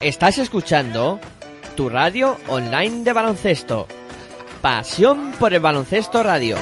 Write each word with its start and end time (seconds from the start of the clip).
Estás 0.00 0.38
escuchando 0.38 1.18
tu 1.76 1.88
radio 1.88 2.36
online 2.46 3.02
de 3.02 3.12
baloncesto. 3.12 3.88
Pasión 4.62 5.32
por 5.40 5.52
el 5.52 5.58
baloncesto 5.58 6.22
radio. 6.22 6.56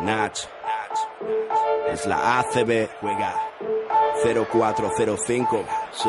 Nach. 0.00 0.38
Es 1.92 2.06
la 2.06 2.38
ACB. 2.38 2.88
Juega 3.02 3.34
0405. 4.22 5.66
Sí. 5.92 6.08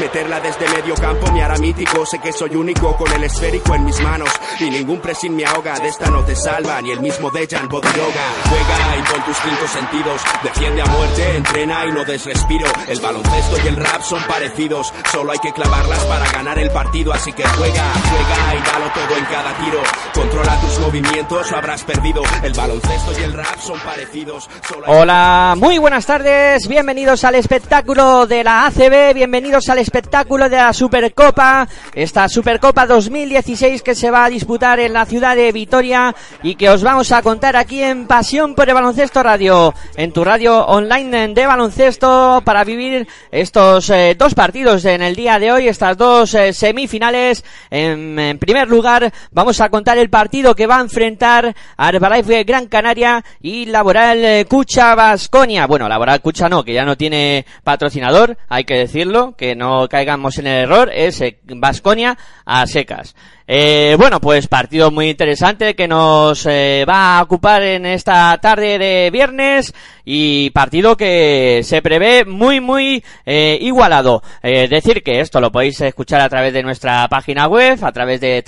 Meterla 0.00 0.40
desde 0.40 0.68
medio 0.68 0.94
campo 0.94 1.30
me 1.32 1.42
hará 1.42 1.56
mítico. 1.58 2.04
Sé 2.04 2.18
que 2.18 2.32
soy 2.32 2.56
único 2.56 2.96
con 2.96 3.10
el 3.12 3.24
esférico 3.24 3.74
en 3.74 3.84
mis 3.84 4.00
manos. 4.00 4.28
Y 4.58 4.70
ningún 4.70 5.00
pressing 5.00 5.34
me 5.34 5.44
ahoga. 5.44 5.78
De 5.78 5.88
esta 5.88 6.10
no 6.10 6.24
te 6.24 6.34
salva 6.34 6.80
ni 6.82 6.90
el 6.90 7.00
mismo 7.00 7.30
Dejan 7.30 7.68
Bodiroga. 7.68 8.24
Juega 8.48 8.96
y 8.98 9.12
con 9.12 9.24
tus 9.24 9.36
cinco 9.36 9.68
sentidos. 9.68 10.20
Defiende 10.42 10.82
a 10.82 10.86
muerte, 10.86 11.36
entrena 11.36 11.86
y 11.86 11.92
no 11.92 12.04
des 12.04 12.24
respiro. 12.24 12.66
El 12.88 13.00
baloncesto 13.00 13.56
y 13.64 13.68
el 13.68 13.76
rap 13.76 14.02
son 14.02 14.22
parecidos. 14.24 14.92
Solo 15.12 15.32
hay 15.32 15.38
que 15.38 15.52
clavarlas 15.52 16.04
para 16.04 16.30
ganar 16.32 16.58
el 16.58 16.70
partido. 16.70 17.12
Así 17.12 17.32
que 17.32 17.44
juega, 17.44 17.84
juega 18.10 18.54
y 18.54 18.72
dalo 18.72 18.92
todo 18.92 19.16
en 19.16 19.24
cada 19.26 19.56
tiro. 19.58 19.80
Controla 20.12 20.60
tus 20.60 20.78
movimientos 20.80 21.52
o 21.52 21.56
habrás 21.56 21.84
perdido. 21.84 22.22
El 22.42 22.52
baloncesto 22.52 23.12
y 23.20 23.22
el 23.22 23.32
rap 23.32 23.58
son 23.60 23.78
parecidos. 23.80 24.48
Solo 24.68 24.86
hay 24.86 24.92
Hola, 25.00 25.54
muy 25.56 25.78
buenas 25.78 26.04
tardes. 26.04 26.66
Bienvenidos 26.66 27.22
al 27.24 27.36
espectáculo 27.36 28.26
de 28.26 28.42
la 28.42 28.66
ACB. 28.66 29.14
Bienvenidos 29.14 29.35
al 29.36 29.78
espectáculo 29.78 30.48
de 30.48 30.56
la 30.56 30.72
Supercopa. 30.72 31.68
Esta 31.94 32.26
Supercopa 32.26 32.86
2016 32.86 33.82
que 33.82 33.94
se 33.94 34.10
va 34.10 34.24
a 34.24 34.30
disputar 34.30 34.80
en 34.80 34.94
la 34.94 35.04
ciudad 35.04 35.36
de 35.36 35.52
Vitoria 35.52 36.14
y 36.42 36.54
que 36.54 36.70
os 36.70 36.82
vamos 36.82 37.12
a 37.12 37.20
contar 37.20 37.54
aquí 37.54 37.82
en 37.82 38.06
Pasión 38.06 38.54
por 38.54 38.66
el 38.66 38.74
Baloncesto 38.74 39.22
Radio. 39.22 39.74
En 39.96 40.12
tu 40.12 40.24
radio 40.24 40.64
online 40.64 41.28
de 41.34 41.46
baloncesto 41.46 42.40
para 42.46 42.64
vivir 42.64 43.06
estos 43.30 43.90
eh, 43.90 44.16
dos 44.18 44.34
partidos 44.34 44.86
en 44.86 45.02
el 45.02 45.14
día 45.14 45.38
de 45.38 45.52
hoy, 45.52 45.68
estas 45.68 45.98
dos 45.98 46.32
eh, 46.32 46.54
semifinales. 46.54 47.44
En, 47.70 48.18
en 48.18 48.38
primer 48.38 48.68
lugar, 48.68 49.12
vamos 49.32 49.60
a 49.60 49.68
contar 49.68 49.98
el 49.98 50.08
partido 50.08 50.54
que 50.54 50.66
va 50.66 50.78
a 50.78 50.82
enfrentar 50.82 51.54
a 51.76 51.88
Herbalife 51.90 52.44
Gran 52.44 52.68
Canaria 52.68 53.22
y 53.42 53.66
Laboral 53.66 54.24
eh, 54.24 54.46
Cucha 54.48 54.94
Vasconia. 54.94 55.66
Bueno, 55.66 55.88
Laboral 55.88 56.22
Cucha 56.22 56.48
no, 56.48 56.64
que 56.64 56.72
ya 56.72 56.86
no 56.86 56.96
tiene 56.96 57.44
patrocinador, 57.64 58.38
hay 58.48 58.64
que 58.64 58.74
decirlo, 58.74 59.25
que 59.34 59.56
no 59.56 59.88
caigamos 59.88 60.38
en 60.38 60.46
el 60.46 60.64
error, 60.64 60.90
es 60.92 61.22
Vasconia 61.44 62.18
a 62.44 62.66
secas. 62.66 63.14
Eh, 63.48 63.94
bueno, 63.96 64.20
pues 64.20 64.48
partido 64.48 64.90
muy 64.90 65.08
interesante 65.08 65.76
que 65.76 65.86
nos 65.86 66.46
eh, 66.46 66.84
va 66.88 67.18
a 67.18 67.22
ocupar 67.22 67.62
en 67.62 67.86
esta 67.86 68.36
tarde 68.38 68.76
de 68.76 69.08
viernes 69.12 69.72
y 70.04 70.50
partido 70.50 70.96
que 70.96 71.60
se 71.62 71.80
prevé 71.80 72.24
muy 72.24 72.60
muy 72.60 73.04
eh, 73.24 73.56
igualado. 73.60 74.20
Eh, 74.42 74.66
decir 74.66 75.04
que 75.04 75.20
esto 75.20 75.40
lo 75.40 75.52
podéis 75.52 75.80
escuchar 75.80 76.22
a 76.22 76.28
través 76.28 76.54
de 76.54 76.64
nuestra 76.64 77.06
página 77.08 77.46
web, 77.46 77.78
a 77.84 77.92
través 77.92 78.20
de 78.20 78.42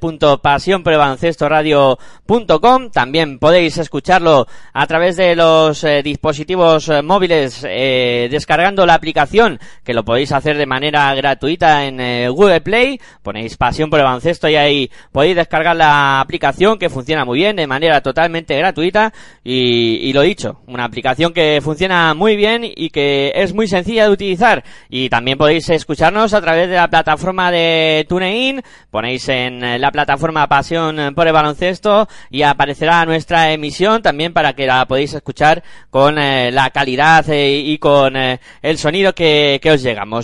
www.pasionprebaloncestoradio.com. 0.00 2.90
También 2.90 3.38
podéis 3.38 3.78
escucharlo 3.78 4.46
a 4.72 4.86
través 4.86 5.16
de 5.16 5.36
los 5.36 5.82
eh, 5.84 6.02
dispositivos 6.02 6.88
eh, 6.88 7.02
móviles 7.02 7.64
eh, 7.68 8.28
descargando 8.30 8.86
la 8.86 8.94
aplicación 8.94 9.60
que 9.84 9.94
lo 9.94 10.04
podéis 10.06 10.32
hacer 10.32 10.56
de 10.56 10.64
manera 10.64 11.12
gratuita 11.14 11.84
en 11.84 12.00
eh, 12.00 12.28
Google 12.30 12.62
Play. 12.62 12.98
Ponéis 13.22 13.58
Pasión 13.58 13.90
por 13.90 13.98
el 13.98 14.06
Baloncesto 14.06 14.48
y 14.48 14.54
ahí 14.54 14.90
podéis 15.12 15.36
descargar 15.36 15.76
la 15.76 16.20
aplicación 16.20 16.78
que 16.78 16.88
funciona 16.88 17.26
muy 17.26 17.40
bien 17.40 17.56
de 17.56 17.66
manera 17.66 18.00
totalmente 18.00 18.56
gratuita. 18.56 19.12
Y, 19.44 19.98
y 20.08 20.12
lo 20.14 20.22
dicho, 20.22 20.60
una 20.68 20.84
aplicación 20.84 21.34
que 21.34 21.60
funciona 21.62 22.14
muy 22.14 22.36
bien 22.36 22.62
y 22.64 22.90
que 22.90 23.32
es 23.34 23.52
muy 23.52 23.66
sencilla 23.66 24.04
de 24.04 24.12
utilizar. 24.12 24.64
Y 24.88 25.10
también 25.10 25.36
podéis 25.36 25.68
escucharnos 25.68 26.32
a 26.32 26.40
través 26.40 26.70
de 26.70 26.76
la 26.76 26.88
plataforma 26.88 27.50
de 27.50 28.06
TuneIn, 28.08 28.62
ponéis 28.90 29.28
en 29.28 29.62
eh, 29.64 29.78
la 29.78 29.90
plataforma 29.90 30.46
Pasión 30.46 31.14
por 31.14 31.26
el 31.26 31.32
Baloncesto 31.32 32.08
y 32.30 32.42
aparecerá 32.42 33.04
nuestra 33.04 33.52
emisión 33.52 34.02
también 34.02 34.32
para 34.32 34.52
que 34.52 34.66
la 34.66 34.86
podéis 34.86 35.14
escuchar 35.14 35.64
con 35.90 36.18
eh, 36.18 36.50
la 36.52 36.70
calidad 36.70 37.28
eh, 37.28 37.58
y 37.58 37.78
con 37.78 38.16
eh, 38.16 38.38
el 38.62 38.78
sonido 38.78 39.14
que, 39.14 39.58
que 39.60 39.72
os 39.72 39.82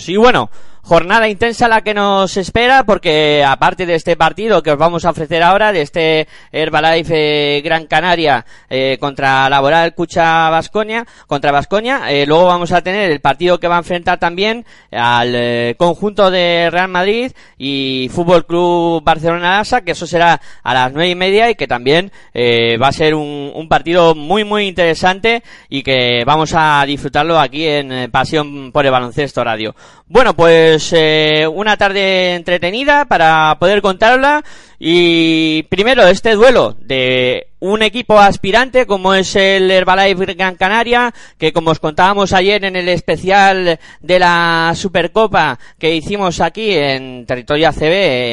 Y 0.09 0.17
bueno, 0.17 0.49
jornada 0.83 1.29
intensa 1.29 1.69
la 1.69 1.81
que 1.81 1.93
nos 1.93 2.35
espera 2.35 2.83
porque 2.83 3.41
aparte 3.47 3.85
de 3.85 3.95
este 3.95 4.17
partido 4.17 4.61
que 4.61 4.71
os 4.71 4.77
vamos 4.77 5.05
a 5.05 5.11
ofrecer 5.11 5.41
ahora 5.41 5.71
de 5.71 5.81
este 5.81 6.27
Herbalife 6.51 7.57
eh, 7.57 7.61
Gran 7.61 7.87
Canaria 7.87 8.45
eh, 8.69 8.97
contra 8.99 9.49
Laboral 9.49 9.95
Cucha 9.95 10.49
Vasconia 10.49 11.07
contra 11.25 11.53
Vasconia 11.53 12.11
eh, 12.11 12.25
luego 12.25 12.47
vamos 12.47 12.73
a 12.73 12.81
tener 12.81 13.11
el 13.11 13.21
partido 13.21 13.61
que 13.61 13.69
va 13.69 13.75
a 13.75 13.79
enfrentar 13.79 14.19
también 14.19 14.65
al 14.91 15.33
eh, 15.33 15.75
conjunto 15.77 16.29
de 16.29 16.67
Real 16.69 16.89
Madrid 16.89 17.31
y 17.57 18.09
Fútbol 18.13 18.45
Club 18.45 19.01
Barcelona 19.05 19.59
Lasa 19.59 19.85
que 19.85 19.91
eso 19.91 20.05
será 20.05 20.41
a 20.63 20.73
las 20.73 20.91
nueve 20.91 21.11
y 21.11 21.15
media 21.15 21.49
y 21.49 21.55
que 21.55 21.65
también 21.65 22.11
va 22.35 22.87
a 22.89 22.91
ser 22.91 23.15
un, 23.15 23.67
partido 23.69 24.15
muy 24.15 24.43
muy 24.43 24.67
interesante 24.67 25.43
y 25.69 25.81
que 25.81 26.23
vamos 26.25 26.53
a 26.53 26.83
disfrutarlo 26.85 27.39
aquí 27.39 27.65
en 27.65 28.11
Pasión 28.11 28.71
por 28.73 28.85
el 28.85 28.91
Baloncesto 28.91 29.43
Radio. 29.43 29.73
Bueno 30.07 30.35
pues 30.35 30.72
eh, 30.93 31.47
una 31.47 31.77
tarde 31.77 32.35
entretenida 32.35 33.05
para 33.05 33.57
poder 33.59 33.81
contarla. 33.81 34.43
Y 34.79 35.63
primero 35.63 36.07
este 36.07 36.33
duelo 36.33 36.75
de 36.79 37.52
un 37.63 37.81
equipo 37.81 38.19
aspirante 38.19 38.85
como 38.85 39.13
es 39.13 39.37
el 39.37 39.71
Herbalife 39.71 40.33
Gran 40.33 40.55
Canaria, 40.55 41.13
que 41.37 41.53
como 41.53 41.71
os 41.71 41.79
contábamos 41.79 42.33
ayer 42.33 42.65
en 42.65 42.75
el 42.75 42.89
especial 42.89 43.79
de 44.01 44.19
la 44.19 44.73
Supercopa 44.75 45.57
que 45.79 45.95
hicimos 45.95 46.41
aquí 46.41 46.73
en 46.73 47.25
territorio 47.25 47.69
ACB, 47.69 47.83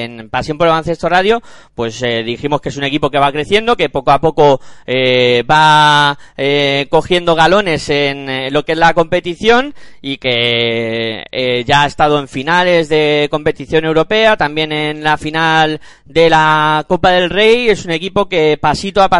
en 0.02 0.30
Pasión 0.30 0.58
por 0.58 0.66
el 0.66 0.72
Baloncesto 0.72 1.08
Radio, 1.08 1.40
pues 1.76 2.02
eh, 2.02 2.24
dijimos 2.24 2.60
que 2.60 2.70
es 2.70 2.76
un 2.76 2.82
equipo 2.82 3.08
que 3.08 3.20
va 3.20 3.30
creciendo, 3.30 3.76
que 3.76 3.88
poco 3.88 4.10
a 4.10 4.20
poco 4.20 4.60
eh, 4.84 5.44
va 5.48 6.18
eh, 6.36 6.88
cogiendo 6.90 7.36
galones 7.36 7.88
en 7.88 8.28
eh, 8.28 8.50
lo 8.50 8.64
que 8.64 8.72
es 8.72 8.78
la 8.78 8.94
competición 8.94 9.74
y 10.02 10.16
que 10.16 11.22
eh, 11.30 11.64
ya 11.64 11.82
ha 11.82 11.86
estado 11.86 12.18
en 12.18 12.26
finales 12.26 12.88
de 12.88 13.28
competición 13.30 13.84
europea, 13.84 14.36
también 14.36 14.72
en 14.72 15.04
la 15.04 15.16
final 15.16 15.80
de 16.04 16.28
la 16.28 16.84
Copa 16.88 17.12
del 17.12 17.30
Rey, 17.30 17.68
es 17.68 17.84
un 17.84 17.92
equipo 17.92 18.28
que 18.28 18.58
pasito 18.60 19.00
a 19.00 19.08
pasito 19.08 19.19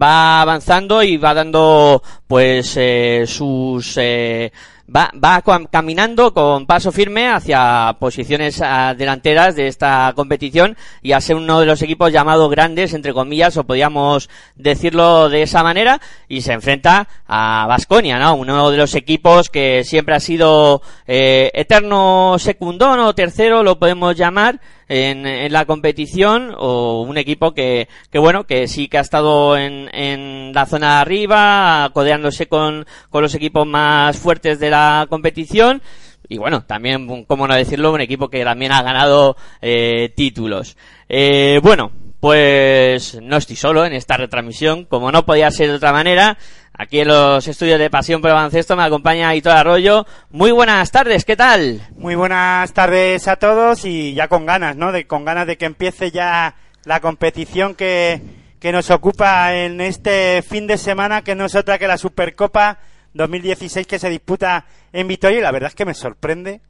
va 0.00 0.40
avanzando 0.40 1.02
y 1.02 1.16
va 1.16 1.34
dando 1.34 2.02
pues 2.26 2.74
eh, 2.76 3.24
sus 3.26 3.96
eh, 3.96 4.52
va, 4.94 5.10
va 5.12 5.42
caminando 5.70 6.32
con 6.32 6.66
paso 6.66 6.92
firme 6.92 7.28
hacia 7.28 7.96
posiciones 7.98 8.60
ah, 8.62 8.94
delanteras 8.96 9.56
de 9.56 9.66
esta 9.66 10.12
competición 10.14 10.76
y 11.02 11.12
a 11.12 11.20
ser 11.20 11.36
uno 11.36 11.60
de 11.60 11.66
los 11.66 11.82
equipos 11.82 12.12
llamados 12.12 12.50
grandes, 12.50 12.94
entre 12.94 13.12
comillas, 13.12 13.56
o 13.56 13.64
podríamos 13.64 14.28
decirlo 14.54 15.28
de 15.28 15.42
esa 15.42 15.62
manera, 15.62 16.00
y 16.28 16.42
se 16.42 16.52
enfrenta 16.52 17.08
a 17.26 17.66
Vasconia, 17.68 18.18
¿no? 18.18 18.34
Uno 18.34 18.70
de 18.70 18.76
los 18.76 18.94
equipos 18.94 19.48
que 19.48 19.84
siempre 19.84 20.14
ha 20.14 20.20
sido 20.20 20.82
eh, 21.06 21.50
eterno 21.54 22.36
secundón 22.38 23.00
o 23.00 23.14
tercero, 23.14 23.62
lo 23.62 23.78
podemos 23.78 24.16
llamar, 24.16 24.60
en, 24.92 25.26
en, 25.26 25.52
la 25.52 25.64
competición 25.64 26.54
o 26.56 27.00
un 27.02 27.16
equipo 27.16 27.54
que, 27.54 27.88
que 28.10 28.18
bueno, 28.18 28.44
que 28.44 28.68
sí 28.68 28.88
que 28.88 28.98
ha 28.98 29.00
estado 29.00 29.56
en, 29.56 29.88
en 29.94 30.52
la 30.52 30.66
zona 30.66 30.96
de 30.96 31.00
arriba, 31.00 31.90
codeándose 31.94 32.46
con, 32.46 32.86
con 33.08 33.22
los 33.22 33.34
equipos 33.34 33.66
más 33.66 34.18
fuertes 34.18 34.60
de 34.60 34.70
la 34.70 35.06
competición 35.08 35.80
y 36.28 36.38
bueno, 36.38 36.64
también, 36.64 37.24
como 37.24 37.46
no 37.46 37.54
decirlo, 37.54 37.92
un 37.92 38.00
equipo 38.00 38.28
que 38.28 38.44
también 38.44 38.72
ha 38.72 38.82
ganado 38.82 39.36
eh, 39.60 40.12
títulos. 40.14 40.76
Eh, 41.08 41.60
bueno, 41.62 41.90
pues 42.20 43.18
no 43.20 43.36
estoy 43.36 43.56
solo 43.56 43.84
en 43.84 43.92
esta 43.92 44.16
retransmisión, 44.16 44.84
como 44.84 45.10
no 45.10 45.26
podía 45.26 45.50
ser 45.50 45.68
de 45.68 45.74
otra 45.74 45.92
manera. 45.92 46.38
Aquí 46.74 47.00
en 47.00 47.08
los 47.08 47.46
estudios 47.46 47.78
de 47.78 47.90
Pasión 47.90 48.22
por 48.22 48.32
Baloncesto 48.32 48.76
me 48.76 48.82
acompaña 48.82 49.34
Hitor 49.34 49.52
Arroyo. 49.52 50.06
Muy 50.30 50.52
buenas 50.52 50.90
tardes, 50.90 51.24
¿qué 51.24 51.36
tal? 51.36 51.86
Muy 51.96 52.14
buenas 52.14 52.72
tardes 52.72 53.28
a 53.28 53.36
todos 53.36 53.84
y 53.84 54.14
ya 54.14 54.28
con 54.28 54.46
ganas, 54.46 54.74
¿no? 54.76 54.90
De, 54.90 55.06
con 55.06 55.24
ganas 55.24 55.46
de 55.46 55.58
que 55.58 55.66
empiece 55.66 56.10
ya 56.10 56.54
la 56.84 57.00
competición 57.00 57.74
que, 57.74 58.22
que 58.58 58.72
nos 58.72 58.90
ocupa 58.90 59.54
en 59.54 59.82
este 59.82 60.40
fin 60.42 60.66
de 60.66 60.78
semana, 60.78 61.22
que 61.22 61.34
no 61.34 61.44
es 61.44 61.54
otra 61.54 61.78
que 61.78 61.86
la 61.86 61.98
Supercopa 61.98 62.78
2016 63.12 63.86
que 63.86 63.98
se 63.98 64.08
disputa 64.08 64.64
en 64.94 65.08
Vitoria 65.08 65.38
y 65.38 65.42
la 65.42 65.52
verdad 65.52 65.68
es 65.68 65.74
que 65.74 65.84
me 65.84 65.94
sorprende, 65.94 66.62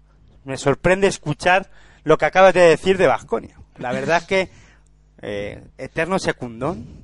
me 0.44 0.56
sorprende 0.56 1.06
escuchar 1.06 1.70
lo 2.02 2.18
que 2.18 2.24
acabas 2.24 2.54
de 2.54 2.62
decir 2.62 2.98
de 2.98 3.06
Vasconia. 3.06 3.56
La 3.78 3.92
verdad 3.92 4.18
es 4.18 4.24
que 4.24 4.48
eh, 5.22 5.62
eterno 5.78 6.18
secundón, 6.18 7.01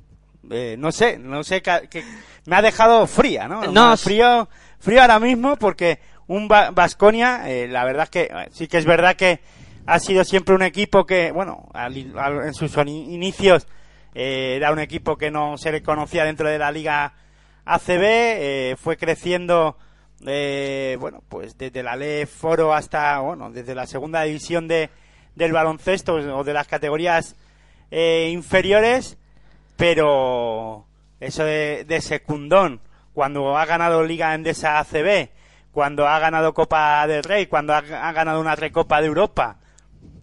eh, 0.51 0.75
no 0.77 0.91
sé, 0.91 1.19
no 1.19 1.43
sé, 1.43 1.61
que, 1.61 2.03
me 2.45 2.55
ha 2.55 2.61
dejado 2.61 3.05
fría, 3.05 3.47
¿no? 3.47 3.63
No, 3.67 3.95
frío, 3.97 4.49
frío 4.79 5.01
ahora 5.01 5.19
mismo 5.19 5.57
porque 5.57 5.99
un 6.27 6.47
Vasconia, 6.47 7.49
eh, 7.49 7.67
la 7.67 7.85
verdad 7.85 8.03
es 8.03 8.09
que 8.09 8.31
sí 8.51 8.67
que 8.67 8.77
es 8.77 8.85
verdad 8.85 9.15
que 9.15 9.41
ha 9.85 9.99
sido 9.99 10.23
siempre 10.23 10.55
un 10.55 10.63
equipo 10.63 11.05
que, 11.05 11.31
bueno, 11.31 11.69
en 11.75 12.53
sus 12.53 12.75
inicios 12.85 13.67
era 14.13 14.71
un 14.71 14.79
equipo 14.79 15.17
que 15.17 15.31
no 15.31 15.57
se 15.57 15.71
le 15.71 15.81
conocía 15.81 16.25
dentro 16.25 16.49
de 16.49 16.59
la 16.59 16.71
liga 16.71 17.13
ACB, 17.65 18.77
fue 18.77 18.97
creciendo, 18.97 19.77
bueno, 20.19 21.23
pues 21.27 21.57
desde 21.57 21.81
la 21.81 21.95
ley 21.95 22.25
Foro 22.25 22.73
hasta, 22.73 23.19
bueno, 23.19 23.49
desde 23.49 23.73
la 23.73 23.87
segunda 23.87 24.23
división 24.23 24.67
de, 24.67 24.89
del 25.35 25.53
baloncesto 25.53 26.13
o 26.15 26.43
de 26.43 26.53
las 26.53 26.67
categorías 26.67 27.35
inferiores 27.91 29.18
pero 29.79 30.85
eso 31.21 31.45
de, 31.45 32.01
secundón, 32.01 32.81
cuando 33.13 33.57
ha 33.57 33.65
ganado 33.65 34.03
Liga 34.03 34.35
Endesa 34.35 34.77
ACB, 34.77 35.29
cuando 35.71 36.05
ha 36.05 36.19
ganado 36.19 36.53
Copa 36.53 37.07
del 37.07 37.23
Rey, 37.23 37.45
cuando 37.45 37.73
ha, 37.73 37.81
ganado 38.11 38.41
una 38.41 38.57
Recopa 38.57 38.99
de 38.99 39.07
Europa, 39.07 39.57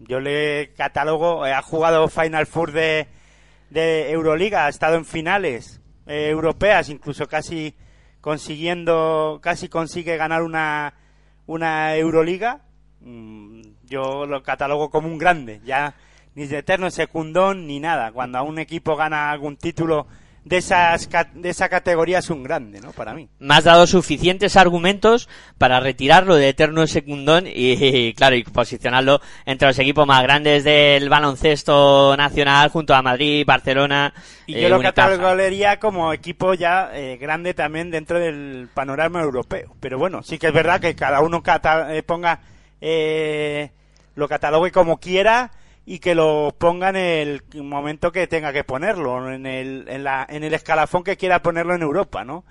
yo 0.01 0.19
le 0.19 0.73
catalogo, 0.77 1.43
eh, 1.47 1.53
ha 1.53 1.63
jugado 1.63 2.07
Final 2.07 2.45
Four 2.45 2.71
de, 2.71 3.07
de 3.71 4.11
Euroliga, 4.11 4.67
ha 4.67 4.69
estado 4.69 4.95
en 4.95 5.05
finales 5.05 5.81
eh, 6.05 6.29
europeas, 6.29 6.89
incluso 6.89 7.27
casi 7.27 7.75
consiguiendo, 8.21 9.39
casi 9.41 9.69
consigue 9.69 10.17
ganar 10.17 10.43
una, 10.43 10.93
una 11.47 11.95
Euroliga, 11.95 12.61
mm, 13.01 13.61
yo 13.85 14.27
lo 14.27 14.43
catalogo 14.43 14.91
como 14.91 15.07
un 15.07 15.17
grande, 15.17 15.61
ya 15.65 15.95
ni 16.37 16.45
de 16.45 16.59
eterno 16.59 16.91
secundón, 16.91 17.65
ni 17.65 17.79
nada. 17.79 18.11
Cuando 18.11 18.37
a 18.37 18.43
un 18.43 18.59
equipo 18.59 18.95
gana 18.95 19.31
algún 19.31 19.57
título 19.57 20.05
de, 20.43 20.57
esas, 20.57 21.09
de 21.33 21.49
esa 21.49 21.67
categoría 21.67 22.19
es 22.19 22.29
un 22.29 22.43
grande, 22.43 22.79
¿no? 22.79 22.91
Para 22.91 23.15
mí. 23.15 23.27
Me 23.39 23.55
has 23.55 23.63
dado 23.63 23.87
suficientes 23.87 24.55
argumentos 24.55 25.27
para 25.57 25.79
retirarlo 25.79 26.35
de 26.35 26.49
eterno 26.49 26.85
secundón 26.85 27.45
y, 27.47 28.13
claro, 28.17 28.35
y 28.35 28.43
posicionarlo 28.43 29.19
entre 29.47 29.69
los 29.69 29.79
equipos 29.79 30.05
más 30.05 30.21
grandes 30.21 30.63
del 30.63 31.09
baloncesto 31.09 32.15
nacional 32.15 32.69
junto 32.69 32.93
a 32.93 33.01
Madrid, 33.01 33.43
Barcelona. 33.43 34.13
Y 34.45 34.61
yo 34.61 34.69
lo 34.69 34.79
catalogaría 34.79 35.79
como 35.79 36.13
equipo 36.13 36.53
ya 36.53 36.91
eh, 36.93 37.17
grande 37.19 37.55
también 37.55 37.89
dentro 37.89 38.19
del 38.19 38.69
panorama 38.75 39.23
europeo. 39.23 39.75
Pero 39.79 39.97
bueno, 39.97 40.21
sí 40.21 40.37
que 40.37 40.49
es 40.49 40.53
verdad 40.53 40.79
que 40.79 40.95
cada 40.95 41.21
uno 41.21 41.41
eh, 41.89 42.03
ponga, 42.03 42.41
eh, 42.79 43.71
lo 44.13 44.27
catalogue 44.27 44.71
como 44.71 44.99
quiera 44.99 45.49
y 45.89 45.99
que 45.99 46.15
lo 46.15 46.53
ponga 46.57 46.89
en 46.89 46.97
el 46.97 47.43
momento 47.63 48.11
que 48.11 48.27
tenga 48.27 48.51
que 48.51 48.65
ponerlo, 48.65 49.31
en 49.31 49.45
el, 49.45 49.85
en, 49.87 50.03
la, 50.03 50.27
en 50.27 50.43
el 50.43 50.53
escalafón 50.53 51.01
que 51.01 51.15
quiera 51.15 51.41
ponerlo 51.41 51.75
en 51.75 51.81
Europa, 51.81 52.25
¿no? 52.25 52.43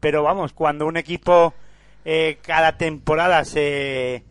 Pero 0.00 0.24
vamos, 0.24 0.52
cuando 0.52 0.88
un 0.88 0.96
equipo 0.96 1.54
eh, 2.04 2.38
cada 2.42 2.76
temporada 2.78 3.44
se 3.44 4.24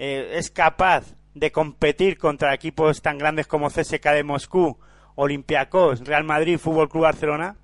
eh, 0.00 0.32
es 0.34 0.50
capaz 0.50 1.14
de 1.34 1.52
competir 1.52 2.18
contra 2.18 2.52
equipos 2.52 3.02
tan 3.02 3.18
grandes 3.18 3.46
como 3.46 3.68
CSK 3.68 4.04
de 4.14 4.24
Moscú, 4.24 4.80
Olympiacos, 5.14 6.00
Real 6.00 6.24
Madrid, 6.24 6.58
Fútbol 6.58 6.88
Club 6.88 7.04
Barcelona, 7.04 7.54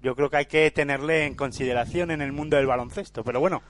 yo 0.00 0.16
creo 0.16 0.30
que 0.30 0.38
hay 0.38 0.46
que 0.46 0.70
tenerle 0.70 1.26
en 1.26 1.34
consideración 1.34 2.10
en 2.10 2.22
el 2.22 2.32
mundo 2.32 2.56
del 2.56 2.66
baloncesto. 2.66 3.24
Pero 3.24 3.40
bueno, 3.40 3.62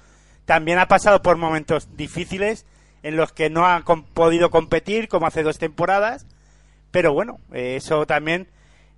también 0.45 0.79
ha 0.79 0.87
pasado 0.87 1.21
por 1.21 1.37
momentos 1.37 1.97
difíciles 1.97 2.65
en 3.07 3.17
los 3.17 3.33
que 3.33 3.51
no 3.51 3.65
ha 3.65 3.85
podido 4.15 4.51
competir 4.51 5.07
como 5.07 5.29
hace 5.29 5.45
dos 5.45 5.59
temporadas, 5.59 6.27
pero 6.91 7.13
bueno, 7.13 7.39
eh, 7.53 7.77
eso 7.77 8.05
también 8.05 8.49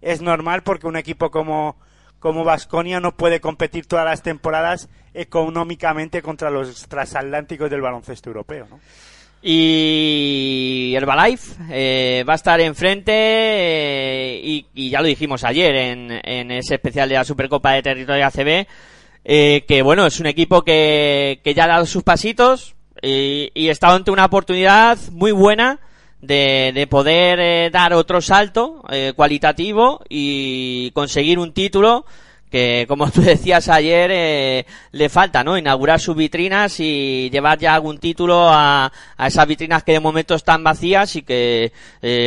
es 0.01 0.23
normal 0.23 0.63
porque 0.63 0.87
un 0.87 0.97
equipo 0.97 1.31
como 1.31 1.77
como 2.19 2.43
Vasconia 2.43 2.99
no 2.99 3.17
puede 3.17 3.41
competir 3.41 3.87
todas 3.87 4.05
las 4.05 4.23
temporadas 4.23 4.89
económicamente 5.15 6.21
contra 6.21 6.51
los 6.51 6.89
transatlánticos 6.89 7.71
del 7.71 7.81
baloncesto 7.81 8.31
europeo. 8.31 8.67
Y 9.41 10.95
Herbalife 10.97 11.55
eh, 11.71 12.25
va 12.29 12.33
a 12.33 12.37
estar 12.37 12.61
enfrente 12.61 13.13
eh, 13.15 14.65
y, 14.75 14.91
ya 14.91 15.01
lo 15.01 15.07
dijimos 15.07 15.45
ayer 15.45 15.77
en, 15.77 16.21
en, 16.25 16.51
ese 16.51 16.75
especial 16.75 17.09
de 17.09 17.15
la 17.15 17.25
Supercopa 17.25 17.73
de 17.73 17.83
Territorio 17.83 18.27
ACB 18.27 18.67
eh, 19.31 19.65
que 19.69 19.83
bueno, 19.83 20.07
es 20.07 20.21
un 20.21 20.27
equipo 20.27 20.63
que, 20.63 21.41
que 21.45 21.53
ya 21.53 21.65
ha 21.65 21.69
dado 21.69 21.85
sus 21.85 22.03
pasitos, 22.03 22.75
y, 23.03 23.51
y 23.55 23.69
estaba 23.69 23.95
ante 23.95 24.11
una 24.11 24.25
oportunidad 24.25 24.99
muy 25.11 25.33
buena 25.33 25.81
de, 26.21 26.73
de 26.75 26.87
poder 26.87 27.39
eh, 27.41 27.71
dar 27.71 27.93
otro 27.93 28.21
salto 28.21 28.83
eh, 28.91 29.13
cualitativo 29.15 30.03
y 30.09 30.91
conseguir 30.93 31.39
un 31.39 31.53
título 31.53 32.05
que, 32.51 32.87
como 32.89 33.11
tú 33.11 33.21
decías 33.23 33.69
ayer, 33.69 34.11
eh, 34.13 34.67
le 34.93 35.09
falta, 35.09 35.45
¿no? 35.45 35.59
Inaugurar 35.59 36.01
sus 36.01 36.17
vitrinas 36.17 36.81
y 36.81 37.29
llevar 37.31 37.59
ya 37.59 37.75
algún 37.75 37.99
título 37.99 38.49
a, 38.49 38.91
a 39.17 39.27
esas 39.27 39.47
vitrinas 39.47 39.85
que 39.85 39.93
de 39.93 40.01
momento 40.01 40.35
están 40.35 40.65
vacías 40.65 41.15
y 41.17 41.23
que 41.23 41.73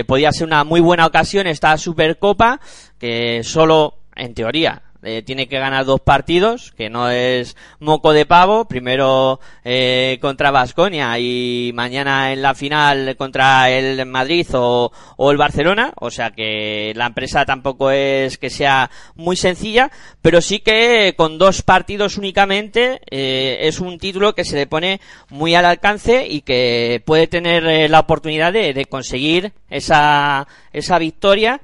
podía 0.08 0.32
ser 0.32 0.48
una 0.48 0.64
muy 0.64 0.80
buena 0.80 1.06
ocasión 1.06 1.48
esta 1.48 1.78
Supercopa 1.78 2.60
que 3.00 3.44
solo, 3.44 3.96
en 4.16 4.36
teoría, 4.36 4.84
eh, 5.04 5.24
tiene 5.24 5.48
que 5.48 5.60
ganar 5.60 5.86
dos 5.86 6.02
partidos, 6.02 6.72
que 6.72 6.90
no 6.90 7.10
es 7.10 7.56
moco 7.80 8.14
de 8.14 8.26
pavo, 8.26 8.66
primero 8.66 9.40
eh, 9.64 10.18
contra 10.22 10.52
Vasconia 10.52 11.18
y 11.20 11.72
mañana 11.74 12.32
en 12.32 12.42
la 12.42 12.54
final 12.54 13.16
contra 13.18 13.70
el 13.70 14.06
Madrid 14.06 14.48
o, 14.54 14.92
el 15.32 15.38
Barcelona, 15.38 15.94
o 15.96 16.12
sea 16.12 16.32
que 16.32 16.94
la 16.96 17.08
empresa 17.08 17.46
tampoco 17.46 17.92
es 17.92 18.38
que 18.38 18.50
sea 18.50 18.92
muy 19.16 19.36
sencilla, 19.36 19.92
pero 20.22 20.42
sí 20.42 20.60
que 20.60 21.14
con 21.18 21.38
dos 21.38 21.62
partidos 21.62 22.18
únicamente 22.18 23.02
eh, 23.10 23.60
es 23.62 23.80
un 23.80 23.98
título 23.98 24.36
que 24.36 24.46
se 24.46 24.56
le 24.56 24.68
pone 24.68 25.02
muy 25.30 25.56
al 25.56 25.66
alcance 25.66 26.28
y 26.28 26.42
que 26.42 27.02
puede 27.06 27.28
tener 27.28 27.66
eh, 27.66 27.90
la 27.90 28.00
oportunidad 28.00 28.54
de, 28.54 28.74
de 28.74 28.86
conseguir 28.86 29.54
esa, 29.70 30.48
esa 30.74 31.00
victoria 31.00 31.62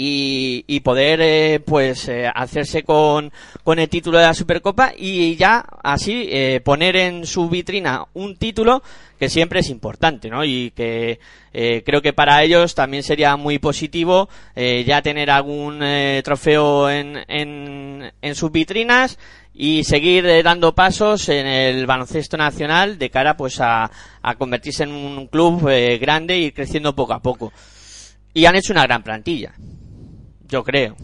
y, 0.00 0.64
y 0.68 0.78
poder 0.80 1.20
eh, 1.20 1.58
pues 1.58 2.08
eh, 2.08 2.30
hacerse 2.32 2.84
con, 2.84 3.32
con 3.64 3.80
el 3.80 3.88
título 3.88 4.18
de 4.18 4.26
la 4.26 4.34
Supercopa 4.34 4.92
y 4.96 5.34
ya 5.34 5.64
así 5.82 6.28
eh, 6.30 6.60
poner 6.64 6.94
en 6.94 7.26
su 7.26 7.48
vitrina 7.48 8.06
un 8.14 8.36
título 8.36 8.80
que 9.18 9.28
siempre 9.28 9.58
es 9.58 9.70
importante, 9.70 10.30
¿no? 10.30 10.44
Y 10.44 10.70
que 10.70 11.18
eh, 11.52 11.82
creo 11.84 12.00
que 12.00 12.12
para 12.12 12.44
ellos 12.44 12.76
también 12.76 13.02
sería 13.02 13.36
muy 13.36 13.58
positivo 13.58 14.28
eh, 14.54 14.84
ya 14.86 15.02
tener 15.02 15.30
algún 15.30 15.80
eh, 15.82 16.22
trofeo 16.24 16.88
en, 16.88 17.18
en, 17.26 18.12
en 18.22 18.34
sus 18.36 18.52
vitrinas 18.52 19.18
y 19.52 19.82
seguir 19.82 20.24
eh, 20.26 20.44
dando 20.44 20.76
pasos 20.76 21.28
en 21.28 21.48
el 21.48 21.86
baloncesto 21.86 22.36
nacional 22.36 22.96
de 23.00 23.10
cara 23.10 23.36
pues 23.36 23.60
a, 23.60 23.90
a 24.22 24.34
convertirse 24.36 24.84
en 24.84 24.92
un 24.92 25.26
club 25.26 25.68
eh, 25.68 25.98
grande 25.98 26.38
y 26.38 26.52
creciendo 26.52 26.94
poco 26.94 27.14
a 27.14 27.20
poco. 27.20 27.52
Y 28.32 28.44
han 28.44 28.54
hecho 28.54 28.72
una 28.72 28.84
gran 28.84 29.02
plantilla. 29.02 29.52
Yo 30.48 30.64
creo. 30.64 30.96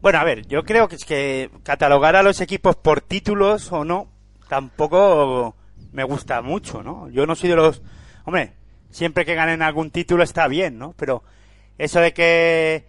Bueno, 0.00 0.18
a 0.18 0.24
ver, 0.24 0.46
yo 0.46 0.64
creo 0.64 0.86
que 0.86 0.96
es 0.96 1.04
que 1.04 1.50
catalogar 1.64 2.14
a 2.14 2.22
los 2.22 2.40
equipos 2.40 2.76
por 2.76 3.00
títulos 3.00 3.72
o 3.72 3.84
no, 3.84 4.08
tampoco 4.48 5.56
me 5.92 6.04
gusta 6.04 6.42
mucho, 6.42 6.82
¿no? 6.82 7.08
Yo 7.10 7.26
no 7.26 7.34
soy 7.34 7.50
de 7.50 7.56
los, 7.56 7.82
hombre, 8.24 8.52
siempre 8.90 9.24
que 9.24 9.34
ganen 9.34 9.62
algún 9.62 9.90
título 9.90 10.22
está 10.22 10.46
bien, 10.46 10.78
¿no? 10.78 10.94
Pero 10.96 11.24
eso 11.78 12.00
de 12.00 12.12
que 12.12 12.84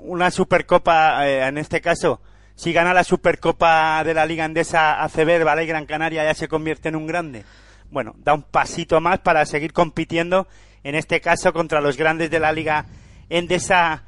una 0.00 0.30
Supercopa, 0.30 1.28
eh, 1.28 1.46
en 1.46 1.58
este 1.58 1.82
caso, 1.82 2.22
si 2.54 2.72
gana 2.72 2.94
la 2.94 3.04
Supercopa 3.04 4.02
de 4.04 4.14
la 4.14 4.24
Liga 4.24 4.46
Endesa 4.46 5.02
ACB, 5.04 5.28
el 5.28 5.44
Valle 5.44 5.66
Gran 5.66 5.84
Canaria 5.84 6.24
ya 6.24 6.34
se 6.34 6.48
convierte 6.48 6.88
en 6.88 6.96
un 6.96 7.06
grande. 7.06 7.44
Bueno, 7.90 8.14
da 8.18 8.32
un 8.32 8.42
pasito 8.42 9.02
más 9.02 9.18
para 9.18 9.44
seguir 9.44 9.74
compitiendo, 9.74 10.48
en 10.82 10.94
este 10.94 11.20
caso 11.20 11.52
contra 11.52 11.82
los 11.82 11.98
grandes 11.98 12.30
de 12.30 12.40
la 12.40 12.52
Liga 12.52 12.86
Endesa 13.28 14.05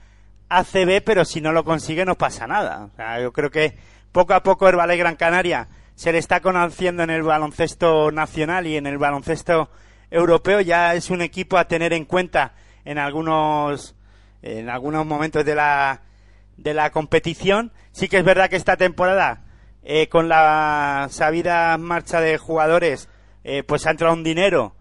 ACB, 0.48 1.02
pero 1.04 1.24
si 1.24 1.40
no 1.40 1.52
lo 1.52 1.64
consigue 1.64 2.04
no 2.04 2.16
pasa 2.16 2.46
nada. 2.46 2.88
O 2.92 2.96
sea, 2.96 3.20
yo 3.20 3.32
creo 3.32 3.50
que 3.50 3.76
poco 4.12 4.34
a 4.34 4.42
poco 4.42 4.68
el 4.68 4.76
Valle 4.76 4.96
Gran 4.96 5.16
Canaria 5.16 5.68
se 5.94 6.12
le 6.12 6.18
está 6.18 6.40
conociendo 6.40 7.02
en 7.02 7.10
el 7.10 7.22
baloncesto 7.22 8.10
nacional 8.10 8.66
y 8.66 8.76
en 8.76 8.86
el 8.86 8.98
baloncesto 8.98 9.70
europeo. 10.10 10.60
Ya 10.60 10.94
es 10.94 11.10
un 11.10 11.22
equipo 11.22 11.58
a 11.58 11.66
tener 11.66 11.92
en 11.92 12.04
cuenta 12.04 12.52
en 12.84 12.98
algunos, 12.98 13.94
en 14.42 14.70
algunos 14.70 15.04
momentos 15.04 15.44
de 15.44 15.54
la, 15.54 16.02
de 16.56 16.74
la 16.74 16.90
competición. 16.90 17.72
Sí 17.92 18.08
que 18.08 18.18
es 18.18 18.24
verdad 18.24 18.48
que 18.48 18.56
esta 18.56 18.76
temporada, 18.76 19.44
eh, 19.82 20.08
con 20.08 20.28
la 20.28 21.08
sabida 21.10 21.76
marcha 21.78 22.20
de 22.20 22.38
jugadores, 22.38 23.08
eh, 23.44 23.62
pues 23.62 23.86
ha 23.86 23.90
entrado 23.90 24.14
un 24.14 24.24
dinero 24.24 24.74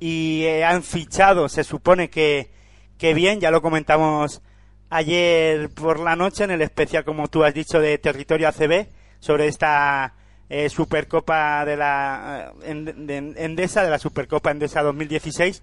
y 0.00 0.44
eh, 0.44 0.64
han 0.64 0.82
fichado, 0.82 1.48
se 1.48 1.64
supone 1.64 2.10
que, 2.10 2.50
que 2.98 3.14
bien, 3.14 3.40
ya 3.40 3.50
lo 3.50 3.62
comentamos 3.62 4.42
ayer 4.90 5.70
por 5.70 6.00
la 6.00 6.16
noche 6.16 6.44
en 6.44 6.50
el 6.50 6.62
especial, 6.62 7.04
como 7.04 7.28
tú 7.28 7.44
has 7.44 7.54
dicho, 7.54 7.80
de 7.80 7.98
Territorio 7.98 8.48
ACB, 8.48 8.86
sobre 9.20 9.46
esta 9.48 10.14
eh, 10.48 10.68
Supercopa 10.68 11.64
de 11.64 11.76
la 11.76 12.52
eh, 12.62 13.34
Endesa, 13.36 13.82
de 13.82 13.90
la 13.90 13.98
Supercopa 13.98 14.50
Endesa 14.50 14.82
2016. 14.82 15.62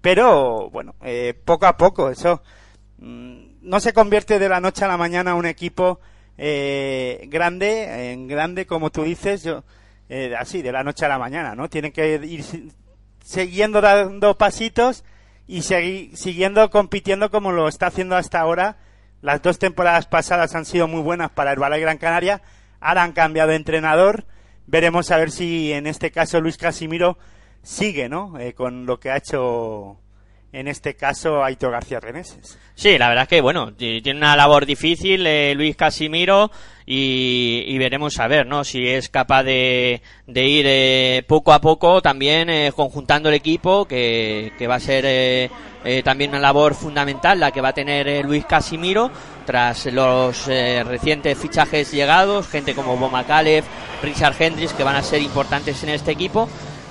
Pero, 0.00 0.70
bueno, 0.70 0.94
eh, 1.02 1.34
poco 1.44 1.66
a 1.66 1.76
poco, 1.76 2.10
eso 2.10 2.42
mm, 2.98 3.38
no 3.62 3.80
se 3.80 3.92
convierte 3.92 4.38
de 4.38 4.48
la 4.48 4.60
noche 4.60 4.84
a 4.84 4.88
la 4.88 4.96
mañana 4.96 5.34
un 5.34 5.46
equipo 5.46 6.00
eh, 6.36 7.26
grande, 7.28 8.12
en 8.12 8.28
grande, 8.28 8.66
como 8.66 8.90
tú 8.90 9.02
dices, 9.02 9.42
yo, 9.42 9.64
eh, 10.08 10.34
así, 10.38 10.62
de 10.62 10.72
la 10.72 10.84
noche 10.84 11.04
a 11.04 11.08
la 11.08 11.18
mañana, 11.18 11.54
¿no? 11.56 11.68
Tienen 11.68 11.90
que 11.92 12.14
ir 12.16 12.44
si- 12.44 12.70
siguiendo 13.24 13.80
dando 13.80 14.38
pasitos 14.38 15.04
y 15.48 15.62
seguir 15.62 16.16
siguiendo 16.16 16.70
compitiendo 16.70 17.30
como 17.30 17.50
lo 17.50 17.66
está 17.66 17.86
haciendo 17.86 18.16
hasta 18.16 18.38
ahora. 18.38 18.76
Las 19.22 19.42
dos 19.42 19.58
temporadas 19.58 20.06
pasadas 20.06 20.54
han 20.54 20.66
sido 20.66 20.86
muy 20.86 21.00
buenas 21.00 21.30
para 21.30 21.52
el 21.52 21.58
Ballet 21.58 21.80
Gran 21.80 21.98
Canaria. 21.98 22.42
Ahora 22.80 23.02
han 23.02 23.12
cambiado 23.12 23.48
de 23.48 23.56
entrenador. 23.56 24.26
Veremos 24.66 25.10
a 25.10 25.16
ver 25.16 25.30
si 25.30 25.72
en 25.72 25.86
este 25.86 26.12
caso 26.12 26.40
Luis 26.40 26.58
Casimiro 26.58 27.18
sigue, 27.62 28.08
¿no? 28.08 28.38
Eh, 28.38 28.52
con 28.52 28.84
lo 28.84 29.00
que 29.00 29.10
ha 29.10 29.16
hecho 29.16 29.98
en 30.52 30.66
este 30.68 30.94
caso 30.94 31.44
Aitor 31.44 31.72
García 31.72 32.00
Reneses. 32.00 32.58
Sí, 32.74 32.96
la 32.96 33.08
verdad 33.08 33.24
es 33.24 33.28
que, 33.28 33.40
bueno, 33.40 33.72
ti- 33.74 34.00
tiene 34.02 34.18
una 34.20 34.36
labor 34.36 34.64
difícil 34.64 35.26
eh, 35.26 35.52
Luis 35.54 35.76
Casimiro 35.76 36.50
y, 36.86 37.64
y 37.66 37.76
veremos 37.76 38.18
a 38.18 38.28
ver, 38.28 38.46
¿no? 38.46 38.64
Si 38.64 38.86
es 38.86 39.08
capaz 39.08 39.42
de, 39.42 40.00
de 40.26 40.46
ir 40.46 40.64
eh, 40.66 41.22
poco 41.26 41.52
a 41.52 41.60
poco 41.60 42.00
también 42.00 42.48
eh, 42.48 42.72
conjuntando 42.74 43.28
el 43.28 43.34
equipo, 43.34 43.84
que, 43.84 44.52
que 44.56 44.66
va 44.66 44.76
a 44.76 44.80
ser 44.80 45.04
eh, 45.06 45.50
eh, 45.84 46.02
también 46.02 46.30
una 46.30 46.40
labor 46.40 46.74
fundamental 46.74 47.38
la 47.40 47.50
que 47.50 47.60
va 47.60 47.68
a 47.68 47.74
tener 47.74 48.24
Luis 48.24 48.44
Casimiro 48.46 49.10
tras 49.44 49.86
los 49.86 50.46
recientes 50.46 51.36
fichajes 51.38 51.90
llegados, 51.90 52.48
gente 52.48 52.74
como 52.74 52.96
Boma 52.96 53.24
Kalev, 53.24 53.64
Richard 54.02 54.34
Hendricks, 54.38 54.74
que 54.74 54.84
van 54.84 54.96
a 54.96 55.02
ser 55.02 55.22
importantes 55.22 55.82
en 55.82 55.88
este 55.90 56.12
equipo. 56.12 56.48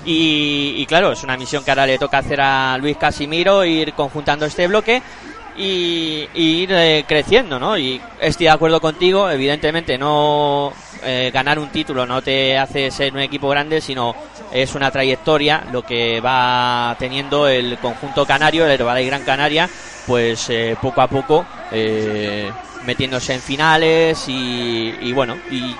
Y, 0.10 0.86
claro, 0.86 1.12
es 1.12 1.24
una 1.26 1.36
misión 1.36 1.66
que 1.66 1.72
ahora 1.72 1.86
le 1.86 1.98
toca 1.98 2.20
hacer 2.20 2.40
a 2.40 2.78
Luis 2.78 2.96
Casimiro, 2.96 3.66
ir 3.66 3.92
conjuntando 3.92 4.46
este 4.46 4.66
bloque 4.68 5.02
y, 5.58 6.30
y 6.34 6.62
ir 6.62 6.72
eh, 6.72 7.04
creciendo, 7.06 7.60
¿no? 7.60 7.78
Y 7.78 8.02
estoy 8.22 8.46
de 8.46 8.52
acuerdo 8.52 8.80
contigo, 8.80 9.30
evidentemente 9.30 9.98
no 9.98 10.72
eh, 11.04 11.30
ganar 11.34 11.60
un 11.60 11.70
título 11.70 12.06
no 12.06 12.22
te 12.22 12.58
hace 12.58 12.90
ser 12.90 13.14
un 13.14 13.20
equipo 13.20 13.50
grande, 13.50 13.82
sino 13.82 14.16
es 14.52 14.74
una 14.76 14.90
trayectoria 14.92 15.66
lo 15.72 15.84
que 15.84 16.22
va 16.22 16.96
teniendo 16.98 17.48
el 17.48 17.78
conjunto 17.78 18.26
canario, 18.26 18.66
el 18.66 18.72
Herbalife 18.72 19.08
Gran 19.08 19.24
Canaria, 19.24 19.70
pues 20.06 20.50
eh, 20.50 20.76
poco 20.82 21.02
a 21.02 21.08
poco 21.08 21.46
eh, 21.72 22.50
metiéndose 22.86 23.34
en 23.34 23.42
finales 23.42 24.28
y, 24.28 24.96
y 25.02 25.14
bueno, 25.14 25.38
y 25.52 25.76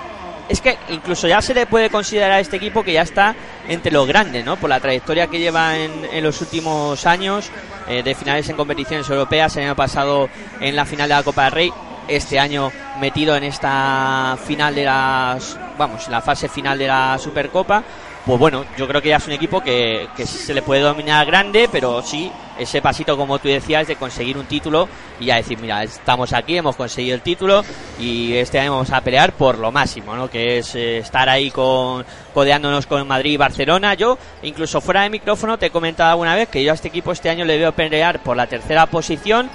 es 0.48 0.60
que 0.60 0.78
incluso 0.88 1.28
ya 1.28 1.42
se 1.42 1.54
le 1.54 1.66
puede 1.66 1.90
considerar 1.90 2.32
a 2.32 2.40
este 2.40 2.56
equipo 2.56 2.82
que 2.82 2.92
ya 2.92 3.02
está 3.02 3.34
entre 3.68 3.92
los 3.92 4.06
grandes, 4.06 4.44
¿no? 4.44 4.56
Por 4.56 4.70
la 4.70 4.80
trayectoria 4.80 5.26
que 5.26 5.38
lleva 5.38 5.76
en, 5.76 6.22
los 6.22 6.40
últimos 6.40 7.06
años 7.06 7.50
eh, 7.88 8.02
de 8.02 8.14
finales 8.14 8.48
en 8.48 8.56
competiciones 8.56 9.08
europeas, 9.10 9.56
el 9.56 9.64
año 9.64 9.76
pasado 9.76 10.28
en 10.60 10.74
la 10.74 10.84
final 10.84 11.08
de 11.08 11.14
la 11.14 11.22
Copa 11.22 11.44
del 11.44 11.52
Rey, 11.52 11.72
este 12.08 12.38
año 12.38 12.72
metido 13.00 13.36
en 13.36 13.44
esta 13.44 14.38
final 14.46 14.74
de 14.74 14.84
las, 14.84 15.58
vamos, 15.76 16.08
la 16.08 16.22
fase 16.22 16.48
final 16.48 16.78
de 16.78 16.86
la 16.86 17.18
Supercopa. 17.18 17.84
Pues 18.28 18.38
bueno, 18.38 18.66
yo 18.76 18.86
creo 18.86 19.00
que 19.00 19.08
ya 19.08 19.16
es 19.16 19.26
un 19.26 19.32
equipo 19.32 19.62
que, 19.62 20.06
que 20.14 20.26
se 20.26 20.52
le 20.52 20.60
puede 20.60 20.82
dominar 20.82 21.24
grande, 21.24 21.66
pero 21.72 22.02
sí 22.02 22.30
ese 22.58 22.82
pasito, 22.82 23.16
como 23.16 23.38
tú 23.38 23.48
decías, 23.48 23.88
de 23.88 23.96
conseguir 23.96 24.36
un 24.36 24.44
título 24.44 24.86
y 25.18 25.24
ya 25.24 25.36
decir, 25.36 25.58
mira, 25.58 25.82
estamos 25.82 26.34
aquí, 26.34 26.58
hemos 26.58 26.76
conseguido 26.76 27.14
el 27.14 27.22
título 27.22 27.64
y 27.98 28.34
este 28.34 28.58
año 28.58 28.72
vamos 28.72 28.92
a 28.92 29.00
pelear 29.00 29.32
por 29.32 29.56
lo 29.56 29.72
máximo, 29.72 30.14
¿no? 30.14 30.28
Que 30.28 30.58
es 30.58 30.74
eh, 30.74 30.98
estar 30.98 31.26
ahí 31.26 31.50
con 31.50 32.04
codeándonos 32.34 32.86
con 32.86 33.08
Madrid 33.08 33.32
y 33.32 33.36
Barcelona. 33.38 33.94
Yo, 33.94 34.18
incluso 34.42 34.82
fuera 34.82 35.04
de 35.04 35.08
micrófono, 35.08 35.58
te 35.58 35.66
he 35.66 35.70
comentado 35.70 36.10
alguna 36.10 36.34
vez 36.34 36.50
que 36.50 36.62
yo 36.62 36.72
a 36.72 36.74
este 36.74 36.88
equipo 36.88 37.12
este 37.12 37.30
año 37.30 37.46
le 37.46 37.56
veo 37.56 37.72
pelear 37.72 38.22
por 38.22 38.36
la 38.36 38.46
tercera 38.46 38.84
posición 38.84 39.48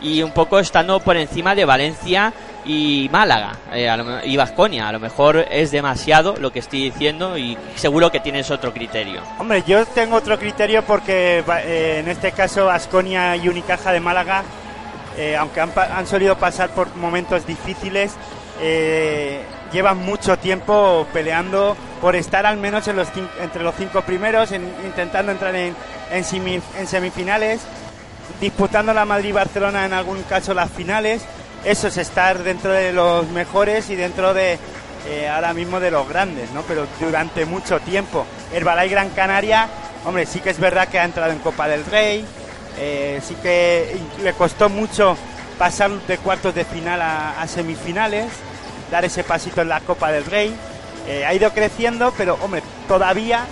y 0.00 0.22
un 0.22 0.32
poco 0.32 0.58
estando 0.58 1.00
por 1.00 1.16
encima 1.16 1.54
de 1.54 1.64
Valencia 1.64 2.32
y 2.64 3.08
Málaga 3.10 3.52
eh, 3.72 3.88
lo 3.96 4.24
y 4.24 4.36
Vasconia. 4.36 4.88
A 4.88 4.92
lo 4.92 5.00
mejor 5.00 5.46
es 5.50 5.70
demasiado 5.70 6.36
lo 6.38 6.50
que 6.52 6.58
estoy 6.58 6.80
diciendo 6.90 7.38
y 7.38 7.56
seguro 7.76 8.10
que 8.10 8.20
tienes 8.20 8.50
otro 8.50 8.72
criterio. 8.72 9.22
Hombre, 9.38 9.62
yo 9.66 9.86
tengo 9.86 10.16
otro 10.16 10.38
criterio 10.38 10.82
porque 10.84 11.42
eh, 11.64 11.98
en 12.00 12.08
este 12.08 12.32
caso 12.32 12.70
Asconia 12.70 13.36
y 13.36 13.48
Unicaja 13.48 13.92
de 13.92 14.00
Málaga, 14.00 14.42
eh, 15.16 15.36
aunque 15.36 15.60
han, 15.60 15.72
han 15.76 16.06
solido 16.06 16.36
pasar 16.36 16.70
por 16.70 16.94
momentos 16.96 17.46
difíciles, 17.46 18.12
eh, 18.60 19.40
llevan 19.72 19.98
mucho 19.98 20.36
tiempo 20.38 21.06
peleando 21.12 21.76
por 22.00 22.16
estar 22.16 22.44
al 22.46 22.56
menos 22.56 22.86
en 22.88 22.96
los 22.96 23.08
entre 23.40 23.62
los 23.62 23.74
cinco 23.76 24.02
primeros, 24.02 24.52
en- 24.52 24.72
intentando 24.84 25.32
entrar 25.32 25.54
en 25.54 25.74
semifinales, 26.86 27.60
disputando 28.40 28.92
la 28.92 29.04
Madrid-Barcelona 29.04 29.84
en 29.86 29.92
algún 29.92 30.22
caso 30.22 30.54
las 30.54 30.70
finales. 30.70 31.22
Eso 31.64 31.88
es 31.88 31.96
estar 31.96 32.42
dentro 32.42 32.72
de 32.72 32.92
los 32.92 33.26
mejores 33.28 33.90
y 33.90 33.96
dentro 33.96 34.32
de 34.34 34.58
eh, 35.08 35.28
ahora 35.28 35.54
mismo 35.54 35.80
de 35.80 35.90
los 35.90 36.08
grandes, 36.08 36.50
¿no? 36.52 36.62
Pero 36.62 36.86
durante 37.00 37.44
mucho 37.46 37.80
tiempo. 37.80 38.26
Herbalife 38.52 38.88
Gran 38.88 39.10
Canaria, 39.10 39.68
hombre, 40.04 40.26
sí 40.26 40.40
que 40.40 40.50
es 40.50 40.58
verdad 40.58 40.88
que 40.88 40.98
ha 40.98 41.04
entrado 41.04 41.32
en 41.32 41.38
Copa 41.38 41.68
del 41.68 41.84
Rey, 41.84 42.24
eh, 42.78 43.20
sí 43.26 43.34
que 43.42 43.98
le 44.22 44.32
costó 44.34 44.68
mucho 44.68 45.16
pasar 45.58 45.90
de 45.90 46.18
cuartos 46.18 46.54
de 46.54 46.64
final 46.64 47.02
a, 47.02 47.44
semifinales, 47.48 48.26
dar 48.90 49.04
ese 49.04 49.24
pasito 49.24 49.62
en 49.62 49.68
la 49.68 49.80
Copa 49.80 50.12
del 50.12 50.24
Rey. 50.24 50.54
Eh, 51.08 51.24
ha 51.24 51.34
ido 51.34 51.50
creciendo, 51.52 52.12
pero 52.16 52.38
hombre, 52.42 52.62
todavía 52.86 53.46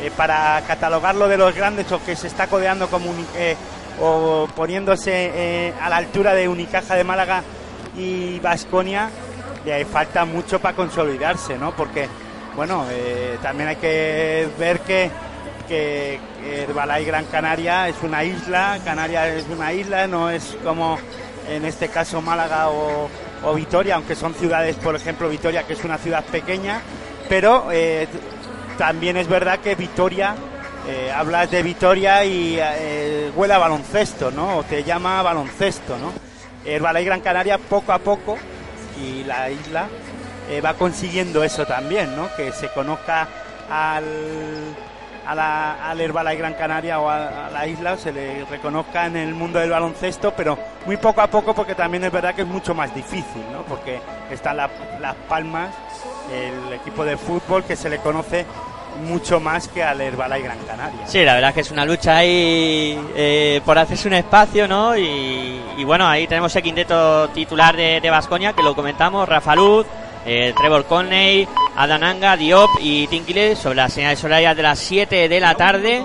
eh, 0.00 0.12
para 0.16 0.62
catalogarlo 0.66 1.26
de 1.26 1.36
los 1.36 1.52
grandes 1.54 1.90
o 1.90 2.00
que 2.04 2.14
se 2.14 2.28
está 2.28 2.46
codeando 2.46 2.88
como 2.88 3.12
eh, 3.36 3.56
o 4.00 4.48
poniéndose 4.54 5.30
eh, 5.34 5.74
a 5.80 5.88
la 5.88 5.96
altura 5.96 6.34
de 6.34 6.48
Unicaja 6.48 6.94
de 6.94 7.04
Málaga 7.04 7.42
y 7.96 8.38
Vasconia 8.40 9.10
le 9.64 9.84
falta 9.84 10.24
mucho 10.24 10.60
para 10.60 10.76
consolidarse, 10.76 11.58
¿no? 11.58 11.72
Porque 11.72 12.08
bueno, 12.56 12.86
eh, 12.90 13.38
también 13.42 13.68
hay 13.68 13.76
que 13.76 14.48
ver 14.58 14.80
que 14.80 15.10
que 15.68 16.18
Herbalife 16.42 17.04
Gran 17.04 17.26
Canaria 17.26 17.88
es 17.88 17.96
una 18.02 18.24
isla, 18.24 18.78
Canarias 18.84 19.28
es 19.28 19.44
una 19.48 19.72
isla, 19.72 20.06
no 20.06 20.30
es 20.30 20.56
como 20.64 20.98
en 21.48 21.64
este 21.66 21.88
caso 21.88 22.22
Málaga 22.22 22.70
o, 22.70 23.08
o 23.44 23.54
Vitoria, 23.54 23.96
aunque 23.96 24.14
son 24.14 24.34
ciudades, 24.34 24.76
por 24.76 24.96
ejemplo 24.96 25.28
Vitoria, 25.28 25.64
que 25.64 25.74
es 25.74 25.84
una 25.84 25.98
ciudad 25.98 26.24
pequeña, 26.24 26.80
pero 27.28 27.68
eh, 27.70 28.08
también 28.78 29.16
es 29.18 29.28
verdad 29.28 29.60
que 29.60 29.74
Vitoria, 29.74 30.34
eh, 30.88 31.12
hablas 31.14 31.50
de 31.50 31.62
Vitoria 31.62 32.24
y 32.24 32.58
eh, 32.60 33.30
huele 33.36 33.54
a 33.54 33.58
baloncesto, 33.58 34.30
¿no? 34.30 34.58
O 34.58 34.62
te 34.64 34.82
llama 34.84 35.22
baloncesto, 35.22 35.96
¿no? 35.98 36.12
El 36.64 36.80
Balay 36.82 37.04
Gran 37.04 37.20
Canaria 37.20 37.58
poco 37.58 37.92
a 37.92 37.98
poco 37.98 38.36
y 39.00 39.22
la 39.24 39.50
isla 39.50 39.86
eh, 40.50 40.60
va 40.60 40.74
consiguiendo 40.74 41.44
eso 41.44 41.66
también, 41.66 42.16
¿no? 42.16 42.28
Que 42.36 42.52
se 42.52 42.68
conozca 42.70 43.28
al, 43.70 44.04
a 45.26 45.34
la, 45.34 45.88
al 45.90 46.00
Herbalife 46.00 46.36
Gran 46.38 46.54
Canaria 46.54 46.98
o 47.00 47.08
a, 47.08 47.46
a 47.46 47.50
la 47.50 47.66
isla, 47.66 47.96
se 47.98 48.12
le 48.12 48.44
reconozca 48.46 49.06
en 49.06 49.16
el 49.16 49.34
mundo 49.34 49.58
del 49.58 49.70
baloncesto, 49.70 50.32
pero 50.36 50.58
muy 50.86 50.96
poco 50.96 51.20
a 51.20 51.26
poco 51.26 51.54
porque 51.54 51.74
también 51.74 52.04
es 52.04 52.12
verdad 52.12 52.34
que 52.34 52.42
es 52.42 52.48
mucho 52.48 52.74
más 52.74 52.94
difícil, 52.94 53.42
¿no? 53.52 53.62
Porque 53.62 54.00
están 54.30 54.56
la- 54.56 54.70
las 55.00 55.14
Palmas, 55.28 55.68
el 56.32 56.72
equipo 56.72 57.04
de 57.04 57.16
fútbol 57.16 57.64
que 57.64 57.76
se 57.76 57.88
le 57.90 57.98
conoce 57.98 58.44
mucho 58.98 59.40
más 59.40 59.68
que 59.68 59.82
al 59.82 60.00
Herbalife 60.00 60.42
Gran 60.42 60.58
Canaria. 60.66 61.06
Sí, 61.06 61.24
la 61.24 61.34
verdad 61.34 61.50
es 61.50 61.54
que 61.54 61.60
es 61.62 61.70
una 61.70 61.84
lucha 61.84 62.16
ahí 62.18 62.98
eh, 63.16 63.60
por 63.64 63.78
hacerse 63.78 64.08
un 64.08 64.14
espacio, 64.14 64.68
¿no? 64.68 64.96
Y, 64.96 65.60
y 65.76 65.84
bueno, 65.84 66.06
ahí 66.06 66.26
tenemos 66.26 66.54
el 66.56 66.62
quinteto 66.62 67.28
titular 67.28 67.76
de 67.76 68.10
Vasconia, 68.10 68.52
que 68.52 68.62
lo 68.62 68.74
comentamos, 68.74 69.28
Rafa 69.28 69.54
Luz, 69.54 69.86
eh, 70.26 70.52
Trevor 70.56 70.84
Conley, 70.84 71.48
Adananga, 71.76 72.36
Diop 72.36 72.70
y 72.80 73.06
Tinkile 73.06 73.56
sobre 73.56 73.76
las 73.76 73.92
señales 73.92 74.22
horarias 74.22 74.56
de 74.56 74.62
las 74.62 74.78
7 74.78 75.28
de 75.28 75.40
la 75.40 75.54
tarde. 75.54 76.02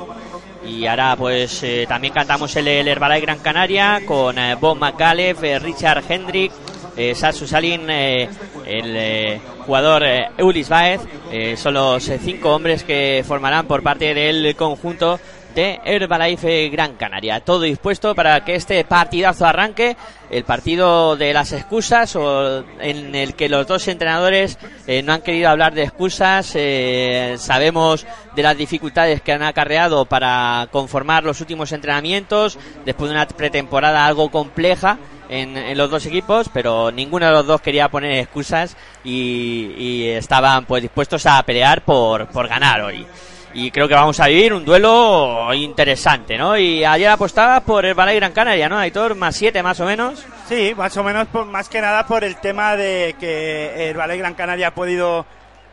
Y 0.66 0.86
ahora 0.88 1.16
pues 1.18 1.62
eh, 1.64 1.86
también 1.90 2.14
cantamos 2.14 2.56
el, 2.56 2.68
el 2.70 2.88
Herbalife 2.88 3.22
Gran 3.26 3.40
Canaria 3.40 4.02
con 4.06 4.38
eh, 4.38 4.56
Bob 4.56 4.78
McAuliffe, 4.78 5.52
eh, 5.52 5.60
Richard 5.60 6.04
Hendrick, 6.08 6.54
eh, 6.96 7.16
Salin, 7.16 7.90
eh, 7.90 8.30
el 8.66 8.96
eh, 8.96 9.42
jugador 9.66 10.04
Eulis 10.38 10.70
Baez. 10.70 11.02
Eh, 11.32 11.58
son 11.58 11.74
los 11.74 12.04
cinco 12.04 12.54
hombres 12.54 12.84
que 12.84 13.24
formarán 13.28 13.66
por 13.66 13.82
parte 13.82 14.14
del 14.14 14.56
conjunto 14.56 15.20
de 15.54 15.80
Herbalife 15.86 16.70
Gran 16.70 16.96
Canaria. 16.96 17.40
Todo 17.40 17.62
dispuesto 17.62 18.16
para 18.16 18.44
que 18.44 18.56
este 18.56 18.84
partidazo 18.84 19.46
arranque, 19.46 19.96
el 20.30 20.44
partido 20.44 21.16
de 21.16 21.34
las 21.34 21.52
excusas, 21.52 22.16
o 22.16 22.64
en 22.80 23.16
el 23.16 23.36
que 23.36 23.50
los 23.50 23.68
dos 23.68 23.88
entrenadores 23.88 24.58
eh, 24.88 25.04
no 25.04 25.14
han 25.14 25.22
querido 25.22 25.50
hablar 25.50 25.74
de 25.74 25.84
excusas. 25.84 26.54
eh, 26.56 27.36
sabemos 27.38 28.06
de 28.36 28.44
las 28.44 28.58
dificultades 28.58 29.22
que 29.22 29.32
han 29.34 29.44
acarreado 29.44 30.06
para 30.06 30.68
conformar 30.72 31.24
los 31.24 31.42
últimos 31.42 31.72
entrenamientos, 31.72 32.58
después 32.86 33.10
de 33.10 33.16
una 33.16 33.28
pretemporada 33.28 34.06
algo 34.06 34.30
compleja. 34.32 34.98
En, 35.30 35.58
en 35.58 35.78
los 35.78 35.90
dos 35.90 36.06
equipos, 36.06 36.48
pero 36.54 36.92
ninguno 36.92 37.26
de 37.26 37.32
los 37.32 37.48
dos 37.48 37.62
quería 37.62 37.90
poner 37.90 38.20
excusas 38.20 38.76
y, 39.04 39.74
y 39.78 40.08
estaban 40.10 40.66
pues 40.66 40.84
dispuestos 40.84 41.26
a 41.26 41.42
pelear 41.44 41.84
por, 41.84 42.28
por 42.28 42.48
ganar 42.48 42.82
hoy 42.82 43.08
y 43.54 43.70
creo 43.70 43.88
que 43.88 43.94
vamos 43.94 44.20
a 44.20 44.28
vivir 44.28 44.54
un 44.54 44.66
duelo 44.66 45.54
interesante, 45.54 46.38
¿no? 46.38 46.58
Y 46.58 46.84
ayer 46.84 47.10
apostaba 47.10 47.60
por 47.60 47.86
el 47.86 47.94
Balay 47.94 48.16
Gran 48.16 48.32
Canaria, 48.32 48.68
¿no? 48.68 48.80
Aitor, 48.80 49.16
más 49.16 49.36
siete 49.36 49.62
más 49.62 49.80
o 49.80 49.86
menos. 49.86 50.26
Sí, 50.50 50.74
más 50.76 50.98
o 50.98 51.04
menos, 51.04 51.28
por, 51.28 51.46
más 51.46 51.70
que 51.70 51.80
nada 51.80 52.08
por 52.08 52.24
el 52.24 52.38
tema 52.38 52.76
de 52.76 53.16
que 53.20 53.90
el 53.90 53.96
Ballet 53.96 54.18
Gran 54.18 54.34
Canaria 54.34 54.70
ha 54.70 54.74
podido 54.74 55.26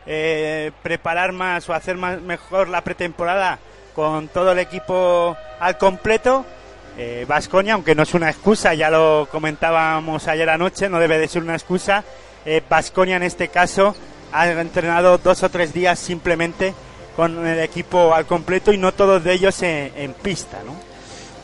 eh, 0.05 0.71
preparar 0.83 1.31
más 1.31 1.67
o 1.69 1.73
hacer 1.73 1.97
más 1.97 2.21
mejor 2.21 2.69
la 2.69 2.81
pretemporada 2.81 3.57
con 3.95 4.27
todo 4.27 4.51
el 4.51 4.59
equipo 4.59 5.35
al 5.59 5.77
completo. 5.77 6.45
Vasconia, 7.27 7.73
aunque 7.73 7.95
no 7.95 8.03
es 8.03 8.13
una 8.13 8.29
excusa, 8.29 8.75
ya 8.75 8.91
lo 8.91 9.27
comentábamos 9.31 10.27
ayer 10.27 10.47
anoche, 10.47 10.87
no 10.87 10.99
debe 10.99 11.17
de 11.17 11.27
ser 11.27 11.41
una 11.41 11.55
excusa. 11.55 12.03
Vasconia 12.69 13.15
en 13.15 13.23
este 13.23 13.47
caso 13.47 13.95
ha 14.31 14.47
entrenado 14.47 15.17
dos 15.17 15.41
o 15.41 15.49
tres 15.49 15.73
días 15.73 15.97
simplemente 15.97 16.75
con 17.15 17.45
el 17.45 17.59
equipo 17.59 18.13
al 18.13 18.25
completo 18.25 18.71
y 18.71 18.77
no 18.77 18.93
todos 18.93 19.23
de 19.23 19.33
ellos 19.33 19.61
en, 19.61 20.13
pista, 20.21 20.59
¿no? 20.65 20.75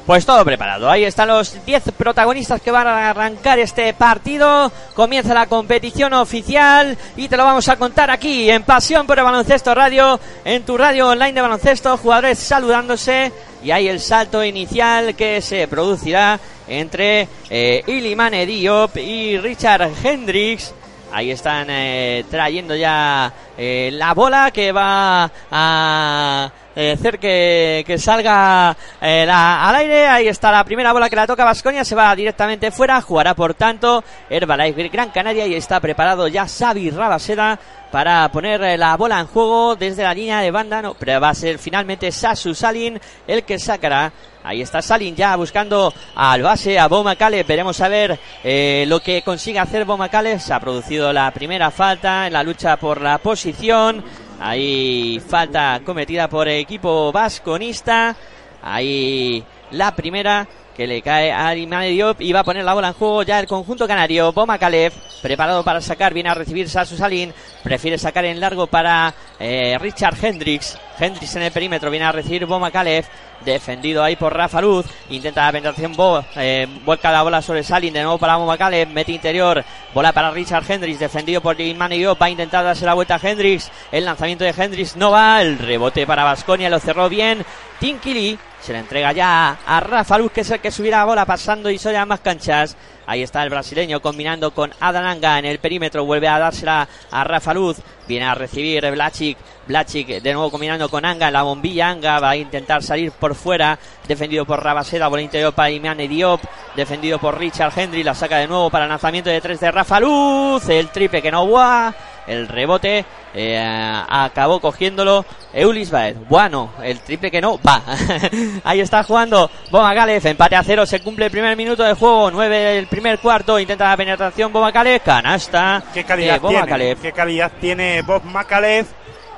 Pues 0.05 0.25
todo 0.25 0.45
preparado. 0.45 0.89
Ahí 0.89 1.03
están 1.03 1.27
los 1.27 1.65
10 1.65 1.91
protagonistas 1.97 2.61
que 2.61 2.71
van 2.71 2.87
a 2.87 3.09
arrancar 3.09 3.59
este 3.59 3.93
partido. 3.93 4.71
Comienza 4.93 5.33
la 5.33 5.47
competición 5.47 6.13
oficial 6.13 6.97
y 7.17 7.27
te 7.27 7.35
lo 7.35 7.43
vamos 7.43 7.67
a 7.67 7.75
contar 7.75 8.09
aquí 8.09 8.49
en 8.49 8.63
Pasión 8.63 9.05
por 9.05 9.17
el 9.17 9.25
Baloncesto 9.25 9.75
Radio, 9.75 10.17
en 10.45 10.63
tu 10.63 10.77
radio 10.77 11.09
online 11.09 11.33
de 11.33 11.41
baloncesto, 11.41 11.97
jugadores 11.97 12.39
saludándose 12.39 13.33
y 13.61 13.71
hay 13.71 13.89
el 13.89 13.99
salto 13.99 14.43
inicial 14.45 15.13
que 15.13 15.41
se 15.41 15.67
producirá 15.67 16.39
entre 16.69 17.27
eh, 17.49 17.83
Ilimane 17.87 18.45
Diop 18.45 18.95
y 18.95 19.37
Richard 19.37 19.91
Hendricks. 20.03 20.73
Ahí 21.11 21.31
están 21.31 21.67
eh, 21.69 22.25
trayendo 22.29 22.75
ya 22.75 23.31
eh, 23.57 23.89
la 23.93 24.13
bola 24.13 24.51
que 24.51 24.71
va 24.71 25.31
a 25.49 26.51
eh, 26.75 26.91
hacer 26.91 27.17
que, 27.17 27.83
que 27.87 27.97
salga 27.97 28.75
eh, 29.01 29.25
la, 29.25 29.67
al 29.67 29.75
aire. 29.77 30.07
Ahí 30.07 30.27
está 30.27 30.51
la 30.51 30.63
primera 30.63 30.93
bola 30.93 31.09
que 31.09 31.15
la 31.15 31.25
toca 31.25 31.43
Vasconia. 31.43 31.83
Se 31.83 31.95
va 31.95 32.15
directamente 32.15 32.69
fuera. 32.71 33.01
Jugará 33.01 33.33
por 33.33 33.53
tanto 33.55 34.03
Herbalife 34.29 34.89
Gran 34.89 35.09
Canaria 35.09 35.47
y 35.47 35.55
está 35.55 35.79
preparado 35.79 36.27
ya 36.27 36.45
Xavi 36.45 36.91
Rabaseda 36.91 37.57
para 37.91 38.29
poner 38.29 38.61
eh, 38.61 38.77
la 38.77 38.95
bola 38.97 39.19
en 39.19 39.27
juego 39.27 39.75
desde 39.75 40.03
la 40.03 40.13
línea 40.13 40.41
de 40.41 40.51
banda. 40.51 40.81
No, 40.81 40.93
pero 40.93 41.19
va 41.19 41.29
a 41.29 41.33
ser 41.33 41.57
finalmente 41.57 42.11
Sasu 42.11 42.53
Salin 42.53 42.99
el 43.25 43.43
que 43.43 43.57
sacará. 43.57 44.11
Ahí 44.47 44.61
está 44.61 44.81
Salin 44.81 45.13
ya 45.13 45.35
buscando 45.35 45.93
al 46.15 46.41
base, 46.41 46.79
a 46.79 46.87
Bomacale. 46.87 47.43
Veremos 47.43 47.81
a 47.81 47.89
ver 47.89 48.17
eh, 48.45 48.85
lo 48.87 49.01
que 49.01 49.21
consigue 49.21 49.59
hacer 49.59 49.83
Bomacale. 49.83 50.39
Se 50.39 50.53
ha 50.53 50.59
producido 50.61 51.11
la 51.11 51.29
primera 51.31 51.69
falta 51.69 52.27
en 52.27 52.31
la 52.31 52.43
lucha 52.43 52.77
por 52.77 53.01
la 53.01 53.17
posición. 53.17 54.01
Ahí 54.39 55.21
falta 55.27 55.81
cometida 55.83 56.29
por 56.29 56.47
el 56.47 56.61
equipo 56.61 57.11
vasconista. 57.11 58.15
Ahí 58.63 59.43
la 59.71 59.93
primera 59.93 60.47
que 60.77 60.87
le 60.87 61.01
cae 61.01 61.33
a 61.33 61.53
Imane 61.53 61.89
Diop 61.89 62.21
y 62.21 62.31
va 62.31 62.39
a 62.39 62.45
poner 62.45 62.63
la 62.63 62.73
bola 62.73 62.87
en 62.87 62.93
juego 62.93 63.23
ya 63.23 63.41
el 63.41 63.47
conjunto 63.47 63.85
canario. 63.85 64.31
Boma 64.31 64.57
Kalev, 64.57 64.93
preparado 65.21 65.61
para 65.61 65.81
sacar, 65.81 66.13
viene 66.13 66.29
a 66.29 66.35
recibir 66.35 66.69
Sasu 66.69 66.95
Salin, 66.95 67.33
prefiere 67.63 67.97
sacar 67.97 68.23
en 68.23 68.39
largo 68.39 68.67
para 68.67 69.13
eh, 69.41 69.77
Richard 69.81 70.15
Hendricks. 70.23 70.77
Hendricks 70.99 71.35
en 71.35 71.43
el 71.43 71.51
perímetro, 71.51 71.89
viene 71.89 72.05
a 72.05 72.11
recibir 72.11 72.45
Boma 72.45 72.71
Kalev, 72.71 73.05
defendido 73.45 74.03
ahí 74.03 74.15
por 74.15 74.35
Rafa 74.35 74.61
Luz, 74.61 74.85
intenta 75.09 75.45
la 75.45 75.51
penetración, 75.51 75.93
Bo, 75.93 76.23
eh, 76.35 76.67
vuelca 76.85 77.11
la 77.11 77.23
bola 77.23 77.41
sobre 77.41 77.63
Salin, 77.63 77.93
de 77.93 78.01
nuevo 78.01 78.17
para 78.17 78.35
Boma 78.35 78.57
Kalev, 78.57 78.89
mete 78.89 79.11
interior, 79.11 79.63
bola 79.93 80.11
para 80.11 80.31
Richard 80.31 80.69
Hendricks, 80.69 80.99
defendido 80.99 81.41
por 81.41 81.59
Imane 81.59 81.97
Diop, 81.97 82.21
va 82.21 82.27
a 82.27 82.29
intentar 82.29 82.63
darse 82.63 82.85
la 82.85 82.93
vuelta 82.93 83.15
a 83.15 83.19
Hendricks, 83.21 83.71
el 83.91 84.05
lanzamiento 84.05 84.43
de 84.43 84.53
Hendricks 84.57 84.95
no 84.95 85.11
va, 85.11 85.41
el 85.41 85.57
rebote 85.57 86.05
para 86.07 86.23
Vasconia, 86.23 86.69
lo 86.69 86.79
cerró 86.79 87.09
bien, 87.09 87.45
Tinkili 87.79 88.37
se 88.61 88.73
le 88.73 88.79
entrega 88.79 89.13
ya 89.13 89.57
a 89.65 89.79
Rafa 89.79 90.17
Luz, 90.17 90.31
que 90.31 90.41
es 90.41 90.51
el 90.51 90.59
que 90.59 90.71
subirá 90.71 90.97
la 90.97 91.05
bola 91.05 91.25
pasando 91.25 91.69
y 91.69 91.77
soy 91.77 91.95
más 92.05 92.19
canchas. 92.19 92.75
Ahí 93.07 93.23
está 93.23 93.41
el 93.41 93.49
brasileño 93.49 94.01
combinando 94.01 94.51
con 94.51 94.73
Adananga 94.81 95.39
en 95.39 95.45
el 95.45 95.59
perímetro. 95.59 96.03
Vuelve 96.03 96.27
a 96.27 96.39
dársela 96.39 96.89
a 97.09 97.23
Rafa 97.23 97.53
Luz. 97.53 97.77
Viene 98.05 98.25
a 98.25 98.35
recibir 98.35 98.91
Blachik. 98.91 99.37
Blachik 99.65 100.21
de 100.21 100.33
nuevo 100.33 100.51
combinando 100.51 100.89
con 100.89 101.05
Anga. 101.05 101.31
La 101.31 101.43
bombilla 101.43 101.89
Anga 101.89 102.19
va 102.19 102.31
a 102.31 102.35
intentar 102.35 102.83
salir 102.83 103.13
por 103.13 103.33
fuera. 103.33 103.79
Defendido 104.09 104.45
por 104.45 104.61
Rabaseda. 104.61 105.07
Bola 105.07 105.21
interior 105.21 105.53
para 105.53 105.71
Imane 105.71 106.09
Diop. 106.09 106.41
Defendido 106.75 107.17
por 107.17 107.39
Richard 107.39 107.71
Henry. 107.79 108.03
La 108.03 108.13
saca 108.13 108.39
de 108.39 108.47
nuevo 108.47 108.69
para 108.69 108.83
el 108.83 108.89
lanzamiento 108.89 109.29
de 109.29 109.39
tres 109.39 109.61
de 109.61 109.71
Rafa 109.71 110.01
Luz. 110.01 110.67
El 110.67 110.89
triple 110.89 111.21
que 111.21 111.31
no 111.31 111.49
va. 111.49 111.95
El 112.27 112.47
rebote 112.47 113.05
eh, 113.33 114.03
acabó 114.09 114.59
cogiéndolo 114.59 115.25
Eulis 115.53 115.89
Baez. 115.89 116.17
Bueno, 116.27 116.71
el 116.83 116.99
triple 116.99 117.31
que 117.31 117.39
no 117.39 117.59
va. 117.65 117.81
Ahí 118.63 118.81
está 118.81 119.03
jugando 119.03 119.49
Boma 119.71 119.93
Galef. 119.93 120.25
Empate 120.25 120.55
a 120.57 120.63
cero. 120.63 120.85
Se 120.85 120.99
cumple 120.99 121.25
el 121.25 121.31
primer 121.31 121.55
minuto 121.55 121.83
de 121.83 121.93
juego. 121.93 122.29
Nueve 122.29 122.57
del 122.57 122.87
primer 122.87 123.19
cuarto. 123.19 123.57
Intenta 123.57 123.89
la 123.89 123.97
penetración 123.97 124.51
Boma 124.51 124.71
Galef. 124.71 125.03
Canasta. 125.03 125.81
¿Qué 125.93 126.03
calidad, 126.03 126.41
Boma 126.41 126.65
tiene? 126.65 126.95
¿Qué 126.97 127.13
calidad 127.13 127.51
tiene 127.61 128.01
Bob 128.01 128.23
Macalef? 128.25 128.87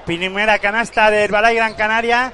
Primera 0.06 0.58
canasta 0.58 1.12
del 1.12 1.32
Balay 1.32 1.56
Gran 1.56 1.75
Canaria. 1.75 2.34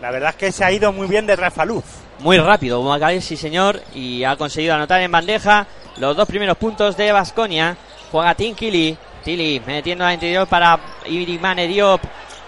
La 0.00 0.12
verdad 0.12 0.30
es 0.30 0.36
que 0.36 0.52
se 0.52 0.64
ha 0.64 0.70
ido 0.70 0.92
muy 0.92 1.08
bien 1.08 1.26
de 1.26 1.34
Rafa 1.34 1.64
Luz. 1.64 1.84
Muy 2.20 2.38
rápido 2.38 2.80
Boma 2.80 2.98
Galef, 2.98 3.24
sí 3.24 3.36
señor. 3.36 3.82
Y 3.94 4.22
ha 4.22 4.36
conseguido 4.36 4.74
anotar 4.74 5.00
en 5.00 5.10
bandeja 5.10 5.66
los 5.96 6.16
dos 6.16 6.28
primeros 6.28 6.56
puntos 6.56 6.96
de 6.96 7.10
Vasconia. 7.10 7.76
Juega 8.12 8.34
Tinkili. 8.36 8.96
Tili 9.28 9.60
metiendo 9.66 10.06
al 10.06 10.14
interior 10.14 10.46
para 10.46 10.80
Ilimane 11.04 11.66
Diop. 11.66 12.00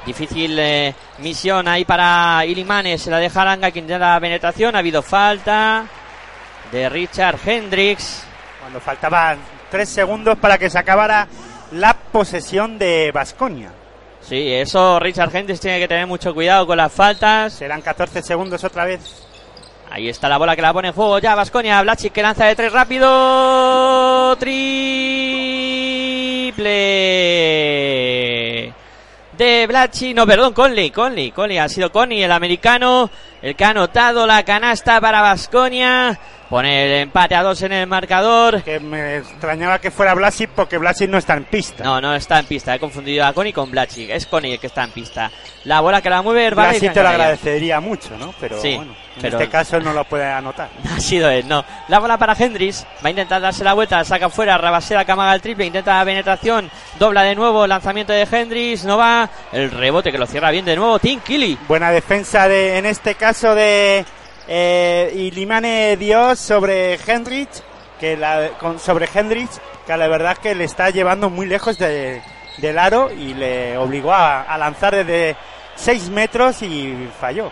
Difícil 0.07 0.59
eh, 0.59 0.95
misión 1.19 1.69
ahí 1.69 1.85
para 1.85 2.43
Ilimane. 2.47 2.97
Se 2.97 3.11
la 3.11 3.19
deja 3.19 3.43
Aranga 3.43 3.71
que 3.71 3.81
intenta 3.81 4.14
la 4.14 4.19
penetración. 4.19 4.75
Ha 4.75 4.79
habido 4.79 5.03
falta 5.03 5.85
de 6.73 6.88
Richard 6.88 7.38
Hendricks. 7.45 8.25
Cuando 8.61 8.81
faltaban 8.81 9.40
tres 9.71 9.90
segundos 9.90 10.38
para 10.38 10.57
que 10.57 10.71
se 10.71 10.79
acabara 10.79 11.29
la 11.73 11.93
posesión 11.93 12.79
de 12.79 13.11
Vasconia. 13.12 13.73
Sí, 14.23 14.51
eso 14.51 14.99
Richard 15.01 15.37
Hendricks 15.37 15.61
tiene 15.61 15.81
que 15.81 15.88
tener 15.88 16.07
mucho 16.07 16.33
cuidado 16.33 16.66
con 16.66 16.79
las 16.79 16.90
faltas. 16.90 17.53
Serán 17.53 17.83
14 17.83 18.23
segundos 18.23 18.64
otra 18.64 18.87
vez. 18.87 19.29
Ahí 19.90 20.09
está 20.09 20.29
la 20.29 20.38
bola 20.38 20.55
que 20.55 20.62
la 20.62 20.72
pone 20.72 20.88
en 20.88 20.94
juego 20.94 21.18
ya 21.18 21.35
Vasconia. 21.35 21.83
Blachic 21.83 22.12
que 22.12 22.22
lanza 22.22 22.46
de 22.46 22.55
tres 22.55 22.72
rápido. 22.72 24.37
Triple. 24.37 24.61
De 29.37 29.66
Blachi, 29.66 30.14
no, 30.14 30.26
perdón, 30.26 30.53
Conley, 30.53 30.90
Conley, 30.90 31.31
Conley, 31.31 31.57
ha 31.57 31.66
sido 31.68 31.90
Conley, 31.90 32.22
el 32.22 32.31
americano, 32.31 33.11
el 33.42 33.57
que 33.57 33.64
ha 33.64 33.70
anotado 33.70 34.26
la 34.26 34.42
canasta 34.44 35.00
para 35.00 35.20
Basconia. 35.22 36.18
Pone 36.48 36.85
el 36.87 37.03
empate 37.03 37.37
a 37.37 37.44
dos 37.44 37.62
en 37.62 37.70
el 37.70 37.87
marcador. 37.87 38.61
Que 38.64 38.81
me 38.81 39.18
extrañaba 39.18 39.79
que 39.81 39.92
fuera 39.92 40.14
Blasic 40.14 40.50
porque 40.50 40.79
Blasic 40.79 41.09
no 41.09 41.16
está 41.16 41.35
en 41.35 41.44
pista. 41.44 41.85
No, 41.85 42.00
no 42.00 42.12
está 42.16 42.40
en 42.40 42.46
pista. 42.46 42.74
He 42.74 42.81
confundido 42.81 43.24
a 43.24 43.33
Connie 43.33 43.53
con 43.53 43.70
Blasic. 43.70 44.11
Es 44.11 44.26
Connie 44.26 44.55
el 44.55 44.59
que 44.59 44.66
está 44.66 44.83
en 44.83 44.90
pista. 44.90 45.31
La 45.62 45.81
bola 45.81 46.03
que 46.03 46.11
la 46.11 46.22
mueve 46.22 46.46
Herbalife. 46.46 46.81
Blasic 46.81 46.92
te 46.92 47.03
lo 47.05 47.09
agradecería 47.09 47.79
mucho, 47.79 48.16
¿no? 48.18 48.35
Pero 48.40 48.61
Sí, 48.61 48.74
bueno, 48.74 48.96
en 49.14 49.22
pero- 49.22 49.38
este 49.38 49.48
caso 49.48 49.79
no 49.79 49.92
lo 49.92 50.03
puede 50.07 50.24
anotar. 50.24 50.70
Ha 50.92 50.98
sido 50.98 51.31
él, 51.31 51.46
no. 51.46 51.64
La 51.87 52.00
bola 52.00 52.18
para 52.18 52.33
Hendrix. 52.37 52.85
Va 52.96 53.07
a 53.07 53.11
intentar 53.11 53.40
darse 53.40 53.62
la 53.62 53.74
vuelta. 53.74 54.03
Saca 54.05 54.29
fuera. 54.29 54.59
Rabasera 54.59 55.05
que 55.05 55.12
amaga 55.12 55.33
el 55.37 55.40
triple. 55.40 55.66
Intenta 55.66 55.98
la 55.98 56.05
penetración. 56.05 56.68
Dobla 56.98 57.22
de 57.22 57.37
nuevo. 57.37 57.64
Lanzamiento 57.68 58.12
de 58.12 58.26
Hendrix. 58.29 58.83
No 58.85 58.98
va. 58.98 59.31
El 59.53 59.70
rebote 59.70 60.11
que 60.11 60.18
lo 60.18 60.26
cierra 60.26 60.50
bien 60.50 60.64
de 60.64 60.74
nuevo. 60.74 60.98
Tim 60.98 61.20
Killy. 61.20 61.57
Buena 61.68 61.92
defensa 61.92 62.48
de, 62.48 62.76
en 62.76 62.87
este 62.87 63.14
caso 63.14 63.30
de 63.38 64.05
eh, 64.49 65.12
Ilimane 65.14 65.97
Dios 65.97 66.38
sobre 66.38 66.95
Hendrich, 67.07 67.49
que 68.01 68.16
la, 68.16 68.49
con, 68.59 68.79
sobre 68.79 69.09
Hendrich, 69.14 69.51
que 69.87 69.97
la 69.97 70.09
verdad 70.09 70.37
que 70.38 70.55
le 70.55 70.64
está 70.64 70.90
llevando 70.90 71.31
muy 71.31 71.47
lejos 71.47 71.79
de- 71.79 72.21
del 72.59 72.79
aro 72.79 73.11
y 73.12 73.35
le 73.35 73.79
obligó 73.79 74.12
a, 74.12 74.43
a 74.43 74.59
lanzar 74.59 74.95
desde 74.97 75.37
6 75.77 76.11
metros 76.11 76.61
y 76.62 77.09
falló. 77.21 77.51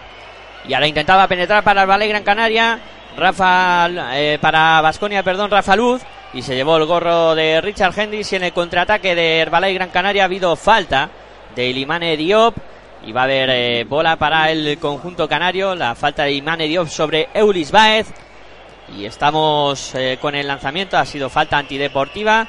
Y 0.67 0.75
ahora 0.75 0.87
intentaba 0.89 1.27
penetrar 1.29 1.63
para 1.63 1.83
el 1.83 1.89
Valle 1.89 2.09
Gran 2.09 2.25
Canaria. 2.25 2.79
Rafa, 3.17 3.89
eh, 4.15 4.39
para 4.41 4.81
Vasconia, 4.81 5.23
perdón, 5.23 5.51
Rafa 5.51 5.77
Luz. 5.77 6.03
Y 6.35 6.43
se 6.43 6.55
llevó 6.55 6.77
el 6.77 6.85
gorro 6.85 7.35
de 7.35 7.61
Richard 7.61 7.99
Hendricks. 7.99 8.33
Y 8.33 8.37
en 8.37 8.45
el 8.45 8.53
contraataque 8.53 9.15
de 9.15 9.39
Herbalife 9.39 9.75
Gran 9.75 9.89
Canaria 9.91 10.23
ha 10.23 10.27
habido 10.27 10.55
falta 10.57 11.09
de 11.55 11.67
Ilimane 11.67 12.17
Diop. 12.17 12.55
Y 13.05 13.13
va 13.13 13.23
a 13.23 13.25
haber 13.25 13.51
eh, 13.51 13.85
bola 13.85 14.17
para 14.17 14.51
el 14.51 14.79
conjunto 14.79 15.29
canario. 15.29 15.75
La 15.75 15.95
falta 15.95 16.25
de 16.25 16.33
Ilimane 16.33 16.67
Diop 16.67 16.89
sobre 16.89 17.29
Eulis 17.33 17.71
Baez. 17.71 18.09
Y 18.97 19.05
estamos 19.05 19.95
eh, 19.95 20.19
con 20.21 20.35
el 20.35 20.47
lanzamiento. 20.47 20.99
Ha 20.99 21.07
sido 21.07 21.29
falta 21.31 21.59
antideportiva. 21.59 22.47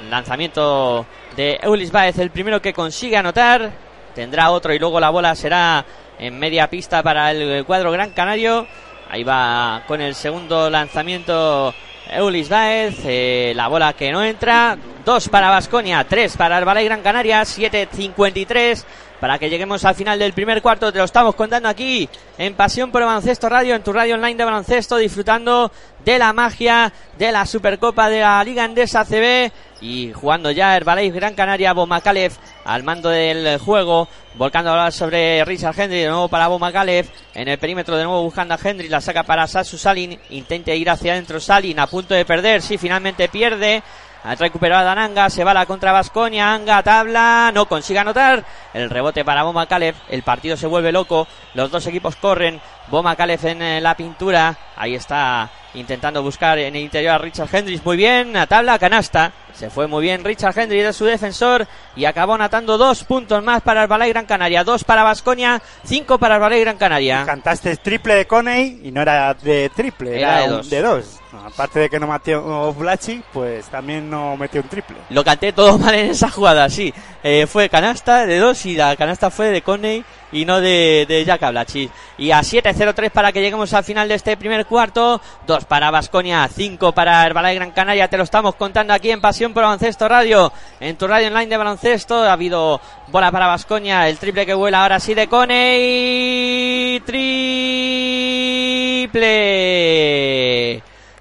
El 0.00 0.10
lanzamiento 0.10 1.06
de 1.36 1.58
Eulis 1.62 1.92
Baez, 1.92 2.18
el 2.18 2.30
primero 2.30 2.62
que 2.62 2.72
consigue 2.72 3.16
anotar. 3.16 3.70
Tendrá 4.14 4.50
otro 4.50 4.72
y 4.72 4.78
luego 4.78 4.98
la 5.00 5.10
bola 5.10 5.34
será 5.34 5.84
en 6.18 6.38
media 6.38 6.68
pista 6.68 7.02
para 7.02 7.30
el 7.30 7.64
cuadro 7.64 7.92
Gran 7.92 8.10
Canario. 8.10 8.66
Ahí 9.10 9.24
va 9.24 9.82
con 9.86 10.00
el 10.00 10.14
segundo 10.14 10.70
lanzamiento 10.70 11.74
Eulis 12.10 12.48
Baez. 12.48 13.00
eh, 13.04 13.52
la 13.54 13.68
bola 13.68 13.92
que 13.92 14.10
no 14.10 14.22
entra. 14.22 14.76
Dos 15.04 15.28
para 15.28 15.50
Basconia, 15.50 16.04
tres 16.04 16.36
para 16.36 16.62
Ballet 16.64 16.84
Gran 16.84 17.02
Canaria, 17.02 17.42
7.53 17.42 18.84
para 19.20 19.38
que 19.38 19.50
lleguemos 19.50 19.84
al 19.84 19.94
final 19.94 20.18
del 20.18 20.32
primer 20.32 20.62
cuarto. 20.62 20.92
Te 20.92 20.98
lo 20.98 21.04
estamos 21.04 21.34
contando 21.34 21.68
aquí 21.68 22.08
en 22.38 22.54
Pasión 22.54 22.90
por 22.90 23.02
el 23.02 23.06
Baloncesto 23.06 23.48
Radio, 23.48 23.74
en 23.74 23.82
tu 23.82 23.92
radio 23.92 24.14
online 24.14 24.36
de 24.36 24.44
baloncesto, 24.44 24.96
disfrutando 24.96 25.70
de 26.04 26.18
la 26.18 26.32
magia 26.32 26.92
de 27.18 27.30
la 27.30 27.44
Supercopa 27.44 28.08
de 28.08 28.20
la 28.20 28.42
Liga 28.42 28.64
Endesa 28.64 29.04
CB 29.04 29.52
y 29.82 30.12
jugando 30.12 30.50
ya 30.50 30.76
Herbalife 30.76 31.16
Gran 31.16 31.34
Canaria, 31.34 31.72
Bomacalef 31.72 32.36
al 32.64 32.82
mando 32.82 33.08
del 33.08 33.58
juego, 33.58 34.08
volcando 34.34 34.70
ahora 34.70 34.90
sobre 34.90 35.44
Richard 35.44 35.78
Hendry, 35.78 36.00
de 36.00 36.08
nuevo 36.08 36.28
para 36.28 36.48
Bomacalef, 36.48 37.08
en 37.34 37.48
el 37.48 37.58
perímetro 37.58 37.96
de 37.96 38.04
nuevo 38.04 38.22
buscando 38.22 38.54
a 38.54 38.58
Hendry, 38.62 38.88
la 38.88 39.00
saca 39.00 39.22
para 39.22 39.46
Sasu 39.46 39.78
Salin, 39.78 40.18
intenta 40.30 40.72
ir 40.72 40.88
hacia 40.88 41.12
adentro 41.12 41.40
Salin, 41.40 41.78
a 41.78 41.86
punto 41.86 42.14
de 42.14 42.24
perder, 42.24 42.62
sí, 42.62 42.78
finalmente 42.78 43.28
pierde, 43.28 43.82
ha 44.22 44.34
recuperado 44.34 44.88
a 44.88 44.92
Ananga, 44.92 45.30
se 45.30 45.44
va 45.44 45.54
la 45.54 45.66
contra 45.66 45.92
Vasconia, 45.92 46.52
Anga 46.52 46.82
tabla, 46.82 47.50
no 47.54 47.66
consigue 47.66 47.98
anotar. 47.98 48.44
El 48.74 48.90
rebote 48.90 49.24
para 49.24 49.42
Boma 49.42 49.66
Calef, 49.66 49.96
el 50.08 50.22
partido 50.22 50.56
se 50.56 50.66
vuelve 50.66 50.92
loco, 50.92 51.26
los 51.54 51.70
dos 51.70 51.86
equipos 51.86 52.16
corren, 52.16 52.60
Boma 52.88 53.16
Calef 53.16 53.44
en 53.44 53.62
eh, 53.62 53.80
la 53.80 53.96
pintura, 53.96 54.56
ahí 54.76 54.94
está 54.94 55.50
intentando 55.74 56.22
buscar 56.22 56.58
en 56.58 56.76
el 56.76 56.82
interior 56.82 57.14
a 57.14 57.18
Richard 57.18 57.48
Hendricks, 57.52 57.84
muy 57.84 57.96
bien, 57.96 58.36
a 58.36 58.46
tabla, 58.46 58.78
canasta, 58.78 59.32
se 59.54 59.70
fue 59.70 59.86
muy 59.86 60.02
bien 60.02 60.24
Richard 60.24 60.58
Hendricks 60.58 60.84
de 60.86 60.92
su 60.92 61.04
defensor 61.04 61.66
y 61.96 62.04
acabó 62.04 62.34
anotando 62.34 62.78
dos 62.78 63.04
puntos 63.04 63.42
más 63.42 63.62
para 63.62 63.82
el 63.82 63.88
Balay 63.88 64.10
Gran 64.10 64.26
Canaria, 64.26 64.64
dos 64.64 64.84
para 64.84 65.02
Vasconia, 65.02 65.60
cinco 65.84 66.18
para 66.18 66.36
el 66.36 66.40
Balay 66.40 66.60
Gran 66.60 66.76
Canaria. 66.76 67.24
Cantaste 67.26 67.76
triple 67.76 68.14
de 68.14 68.26
Coney 68.26 68.80
y 68.84 68.90
no 68.90 69.02
era 69.02 69.34
de 69.34 69.70
triple, 69.74 70.18
Era 70.18 70.30
era, 70.36 70.40
de 70.42 70.48
un- 70.48 70.56
dos. 70.58 70.70
de 70.70 70.82
dos. 70.82 71.16
No, 71.32 71.46
aparte 71.46 71.78
de 71.78 71.88
que 71.88 72.00
no 72.00 72.08
metió 72.08 72.72
Blachik, 72.72 73.22
pues 73.32 73.66
también 73.66 74.10
no 74.10 74.36
metió 74.36 74.60
un 74.62 74.68
triple. 74.68 74.96
Lo 75.10 75.22
canté 75.22 75.52
todo 75.52 75.78
mal 75.78 75.94
en 75.94 76.10
esa 76.10 76.28
jugada, 76.28 76.68
sí. 76.68 76.92
Eh, 77.22 77.46
fue 77.46 77.68
canasta 77.68 78.26
de 78.26 78.38
dos 78.38 78.66
y 78.66 78.74
la 78.74 78.96
canasta 78.96 79.30
fue 79.30 79.46
de 79.50 79.62
Coney 79.62 80.04
y 80.32 80.44
no 80.44 80.60
de, 80.60 81.06
de 81.08 81.24
Jack 81.24 81.44
Ablachis. 81.44 81.88
Y 82.18 82.32
a 82.32 82.40
7-0-3 82.40 83.10
para 83.10 83.30
que 83.30 83.40
lleguemos 83.42 83.72
al 83.74 83.84
final 83.84 84.08
de 84.08 84.16
este 84.16 84.36
primer 84.36 84.66
cuarto. 84.66 85.20
Dos 85.46 85.64
para 85.66 85.92
Basconia, 85.92 86.48
cinco 86.52 86.90
para 86.92 87.24
Herbalife 87.24 87.54
Gran 87.54 87.70
Canaria. 87.70 88.08
Te 88.08 88.16
lo 88.16 88.24
estamos 88.24 88.56
contando 88.56 88.92
aquí 88.92 89.12
en 89.12 89.20
Pasión 89.20 89.39
por 89.48 89.62
Baloncesto 89.62 90.06
Radio. 90.06 90.52
En 90.80 90.96
tu 90.98 91.06
radio 91.08 91.28
online 91.28 91.46
de 91.46 91.56
baloncesto 91.56 92.22
ha 92.22 92.34
habido 92.34 92.78
bola 93.08 93.32
para 93.32 93.46
Basconia. 93.46 94.06
El 94.06 94.18
triple 94.18 94.44
que 94.44 94.52
vuela 94.52 94.82
ahora 94.82 95.00
sí 95.00 95.14
de 95.14 95.28
Coney. 95.28 97.00
Triple 97.00 97.62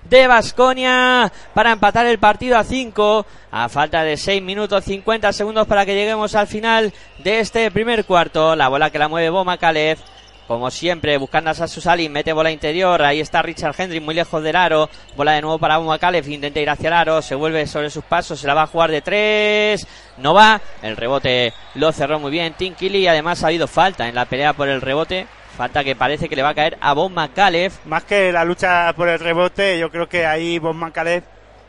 de 0.03 0.27
Basconia 0.27 1.31
para 1.53 1.71
empatar 1.71 2.05
el 2.07 2.19
partido 2.19 2.57
a 2.57 2.65
5 2.65 3.25
a 3.51 3.69
falta 3.69 4.03
de 4.03 4.17
6 4.17 4.41
minutos 4.43 4.83
50 4.83 5.31
segundos 5.31 5.65
para 5.65 5.85
que 5.85 5.95
lleguemos 5.95 6.35
al 6.35 6.47
final 6.47 6.93
de 7.19 7.39
este 7.39 7.71
primer 7.71 8.03
cuarto. 8.03 8.53
La 8.53 8.67
bola 8.67 8.89
que 8.89 8.99
la 8.99 9.07
mueve 9.07 9.29
Boma 9.29 9.57
Calef. 9.57 10.01
Como 10.49 10.71
siempre, 10.71 11.15
buscando 11.19 11.51
a 11.51 11.53
Sasu 11.53 11.79
Salin, 11.79 12.11
mete 12.11 12.33
bola 12.33 12.49
interior. 12.49 13.03
Ahí 13.03 13.19
está 13.19 13.43
Richard 13.43 13.75
Hendry 13.77 13.99
muy 13.99 14.15
lejos 14.15 14.41
del 14.41 14.55
aro. 14.55 14.89
Bola 15.15 15.33
de 15.33 15.41
nuevo 15.43 15.59
para 15.59 15.77
Boma 15.77 15.99
Calef. 15.99 16.27
Intenta 16.27 16.59
ir 16.59 16.67
hacia 16.71 16.87
el 16.87 16.93
aro. 16.93 17.21
Se 17.21 17.35
vuelve 17.35 17.67
sobre 17.67 17.91
sus 17.91 18.03
pasos. 18.03 18.39
Se 18.39 18.47
la 18.47 18.55
va 18.55 18.63
a 18.63 18.67
jugar 18.67 18.89
de 18.89 19.03
tres. 19.03 19.85
No 20.17 20.33
va. 20.33 20.59
El 20.81 20.97
rebote 20.97 21.53
lo 21.75 21.91
cerró 21.91 22.17
muy 22.17 22.31
bien 22.31 22.55
Tim 22.57 22.73
Kelly. 22.73 23.05
Además, 23.05 23.43
ha 23.43 23.47
habido 23.49 23.67
falta 23.67 24.07
en 24.09 24.15
la 24.15 24.25
pelea 24.25 24.53
por 24.53 24.67
el 24.69 24.81
rebote. 24.81 25.27
Falta 25.55 25.83
que 25.83 25.95
parece 25.95 26.27
que 26.27 26.35
le 26.35 26.41
va 26.41 26.49
a 26.49 26.55
caer 26.55 26.79
a 26.81 26.93
Bon 26.93 27.13
Calef. 27.35 27.85
Más 27.85 28.03
que 28.05 28.31
la 28.31 28.43
lucha 28.43 28.91
por 28.95 29.07
el 29.07 29.19
rebote, 29.19 29.77
yo 29.77 29.91
creo 29.91 30.09
que 30.09 30.25
ahí 30.25 30.57
Bon 30.57 30.75
Mancalev, 30.75 31.21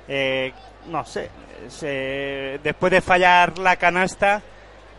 eh, 0.08 0.54
no 0.86 1.04
sé, 1.04 1.28
se- 1.68 2.58
después 2.62 2.90
de 2.92 3.02
fallar 3.02 3.58
la 3.58 3.76
canasta, 3.76 4.40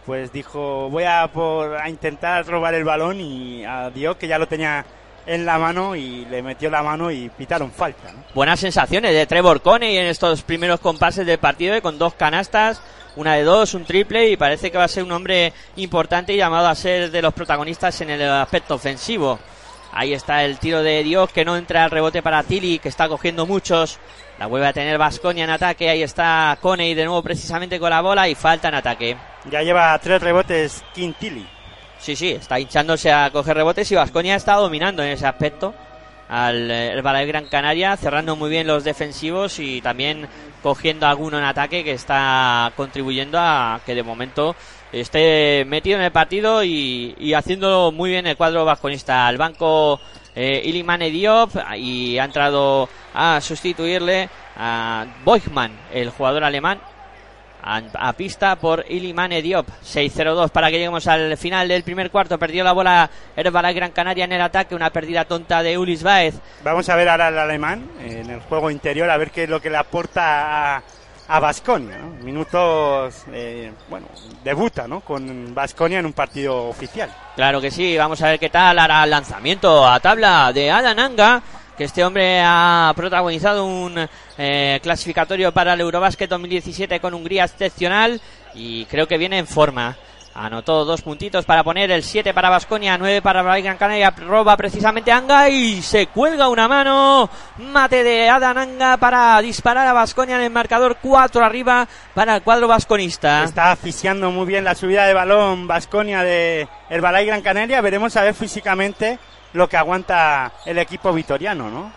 pues 0.05 0.31
dijo, 0.31 0.89
voy 0.89 1.03
a, 1.03 1.27
por, 1.31 1.75
a 1.75 1.89
intentar 1.89 2.45
robar 2.45 2.73
el 2.73 2.83
balón 2.83 3.19
y 3.19 3.63
a 3.65 3.89
Dios 3.89 4.17
que 4.17 4.27
ya 4.27 4.37
lo 4.37 4.47
tenía 4.47 4.85
en 5.25 5.45
la 5.45 5.59
mano 5.59 5.95
y 5.95 6.25
le 6.25 6.41
metió 6.41 6.69
la 6.69 6.81
mano 6.81 7.11
y 7.11 7.29
pitaron 7.29 7.71
falta. 7.71 8.11
buenas 8.33 8.59
sensaciones 8.59 9.13
de 9.13 9.25
Trevor 9.27 9.61
Coney 9.61 9.97
en 9.97 10.07
estos 10.07 10.41
primeros 10.41 10.79
compases 10.79 11.25
del 11.25 11.37
partido 11.37 11.75
eh, 11.75 11.81
con 11.81 11.99
dos 11.99 12.15
canastas, 12.15 12.81
una 13.15 13.35
de 13.35 13.43
dos, 13.43 13.73
un 13.73 13.85
triple 13.85 14.29
y 14.29 14.37
parece 14.37 14.71
que 14.71 14.77
va 14.77 14.85
a 14.85 14.89
ser 14.89 15.03
un 15.03 15.11
hombre 15.11 15.53
importante 15.75 16.33
y 16.33 16.37
llamado 16.37 16.67
a 16.67 16.75
ser 16.75 17.11
de 17.11 17.21
los 17.21 17.33
protagonistas 17.33 18.01
en 18.01 18.09
el 18.09 18.29
aspecto 18.29 18.75
ofensivo. 18.75 19.39
Ahí 19.93 20.13
está 20.13 20.43
el 20.45 20.57
tiro 20.57 20.81
de 20.81 21.03
Dios 21.03 21.29
que 21.31 21.43
no 21.43 21.57
entra 21.57 21.83
al 21.83 21.91
rebote 21.91 22.23
para 22.23 22.43
Tilly 22.43 22.79
que 22.79 22.89
está 22.89 23.09
cogiendo 23.09 23.45
muchos. 23.45 23.99
La 24.39 24.47
vuelve 24.47 24.67
a 24.67 24.73
tener 24.73 24.97
Vasconia 24.97 25.43
en 25.43 25.49
ataque. 25.51 25.89
Ahí 25.89 26.03
está 26.03 26.57
Coney 26.61 26.93
de 26.93 27.05
nuevo 27.05 27.21
precisamente 27.21 27.79
con 27.79 27.89
la 27.89 28.01
bola 28.01 28.27
y 28.27 28.35
falta 28.35 28.69
en 28.69 28.75
ataque. 28.75 29.17
Ya 29.49 29.61
lleva 29.61 29.97
tres 29.99 30.21
rebotes 30.21 30.83
Quintili. 30.93 31.45
Sí, 31.99 32.15
sí, 32.15 32.31
está 32.31 32.59
hinchándose 32.59 33.11
a 33.11 33.29
coger 33.29 33.55
rebotes 33.55 33.91
y 33.91 33.95
Vasconia 33.95 34.35
está 34.35 34.55
dominando 34.55 35.03
en 35.03 35.09
ese 35.09 35.27
aspecto 35.27 35.73
al 36.31 36.71
eh, 36.71 36.93
el 36.93 37.27
Gran 37.27 37.45
Canaria, 37.45 37.97
cerrando 37.97 38.35
muy 38.35 38.49
bien 38.49 38.65
los 38.65 38.83
defensivos 38.85 39.59
y 39.59 39.81
también 39.81 40.27
cogiendo 40.63 41.05
alguno 41.05 41.37
en 41.37 41.43
ataque 41.43 41.83
que 41.83 41.91
está 41.91 42.71
contribuyendo 42.77 43.37
a 43.37 43.81
que 43.85 43.93
de 43.93 44.01
momento 44.01 44.55
esté 44.93 45.65
metido 45.67 45.97
en 45.97 46.05
el 46.05 46.11
partido 46.11 46.63
y, 46.63 47.15
y 47.19 47.33
haciendo 47.33 47.91
muy 47.91 48.11
bien 48.11 48.27
el 48.27 48.37
cuadro 48.37 48.63
vasconista. 48.63 49.27
Al 49.27 49.37
banco 49.37 49.99
eh, 50.33 50.61
Ilimane 50.63 51.11
Diop 51.11 51.51
y 51.75 52.17
ha 52.17 52.23
entrado 52.23 52.87
a 53.13 53.39
sustituirle 53.41 54.29
a 54.57 55.05
Boigman, 55.23 55.71
el 55.93 56.09
jugador 56.09 56.43
alemán, 56.43 56.79
a, 57.63 57.81
a 57.93 58.13
pista 58.13 58.55
por 58.55 58.85
Ilimane 58.89 59.41
Diop. 59.41 59.67
6-0-2 59.83 60.49
para 60.49 60.67
que 60.69 60.77
lleguemos 60.77 61.07
al 61.07 61.37
final 61.37 61.67
del 61.67 61.83
primer 61.83 62.09
cuarto. 62.09 62.37
Perdió 62.39 62.63
la 62.63 62.71
bola 62.71 63.09
Herbalife 63.35 63.73
Gran 63.73 63.91
Canaria 63.91 64.25
en 64.25 64.31
el 64.31 64.41
ataque. 64.41 64.75
Una 64.75 64.89
pérdida 64.89 65.25
tonta 65.25 65.61
de 65.61 65.77
Ulis 65.77 66.03
Baez. 66.03 66.35
Vamos 66.63 66.89
a 66.89 66.95
ver 66.95 67.09
ahora 67.09 67.27
al 67.27 67.37
alemán 67.39 67.87
en 67.99 68.29
el 68.29 68.39
juego 68.41 68.71
interior, 68.71 69.09
a 69.09 69.17
ver 69.17 69.31
qué 69.31 69.43
es 69.43 69.49
lo 69.49 69.61
que 69.61 69.69
le 69.69 69.77
aporta 69.77 70.77
a, 70.77 70.83
a 71.27 71.39
Basconia. 71.39 71.99
Minutos, 72.23 73.25
eh, 73.31 73.71
bueno, 73.89 74.07
debuta 74.43 74.87
¿no? 74.87 75.01
con 75.01 75.53
Basconia 75.53 75.99
en 75.99 76.05
un 76.07 76.13
partido 76.13 76.67
oficial. 76.67 77.09
Claro 77.35 77.61
que 77.61 77.71
sí. 77.71 77.97
Vamos 77.97 78.21
a 78.21 78.27
ver 78.29 78.39
qué 78.39 78.49
tal 78.49 78.79
hará 78.79 79.03
el 79.03 79.09
lanzamiento 79.11 79.87
a 79.87 79.99
tabla 79.99 80.51
de 80.53 80.71
Alan 80.71 80.99
Anga. 80.99 81.41
Que 81.81 81.85
este 81.85 82.05
hombre 82.05 82.39
ha 82.45 82.93
protagonizado 82.95 83.65
un 83.65 84.07
eh, 84.37 84.79
clasificatorio 84.83 85.51
para 85.51 85.73
el 85.73 85.81
Eurobasket 85.81 86.29
2017 86.29 86.99
con 86.99 87.15
Hungría 87.15 87.45
excepcional 87.45 88.21
y 88.53 88.85
creo 88.85 89.07
que 89.07 89.17
viene 89.17 89.39
en 89.39 89.47
forma. 89.47 89.97
Anotó 90.35 90.85
dos 90.85 91.01
puntitos 91.01 91.43
para 91.43 91.63
poner 91.63 91.89
el 91.89 92.03
7 92.03 92.35
para 92.35 92.51
Vasconia, 92.51 92.99
9 92.99 93.23
para 93.23 93.41
Gran 93.41 93.77
Canaria. 93.77 94.11
Roba 94.11 94.55
precisamente 94.57 95.11
Anga 95.11 95.49
y 95.49 95.81
se 95.81 96.05
cuelga 96.05 96.49
una 96.49 96.67
mano. 96.67 97.27
Mate 97.57 98.03
de 98.03 98.29
Adan 98.29 98.59
Anga 98.59 98.97
para 98.97 99.41
disparar 99.41 99.87
a 99.87 99.93
Vasconia 99.93 100.35
en 100.35 100.43
el 100.43 100.51
marcador 100.51 100.97
4 101.01 101.43
arriba 101.43 101.87
para 102.13 102.35
el 102.35 102.43
cuadro 102.43 102.67
vasconista. 102.67 103.43
Está 103.43 103.71
asfixiando 103.71 104.29
muy 104.29 104.45
bien 104.45 104.63
la 104.63 104.75
subida 104.75 105.07
de 105.07 105.15
balón 105.15 105.65
Vasconia 105.65 106.21
de 106.21 106.67
Herbalay 106.91 107.25
Gran 107.25 107.41
Canaria. 107.41 107.81
Veremos 107.81 108.15
a 108.17 108.21
ver 108.21 108.35
físicamente 108.35 109.17
lo 109.53 109.67
que 109.67 109.77
aguanta 109.77 110.51
el 110.65 110.77
equipo 110.77 111.13
vitoriano, 111.13 111.69
¿no? 111.69 111.91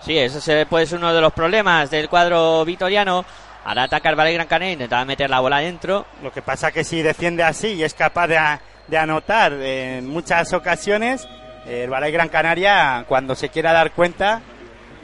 Sí, 0.00 0.18
ese 0.18 0.66
puede 0.66 0.86
ser 0.86 0.98
uno 0.98 1.14
de 1.14 1.20
los 1.20 1.32
problemas 1.32 1.90
del 1.90 2.08
cuadro 2.08 2.64
vitoriano 2.64 3.24
Ahora 3.64 3.84
ataca 3.84 4.10
el 4.10 4.16
Valle 4.16 4.34
Gran 4.34 4.46
Canaria, 4.46 4.72
intentaba 4.72 5.04
meter 5.04 5.30
la 5.30 5.40
bola 5.40 5.58
dentro. 5.58 6.06
Lo 6.22 6.32
que 6.32 6.42
pasa 6.42 6.72
que 6.72 6.82
si 6.82 7.00
defiende 7.00 7.44
así 7.44 7.68
y 7.68 7.84
es 7.84 7.94
capaz 7.94 8.26
de, 8.26 8.96
anotar 8.98 9.52
en 9.52 10.08
muchas 10.08 10.52
ocasiones, 10.52 11.28
el 11.66 11.88
Valle 11.88 12.10
Gran 12.10 12.28
Canaria, 12.28 13.04
cuando 13.06 13.36
se 13.36 13.50
quiera 13.50 13.72
dar 13.72 13.92
cuenta, 13.92 14.42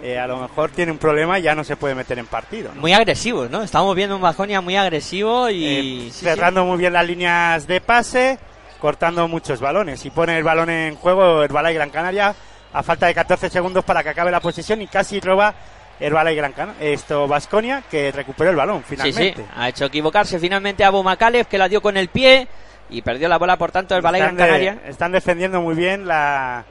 eh, 0.02 0.18
a 0.18 0.26
lo 0.26 0.38
mejor 0.38 0.70
tiene 0.70 0.90
un 0.90 0.98
problema 0.98 1.38
y 1.38 1.42
ya 1.42 1.54
no 1.54 1.62
se 1.62 1.76
puede 1.76 1.94
meter 1.94 2.18
en 2.18 2.26
partido. 2.26 2.72
Muy 2.74 2.92
agresivo, 2.92 3.46
¿no? 3.48 3.62
Estamos 3.62 3.94
viendo 3.94 4.16
un 4.16 4.22
Bajonia 4.22 4.60
muy 4.60 4.74
agresivo 4.74 5.48
y... 5.50 6.08
Eh, 6.08 6.10
cerrando 6.10 6.64
muy 6.64 6.78
bien 6.78 6.92
las 6.92 7.06
líneas 7.06 7.66
de 7.68 7.80
pase, 7.80 8.40
cortando 8.80 9.28
muchos 9.28 9.60
balones. 9.60 10.04
Y 10.04 10.10
pone 10.10 10.38
el 10.38 10.44
balón 10.44 10.70
en 10.70 10.96
juego 10.96 11.42
el 11.42 11.54
Valle 11.54 11.74
Gran 11.74 11.90
Canaria 11.90 12.34
a 12.72 12.82
falta 12.82 13.06
de 13.06 13.14
14 13.14 13.50
segundos 13.50 13.84
para 13.84 14.02
que 14.02 14.10
acabe 14.10 14.30
la 14.30 14.40
posesión 14.40 14.82
y 14.82 14.86
casi 14.86 15.20
roba 15.20 15.54
Herbala 16.00 16.32
y 16.32 16.36
Gran 16.36 16.52
Canaria, 16.52 16.90
esto 16.90 17.26
Vasconia, 17.26 17.82
que 17.90 18.12
recuperó 18.12 18.50
el 18.50 18.56
balón 18.56 18.84
finalmente. 18.84 19.42
Sí, 19.42 19.42
sí, 19.42 19.54
ha 19.56 19.68
hecho 19.68 19.86
equivocarse 19.86 20.38
finalmente 20.38 20.84
a 20.84 20.92
Macalef, 20.92 21.48
que 21.48 21.58
la 21.58 21.68
dio 21.68 21.80
con 21.80 21.96
el 21.96 22.08
pie 22.08 22.46
y 22.90 23.02
perdió 23.02 23.28
la 23.28 23.38
bola, 23.38 23.56
por 23.56 23.72
tanto, 23.72 23.96
el 23.96 24.02
Gran 24.02 24.36
Canaria. 24.36 24.78
están 24.86 25.12
defendiendo 25.12 25.60
muy 25.60 25.74
bien 25.74 26.06
la, 26.06 26.64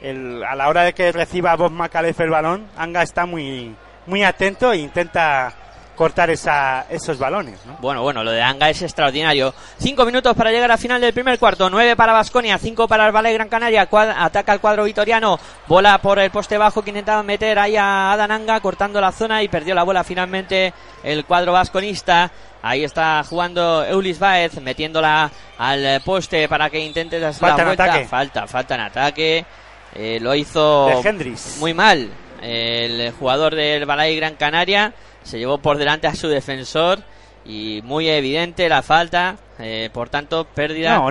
a 0.00 0.54
la 0.56 0.68
hora 0.68 0.82
de 0.82 0.92
que 0.92 1.10
reciba 1.12 1.56
Bob 1.56 1.72
Macalef 1.72 2.20
el 2.20 2.30
balón, 2.30 2.66
Anga 2.76 3.02
está 3.02 3.26
muy, 3.26 3.74
muy 4.06 4.22
atento 4.22 4.72
e 4.72 4.78
intenta 4.78 5.52
cortar 5.98 6.30
esa, 6.30 6.86
esos 6.88 7.18
balones. 7.18 7.58
Bueno, 7.80 8.02
bueno, 8.02 8.22
lo 8.22 8.30
de 8.30 8.40
Anga 8.40 8.70
es 8.70 8.80
extraordinario. 8.82 9.52
Cinco 9.78 10.06
minutos 10.06 10.34
para 10.36 10.52
llegar 10.52 10.70
a 10.70 10.78
final 10.78 11.00
del 11.00 11.12
primer 11.12 11.40
cuarto. 11.40 11.68
Nueve 11.68 11.96
para 11.96 12.12
Basconia, 12.12 12.56
cinco 12.56 12.86
para 12.86 13.04
el 13.04 13.12
Valle 13.12 13.32
Gran 13.32 13.48
Canaria. 13.48 13.88
ataca 13.90 14.52
el 14.52 14.60
cuadro 14.60 14.84
vitoriano. 14.84 15.40
Bola 15.66 15.98
por 15.98 16.20
el 16.20 16.30
poste 16.30 16.56
bajo 16.56 16.82
que 16.82 16.90
intentaba 16.90 17.24
meter 17.24 17.58
ahí 17.58 17.76
a 17.76 18.12
Anga 18.12 18.60
cortando 18.60 19.00
la 19.00 19.10
zona 19.10 19.42
y 19.42 19.48
perdió 19.48 19.74
la 19.74 19.82
bola 19.82 20.04
finalmente 20.04 20.72
el 21.02 21.24
cuadro 21.24 21.52
vasconista. 21.52 22.30
Ahí 22.62 22.84
está 22.84 23.24
jugando 23.24 23.84
Eulis 23.84 24.20
Baez, 24.20 24.60
metiéndola 24.60 25.28
al 25.58 26.00
poste 26.04 26.48
para 26.48 26.70
que 26.70 26.78
intente 26.78 27.18
dar 27.18 27.34
falta 27.34 27.58
la 27.58 27.64
vuelta. 27.64 28.04
Falta, 28.04 28.46
falta 28.46 28.74
en 28.76 28.80
ataque. 28.82 29.44
Eh, 29.96 30.18
lo 30.20 30.32
hizo 30.32 31.02
muy 31.58 31.74
mal 31.74 32.08
el 32.40 33.10
jugador 33.18 33.56
del 33.56 33.84
Balay 33.84 34.14
Gran 34.14 34.36
Canaria 34.36 34.92
se 35.22 35.38
llevó 35.38 35.58
por 35.58 35.78
delante 35.78 36.06
a 36.06 36.14
su 36.14 36.28
defensor 36.28 37.00
y 37.44 37.80
muy 37.84 38.08
evidente 38.08 38.68
la 38.68 38.82
falta, 38.82 39.36
eh, 39.58 39.90
por 39.92 40.08
tanto 40.08 40.44
pérdida, 40.44 41.02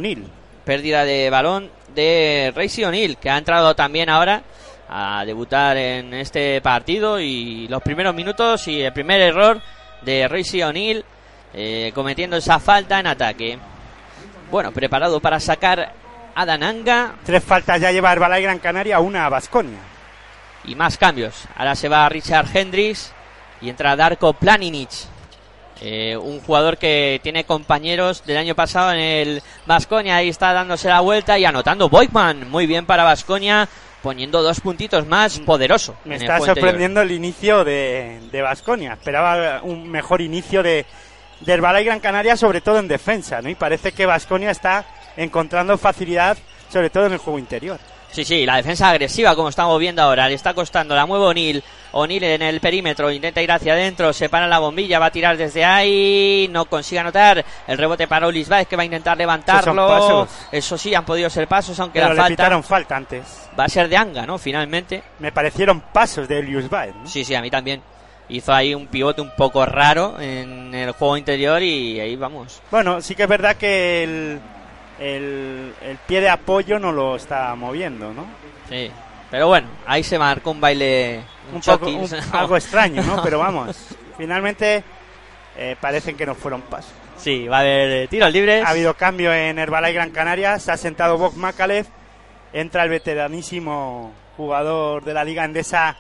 pérdida 0.63 1.03
de 1.05 1.29
balón 1.29 1.71
de 1.93 2.51
Racey 2.55 2.83
O'Neill 2.83 3.17
que 3.17 3.29
ha 3.29 3.37
entrado 3.37 3.75
también 3.75 4.09
ahora 4.09 4.43
a 4.89 5.23
debutar 5.25 5.77
en 5.77 6.13
este 6.13 6.61
partido 6.61 7.19
y 7.19 7.67
los 7.67 7.81
primeros 7.81 8.13
minutos 8.13 8.67
y 8.67 8.81
el 8.81 8.93
primer 8.93 9.21
error 9.21 9.61
de 10.01 10.27
Racey 10.27 10.61
O'Neill 10.63 11.03
eh, 11.53 11.91
cometiendo 11.93 12.37
esa 12.37 12.59
falta 12.59 12.99
en 12.99 13.07
ataque. 13.07 13.57
Bueno, 14.51 14.71
preparado 14.71 15.19
para 15.19 15.39
sacar 15.39 15.93
a 16.35 16.45
Dananga. 16.45 17.15
Tres 17.25 17.43
faltas 17.43 17.81
ya 17.81 17.91
lleva 17.91 18.13
Balay 18.15 18.43
Gran 18.43 18.59
Canaria, 18.59 18.99
una 18.99 19.25
a 19.25 19.29
Basconia. 19.29 19.79
Y 20.65 20.75
más 20.75 20.97
cambios. 20.97 21.45
Ahora 21.55 21.75
se 21.75 21.89
va 21.89 22.07
Richard 22.09 22.47
Hendricks 22.53 23.13
y 23.61 23.69
entra 23.69 23.95
Darko 23.95 24.33
Planinic. 24.33 24.89
Eh, 25.79 26.17
un 26.17 26.39
jugador 26.39 26.77
que 26.77 27.19
tiene 27.21 27.43
compañeros 27.43 28.23
del 28.25 28.37
año 28.37 28.55
pasado 28.55 28.91
en 28.93 28.99
el 28.99 29.43
Vasconia, 29.67 30.15
ahí 30.17 30.29
está 30.29 30.51
dándose 30.51 30.87
la 30.87 31.01
vuelta 31.01 31.37
y 31.37 31.45
anotando 31.45 31.87
Boykman, 31.87 32.49
muy 32.49 32.65
bien 32.65 32.87
para 32.87 33.03
Vasconia, 33.03 33.69
poniendo 34.01 34.41
dos 34.41 34.59
puntitos 34.59 35.05
más 35.05 35.39
poderoso. 35.39 35.95
Me 36.03 36.15
está 36.15 36.39
sorprendiendo 36.39 37.01
el 37.01 37.11
inicio 37.11 37.63
de 37.63 38.41
Vasconia, 38.41 38.93
esperaba 38.93 39.61
un 39.61 39.87
mejor 39.87 40.21
inicio 40.21 40.63
de 40.63 40.85
del 41.41 41.61
Balay 41.61 41.85
Gran 41.85 41.99
Canaria, 41.99 42.35
sobre 42.35 42.61
todo 42.61 42.79
en 42.79 42.87
defensa, 42.87 43.41
¿no? 43.41 43.49
Y 43.49 43.55
parece 43.55 43.91
que 43.91 44.05
Vasconia 44.05 44.51
está 44.51 44.85
encontrando 45.15 45.77
facilidad, 45.77 46.37
sobre 46.71 46.89
todo 46.89 47.05
en 47.05 47.13
el 47.13 47.17
juego 47.19 47.39
interior. 47.39 47.79
Sí, 48.11 48.25
sí, 48.25 48.45
la 48.45 48.55
defensa 48.55 48.89
agresiva, 48.89 49.35
como 49.35 49.49
estamos 49.49 49.79
viendo 49.79 50.01
ahora, 50.01 50.27
le 50.27 50.35
está 50.35 50.53
costando. 50.53 50.95
La 50.95 51.05
mueve 51.05 51.25
O'Neill. 51.25 51.63
O'Neill 51.91 52.23
en 52.23 52.41
el 52.41 52.59
perímetro, 52.59 53.11
intenta 53.11 53.41
ir 53.41 53.51
hacia 53.51 53.73
adentro, 53.73 54.11
se 54.11 54.29
para 54.29 54.47
la 54.47 54.59
bombilla, 54.59 54.99
va 54.99 55.07
a 55.07 55.11
tirar 55.11 55.37
desde 55.37 55.63
ahí, 55.63 56.47
no 56.51 56.65
consigue 56.65 56.99
anotar. 56.99 57.43
El 57.67 57.77
rebote 57.77 58.07
para 58.07 58.27
Ulis 58.27 58.49
Baez, 58.49 58.67
que 58.67 58.75
va 58.75 58.81
a 58.83 58.85
intentar 58.85 59.17
levantarlo. 59.17 60.27
Eso 60.51 60.77
sí, 60.77 60.93
han 60.93 61.05
podido 61.05 61.29
ser 61.29 61.47
pasos, 61.47 61.79
aunque 61.79 61.99
la 61.99 62.13
falta. 62.13 62.61
falta 62.61 62.95
antes. 62.95 63.49
Va 63.57 63.65
a 63.65 63.69
ser 63.69 63.87
de 63.87 63.97
Anga, 63.97 64.25
¿no? 64.25 64.37
Finalmente. 64.37 65.03
Me 65.19 65.31
parecieron 65.31 65.81
pasos 65.81 66.27
de 66.27 66.39
Elius 66.39 66.69
Baez. 66.69 66.93
Sí, 67.05 67.23
sí, 67.23 67.33
a 67.35 67.41
mí 67.41 67.49
también. 67.49 67.81
Hizo 68.29 68.53
ahí 68.53 68.75
un 68.75 68.87
pivote 68.87 69.21
un 69.21 69.31
poco 69.37 69.65
raro 69.65 70.19
en 70.19 70.75
el 70.75 70.91
juego 70.91 71.15
interior 71.15 71.63
y 71.63 71.99
ahí 71.99 72.17
vamos. 72.17 72.61
Bueno, 72.69 72.99
sí 72.99 73.15
que 73.15 73.23
es 73.23 73.29
verdad 73.29 73.55
que 73.55 74.03
el 74.03 74.41
el, 74.99 75.73
pie 76.07 76.21
de 76.21 76.29
apoyo 76.29 76.79
no 76.79 76.91
lo 76.91 77.15
está 77.15 77.53
moviendo, 77.55 78.13
¿no? 78.13 78.25
Sí, 78.69 78.91
pero 79.29 79.47
bueno, 79.47 79.67
ahí 79.85 80.03
se 80.03 80.17
marcó 80.17 80.51
un 80.51 80.61
baile 80.61 81.21
un, 81.53 81.61
poco 81.61 81.87
algo 82.31 82.57
extraño, 82.57 83.03
¿no? 83.03 83.21
Pero 83.23 83.39
vamos, 83.39 83.77
finalmente 84.17 84.83
eh, 85.57 85.75
parecen 85.79 86.15
que 86.15 86.25
no 86.25 86.35
fueron 86.35 86.61
pasos. 86.61 86.91
Sí, 87.17 87.47
va 87.47 87.57
a 87.57 87.59
haber 87.61 87.91
eh, 87.91 88.07
tiros 88.07 88.31
libres. 88.31 88.63
Ha 88.65 88.69
habido 88.69 88.93
cambio 88.93 89.33
en 89.33 89.57
Herbalife 89.57 89.93
Gran 89.93 90.11
Canaria, 90.11 90.59
se 90.59 90.71
ha 90.71 90.77
sentado 90.77 91.17
Bob 91.17 91.35
Macalef, 91.35 91.87
entra 92.53 92.83
el 92.83 92.89
veteranísimo 92.89 94.13
jugador 94.35 95.03
de 95.03 95.13
la 95.13 95.23
Liga 95.23 95.43
Endesa 95.43 95.97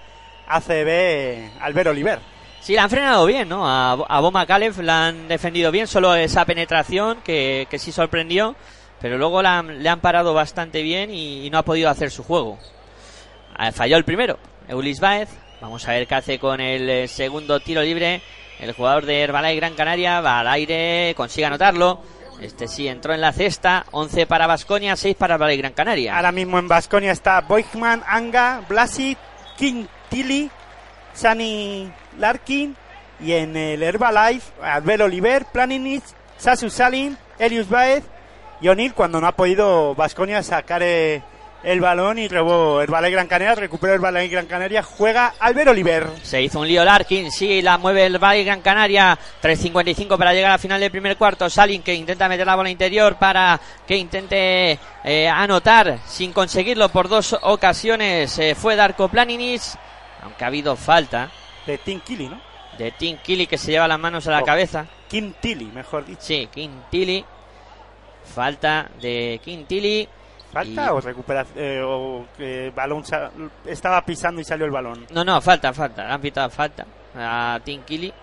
ACB, 0.47 1.59
Albert 1.61 1.89
Oliver. 1.89 2.19
Sí, 2.61 2.75
la 2.75 2.83
han 2.83 2.89
frenado 2.89 3.25
bien, 3.25 3.47
¿no? 3.49 3.67
A, 3.67 3.93
a 3.93 4.19
Bob 4.19 4.33
Macalef 4.33 4.79
la 4.79 5.07
han 5.07 5.27
defendido 5.27 5.71
bien, 5.71 5.87
solo 5.87 6.13
esa 6.15 6.45
penetración 6.45 7.19
que, 7.23 7.67
que 7.69 7.79
sí 7.79 7.91
sorprendió 7.91 8.55
pero 9.01 9.17
luego 9.17 9.41
le 9.41 9.89
han 9.89 9.99
parado 9.99 10.33
bastante 10.33 10.81
bien 10.81 11.13
y, 11.13 11.49
no 11.49 11.59
ha 11.59 11.63
podido 11.63 11.89
hacer 11.89 12.11
su 12.11 12.23
juego. 12.23 12.57
Falló 13.73 13.97
el 13.97 14.05
primero, 14.05 14.39
Eulis 14.67 14.99
Baez. 14.99 15.29
Vamos 15.61 15.87
a 15.87 15.91
ver 15.91 16.07
qué 16.07 16.15
hace 16.15 16.39
con 16.39 16.61
el 16.61 16.87
eh, 16.87 17.07
segundo 17.07 17.59
tiro 17.59 17.81
libre. 17.81 18.21
El 18.59 18.73
jugador 18.73 19.05
de 19.05 19.21
Herbalay 19.21 19.55
Gran 19.55 19.73
Canaria 19.73 20.21
va 20.21 20.39
al 20.39 20.47
aire, 20.47 21.13
consigue 21.15 21.47
anotarlo. 21.47 22.01
Este 22.41 22.67
sí 22.67 22.87
entró 22.87 23.13
en 23.15 23.21
la 23.21 23.33
cesta. 23.33 23.85
11 23.91 24.27
para 24.27 24.45
Basconia, 24.45 24.95
6 24.95 25.15
para 25.15 25.35
Herbalay 25.35 25.57
Gran 25.57 25.73
Canaria. 25.73 26.15
Ahora 26.15 26.31
mismo 26.31 26.59
en 26.59 26.67
Basconia 26.67 27.11
está 27.11 27.41
Boigman, 27.41 28.03
Anga, 28.05 28.61
Blasi, 28.69 29.17
Tilly, 29.57 30.51
Sani 31.13 31.91
Larkin. 32.19 32.75
Y 33.19 33.31
en 33.31 33.57
el 33.57 33.81
Herbalife, 33.81 34.51
Albert 34.61 35.01
Oliver, 35.01 35.45
Planinich, 35.51 36.03
Sasu 36.37 36.69
Salim, 36.69 37.15
Elius 37.39 37.67
Baez 37.67 38.03
y 38.61 38.67
O'Neill 38.67 38.93
cuando 38.93 39.21
no 39.21 39.27
ha 39.27 39.33
podido 39.33 39.93
Vasconia 39.95 40.41
sacar 40.43 40.81
eh, 40.83 41.21
el 41.63 41.81
balón 41.81 42.17
y 42.19 42.27
robó 42.27 42.81
el 42.81 42.87
Valle 42.87 43.09
Gran 43.09 43.27
Canaria, 43.27 43.55
recuperó 43.55 43.93
el 43.93 43.99
Valle 43.99 44.27
Gran 44.27 44.45
Canaria, 44.45 44.83
juega 44.83 45.33
Albert 45.39 45.71
Oliver. 45.71 46.07
Se 46.23 46.41
hizo 46.41 46.59
un 46.59 46.67
lío 46.67 46.85
Larkin, 46.85 47.31
sí, 47.31 47.61
la 47.61 47.77
mueve 47.77 48.05
el 48.05 48.19
Valle 48.19 48.43
Gran 48.43 48.61
Canaria, 48.61 49.17
3.55 49.41 50.17
para 50.17 50.33
llegar 50.33 50.51
al 50.51 50.59
final 50.59 50.79
del 50.79 50.91
primer 50.91 51.17
cuarto, 51.17 51.49
Salin 51.49 51.81
que 51.81 51.93
intenta 51.93 52.29
meter 52.29 52.45
la 52.45 52.55
bola 52.55 52.69
interior 52.69 53.15
para 53.15 53.59
que 53.85 53.97
intente 53.97 54.79
eh, 55.03 55.27
anotar 55.27 55.99
sin 56.05 56.31
conseguirlo 56.31 56.89
por 56.89 57.09
dos 57.09 57.37
ocasiones, 57.41 58.37
eh, 58.39 58.55
fue 58.55 58.75
Darko 58.75 59.09
Planinis, 59.09 59.77
aunque 60.23 60.43
ha 60.43 60.47
habido 60.47 60.75
falta. 60.75 61.31
De 61.65 61.77
Tim 61.77 61.99
Killy, 61.99 62.29
¿no? 62.29 62.39
De 62.77 62.91
Tim 62.91 63.17
Killy 63.17 63.45
que 63.45 63.57
se 63.57 63.71
lleva 63.71 63.89
las 63.89 63.99
manos 63.99 64.25
a 64.27 64.31
la 64.31 64.41
cabeza. 64.43 64.85
Kim 65.09 65.33
Tilly, 65.33 65.65
mejor 65.65 66.05
dicho. 66.05 66.21
Sí, 66.21 66.47
Kim 66.53 66.71
Tilly. 66.89 67.25
Falta 68.27 68.89
de 69.01 69.39
Quintili. 69.43 70.07
¿Falta 70.51 70.93
o 70.93 71.01
recupera 71.01 71.45
eh, 71.55 71.81
o 71.83 72.25
que 72.37 72.71
balón 72.73 73.03
estaba 73.65 74.03
pisando 74.05 74.39
y 74.39 74.43
salió 74.43 74.65
el 74.65 74.71
balón? 74.71 75.05
No, 75.11 75.23
no, 75.23 75.41
falta, 75.41 75.73
falta. 75.73 76.11
Han 76.11 76.21
pitado 76.21 76.49
falta 76.49 76.85
a 77.15 77.59
Tinkili. 77.63 78.13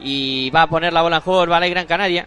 Y 0.00 0.50
va 0.50 0.62
a 0.62 0.66
poner 0.66 0.92
la 0.92 1.02
bola 1.02 1.16
en 1.16 1.22
juego 1.22 1.44
el 1.44 1.50
Valle 1.50 1.70
Gran 1.70 1.86
Canaria. 1.86 2.26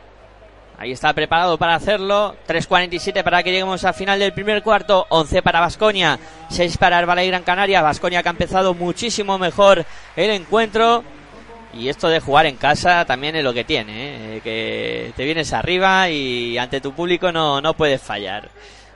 Ahí 0.78 0.92
está 0.92 1.14
preparado 1.14 1.58
para 1.58 1.76
hacerlo. 1.76 2.36
3.47 2.48 3.24
para 3.24 3.44
que 3.44 3.52
lleguemos 3.52 3.84
al 3.84 3.94
final 3.94 4.20
del 4.20 4.34
primer 4.34 4.64
cuarto. 4.64 5.06
11 5.10 5.42
para 5.42 5.60
Vasconia. 5.60 6.20
6 6.50 6.78
para 6.78 7.00
el 7.00 7.06
Valle 7.06 7.28
Gran 7.28 7.44
Canaria. 7.44 7.82
Vasconia 7.82 8.22
que 8.24 8.30
ha 8.30 8.32
empezado 8.32 8.74
muchísimo 8.74 9.38
mejor 9.38 9.86
el 10.16 10.30
encuentro. 10.32 11.04
Y 11.74 11.90
esto 11.90 12.08
de 12.08 12.20
jugar 12.20 12.46
en 12.46 12.56
casa 12.56 13.04
también 13.06 13.36
es 13.36 13.44
lo 13.44 13.54
que 13.54 13.64
tiene, 13.64 14.38
¿eh? 14.38 14.42
que 14.42 15.12
te 15.16 15.26
vienes 15.26 15.54
arriba 15.54 16.10
y 16.10 16.58
ante 16.58 16.82
tu 16.82 16.94
público 16.94 17.32
no, 17.32 17.62
no 17.62 17.74
puedes 17.74 18.02
fallar. 18.02 18.50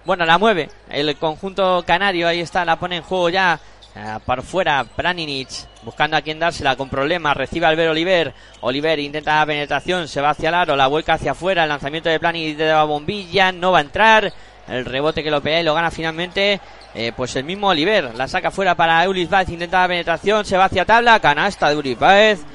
Bueno, 0.06 0.26
la 0.26 0.38
mueve 0.38 0.70
el 0.90 1.16
conjunto 1.18 1.84
canario, 1.86 2.28
ahí 2.28 2.40
está, 2.40 2.64
la 2.64 2.78
pone 2.78 2.98
en 2.98 3.04
juego 3.04 3.30
ya 3.30 3.60
eh, 4.00 4.20
por 4.24 4.44
fuera 4.44 4.84
Praninic 4.84 5.50
buscando 5.82 6.18
a 6.18 6.22
quien 6.22 6.38
dársela 6.38 6.76
con 6.76 6.88
problemas. 6.88 7.36
Recibe 7.36 7.66
Albert 7.66 7.92
Oliver. 7.92 8.34
Oliver 8.62 9.00
intenta 9.00 9.40
la 9.40 9.46
penetración, 9.46 10.08
se 10.08 10.22
va 10.22 10.32
hacia 10.32 10.50
el 10.50 10.56
aro, 10.56 10.76
la 10.76 10.88
vuelca 10.88 11.14
hacia 11.14 11.32
afuera. 11.32 11.64
El 11.64 11.70
lanzamiento 11.70 12.10
de 12.10 12.20
Praninic 12.20 12.58
de 12.58 12.68
la 12.68 12.84
bombilla 12.84 13.52
no 13.52 13.72
va 13.72 13.80
a 13.80 13.82
entrar. 13.82 14.32
El 14.68 14.86
rebote 14.86 15.24
que 15.24 15.32
lo 15.32 15.42
pega 15.42 15.62
y 15.62 15.64
lo 15.64 15.74
gana 15.74 15.90
finalmente. 15.90 16.60
Eh, 16.94 17.12
pues 17.16 17.36
el 17.38 17.44
mismo 17.44 17.70
Oliver 17.70 18.14
la 18.16 18.28
saca 18.28 18.52
fuera 18.52 18.76
para 18.76 19.04
Eulis 19.04 19.30
Baez. 19.30 19.50
Intenta 19.50 19.82
la 19.82 19.88
penetración, 19.88 20.46
se 20.46 20.58
va 20.58 20.66
hacia 20.66 20.86
tabla. 20.86 21.20
Canasta 21.20 21.70
de 21.70 21.74
Eulis 21.74 21.98
Baez. 21.98 22.46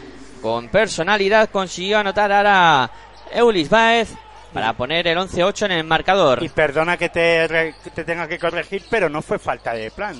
Con 0.42 0.68
personalidad 0.68 1.48
consiguió 1.50 1.98
anotar 1.98 2.32
ahora 2.32 2.90
Eulis 3.32 3.68
Baez 3.70 4.12
para 4.52 4.72
poner 4.74 5.06
el 5.06 5.16
11-8 5.16 5.66
en 5.66 5.72
el 5.72 5.84
marcador. 5.84 6.42
Y 6.42 6.48
perdona 6.48 6.96
que 6.96 7.08
te, 7.08 7.74
te, 7.94 8.04
tenga 8.04 8.28
que 8.28 8.38
corregir, 8.38 8.84
pero 8.90 9.08
no 9.08 9.22
fue 9.22 9.38
falta 9.38 9.72
de 9.72 9.90
plan. 9.90 10.14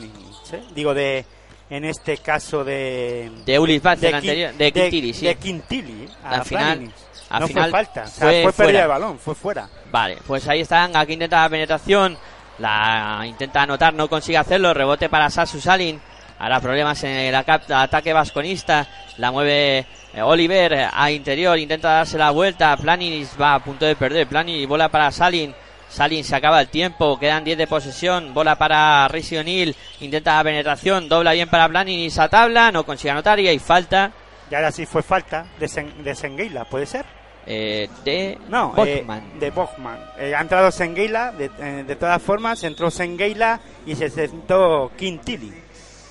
¿sí? 0.44 0.56
Digo, 0.74 0.94
de 0.94 1.24
en 1.68 1.84
este 1.84 2.18
caso 2.18 2.64
de... 2.64 3.30
De 3.44 3.58
Ulis 3.58 3.82
Baez, 3.82 4.00
de, 4.00 4.14
anterior, 4.14 4.54
de 4.54 4.72
Quintili, 4.72 5.12
sí. 5.14 5.26
De 5.26 5.34
Quintili. 5.34 6.08
Al 6.24 6.44
final, 6.44 6.92
no 7.40 7.48
final 7.48 7.70
fue 7.70 7.70
falta, 7.70 8.02
o 8.02 8.06
sea, 8.06 8.28
fue, 8.28 8.42
fue 8.42 8.52
pérdida 8.52 8.82
de 8.82 8.86
balón, 8.86 9.18
fue 9.18 9.34
fuera. 9.34 9.68
Vale, 9.90 10.18
pues 10.26 10.46
ahí 10.48 10.60
están, 10.60 10.94
aquí 10.96 11.14
intenta 11.14 11.42
la 11.42 11.48
penetración, 11.48 12.18
la 12.58 13.22
intenta 13.26 13.62
anotar, 13.62 13.94
no 13.94 14.08
consigue 14.08 14.38
hacerlo, 14.38 14.74
rebote 14.74 15.08
para 15.08 15.30
Sasu 15.30 15.60
Salin. 15.60 16.00
Ahora 16.38 16.60
problemas 16.60 17.02
en 17.04 17.12
el 17.12 17.34
ataque 17.34 18.12
vasconista. 18.12 18.88
La 19.18 19.30
mueve 19.30 19.86
Oliver 20.20 20.88
a 20.92 21.10
interior, 21.10 21.58
intenta 21.58 21.90
darse 21.90 22.18
la 22.18 22.30
vuelta. 22.30 22.76
Planis 22.76 23.30
va 23.40 23.54
a 23.54 23.64
punto 23.64 23.86
de 23.86 23.96
perder. 23.96 24.26
Planis 24.26 24.68
bola 24.68 24.88
para 24.88 25.10
Salin. 25.10 25.54
Salin 25.88 26.24
se 26.24 26.34
acaba 26.34 26.60
el 26.60 26.68
tiempo, 26.68 27.18
quedan 27.18 27.44
10 27.44 27.58
de 27.58 27.66
posesión. 27.66 28.32
Bola 28.32 28.56
para 28.56 29.06
O'Neill, 29.06 29.76
intenta 30.00 30.36
la 30.36 30.44
penetración. 30.44 31.08
Dobla 31.08 31.32
bien 31.32 31.48
para 31.48 31.68
Planis 31.68 32.18
a 32.18 32.28
tabla, 32.28 32.72
no 32.72 32.84
consigue 32.84 33.10
anotar 33.10 33.38
y 33.40 33.48
hay 33.48 33.58
falta. 33.58 34.10
Y 34.50 34.54
ahora 34.54 34.72
sí 34.72 34.84
fue 34.84 35.02
falta 35.02 35.46
de, 35.58 35.68
Sen 35.68 36.04
de 36.04 36.14
Senguila, 36.14 36.64
¿puede 36.64 36.86
ser? 36.86 37.06
Eh, 37.46 37.88
de 38.04 38.38
no, 38.48 38.72
Bogman. 38.72 39.32
Eh, 39.34 39.38
de 39.40 39.50
Bogman. 39.50 39.98
Eh, 40.18 40.34
ha 40.34 40.40
entrado 40.40 40.70
Senguila, 40.70 41.32
de, 41.32 41.50
eh, 41.58 41.84
de, 41.86 41.96
todas 41.96 42.22
formas, 42.22 42.62
entró 42.62 42.90
Senguila 42.90 43.60
y 43.84 43.94
se 43.94 44.10
sentó 44.10 44.92
Quintili. 44.96 45.52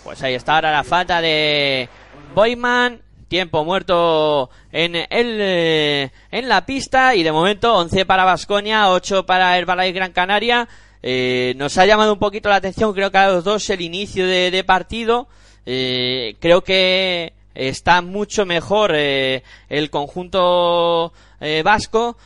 Pues 0.04 0.22
ahí 0.24 0.34
está 0.34 0.56
ahora 0.56 0.72
la 0.72 0.84
falta 0.84 1.22
de 1.22 1.88
Boyman. 2.34 3.02
Tiempo 3.32 3.64
muerto 3.64 4.50
en 4.74 4.94
el 4.94 5.08
eh, 5.10 6.12
en 6.32 6.50
la 6.50 6.66
pista 6.66 7.16
y 7.16 7.24
de 7.24 7.32
momento 7.32 7.74
11 7.78 8.06
para 8.06 8.26
Vasconia, 8.26 8.92
8 8.92 9.26
para 9.26 9.58
Herbalife 9.58 9.94
Gran 9.94 10.12
Canaria. 10.12 10.68
Eh, 11.02 11.54
nos 11.56 11.78
ha 11.78 11.86
llamado 11.86 12.12
un 12.12 12.20
poquito 12.20 12.50
la 12.50 12.58
atención, 12.58 12.94
creo 12.94 13.10
que 13.10 13.18
a 13.20 13.30
los 13.30 13.46
dos 13.46 13.70
el 13.70 13.80
inicio 13.80 14.28
de, 14.28 14.64
partido. 14.66 15.30
Eh, 15.66 16.36
creo 16.42 16.62
que 16.66 17.32
está 17.56 18.02
mucho 18.02 18.46
mejor 18.46 18.92
eh, 18.94 19.44
el 19.70 19.90
conjunto 19.90 21.14
eh, 21.40 21.62
vasco, 21.64 22.18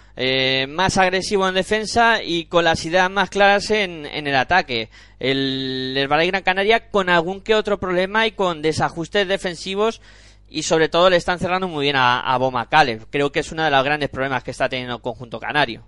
más 0.69 0.97
agresivo 0.97 1.47
en 1.47 1.53
defensa 1.53 2.23
y 2.23 2.45
con 2.45 2.63
las 2.63 2.83
ideas 2.83 3.11
más 3.11 3.29
claras 3.29 3.69
en, 3.69 4.07
en 4.07 4.25
el 4.25 4.35
ataque. 4.35 4.89
El, 5.19 5.93
el 5.95 6.07
Valle 6.07 6.31
Gran 6.31 6.41
Canaria 6.41 6.89
con 6.89 7.09
algún 7.09 7.41
que 7.41 7.53
otro 7.53 7.77
problema 7.79 8.25
y 8.25 8.31
con 8.31 8.63
desajustes 8.63 9.27
defensivos 9.27 10.01
y 10.49 10.63
sobre 10.63 10.89
todo 10.89 11.09
le 11.09 11.17
están 11.17 11.39
cerrando 11.39 11.67
muy 11.67 11.83
bien 11.83 11.95
a, 11.95 12.19
a 12.19 12.37
Bomacale. 12.37 12.99
Creo 13.09 13.31
que 13.31 13.39
es 13.39 13.51
uno 13.51 13.63
de 13.63 13.71
los 13.71 13.83
grandes 13.83 14.09
problemas 14.09 14.43
que 14.43 14.51
está 14.51 14.69
teniendo 14.69 14.95
el 14.95 15.01
conjunto 15.01 15.39
canario. 15.39 15.83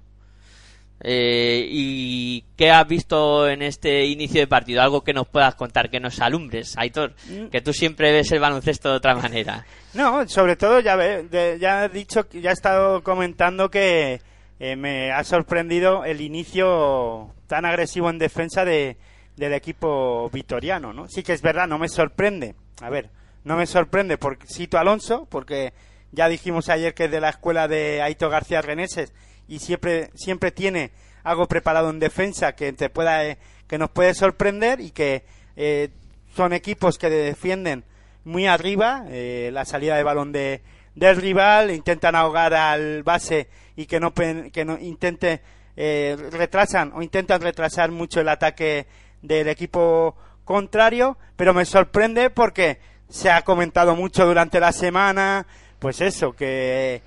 Eh, 1.00 1.67
¿Y 1.70 2.43
qué 2.56 2.72
has 2.72 2.88
visto 2.88 3.48
en 3.48 3.62
este 3.62 4.06
inicio 4.06 4.41
de 4.41 4.48
partido? 4.48 4.82
Algo 4.82 5.04
que 5.04 5.13
nos 5.13 5.28
puedas 5.28 5.56
contar, 5.56 5.91
que 5.91 6.00
nos 6.00 6.20
alumbres, 6.20 6.76
Aitor, 6.78 7.13
que 7.52 7.62
tú 7.62 7.72
siempre 7.72 8.12
ves 8.12 8.32
el 8.32 8.39
baloncesto 8.39 8.89
de 8.89 8.96
otra 8.96 9.15
manera. 9.22 9.65
No, 9.93 10.28
sobre 10.28 10.56
todo 10.56 10.80
ya, 10.80 10.96
ve, 10.96 11.58
ya 11.60 11.86
he 11.86 11.89
dicho, 11.89 12.28
ya 12.32 12.50
he 12.50 12.54
estado 12.54 13.04
comentando 13.04 13.70
que 13.70 14.22
eh, 14.60 14.76
me 14.76 15.12
ha 15.12 15.24
sorprendido 15.24 16.04
el 16.04 16.22
inicio 16.22 17.34
tan 17.46 17.65
agresivo 17.65 18.10
en 18.10 18.17
defensa 18.17 18.65
de, 18.65 18.98
del 19.36 19.54
equipo 19.54 20.30
vitoriano, 20.32 20.93
¿no? 20.93 21.08
Sí 21.08 21.22
que 21.22 21.34
es 21.34 21.43
verdad, 21.43 21.67
no 21.67 21.78
me 21.78 21.89
sorprende. 21.89 22.56
A 22.82 22.89
ver, 22.89 23.12
no 23.47 23.55
me 23.55 23.65
sorprende 23.65 24.17
por 24.17 24.38
Cito 24.45 24.77
Alonso, 24.77 25.25
porque 25.31 25.73
ya 26.12 26.27
dijimos 26.27 26.67
ayer 26.67 26.93
que 26.93 27.05
es 27.05 27.12
de 27.12 27.21
la 27.21 27.29
escuela 27.29 27.69
de 27.69 28.01
Aito 28.01 28.29
García 28.29 28.62
Reneses 28.62 29.13
y 29.47 29.60
siempre 29.60 30.10
siempre 30.15 30.51
tiene 30.51 30.91
algo 31.23 31.47
preparado 31.47 31.89
en 31.89 31.99
defensa 31.99 32.55
que 32.55 32.73
te 32.73 32.89
pueda 32.89 33.25
eh, 33.25 33.38
que 33.65 33.77
nos 33.77 33.89
puede 33.91 34.13
sorprender 34.13 34.81
y 34.81 34.91
que 34.91 35.23
eh, 35.55 35.91
son 36.36 36.51
equipos 36.51 36.97
que 36.97 37.10
defienden 37.10 37.86
muy 38.25 38.47
arriba 38.47 39.05
eh, 39.07 39.49
la 39.53 39.63
salida 39.63 39.95
de 39.95 40.03
balón 40.03 40.33
de 40.33 40.62
del 40.93 41.15
rival 41.15 41.71
intentan 41.71 42.15
ahogar 42.15 42.53
al 42.53 43.03
base 43.03 43.47
y 43.77 43.86
que 43.86 44.01
no 44.01 44.13
que 44.13 44.65
no 44.65 44.77
intente 44.77 45.41
eh, 45.77 46.17
retrasan 46.31 46.91
o 46.93 47.01
intentan 47.01 47.41
retrasar 47.41 47.91
mucho 47.91 48.19
el 48.19 48.27
ataque 48.27 48.88
del 49.21 49.47
equipo 49.47 50.17
contrario 50.43 51.17
pero 51.38 51.53
me 51.53 51.63
sorprende 51.63 52.29
porque 52.29 52.96
se 53.10 53.30
ha 53.30 53.41
comentado 53.43 53.96
mucho 53.96 54.26
durante 54.26 54.60
la 54.60 54.72
semana 54.72 55.46
pues 55.80 56.02
eso 56.02 56.34
que 56.34 57.02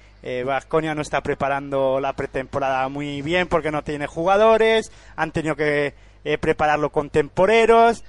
Vasconia 0.44 0.94
no 0.94 1.02
está 1.02 1.22
preparando 1.22 1.98
la 1.98 2.12
pretemporada 2.12 2.88
muy 2.88 3.22
bien 3.22 3.48
porque 3.48 3.70
no 3.70 3.82
tiene 3.82 4.06
jugadores, 4.06 4.92
han 5.16 5.32
tenido 5.32 5.56
que 5.56 5.94
eh, 6.22 6.36
prepararlo 6.36 6.90
con 6.90 7.08
temporeros, 7.08 8.04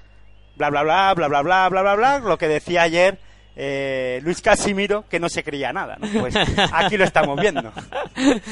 bla 0.58 0.70
bla 0.70 0.84
bla 0.84 1.14
bla 1.14 1.28
bla 1.30 1.42
bla 1.42 1.70
bla 1.70 1.82
bla 1.82 1.96
bla, 1.96 2.20
lo 2.20 2.38
que 2.38 2.50
decía 2.50 2.82
ayer 2.82 3.18
eh, 3.56 4.20
Luis 4.24 4.42
Casimiro 4.42 5.06
que 5.10 5.18
no 5.18 5.30
se 5.30 5.46
creía 5.46 5.72
nada, 5.72 5.98
¿no? 5.98 6.20
Pues 6.20 6.36
aquí 6.74 6.98
lo 6.98 7.06
estamos 7.06 7.40
viendo. 7.40 7.72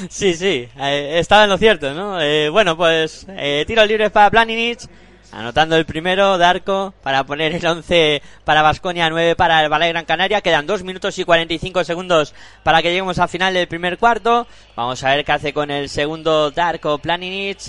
Sí, 0.10 0.34
sí, 0.34 0.70
eh, 0.80 1.20
estaba 1.20 1.44
en 1.44 1.50
lo 1.50 1.58
cierto, 1.58 1.94
¿no? 1.94 2.18
bueno, 2.52 2.78
pues 2.78 3.28
tiro 3.68 3.86
libre 3.86 4.10
para 4.10 4.32
Planinic. 4.32 4.80
Anotando 5.32 5.76
el 5.76 5.86
primero, 5.86 6.40
Darko, 6.40 6.94
para 7.04 7.24
poner 7.24 7.54
el 7.54 7.66
11 7.66 8.22
para 8.46 8.64
Vasconia, 8.64 9.10
9 9.10 9.36
para 9.36 9.64
el 9.64 9.70
Ballet 9.70 9.90
Gran 9.90 10.06
Canaria. 10.06 10.42
Quedan 10.42 10.66
2 10.66 10.84
minutos 10.84 11.20
y 11.20 11.24
45 11.24 11.84
segundos 11.84 12.34
para 12.64 12.82
que 12.82 12.90
lleguemos 12.90 13.20
al 13.20 13.30
final 13.30 13.54
del 13.54 13.68
primer 13.68 14.00
cuarto. 14.00 14.48
Vamos 14.76 15.04
a 15.04 15.10
ver 15.16 15.24
qué 15.24 15.32
hace 15.32 15.54
con 15.54 15.70
el 15.70 15.88
segundo 15.90 16.50
Darko 16.50 16.98
Planinic. 16.98 17.60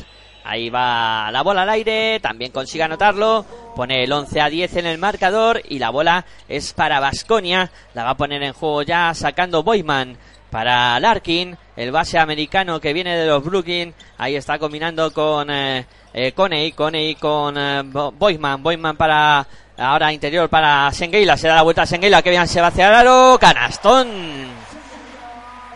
Ahí 0.42 0.70
va 0.70 1.30
la 1.30 1.42
bola 1.42 1.62
al 1.62 1.68
aire, 1.68 2.18
también 2.20 2.50
consigue 2.50 2.82
anotarlo. 2.82 3.44
Pone 3.76 4.04
el 4.04 4.12
11 4.12 4.40
a 4.40 4.48
10 4.48 4.76
en 4.76 4.86
el 4.86 4.96
marcador 4.98 5.60
y 5.68 5.78
la 5.78 5.90
bola 5.90 6.24
es 6.48 6.72
para 6.72 6.98
Vasconia. 6.98 7.70
La 7.92 8.04
va 8.04 8.10
a 8.10 8.16
poner 8.16 8.42
en 8.42 8.54
juego 8.54 8.82
ya 8.82 9.12
sacando 9.12 9.62
Boyman 9.62 10.16
para 10.50 10.98
Larkin, 11.00 11.56
el 11.76 11.92
base 11.92 12.18
americano 12.18 12.80
que 12.80 12.92
viene 12.92 13.16
de 13.16 13.26
los 13.26 13.42
Brooklyn. 13.42 13.94
Ahí 14.18 14.36
está 14.36 14.58
combinando 14.58 15.12
con 15.12 15.48
eh, 15.50 15.86
eh, 16.12 16.32
Coney, 16.32 16.72
Coney 16.72 17.14
con 17.14 17.56
eh, 17.56 17.82
Boyman, 17.84 18.62
Boyman 18.62 18.96
para 18.96 19.46
ahora 19.78 20.12
interior 20.12 20.48
para 20.48 20.92
Sengueila, 20.92 21.36
se 21.36 21.48
da 21.48 21.54
la 21.54 21.62
vuelta 21.62 21.82
a 21.82 21.86
Sengueila, 21.86 22.22
que 22.22 22.30
bien 22.30 22.46
se 22.46 22.60
va 22.60 22.66
hacia 22.66 22.88
el 22.88 22.94
aro, 22.94 23.38
canastón 23.40 24.08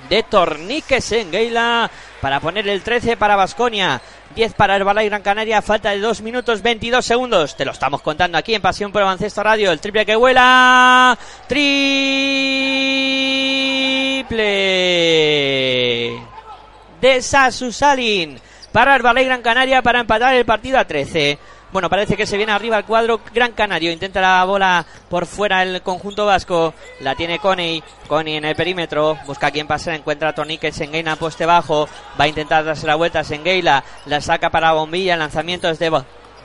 de 0.08 0.22
Tornique 0.24 1.00
Sengueila 1.00 1.90
para 2.20 2.40
poner 2.40 2.68
el 2.68 2.82
13 2.82 3.16
para 3.16 3.36
Vasconia. 3.36 4.00
10 4.34 4.54
para 4.54 4.76
Herbalife 4.76 5.08
Gran 5.08 5.22
Canaria, 5.22 5.62
falta 5.62 5.90
de 5.90 6.00
2 6.00 6.22
minutos 6.22 6.62
22 6.62 7.04
segundos. 7.04 7.56
Te 7.56 7.64
lo 7.64 7.72
estamos 7.72 8.02
contando 8.02 8.36
aquí 8.36 8.54
en 8.54 8.62
Pasión 8.62 8.90
por 8.90 9.02
Baloncesto 9.02 9.42
Radio. 9.42 9.70
El 9.70 9.80
triple 9.80 10.04
que 10.04 10.16
vuela. 10.16 11.16
Triple 11.46 11.74
de 17.00 17.22
Sasu 17.22 17.70
Salin 17.70 18.40
para 18.72 18.96
Herbalife 18.96 19.26
Gran 19.26 19.42
Canaria 19.42 19.82
para 19.82 20.00
empatar 20.00 20.34
el 20.34 20.44
partido 20.44 20.78
a 20.78 20.84
13. 20.84 21.38
Bueno, 21.74 21.90
parece 21.90 22.16
que 22.16 22.24
se 22.24 22.36
viene 22.36 22.52
arriba 22.52 22.78
el 22.78 22.84
cuadro 22.84 23.20
Gran 23.34 23.50
Canario. 23.50 23.90
Intenta 23.90 24.20
la 24.20 24.44
bola 24.44 24.86
por 25.10 25.26
fuera 25.26 25.64
el 25.64 25.82
conjunto 25.82 26.24
vasco. 26.24 26.72
La 27.00 27.16
tiene 27.16 27.40
Coney. 27.40 27.82
Coney 28.06 28.36
en 28.36 28.44
el 28.44 28.54
perímetro. 28.54 29.18
Busca 29.26 29.48
a 29.48 29.50
quien 29.50 29.66
pasa. 29.66 29.92
Encuentra 29.92 30.28
a 30.28 30.34
Tonique. 30.36 30.70
Sengueina 30.70 31.16
poste 31.16 31.44
bajo. 31.46 31.88
Va 32.18 32.26
a 32.26 32.28
intentar 32.28 32.64
darse 32.64 32.86
la 32.86 32.94
vuelta. 32.94 33.24
Sengueila 33.24 33.82
la 34.06 34.20
saca 34.20 34.50
para 34.50 34.70
Bombilla. 34.70 35.14
El 35.14 35.18
lanzamiento 35.18 35.68
es 35.68 35.80
de 35.80 35.90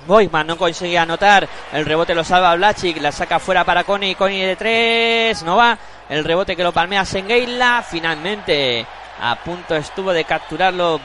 Boyman. 0.07 0.47
No 0.47 0.57
consigue 0.57 0.97
anotar. 0.97 1.47
El 1.73 1.85
rebote 1.85 2.15
lo 2.15 2.23
salva 2.23 2.55
Blachik. 2.55 2.99
La 2.99 3.11
saca 3.11 3.37
fuera 3.37 3.63
para 3.63 3.83
Coney. 3.83 4.15
Coney 4.15 4.41
de 4.41 4.55
tres. 4.55 5.43
No 5.43 5.57
va. 5.57 5.77
El 6.09 6.23
rebote 6.23 6.55
que 6.55 6.63
lo 6.63 6.71
palmea 6.71 7.05
Sengueila. 7.05 7.85
Finalmente 7.87 8.83
a 9.21 9.35
punto 9.35 9.75
estuvo 9.75 10.11
de 10.11 10.23
capturarlo 10.23 10.99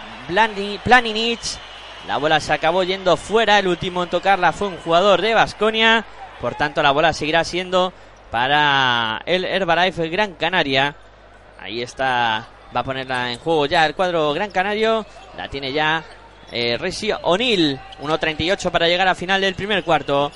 Planinic. 0.83 1.41
La 2.07 2.19
bola 2.19 2.41
se 2.41 2.53
acabó 2.53 2.83
yendo 2.83 3.17
fuera. 3.17 3.59
El 3.59 3.69
último 3.69 4.03
en 4.03 4.11
tocarla 4.11 4.53
fue 4.53 4.69
un 4.69 4.79
jugador 4.79 5.23
de 5.23 5.35
Basconia. 5.35 6.05
Por 6.41 6.55
tanto, 6.55 6.83
la 6.83 6.91
bola 6.91 7.13
seguirá 7.13 7.45
siendo 7.45 7.93
para 8.31 9.23
el 9.25 9.45
Herbalife 9.45 10.09
Gran 10.09 10.35
Canaria. 10.35 10.95
Ahí 11.59 11.81
está, 11.81 12.47
va 12.75 12.81
a 12.81 12.85
ponerla 12.85 13.33
en 13.33 13.39
juego 13.39 13.67
ya 13.67 13.87
el 13.87 13.95
cuadro 13.95 14.33
Gran 14.35 14.51
Canario. 14.51 15.07
La 15.37 15.49
tiene 15.49 15.73
ya 15.73 16.05
eh, 16.53 16.77
Resi 16.79 17.11
O'Neill. 17.23 17.81
1.38 18.03 18.71
para 18.71 18.89
llegar 18.89 19.09
a 19.09 19.15
final 19.15 19.41
del 19.41 19.55
primer 19.55 19.83
cuarto. 19.83 20.31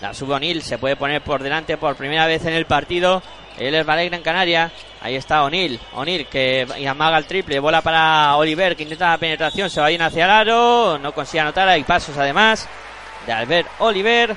La 0.00 0.14
sube 0.14 0.34
O'Neill, 0.34 0.62
se 0.62 0.78
puede 0.78 0.94
poner 0.94 1.22
por 1.22 1.42
delante 1.42 1.76
por 1.76 1.96
primera 1.96 2.26
vez 2.26 2.44
en 2.44 2.52
el 2.52 2.66
partido. 2.66 3.22
El 3.58 3.74
Herbalife 3.74 4.08
Gran 4.10 4.22
Canaria. 4.22 4.72
Ahí 5.00 5.16
está 5.16 5.42
O'Neill. 5.42 5.80
O'Neill 5.94 6.26
que 6.26 6.66
amaga 6.88 7.18
el 7.18 7.26
triple. 7.26 7.58
Bola 7.60 7.82
para 7.82 8.36
Oliver 8.36 8.76
que 8.76 8.84
intenta 8.84 9.10
la 9.10 9.18
penetración. 9.18 9.70
Se 9.70 9.80
va 9.80 9.88
bien 9.88 10.02
hacia 10.02 10.24
el 10.24 10.30
aro. 10.30 10.98
No 10.98 11.12
consigue 11.12 11.40
anotar. 11.40 11.68
Hay 11.68 11.84
pasos 11.84 12.16
además 12.16 12.68
de 13.26 13.32
Albert 13.32 13.68
Oliver. 13.80 14.36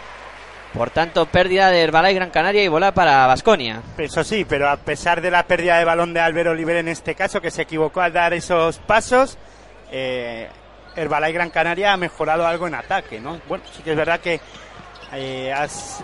Por 0.73 0.89
tanto, 0.89 1.25
pérdida 1.25 1.69
de 1.69 1.81
Herbalife 1.81 2.13
Gran 2.15 2.29
Canaria 2.29 2.63
y 2.63 2.69
bola 2.69 2.93
para 2.93 3.27
Basconia. 3.27 3.81
Eso 3.97 4.23
sí, 4.23 4.45
pero 4.45 4.69
a 4.69 4.77
pesar 4.77 5.19
de 5.21 5.29
la 5.29 5.43
pérdida 5.43 5.77
de 5.77 5.83
balón 5.83 6.13
de 6.13 6.21
Albert 6.21 6.49
Oliver 6.49 6.77
en 6.77 6.87
este 6.87 7.13
caso, 7.13 7.41
que 7.41 7.51
se 7.51 7.63
equivocó 7.63 7.99
al 7.99 8.13
dar 8.13 8.33
esos 8.33 8.77
pasos, 8.79 9.37
eh, 9.91 10.47
Gran 10.95 11.49
Canaria 11.49 11.91
ha 11.91 11.97
mejorado 11.97 12.47
algo 12.47 12.67
en 12.67 12.75
ataque, 12.75 13.19
¿no? 13.19 13.41
Bueno, 13.49 13.65
sí 13.75 13.83
que 13.83 13.91
es 13.91 13.97
verdad 13.97 14.21
que 14.21 14.39
eh, 15.13 15.53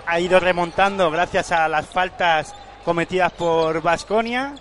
ha 0.06 0.20
ido 0.20 0.40
remontando 0.42 1.10
gracias 1.12 1.54
a 1.54 1.70
las 1.70 1.88
faltas 1.88 2.54
cometidas 2.88 3.34
por 3.34 3.82
Basconia, 3.82 4.54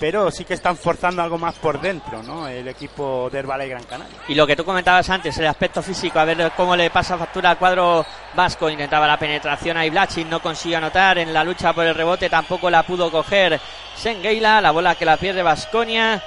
pero 0.00 0.32
sí 0.32 0.44
que 0.44 0.54
están 0.54 0.76
forzando 0.76 1.22
algo 1.22 1.38
más 1.38 1.54
por 1.54 1.80
dentro, 1.80 2.24
¿no? 2.24 2.48
El 2.48 2.66
equipo 2.66 3.30
de 3.30 3.38
Herbalife 3.38 3.70
Gran 3.70 3.84
Canaria. 3.84 4.16
Y 4.26 4.34
lo 4.34 4.48
que 4.48 4.56
tú 4.56 4.64
comentabas 4.64 5.08
antes, 5.10 5.38
el 5.38 5.46
aspecto 5.46 5.80
físico, 5.80 6.18
a 6.18 6.24
ver 6.24 6.50
cómo 6.56 6.74
le 6.74 6.90
pasa 6.90 7.16
factura 7.16 7.50
al 7.50 7.56
cuadro 7.56 8.04
vasco. 8.34 8.68
Intentaba 8.68 9.06
la 9.06 9.16
penetración 9.16 9.76
a 9.76 9.86
Iblachin, 9.86 10.28
no 10.28 10.42
consigue 10.42 10.74
anotar. 10.74 11.18
En 11.18 11.32
la 11.32 11.44
lucha 11.44 11.72
por 11.72 11.86
el 11.86 11.94
rebote 11.94 12.28
tampoco 12.28 12.68
la 12.68 12.82
pudo 12.82 13.12
coger 13.12 13.60
Sengeila. 13.94 14.60
La 14.60 14.72
bola 14.72 14.96
que 14.96 15.04
la 15.04 15.16
pierde 15.16 15.44
Vasconia 15.44 16.20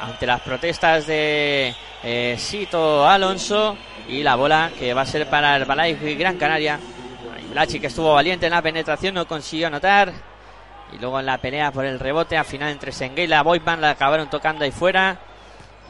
ante 0.00 0.26
las 0.26 0.40
protestas 0.40 1.06
de 1.06 1.76
eh, 2.02 2.34
Sito 2.36 3.08
Alonso. 3.08 3.76
Y 4.08 4.24
la 4.24 4.34
bola 4.34 4.72
que 4.76 4.94
va 4.94 5.02
a 5.02 5.06
ser 5.06 5.30
para 5.30 5.54
el 5.54 5.64
Balai 5.64 5.94
Gran 6.16 6.38
Canaria. 6.38 6.80
Iblachin 7.50 7.80
que 7.80 7.86
estuvo 7.86 8.14
valiente 8.14 8.46
en 8.46 8.52
la 8.52 8.62
penetración, 8.62 9.14
no 9.14 9.28
consiguió 9.28 9.68
anotar. 9.68 10.31
Y 10.92 10.98
luego 10.98 11.18
en 11.20 11.26
la 11.26 11.38
pelea 11.38 11.72
por 11.72 11.84
el 11.84 11.98
rebote, 11.98 12.36
al 12.36 12.44
final 12.44 12.70
entre 12.70 12.92
Sengeila 12.92 13.40
y 13.40 13.44
Boyman 13.44 13.80
la 13.80 13.90
acabaron 13.90 14.28
tocando 14.28 14.64
ahí 14.64 14.70
fuera. 14.70 15.18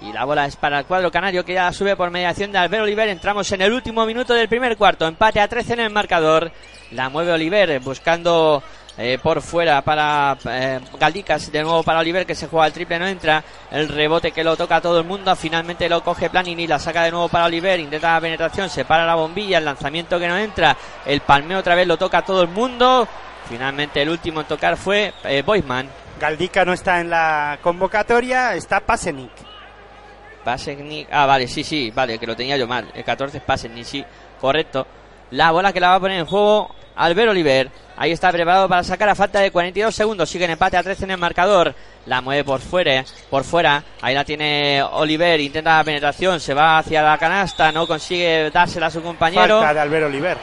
Y 0.01 0.13
la 0.13 0.25
bola 0.25 0.47
es 0.47 0.57
para 0.57 0.81
el 0.81 0.85
cuadro 0.85 1.13
canario 1.13 1.45
que 1.45 1.55
ya 1.55 1.73
sube 1.73 1.95
por 1.95 2.11
mediación 2.11 2.51
de 2.51 2.59
Albert 2.59 2.83
Oliver. 2.85 3.09
Entramos 3.09 3.51
en 3.53 3.63
el 3.63 3.73
último 3.73 4.05
minuto 4.05 4.35
del 4.35 4.49
primer 4.49 4.77
cuarto. 4.77 5.07
Empate 5.07 5.41
a 5.41 5.47
13 5.47 5.75
en 5.75 5.81
el 5.81 5.91
marcador. 5.91 6.51
La 6.91 7.09
mueve 7.09 7.33
Oliver 7.33 7.79
buscando 7.81 8.63
eh, 8.99 9.19
por 9.23 9.41
fuera 9.41 9.81
para 9.83 10.37
eh, 10.45 10.81
Galdicas. 10.99 11.53
De 11.53 11.63
nuevo 11.63 11.85
para 11.85 12.01
Oliver 12.01 12.27
que 12.27 12.35
se 12.35 12.49
juega 12.49 12.67
el 12.67 12.73
triple, 12.73 12.99
no 12.99 13.07
entra. 13.07 13.45
El 13.71 13.89
rebote 13.89 14.33
que 14.33 14.43
lo 14.43 14.57
toca 14.57 14.81
todo 14.81 14.99
el 14.99 15.07
mundo. 15.07 15.35
Finalmente 15.37 15.89
lo 15.89 16.03
coge 16.03 16.31
Planini. 16.31 16.67
La 16.67 16.81
saca 16.81 17.05
de 17.05 17.13
nuevo 17.13 17.29
para 17.29 17.45
Oliver. 17.45 17.79
Intenta 17.79 18.15
la 18.15 18.21
penetración. 18.21 18.69
Se 18.69 18.85
para 18.85 19.07
la 19.07 19.15
bombilla. 19.15 19.59
El 19.59 19.65
lanzamiento 19.65 20.19
que 20.19 20.27
no 20.27 20.37
entra. 20.37 20.77
El 21.07 21.21
palmeo 21.21 21.61
otra 21.61 21.77
vez 21.77 21.87
lo 21.87 21.97
toca 21.97 22.23
todo 22.23 22.43
el 22.43 22.49
mundo. 22.49 23.07
Finalmente 23.53 24.01
el 24.01 24.09
último 24.09 24.41
en 24.41 24.47
tocar 24.47 24.79
fue 24.79 25.13
eh, 25.25 25.43
Boisman. 25.43 25.87
Galdica 26.19 26.65
no 26.65 26.73
está 26.73 27.01
en 27.01 27.11
la 27.11 27.59
convocatoria, 27.61 28.55
está 28.55 28.81
Pasenic. 28.81 29.31
Pasenic. 30.43 31.07
Ah, 31.13 31.27
vale, 31.27 31.47
sí, 31.47 31.63
sí, 31.63 31.91
vale, 31.91 32.19
que 32.19 32.27
lo 32.27 32.35
tenía 32.35 32.57
yo 32.57 32.67
mal. 32.67 32.91
El 32.95 33.05
14 33.05 33.37
es 33.37 33.43
Pasenic, 33.43 33.85
sí, 33.85 34.03
correcto. 34.41 34.87
La 35.33 35.51
bola 35.51 35.71
que 35.71 35.81
la 35.81 35.91
va 35.91 35.97
a 35.97 36.01
poner 36.01 36.21
en 36.21 36.25
juego 36.25 36.75
Albert 36.97 37.29
Oliver. 37.29 37.71
Ahí 37.99 38.13
está 38.13 38.33
preparado 38.33 38.71
para 38.71 38.83
sacar 38.85 39.11
a 39.11 39.15
falta 39.15 39.41
de 39.41 39.51
42 39.51 39.95
segundos. 39.95 40.31
Sigue 40.31 40.47
en 40.47 40.53
empate 40.53 40.79
a 40.79 40.83
13 40.83 41.05
en 41.05 41.11
el 41.11 41.19
marcador. 41.19 41.75
La 42.07 42.23
mueve 42.23 42.45
por 42.45 42.61
fuera, 42.61 43.05
por 43.29 43.45
fuera. 43.45 43.85
Ahí 44.01 44.15
la 44.15 44.25
tiene 44.25 44.83
Oliver. 44.83 45.39
Intenta 45.41 45.77
la 45.77 45.85
penetración. 45.85 46.41
Se 46.41 46.55
va 46.55 46.79
hacia 46.79 47.03
la 47.03 47.19
canasta. 47.19 47.71
No 47.71 47.87
consigue 47.87 48.51
dársela 48.51 48.87
a 48.87 48.91
su 48.91 49.03
compañero. 49.03 49.59
Falta 49.59 49.75
de 49.75 49.81
Albert 49.81 50.07
Oliver, 50.07 50.39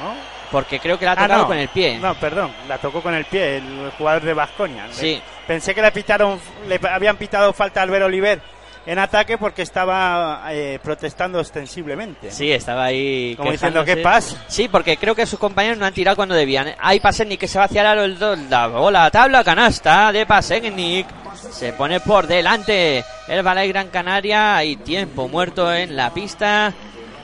¿no? 0.00 0.37
Porque 0.50 0.78
creo 0.80 0.98
que 0.98 1.04
la 1.04 1.12
ha 1.12 1.24
Ah, 1.24 1.28
no. 1.28 1.46
con 1.46 1.58
el 1.58 1.68
pie. 1.68 1.98
No, 1.98 2.14
perdón, 2.14 2.50
la 2.68 2.78
tocó 2.78 3.02
con 3.02 3.14
el 3.14 3.24
pie 3.26 3.58
el 3.58 3.90
jugador 3.98 4.22
de 4.22 4.32
Vasconia. 4.34 4.86
Sí. 4.90 5.20
Pensé 5.46 5.74
que 5.74 5.82
le 5.82 5.92
pitaron, 5.92 6.40
le 6.66 6.80
habían 6.88 7.16
pitado 7.16 7.52
falta 7.52 7.80
a 7.80 7.82
Albert 7.84 8.04
Oliver 8.06 8.40
en 8.86 8.98
ataque 8.98 9.36
porque 9.36 9.60
estaba 9.62 10.42
eh, 10.50 10.78
protestando 10.82 11.38
ostensiblemente. 11.40 12.30
Sí, 12.30 12.50
estaba 12.50 12.84
ahí. 12.84 13.34
Como 13.36 13.52
diciendo. 13.52 13.84
¿qué 13.84 13.98
pasa? 13.98 14.42
Sí, 14.48 14.68
porque 14.68 14.96
creo 14.96 15.14
que 15.14 15.26
sus 15.26 15.38
compañeros 15.38 15.76
no 15.76 15.84
han 15.84 15.92
tirado 15.92 16.16
cuando 16.16 16.34
debían. 16.34 16.74
Hay 16.78 16.98
Pasenic 17.00 17.40
que 17.40 17.48
se 17.48 17.58
va 17.58 17.66
hacia 17.66 17.82
el 17.82 17.86
aro, 17.86 18.04
el 18.04 18.18
do- 18.18 18.36
la 18.36 18.66
bola, 18.68 19.10
tabla, 19.10 19.44
canasta 19.44 20.10
de 20.12 20.24
Pasenic. 20.24 21.06
Se 21.50 21.72
pone 21.74 22.00
por 22.00 22.26
delante 22.26 23.04
el 23.28 23.42
Balay 23.42 23.68
Gran 23.68 23.88
Canaria. 23.88 24.56
Hay 24.56 24.76
tiempo 24.76 25.28
muerto 25.28 25.72
en 25.74 25.94
la 25.94 26.12
pista. 26.12 26.72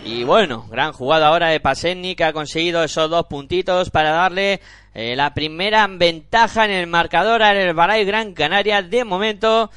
Y 0.05 0.23
bueno, 0.23 0.67
gran 0.71 0.93
jugada 0.93 1.29
ahora 1.29 1.49
de 1.49 1.61
Pasenic 1.61 2.19
que 2.19 2.25
ha 2.25 2.33
conseguido 2.35 2.85
esos 2.85 3.09
dos 3.09 3.27
puntitos 3.27 3.89
para 3.89 4.11
darle 4.11 4.61
eh, 4.93 5.17
la 5.17 5.33
primera 5.33 5.87
ventaja 5.87 6.67
en 6.67 6.73
el 6.73 6.87
marcador 6.87 7.43
al 7.43 7.57
Herbalife 7.57 8.05
Gran 8.05 8.35
Canaria. 8.35 8.83
De 8.83 9.03
momento, 9.05 9.71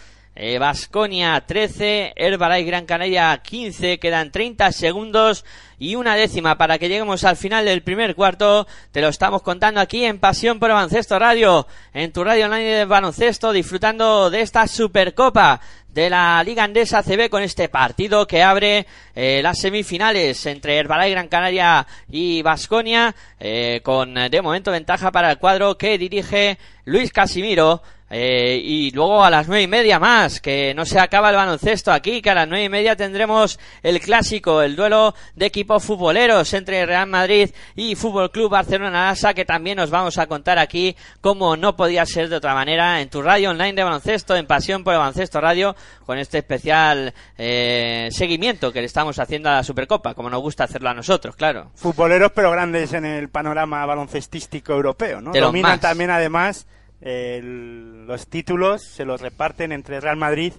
Vasconia 0.60 1.44
13, 1.46 2.14
Herbalife 2.16 2.68
Gran 2.68 2.86
Canaria 2.86 3.42
15, 3.42 4.00
quedan 4.00 4.32
30 4.32 4.72
segundos 4.72 5.46
y 5.80 5.96
una 5.96 6.16
décima 6.16 6.58
para 6.58 6.78
que 6.78 6.90
lleguemos 6.90 7.24
al 7.24 7.38
final 7.38 7.66
del 7.66 7.82
primer 7.82 8.14
cuarto. 8.14 8.68
Te 8.92 9.02
lo 9.02 9.08
estamos 9.08 9.42
contando 9.42 9.80
aquí 9.80 10.04
en 10.06 10.20
Pasión 10.20 10.60
por 10.60 10.72
Baloncesto 10.72 11.18
Radio, 11.18 11.68
en 11.94 12.12
tu 12.12 12.24
radio 12.24 12.46
online 12.46 12.66
de 12.66 12.86
baloncesto, 12.86 13.52
disfrutando 13.52 14.30
de 14.30 14.42
esta 14.42 14.68
Supercopa 14.68 15.62
de 15.98 16.12
la 16.12 16.44
Liga 16.44 16.64
Andesa 16.64 17.02
CB 17.02 17.28
con 17.28 17.42
este 17.42 17.70
partido 17.70 18.28
que 18.28 18.44
abre 18.44 18.86
eh, 19.16 19.42
las 19.42 19.58
semifinales 19.60 20.46
entre 20.46 20.78
Herbalife 20.78 21.10
Gran 21.10 21.28
Canaria 21.28 21.88
y 22.08 22.44
Vasconia, 22.44 23.16
con 23.82 24.16
eh, 24.16 24.30
de 24.30 24.42
momento 24.44 24.70
ventaja 24.70 25.12
para 25.12 25.32
el 25.32 25.40
cuadro 25.40 25.76
que 25.76 25.98
dirige 25.98 26.60
Luis 26.86 27.12
Casimiro. 27.12 27.82
Eh, 28.10 28.62
y 28.64 28.92
luego 28.92 29.24
a 29.24 29.30
las 29.30 29.48
nueve 29.48 29.64
y 29.64 29.68
media 29.68 30.00
más, 30.00 30.40
que 30.40 30.74
no 30.74 30.86
se 30.86 31.00
acaba 31.00 31.30
el 31.30 31.36
baloncesto 31.36 31.92
aquí, 31.92 32.22
que 32.22 32.30
a 32.30 32.36
las 32.36 32.48
nueve 32.48 32.64
y 32.64 32.70
media 32.70 32.96
tendremos 32.96 33.60
el 33.84 34.00
clásico, 34.00 34.62
el 34.62 34.78
duelo 34.78 35.14
de 35.36 35.46
equipos 35.46 35.84
futboleros 35.84 36.54
entre 36.54 36.86
Real 36.86 37.08
Madrid 37.08 37.50
y 37.76 37.96
Fútbol 37.96 38.32
Club 38.32 38.52
Barcelona 38.52 39.14
que 39.36 39.46
también 39.46 39.78
nos 39.78 39.90
vamos 39.90 40.18
a 40.18 40.28
contar 40.28 40.58
aquí, 40.58 40.96
como 41.22 41.58
no 41.58 41.76
podía 41.76 42.06
ser 42.06 42.30
de 42.30 42.38
otra 42.38 42.54
manera, 42.54 43.02
en 43.02 43.10
tu 43.10 43.22
radio 43.22 43.52
online 43.52 43.74
de 43.74 43.84
baloncesto, 43.84 44.36
en 44.36 44.46
Pasión 44.46 44.84
por 44.84 44.94
el 44.94 45.00
Baloncesto 45.00 45.42
Radio, 45.42 45.76
con 46.06 46.18
este 46.18 46.38
especial 46.38 47.14
eh, 47.38 48.10
seguimiento 48.12 48.72
que 48.72 48.80
le 48.80 48.86
estamos 48.86 49.20
haciendo 49.20 49.50
a 49.50 49.54
la 49.54 49.64
Supercopa, 49.64 50.14
como 50.14 50.30
nos 50.30 50.42
gusta 50.42 50.64
hacerlo 50.64 50.90
a 50.90 50.94
nosotros, 50.94 51.36
claro. 51.36 51.72
Futboleros 51.76 52.32
pero 52.34 52.52
grandes 52.52 52.94
en 52.94 53.06
el 53.06 53.30
panorama 53.30 53.86
baloncestístico 53.86 54.74
europeo, 54.74 55.20
¿no? 55.20 55.32
Dominan 55.34 55.74
más. 55.74 55.82
también 55.82 56.10
además 56.10 56.68
los 57.02 58.28
títulos, 58.28 58.84
se 58.84 59.06
los 59.06 59.22
reparten 59.22 59.72
entre 59.72 60.00
Real 60.00 60.18
Madrid 60.18 60.54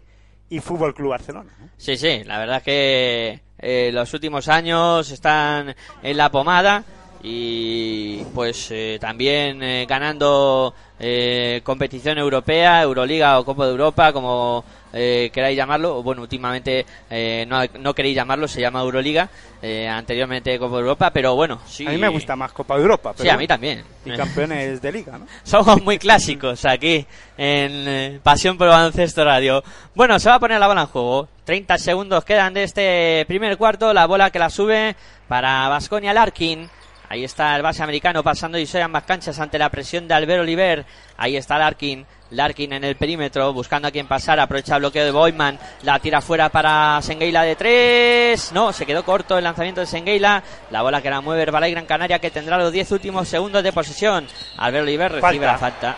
y 0.50 0.60
Fútbol 0.60 0.94
Club 0.94 1.10
Barcelona. 1.10 1.50
Sí, 1.76 1.96
sí, 1.96 2.22
la 2.24 2.38
verdad 2.38 2.58
es 2.58 2.62
que 2.62 3.40
eh, 3.58 3.90
los 3.92 4.12
últimos 4.14 4.48
años 4.48 5.10
están 5.10 5.74
en 6.02 6.16
la 6.16 6.30
pomada 6.30 6.84
y 7.22 8.22
pues 8.34 8.68
eh, 8.70 8.98
también 9.00 9.62
eh, 9.62 9.86
ganando 9.88 10.74
eh, 10.98 11.60
competición 11.64 12.18
europea, 12.18 12.82
Euroliga 12.82 13.38
o 13.38 13.44
Copa 13.44 13.66
de 13.66 13.72
Europa, 13.72 14.12
como 14.12 14.64
eh, 14.92 15.30
queráis 15.32 15.56
llamarlo. 15.56 16.02
Bueno, 16.02 16.22
últimamente 16.22 16.86
eh, 17.10 17.44
no, 17.48 17.60
no 17.78 17.94
queréis 17.94 18.16
llamarlo, 18.16 18.48
se 18.48 18.60
llama 18.60 18.80
Euroliga, 18.80 19.28
eh, 19.60 19.88
anteriormente 19.88 20.58
Copa 20.58 20.76
Europa, 20.78 21.10
pero 21.10 21.34
bueno, 21.34 21.60
sí. 21.66 21.86
A 21.86 21.90
mí 21.90 21.98
me 21.98 22.08
gusta 22.08 22.36
más 22.36 22.52
Copa 22.52 22.76
Europa. 22.76 23.10
Sí, 23.10 23.22
pero 23.22 23.34
a 23.34 23.36
mí 23.36 23.46
también. 23.46 23.84
Y 24.04 24.12
campeones 24.12 24.80
de 24.80 24.92
liga, 24.92 25.18
¿no? 25.18 25.26
Somos 25.42 25.82
muy 25.82 25.98
clásicos 25.98 26.64
aquí 26.64 27.06
en 27.36 27.88
eh, 27.88 28.20
Pasión 28.22 28.56
por 28.56 28.68
Baloncesto 28.68 29.24
Radio. 29.24 29.62
Bueno, 29.94 30.18
se 30.18 30.28
va 30.28 30.36
a 30.36 30.40
poner 30.40 30.60
la 30.60 30.68
bola 30.68 30.82
en 30.82 30.86
juego. 30.86 31.28
30 31.44 31.78
segundos 31.78 32.24
quedan 32.24 32.54
de 32.54 32.62
este 32.62 33.24
primer 33.26 33.56
cuarto. 33.56 33.92
La 33.92 34.06
bola 34.06 34.30
que 34.30 34.38
la 34.38 34.50
sube 34.50 34.96
para 35.26 35.68
Vasconia 35.68 36.12
Larkin. 36.12 36.68
Ahí 37.10 37.24
está 37.24 37.56
el 37.56 37.62
base 37.62 37.82
americano 37.82 38.22
pasando 38.22 38.58
y 38.58 38.66
soy 38.66 38.82
ambas 38.82 39.04
canchas 39.04 39.38
ante 39.40 39.58
la 39.58 39.70
presión 39.70 40.06
de 40.06 40.14
Albert 40.14 40.42
Oliver. 40.42 40.84
Ahí 41.16 41.36
está 41.36 41.58
Larkin. 41.58 42.04
Larkin 42.30 42.72
en 42.74 42.84
el 42.84 42.96
perímetro 42.96 43.52
buscando 43.52 43.88
a 43.88 43.90
quien 43.90 44.06
pasar. 44.06 44.38
Aprovecha 44.40 44.74
el 44.74 44.80
bloqueo 44.80 45.04
de 45.04 45.10
Boyman. 45.10 45.58
La 45.82 45.98
tira 45.98 46.20
fuera 46.20 46.48
para 46.48 47.00
Sengeila 47.02 47.42
de 47.42 47.56
tres. 47.56 48.52
No, 48.52 48.72
se 48.72 48.84
quedó 48.86 49.04
corto 49.04 49.38
el 49.38 49.44
lanzamiento 49.44 49.80
de 49.80 49.86
Sengeila. 49.86 50.42
La 50.70 50.82
bola 50.82 51.00
que 51.00 51.10
la 51.10 51.20
mueve 51.20 51.42
Herbalife 51.42 51.72
Gran 51.72 51.86
Canaria 51.86 52.18
que 52.18 52.30
tendrá 52.30 52.58
los 52.58 52.72
10 52.72 52.92
últimos 52.92 53.28
segundos 53.28 53.62
de 53.62 53.72
posesión. 53.72 54.26
Albert 54.58 54.82
Oliver 54.84 55.12
recibe 55.12 55.46
Falta. 55.46 55.52
la 55.52 55.58
falta 55.58 55.96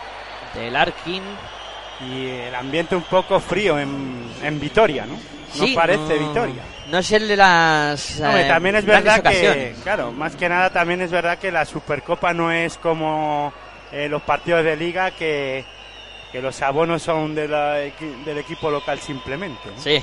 de 0.54 0.70
Larkin. 0.70 1.22
Y 2.08 2.26
el 2.26 2.54
ambiente 2.54 2.96
un 2.96 3.02
poco 3.02 3.38
frío 3.40 3.78
en, 3.78 4.24
en 4.42 4.58
Vitoria, 4.58 5.04
¿no? 5.04 5.14
No 5.14 5.66
Sí, 5.66 5.74
parece 5.74 6.18
no- 6.18 6.28
Vitoria. 6.28 6.62
No 6.88 6.98
es 6.98 7.12
el 7.12 7.28
de 7.28 7.36
las. 7.36 8.20
Hombre, 8.20 8.46
eh, 8.46 8.48
también 8.48 8.76
es 8.76 8.84
verdad 8.84 9.22
que, 9.22 9.74
claro, 9.82 10.10
más 10.12 10.34
que 10.34 10.48
nada 10.48 10.70
también 10.70 11.00
es 11.02 11.10
verdad 11.10 11.38
que 11.38 11.52
la 11.52 11.64
Supercopa 11.64 12.32
no 12.32 12.50
es 12.50 12.78
como 12.78 13.52
eh, 13.92 14.08
los 14.08 14.22
partidos 14.22 14.64
de 14.64 14.76
liga 14.76 15.10
que, 15.12 15.64
que 16.32 16.40
los 16.40 16.60
abonos 16.62 17.02
son 17.02 17.34
de 17.34 17.48
la 17.48 17.72
del 17.74 18.38
equipo 18.38 18.70
local 18.70 18.98
simplemente. 19.00 19.70
¿no? 19.74 19.80
Sí. 19.82 20.02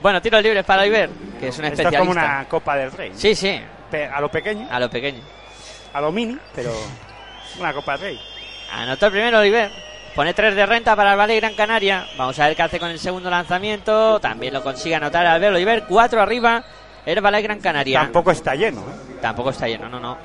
Bueno, 0.00 0.20
tiros 0.22 0.42
libres 0.42 0.64
para 0.64 0.82
Oliver, 0.82 1.10
que 1.40 1.48
es 1.48 1.58
un 1.58 1.64
Esto 1.64 1.74
es 1.74 1.80
especialista. 1.80 1.98
como 1.98 2.10
una 2.12 2.46
Copa 2.48 2.76
del 2.76 2.92
Rey. 2.92 3.10
¿no? 3.10 3.18
Sí, 3.18 3.34
sí, 3.34 3.60
Pe- 3.90 4.06
A 4.06 4.20
lo 4.20 4.30
pequeño, 4.30 4.68
a 4.70 4.78
lo 4.78 4.88
pequeño. 4.90 5.20
a 5.94 6.00
lo 6.00 6.12
mini, 6.12 6.38
pero 6.54 6.70
una 7.58 7.72
Copa 7.72 7.92
del 7.92 8.00
Rey. 8.02 8.20
Anotó 8.72 9.06
el 9.06 9.12
primero 9.12 9.38
Oliver. 9.40 9.70
Pone 10.14 10.34
3 10.34 10.54
de 10.56 10.66
renta 10.66 10.96
para 10.96 11.12
el 11.12 11.18
Valle 11.18 11.36
Gran 11.36 11.54
Canaria. 11.54 12.06
Vamos 12.16 12.38
a 12.40 12.46
ver 12.48 12.56
qué 12.56 12.62
hace 12.62 12.78
con 12.80 12.90
el 12.90 12.98
segundo 12.98 13.30
lanzamiento. 13.30 14.18
También 14.20 14.52
lo 14.52 14.62
consigue 14.62 14.94
anotar 14.96 15.24
Albert 15.26 15.54
Oliver. 15.54 15.84
4 15.88 16.20
arriba. 16.20 16.64
El 17.06 17.20
Valle 17.20 17.40
Gran 17.42 17.60
Canaria. 17.60 18.00
Tampoco 18.00 18.32
está 18.32 18.54
lleno. 18.54 18.80
¿eh? 18.80 19.18
Tampoco 19.22 19.50
está 19.50 19.66
lleno, 19.68 19.88
no, 19.88 19.98
no. 20.00 20.18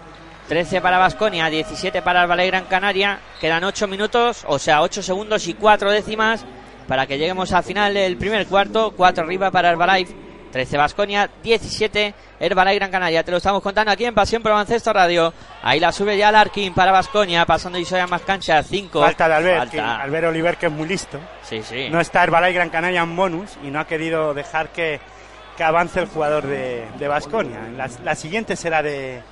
13 0.48 0.82
para 0.82 0.98
Basconia, 0.98 1.50
17 1.50 2.02
para 2.02 2.24
el 2.24 2.30
Valle 2.30 2.48
Gran 2.48 2.66
Canaria. 2.66 3.20
Quedan 3.40 3.64
8 3.64 3.88
minutos, 3.88 4.44
o 4.48 4.60
sea, 4.60 4.82
8 4.82 5.02
segundos 5.02 5.48
y 5.48 5.54
4 5.54 5.92
décimas 5.92 6.46
para 6.88 7.08
que 7.08 7.18
lleguemos 7.18 7.54
al 7.54 7.64
final 7.64 7.94
del 7.94 8.18
primer 8.18 8.46
cuarto. 8.48 8.94
4 8.96 9.24
arriba 9.24 9.52
para 9.52 9.70
Herbalife. 9.72 10.14
13 10.52 10.78
Basconia, 10.78 11.28
17 11.42 12.14
Herbalife 12.40 12.76
Gran 12.76 12.92
Canaria. 12.92 13.24
Te 13.24 13.32
lo 13.32 13.38
estamos 13.38 13.64
contando 13.64 13.92
aquí 13.92 14.06
en 14.06 14.14
Pasión 14.14 14.44
Baloncesto 14.44 14.94
Radio. 14.94 15.34
Ahí 15.64 15.80
la 15.80 15.92
sube 15.92 16.16
ya 16.16 16.32
Larkin 16.32 16.76
para 16.76 16.92
Basconia, 16.92 17.44
pasando 17.46 17.80
y 17.80 17.86
soy 17.86 18.06
más 18.08 18.22
cancha. 18.22 18.62
5. 18.62 19.02
Falta 19.02 19.28
de 19.28 19.34
Albert, 19.34 19.58
Falta. 19.58 20.02
Albert 20.02 20.28
Oliver, 20.28 20.58
que 20.58 20.68
es 20.68 20.72
muy 20.72 20.88
listo. 20.88 21.20
Sí, 21.42 21.64
sí. 21.64 21.90
No 21.90 22.00
está 22.00 22.24
Herbalife 22.24 22.54
Gran 22.54 22.70
Canaria 22.70 23.02
en 23.02 23.16
bonus 23.16 23.58
y 23.64 23.72
no 23.72 23.80
ha 23.80 23.88
querido 23.88 24.36
dejar 24.36 24.70
que, 24.70 25.00
que 25.58 25.64
avance 25.64 26.02
el 26.02 26.06
jugador 26.06 26.46
de 26.46 27.08
Vasconia. 27.08 27.62
La, 27.76 27.90
la 28.04 28.14
siguiente 28.14 28.56
será 28.56 28.84
de, 28.84 29.24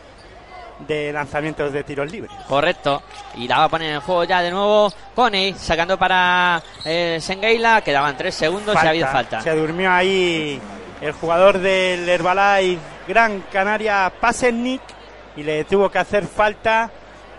de 0.88 1.14
lanzamientos 1.14 1.72
de 1.72 1.84
tiros 1.84 2.12
libres. 2.12 2.32
Correcto. 2.48 3.04
Y 3.36 3.48
la 3.48 3.60
va 3.60 3.64
a 3.66 3.70
poner 3.70 3.90
en 3.90 3.96
el 3.96 4.02
juego 4.02 4.24
ya 4.24 4.42
de 4.42 4.52
nuevo 4.52 4.92
Coney, 5.16 5.54
sacando 5.54 5.98
para 5.98 6.62
eh, 6.86 7.18
Sengeila. 7.22 7.82
Quedaban 7.82 8.18
3 8.18 8.34
segundos 8.34 8.76
y 8.76 8.86
ha 8.86 8.90
habido 8.90 9.08
falta. 9.08 9.42
Se 9.42 9.56
durmió 9.56 9.92
ahí 9.92 10.60
el 11.02 11.12
jugador 11.14 11.60
del 11.60 12.08
Herbalife 12.08 12.82
Gran 13.08 13.42
Canaria, 13.52 14.12
Pasennik, 14.20 14.82
y 15.36 15.44
le 15.44 15.64
tuvo 15.66 15.90
que 15.90 16.00
hacer 16.00 16.26
falta 16.26 16.90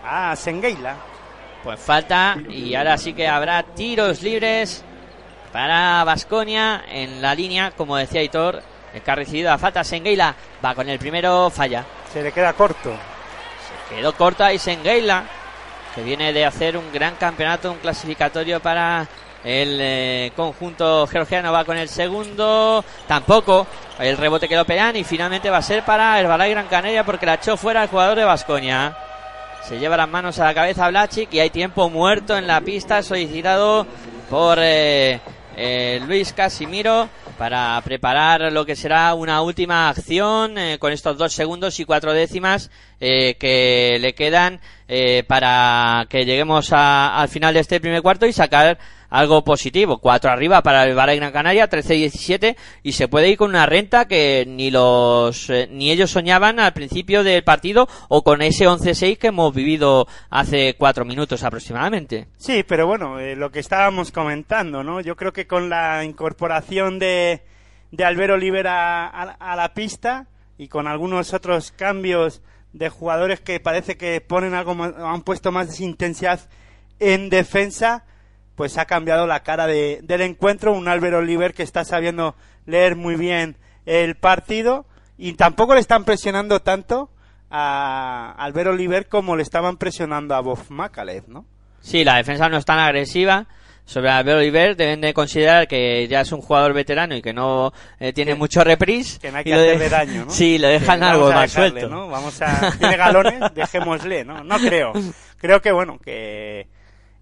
a 0.05 0.35
Sengeila. 0.35 0.95
Pues 1.63 1.79
falta 1.79 2.35
y 2.49 2.75
ahora 2.75 2.97
sí 2.97 3.13
que 3.13 3.27
habrá 3.27 3.63
tiros 3.63 4.21
libres 4.21 4.83
para 5.53 6.03
Vasconia 6.03 6.83
en 6.89 7.21
la 7.21 7.33
línea, 7.33 7.71
como 7.71 7.95
decía 7.95 8.21
Hitor, 8.21 8.61
el 8.93 9.01
que 9.01 9.11
ha 9.11 9.15
recibido 9.15 9.49
la 9.49 9.57
falta 9.57 9.83
Sengeila 9.83 10.35
va 10.63 10.75
con 10.75 10.89
el 10.89 10.99
primero, 10.99 11.49
falla. 11.49 11.85
Se 12.11 12.21
le 12.21 12.31
queda 12.31 12.53
corto. 12.53 12.93
Quedó 13.95 14.13
corta 14.13 14.51
y 14.51 14.59
Sengeila, 14.59 15.23
que 15.93 16.01
viene 16.01 16.33
de 16.33 16.45
hacer 16.45 16.77
un 16.77 16.91
gran 16.91 17.15
campeonato, 17.15 17.71
un 17.71 17.77
clasificatorio 17.77 18.59
para 18.59 19.07
el 19.43 19.77
eh, 19.79 20.31
conjunto 20.35 21.05
georgiano, 21.05 21.51
va 21.51 21.63
con 21.63 21.77
el 21.77 21.89
segundo, 21.89 22.83
tampoco, 23.07 23.67
el 23.99 24.17
rebote 24.17 24.47
que 24.47 24.55
lo 24.55 24.65
pegan 24.65 24.95
y 24.95 25.03
finalmente 25.03 25.49
va 25.49 25.57
a 25.57 25.61
ser 25.61 25.83
para 25.83 26.19
Herbalife 26.19 26.51
Gran 26.51 26.67
Canaria 26.67 27.03
porque 27.03 27.25
la 27.25 27.35
echó 27.35 27.55
fuera 27.55 27.83
el 27.83 27.89
jugador 27.89 28.17
de 28.17 28.23
Vasconia. 28.23 28.97
Se 29.63 29.77
lleva 29.77 29.95
las 29.95 30.09
manos 30.09 30.39
a 30.39 30.45
la 30.45 30.53
cabeza 30.53 30.89
Blachik 30.89 31.31
y 31.33 31.39
hay 31.39 31.49
tiempo 31.49 31.89
muerto 31.89 32.37
en 32.37 32.47
la 32.47 32.61
pista 32.61 33.03
solicitado 33.03 33.85
por 34.29 34.57
eh, 34.59 35.19
eh, 35.55 36.01
Luis 36.05 36.33
Casimiro 36.33 37.09
para 37.37 37.81
preparar 37.83 38.51
lo 38.51 38.65
que 38.65 38.75
será 38.75 39.13
una 39.13 39.41
última 39.41 39.89
acción 39.89 40.57
eh, 40.57 40.77
con 40.79 40.91
estos 40.93 41.17
dos 41.17 41.33
segundos 41.33 41.79
y 41.79 41.85
cuatro 41.85 42.13
décimas 42.13 42.69
eh, 42.99 43.35
que 43.35 43.97
le 43.99 44.13
quedan 44.13 44.59
eh, 44.87 45.23
para 45.27 46.05
que 46.09 46.25
lleguemos 46.25 46.71
a- 46.71 47.19
al 47.21 47.29
final 47.29 47.53
de 47.53 47.59
este 47.61 47.79
primer 47.79 48.01
cuarto 48.01 48.25
y 48.25 48.33
sacar 48.33 48.77
algo 49.13 49.43
positivo. 49.43 49.99
Cuatro 49.99 50.31
arriba 50.31 50.63
para 50.63 50.83
el 50.85 50.97
Valle 50.97 51.17
Gran 51.17 51.31
Canaria, 51.31 51.69
13-17 51.69 52.55
y 52.81 52.93
se 52.93 53.07
puede 53.07 53.29
ir 53.29 53.37
con 53.37 53.51
una 53.51 53.67
renta 53.67 54.05
que 54.07 54.43
ni 54.47 54.71
los 54.71 55.49
eh, 55.51 55.67
ni 55.71 55.91
ellos 55.91 56.09
soñaban 56.09 56.59
al 56.59 56.73
principio 56.73 57.23
del 57.23 57.43
partido 57.43 57.87
o 58.09 58.23
con 58.23 58.41
ese 58.41 58.65
11-6 58.67 59.17
que 59.19 59.27
hemos 59.27 59.53
vivido 59.53 60.07
hace 60.31 60.75
cuatro 60.77 61.05
minutos 61.05 61.43
aproximadamente. 61.43 62.27
Sí, 62.37 62.63
pero 62.67 62.87
bueno, 62.87 63.19
eh, 63.19 63.35
lo 63.35 63.51
que 63.51 63.59
estábamos 63.59 64.11
comentando, 64.11 64.83
¿no? 64.83 64.99
Yo 64.99 65.15
creo 65.15 65.31
que 65.31 65.45
con 65.45 65.69
la 65.69 66.03
incorporación 66.03 66.97
de, 66.97 67.43
de 67.91 68.05
Albert 68.05 68.33
Oliver 68.33 68.67
a, 68.67 69.07
a- 69.07 69.37
a 69.39 69.55
la 69.55 69.73
pista 69.75 70.25
y 70.57 70.69
con 70.69 70.87
algunos 70.87 71.33
otros 71.33 71.71
cambios 71.71 72.41
de 72.73 72.89
jugadores 72.89 73.39
que 73.41 73.59
parece 73.59 73.95
que 73.97 74.21
ponen 74.21 74.55
algo 74.55 74.73
más- 74.73 74.93
han 74.97 75.21
puesto 75.21 75.51
más 75.51 75.79
intensidad 75.79 76.39
en 76.99 77.29
defensa, 77.29 78.05
pues 78.55 78.77
ha 78.77 78.85
cambiado 78.85 79.27
la 79.27 79.41
cara 79.41 79.67
de- 79.67 79.99
del 80.03 80.21
encuentro. 80.21 80.73
Un 80.73 80.87
Albert 80.87 81.15
Oliver 81.15 81.53
que 81.53 81.63
está 81.63 81.83
sabiendo 81.85 82.35
leer 82.65 82.95
muy 82.95 83.15
bien 83.15 83.57
el 83.85 84.15
partido 84.15 84.85
y 85.17 85.33
tampoco 85.33 85.73
le 85.73 85.81
están 85.81 86.05
presionando 86.05 86.61
tanto 86.61 87.09
a 87.55 88.33
Albert 88.37 88.69
Oliver 88.69 89.07
como 89.07 89.35
le 89.35 89.43
estaban 89.43 89.77
presionando 89.77 90.35
a 90.35 90.39
Bob 90.41 90.59
Macalev, 90.69 91.27
¿no? 91.27 91.45
Sí, 91.81 92.03
la 92.03 92.15
defensa 92.17 92.49
no 92.49 92.57
es 92.57 92.65
tan 92.65 92.79
agresiva. 92.79 93.45
Sobre 93.85 94.09
Albert 94.09 94.37
Oliver 94.37 94.77
deben 94.77 95.01
de 95.01 95.13
considerar 95.13 95.67
que 95.67 96.07
ya 96.07 96.21
es 96.21 96.31
un 96.31 96.39
jugador 96.41 96.73
veterano 96.73 97.15
y 97.17 97.21
que 97.21 97.33
no 97.33 97.73
eh, 97.99 98.13
tiene 98.13 98.31
Que- 98.31 98.37
mucho 98.37 98.63
reprise. 98.63 99.19
que 99.19 99.29
no 99.29 99.39
hay 99.39 99.43
que 99.43 99.49
de- 99.55 99.67
hacerle 99.75 99.89
daño, 99.89 100.25
¿no? 100.25 100.31
Sí, 100.31 100.57
lo 100.57 100.69
dejan 100.69 100.99
Que 101.01 101.05
algo 101.05 101.31
más 101.33 101.53
dejarle, 101.53 101.81
suelto. 101.81 101.89
¿no? 101.89 102.07
Vamos 102.07 102.41
a... 102.41 102.71
Tiene 102.79 102.95
galones, 102.95 103.39
dejémosle, 103.53 104.23
¿no? 104.23 104.41
No 104.45 104.57
creo. 104.57 104.93
Creo 105.37 105.61
que, 105.61 105.73
bueno, 105.73 105.99
que 105.99 106.67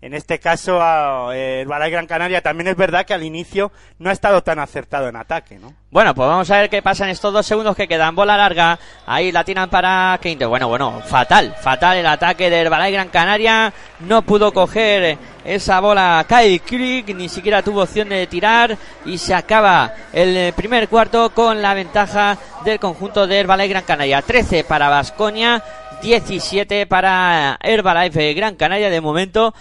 en 0.02 0.14
este 0.14 0.40
caso 0.40 0.80
a- 0.82 1.30
eh, 1.36 1.62
el 1.62 1.68
Balay 1.68 1.92
Gran 1.92 2.08
Canaria 2.08 2.42
también 2.42 2.68
es 2.68 2.76
verdad 2.76 3.06
que 3.06 3.14
al 3.14 3.24
inicio 3.24 3.72
no 4.00 4.10
ha 4.10 4.14
estado 4.14 4.42
tan 4.44 4.60
acertado 4.60 5.08
en 5.08 5.16
ataque, 5.16 5.60
¿no? 5.60 5.74
Bueno, 5.92 6.16
pues 6.16 6.28
vamos 6.28 6.50
a 6.50 6.58
ver 6.58 6.70
qué 6.70 6.82
pasa 6.82 7.04
en 7.04 7.10
estos 7.12 7.34
dos 7.34 7.46
segundos 7.46 7.76
que 7.76 7.88
quedan. 7.88 8.16
Bola 8.16 8.38
larga. 8.38 8.80
Ahí 9.06 9.32
la 9.32 9.44
tiran 9.44 9.70
para 9.70 10.18
Quinte. 10.22 10.46
Bueno, 10.46 10.70
bueno, 10.70 11.02
fatal. 11.06 11.54
Fatal 11.60 11.98
el 11.98 12.06
ataque 12.08 12.50
del 12.50 12.70
Balay 12.70 12.94
Gran 12.94 13.10
Canaria. 13.10 13.74
No 14.00 14.22
pudo 14.22 14.54
coger 14.54 15.18
esa 15.44 15.82
bola 15.82 16.26
Kyle 16.30 16.62
Crick. 16.62 17.14
Ni 17.14 17.28
siquiera 17.28 17.62
tuvo 17.62 17.84
opción 17.84 18.08
de 18.08 18.26
tirar. 18.28 18.78
Y 19.06 19.18
se 19.18 19.34
acaba 19.36 19.94
el 20.14 20.54
primer 20.54 20.88
cuarto 20.88 21.32
con 21.34 21.62
la 21.62 21.74
ventaja 21.74 22.38
del 22.64 22.80
conjunto 22.80 23.28
del 23.28 23.46
Balay 23.46 23.68
Gran 23.68 23.84
Canaria. 23.84 24.22
13 24.22 24.64
para 24.64 24.88
Vasconia. 24.88 25.62
17 26.02 26.88
para 26.88 27.58
Herbalife 27.62 28.34
Gran 28.34 28.56
Canaria 28.56 28.90
de 28.90 29.02
momento, 29.02 29.54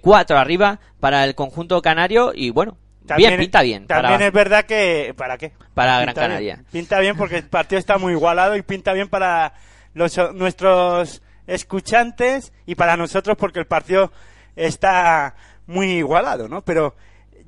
4 0.00 0.36
arriba 0.38 0.80
para 1.00 1.24
el 1.24 1.34
conjunto 1.34 1.80
canario 1.82 2.32
y 2.34 2.50
bueno, 2.50 2.76
bien, 3.16 3.38
pinta 3.38 3.62
bien. 3.62 3.86
También 3.86 4.14
para- 4.14 4.26
es 4.26 4.32
verdad 4.32 4.64
que... 4.64 5.14
¿Para 5.16 5.38
qué? 5.38 5.52
Para 5.74 6.00
Gran 6.00 6.14
Canaria. 6.14 6.54
bien. 6.56 6.66
Pinta 6.72 6.98
bien 7.00 7.16
porque 7.16 7.36
el 7.38 7.44
partido 7.48 7.78
está 7.78 7.98
muy 7.98 8.12
igualado 8.12 8.56
y 8.56 8.62
pinta 8.62 8.92
bien 8.92 9.08
para 9.08 9.54
los, 9.94 10.18
nuestros 10.34 11.22
escuchantes 11.46 12.52
y 12.66 12.74
para 12.74 12.96
nosotros 12.96 13.36
porque 13.38 13.60
el 13.60 13.66
partido 13.66 14.10
está 14.56 15.34
muy 15.66 15.92
igualado, 15.92 16.48
¿no? 16.48 16.62
Pero 16.62 16.96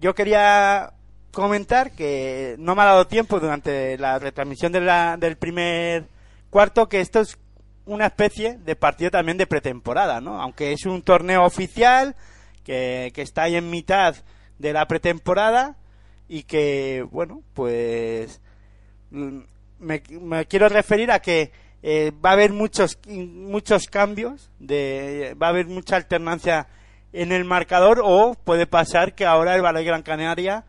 yo 0.00 0.14
quería 0.14 0.92
comentar 1.32 1.90
que 1.92 2.54
no 2.58 2.74
me 2.76 2.82
ha 2.82 2.86
dado 2.86 3.06
tiempo 3.08 3.40
durante 3.40 3.98
la 3.98 4.18
retransmisión 4.18 4.70
de 4.72 4.80
la- 4.82 5.16
del 5.16 5.36
primer 5.36 6.04
cuarto 6.50 6.88
que 6.88 7.00
esto 7.00 7.20
es 7.20 7.38
una 7.86 8.06
especie 8.06 8.58
de 8.58 8.76
partido 8.76 9.10
también 9.10 9.38
de 9.38 9.46
pretemporada, 9.46 10.20
¿no? 10.20 10.40
Aunque 10.40 10.72
es 10.72 10.84
un 10.84 11.02
torneo 11.02 11.44
oficial 11.44 12.14
que, 12.64 13.12
está 13.16 13.44
ahí 13.44 13.56
en 13.56 13.70
mitad 13.70 14.16
de 14.58 14.72
la 14.72 14.86
pretemporada 14.86 15.76
y 16.28 16.42
que, 16.42 17.06
bueno, 17.10 17.42
pues 17.54 18.40
mm, 19.10 19.38
me, 19.78 20.02
me 20.20 20.46
quiero 20.46 20.68
referir 20.68 21.10
a 21.10 21.20
que 21.20 21.52
eh, 21.82 22.10
va 22.24 22.30
a 22.30 22.32
haber 22.32 22.52
muchos 22.52 22.98
muchos 23.06 23.86
cambios, 23.86 24.50
de, 24.58 25.36
va 25.40 25.46
a 25.46 25.50
haber 25.50 25.66
mucha 25.66 25.94
alternancia 25.94 26.66
en 27.12 27.30
el 27.30 27.44
marcador 27.44 28.00
o 28.02 28.34
puede 28.34 28.66
pasar 28.66 29.14
que 29.14 29.24
ahora 29.24 29.54
el 29.54 29.62
Valle 29.62 29.84
Gran 29.84 30.02
Canaria 30.02 30.64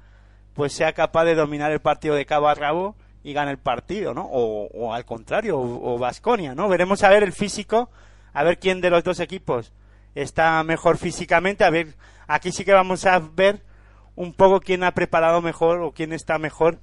pues 0.54 0.74
sea 0.74 0.94
capaz 0.94 1.26
de 1.26 1.34
dominar 1.34 1.72
el 1.72 1.80
partido 1.80 2.14
de 2.14 2.26
cabo 2.28 2.48
a 2.48 2.54
rabo 2.54 2.96
y 3.28 3.34
gane 3.34 3.52
el 3.52 3.58
partido, 3.58 4.14
¿no? 4.14 4.24
O, 4.24 4.70
o 4.74 4.94
al 4.94 5.04
contrario, 5.04 5.60
o 5.60 5.98
Vasconia, 5.98 6.56
¿no? 6.56 6.70
Veremos 6.70 7.04
a 7.04 7.10
ver 7.10 7.24
el 7.24 7.34
físico, 7.34 7.90
a 8.32 8.42
ver 8.46 8.58
quién 8.58 8.80
de 8.80 8.90
los 8.90 9.04
dos 9.04 9.20
equipos 9.20 9.74
está 10.16 10.64
mejor 10.64 10.98
físicamente, 10.98 11.66
a 11.66 11.70
ver, 11.70 11.88
aquí 12.26 12.54
sí 12.54 12.64
que 12.64 12.72
vamos 12.72 13.06
a 13.06 13.20
ver 13.20 13.62
un 14.16 14.34
poco 14.34 14.62
quién 14.62 14.86
ha 14.86 14.94
preparado 14.94 15.42
mejor 15.42 15.82
o 15.82 15.92
quién 15.92 16.14
está 16.14 16.40
mejor 16.40 16.80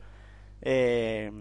eh, 0.61 1.33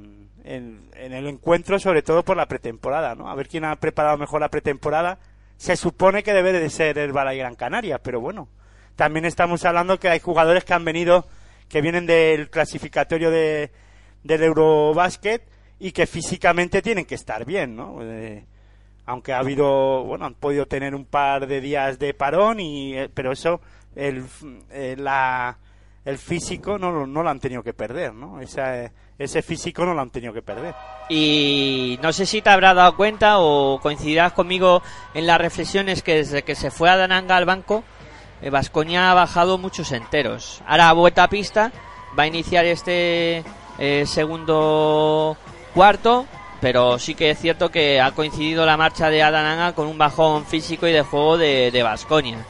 en, 0.45 0.89
en 0.95 1.13
el 1.13 1.27
encuentro, 1.27 1.79
sobre 1.79 2.01
todo 2.01 2.23
por 2.23 2.37
la 2.37 2.47
pretemporada, 2.47 3.13
¿no? 3.13 3.29
A 3.29 3.35
ver 3.35 3.49
quién 3.49 3.65
ha 3.65 3.75
preparado 3.75 4.17
mejor 4.17 4.39
la 4.39 4.49
pretemporada. 4.49 5.19
Se 5.57 5.75
supone 5.75 6.23
que 6.23 6.33
debe 6.33 6.53
de 6.53 6.69
ser 6.69 6.97
el 6.97 7.11
Balay 7.11 7.37
Gran 7.39 7.55
Canaria, 7.55 7.99
pero 7.99 8.21
bueno, 8.21 8.47
también 8.95 9.25
estamos 9.25 9.65
hablando 9.65 9.99
que 9.99 10.07
hay 10.07 10.21
jugadores 10.21 10.63
que 10.63 10.73
han 10.73 10.85
venido, 10.85 11.27
que 11.67 11.81
vienen 11.81 12.05
del 12.05 12.49
clasificatorio 12.49 13.31
de, 13.31 13.69
del 14.23 14.43
Eurobasket 14.43 15.43
y 15.79 15.91
que 15.91 16.07
físicamente 16.07 16.81
tienen 16.81 17.05
que 17.05 17.15
estar 17.15 17.45
bien, 17.45 17.75
¿no? 17.75 17.97
Eh, 18.01 18.45
aunque 19.05 19.33
ha 19.33 19.39
habido, 19.39 20.03
bueno, 20.05 20.25
han 20.25 20.35
podido 20.35 20.65
tener 20.65 20.95
un 20.95 21.05
par 21.05 21.45
de 21.45 21.59
días 21.59 21.99
de 21.99 22.13
parón 22.13 22.59
y, 22.59 22.97
eh, 22.97 23.09
pero 23.13 23.33
eso 23.33 23.59
el, 23.95 24.23
eh, 24.71 24.95
la, 24.97 25.57
el 26.05 26.17
físico 26.17 26.77
no, 26.77 27.05
no 27.05 27.21
lo 27.23 27.29
han 27.29 27.39
tenido 27.41 27.63
que 27.63 27.73
perder, 27.73 28.13
¿no? 28.13 28.39
Ese 28.39 29.41
físico 29.41 29.85
no 29.85 29.93
lo 29.93 30.01
han 30.01 30.09
tenido 30.09 30.33
que 30.33 30.41
perder. 30.41 30.73
Y 31.09 31.99
no 32.01 32.13
sé 32.13 32.25
si 32.25 32.41
te 32.41 32.49
habrás 32.49 32.75
dado 32.75 32.95
cuenta 32.95 33.39
o 33.39 33.79
coincidirás 33.81 34.31
conmigo 34.31 34.81
en 35.13 35.27
las 35.27 35.39
reflexiones 35.39 36.01
que 36.01 36.15
desde 36.15 36.43
que 36.43 36.55
se 36.55 36.71
fue 36.71 36.89
a 36.89 36.95
Dananga 36.95 37.35
al 37.35 37.45
banco, 37.45 37.83
Vascoña 38.49 39.11
ha 39.11 39.13
bajado 39.13 39.57
muchos 39.57 39.91
enteros. 39.91 40.61
Ahora 40.65 40.91
vuelta 40.93 41.23
a 41.23 41.29
pista, 41.29 41.71
va 42.17 42.23
a 42.23 42.27
iniciar 42.27 42.65
este 42.65 43.43
eh, 43.77 44.05
segundo 44.05 45.37
cuarto, 45.73 46.25
pero 46.61 46.99
sí 46.99 47.15
que 47.15 47.31
es 47.31 47.39
cierto 47.39 47.69
que 47.69 47.99
ha 47.99 48.11
coincidido 48.11 48.65
la 48.65 48.77
marcha 48.77 49.09
de 49.09 49.23
Adananga 49.23 49.73
con 49.73 49.87
un 49.87 49.97
bajón 49.97 50.45
físico 50.45 50.87
y 50.87 50.91
de 50.91 51.01
juego 51.01 51.37
de 51.37 51.81
Vasconia. 51.83 52.45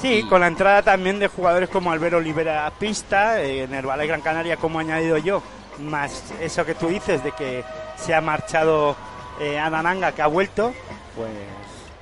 Sí, 0.00 0.22
con 0.22 0.40
la 0.40 0.46
entrada 0.46 0.82
también 0.82 1.18
de 1.18 1.28
jugadores 1.28 1.68
como 1.68 1.92
Albert 1.92 2.14
Olivera 2.14 2.72
pista, 2.78 3.42
eh, 3.42 3.64
en 3.64 3.74
el 3.74 3.84
Valle 3.84 4.06
Gran 4.06 4.22
Canaria, 4.22 4.56
como 4.56 4.80
he 4.80 4.84
añadido 4.84 5.18
yo, 5.18 5.42
más 5.78 6.32
eso 6.40 6.64
que 6.64 6.74
tú 6.74 6.88
dices 6.88 7.22
de 7.22 7.32
que 7.32 7.62
se 7.96 8.14
ha 8.14 8.22
marchado 8.22 8.96
eh, 9.38 9.58
Adananga, 9.58 10.12
que 10.12 10.22
ha 10.22 10.26
vuelto, 10.26 10.72
pues, 11.14 11.30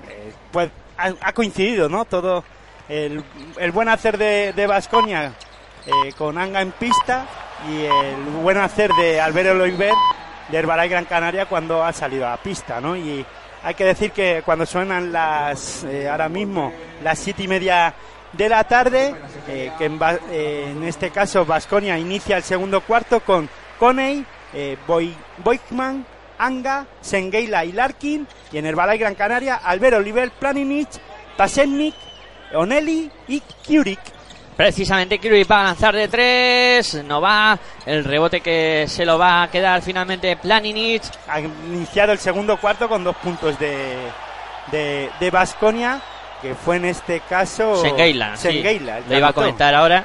eh, 0.08 0.32
pues 0.52 0.70
ha, 0.96 1.32
coincidido, 1.32 1.88
¿no? 1.88 2.04
Todo 2.04 2.44
el, 2.88 3.24
buen 3.72 3.88
hacer 3.88 4.16
de 4.16 4.66
Vasconia 4.68 5.32
eh, 5.86 6.12
con 6.16 6.38
Anga 6.38 6.60
en 6.60 6.70
pista 6.72 7.26
y 7.66 7.84
el 7.84 8.16
buen 8.42 8.58
hacer 8.58 8.92
de 8.92 9.20
Albert 9.20 9.50
Oliver 9.60 9.92
de 10.48 10.58
Herbalife 10.58 10.88
Gran 10.88 11.04
Canaria 11.04 11.46
cuando 11.46 11.84
ha 11.84 11.92
salido 11.92 12.26
a 12.28 12.36
pista, 12.36 12.80
¿no? 12.80 12.96
Y 12.96 13.24
hay 13.62 13.74
que 13.74 13.84
decir 13.84 14.12
que 14.12 14.42
cuando 14.44 14.64
suenan 14.66 15.12
las, 15.12 15.84
eh, 15.84 16.08
ahora 16.08 16.28
mismo, 16.28 16.72
las 17.02 17.18
siete 17.18 17.42
y 17.42 17.48
media 17.48 17.94
de 18.32 18.48
la 18.48 18.64
tarde, 18.64 19.14
eh, 19.48 19.72
que 19.78 19.86
eh, 19.86 20.68
en, 20.70 20.84
este 20.84 21.10
caso 21.10 21.44
Vasconia 21.44 21.98
inicia 21.98 22.36
el 22.36 22.42
segundo 22.42 22.80
cuarto 22.82 23.20
con 23.20 23.48
Coney, 23.78 24.24
Boy, 24.86 25.14
Boykman, 25.44 26.06
Anga, 26.38 26.86
Sengeila 27.00 27.64
y 27.64 27.72
Larkin, 27.72 28.26
y 28.52 28.58
en 28.58 28.66
el 28.66 28.74
Balay 28.74 28.98
Gran 28.98 29.14
Canaria, 29.14 29.56
Albert 29.56 29.96
Oliver, 29.96 30.30
Planinich, 30.30 31.00
Tasennik, 31.36 31.94
Oneli 32.54 33.10
y 33.26 33.42
Kurik. 33.66 34.17
Precisamente 34.58 35.20
Kirby 35.20 35.44
va 35.44 35.60
a 35.60 35.64
lanzar 35.66 35.94
de 35.94 36.08
tres. 36.08 37.04
No 37.04 37.20
va. 37.20 37.56
El 37.86 38.02
rebote 38.02 38.40
que 38.40 38.86
se 38.88 39.06
lo 39.06 39.16
va 39.16 39.44
a 39.44 39.50
quedar 39.52 39.80
finalmente 39.82 40.36
Planinic. 40.36 41.04
Ha 41.28 41.38
iniciado 41.38 42.10
el 42.10 42.18
segundo 42.18 42.56
cuarto 42.56 42.88
con 42.88 43.04
dos 43.04 43.14
puntos 43.18 43.56
de 43.56 44.10
de 44.72 45.30
Basconia. 45.30 46.00
que 46.42 46.56
fue 46.56 46.74
en 46.76 46.86
este 46.86 47.20
caso 47.20 47.80
Sengeila. 47.80 48.36
Sengeila 48.36 48.98
lo 49.08 49.16
iba 49.16 49.28
a 49.28 49.32
comentar 49.32 49.76
ahora. 49.76 50.04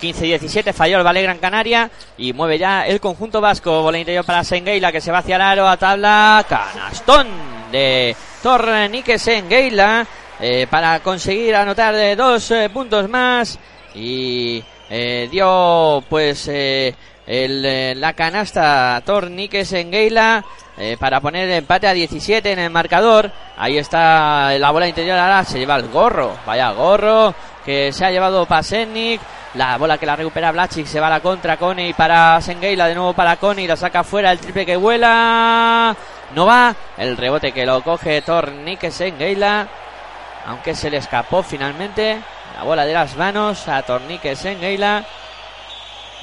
15-17 0.00 0.72
falló 0.72 0.98
el 0.98 1.06
Valle 1.06 1.22
Gran 1.22 1.38
Canaria 1.38 1.88
y 2.18 2.32
mueve 2.32 2.58
ya 2.58 2.84
el 2.84 2.98
conjunto 2.98 3.40
vasco. 3.40 3.82
Bola 3.82 4.00
interior 4.00 4.24
para 4.24 4.42
Sengeila 4.42 4.90
que 4.90 5.00
se 5.00 5.12
va 5.12 5.18
hacia 5.18 5.36
el 5.36 5.42
aro 5.42 5.68
a 5.68 5.76
tabla. 5.76 6.44
Canastón 6.48 7.28
de 7.70 8.16
Tornique 8.42 9.16
Sengeila 9.16 10.04
eh, 10.40 10.66
para 10.68 10.98
conseguir 10.98 11.54
anotar 11.54 11.94
de 11.94 12.16
dos 12.16 12.50
eh, 12.50 12.68
puntos 12.68 13.08
más 13.08 13.60
y 13.94 14.62
eh, 14.90 15.28
dio 15.30 16.02
pues 16.08 16.48
eh, 16.48 16.94
el, 17.26 17.64
eh, 17.64 17.94
la 17.96 18.12
canasta 18.12 19.00
Torniques 19.04 19.72
en 19.72 19.90
Geila 19.90 20.44
para 20.98 21.20
poner 21.20 21.48
empate 21.50 21.86
a 21.86 21.92
17 21.92 22.50
en 22.50 22.58
el 22.58 22.70
marcador. 22.70 23.30
Ahí 23.56 23.78
está 23.78 24.58
la 24.58 24.70
bola 24.70 24.88
interior, 24.88 25.16
ahora 25.18 25.44
se 25.44 25.58
lleva 25.58 25.76
el 25.76 25.88
gorro, 25.88 26.36
vaya 26.46 26.72
gorro 26.72 27.34
que 27.64 27.92
se 27.92 28.04
ha 28.04 28.10
llevado 28.10 28.46
Pasennik. 28.46 29.20
La 29.54 29.76
bola 29.76 29.98
que 29.98 30.06
la 30.06 30.16
recupera 30.16 30.50
Blachik 30.50 30.86
se 30.86 30.98
va 30.98 31.08
a 31.08 31.10
la 31.10 31.20
contra 31.20 31.58
Coney 31.58 31.92
para 31.92 32.40
Sengeila, 32.40 32.86
de 32.86 32.94
nuevo 32.94 33.12
para 33.12 33.36
Coney, 33.36 33.66
la 33.66 33.76
saca 33.76 34.02
fuera, 34.02 34.32
el 34.32 34.38
triple 34.38 34.64
que 34.64 34.76
vuela. 34.76 35.94
No 36.34 36.46
va, 36.46 36.74
el 36.96 37.18
rebote 37.18 37.52
que 37.52 37.66
lo 37.66 37.82
coge 37.82 38.22
Torniques 38.22 38.98
en 39.02 39.14
aunque 40.46 40.74
se 40.74 40.90
le 40.90 40.96
escapó 40.96 41.42
finalmente. 41.42 42.20
La 42.54 42.64
bola 42.64 42.84
de 42.84 42.92
las 42.92 43.16
manos 43.16 43.66
a 43.68 43.82
Torniques 43.82 44.44
en 44.44 44.58
Geila. 44.60 45.04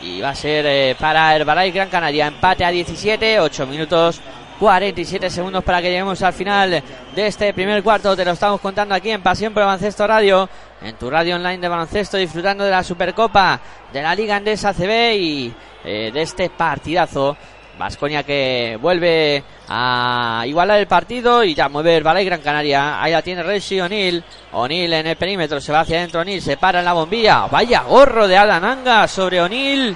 Y 0.01 0.21
va 0.21 0.29
a 0.29 0.35
ser 0.35 0.65
eh, 0.67 0.95
para 0.99 1.35
Herbalife 1.35 1.75
Gran 1.75 1.89
Canaria. 1.89 2.27
Empate 2.27 2.63
a 2.63 2.69
17, 2.69 3.39
8 3.39 3.67
minutos 3.67 4.21
47 4.59 5.29
segundos 5.29 5.63
para 5.63 5.81
que 5.81 5.89
lleguemos 5.89 6.21
al 6.21 6.33
final 6.33 6.83
de 7.15 7.27
este 7.27 7.53
primer 7.53 7.81
cuarto. 7.81 8.15
Te 8.15 8.25
lo 8.25 8.31
estamos 8.31 8.59
contando 8.59 8.93
aquí 8.93 9.09
en 9.09 9.21
Pasión 9.21 9.53
por 9.53 9.63
Baloncesto 9.63 10.05
Radio, 10.05 10.49
en 10.81 10.95
tu 10.97 11.09
radio 11.09 11.37
online 11.37 11.59
de 11.59 11.67
baloncesto, 11.67 12.17
disfrutando 12.17 12.65
de 12.65 12.71
la 12.71 12.83
Supercopa 12.83 13.59
de 13.91 14.01
la 14.01 14.13
Liga 14.13 14.35
Andesa 14.35 14.73
CB 14.73 15.15
y 15.15 15.53
eh, 15.85 16.11
de 16.13 16.21
este 16.21 16.49
partidazo 16.49 17.37
Vasconia 17.79 18.23
que 18.23 18.77
vuelve 18.81 19.41
a 19.69 20.43
igualar 20.45 20.81
el 20.81 20.87
partido 20.87 21.45
y 21.45 21.55
ya 21.55 21.69
mueve 21.69 21.95
el 21.95 22.03
Balay 22.03 22.25
Gran 22.25 22.41
Canaria. 22.41 23.01
Ahí 23.01 23.13
la 23.13 23.21
tiene 23.21 23.41
Reggie 23.41 23.81
O'Neill. 23.81 24.21
O'Neill 24.51 24.91
en 24.91 25.07
el 25.07 25.15
perímetro, 25.15 25.61
se 25.61 25.71
va 25.71 25.79
hacia 25.79 25.97
adentro 25.97 26.19
O'Neill, 26.19 26.41
se 26.41 26.57
para 26.57 26.79
en 26.79 26.85
la 26.85 26.91
bombilla. 26.91 27.47
Vaya 27.47 27.83
gorro 27.83 28.27
de 28.27 28.37
Adananga 28.37 29.07
sobre 29.07 29.41
O'Neill. 29.41 29.95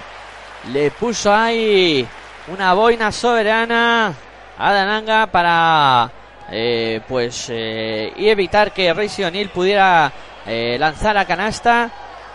Le 0.72 0.92
puso 0.92 1.34
ahí 1.34 2.08
una 2.48 2.74
boina 2.74 3.12
soberana 3.12 4.14
a 4.58 4.70
Adananga 4.70 5.28
para 5.28 6.10
eh, 6.52 7.02
pues 7.06 7.48
eh, 7.50 8.14
y 8.16 8.30
evitar 8.30 8.72
que 8.72 8.94
Reggie 8.94 9.26
O'Neill 9.26 9.50
pudiera 9.50 10.10
eh, 10.46 10.78
lanzar 10.80 11.18
a 11.18 11.26
canasta. 11.26 11.92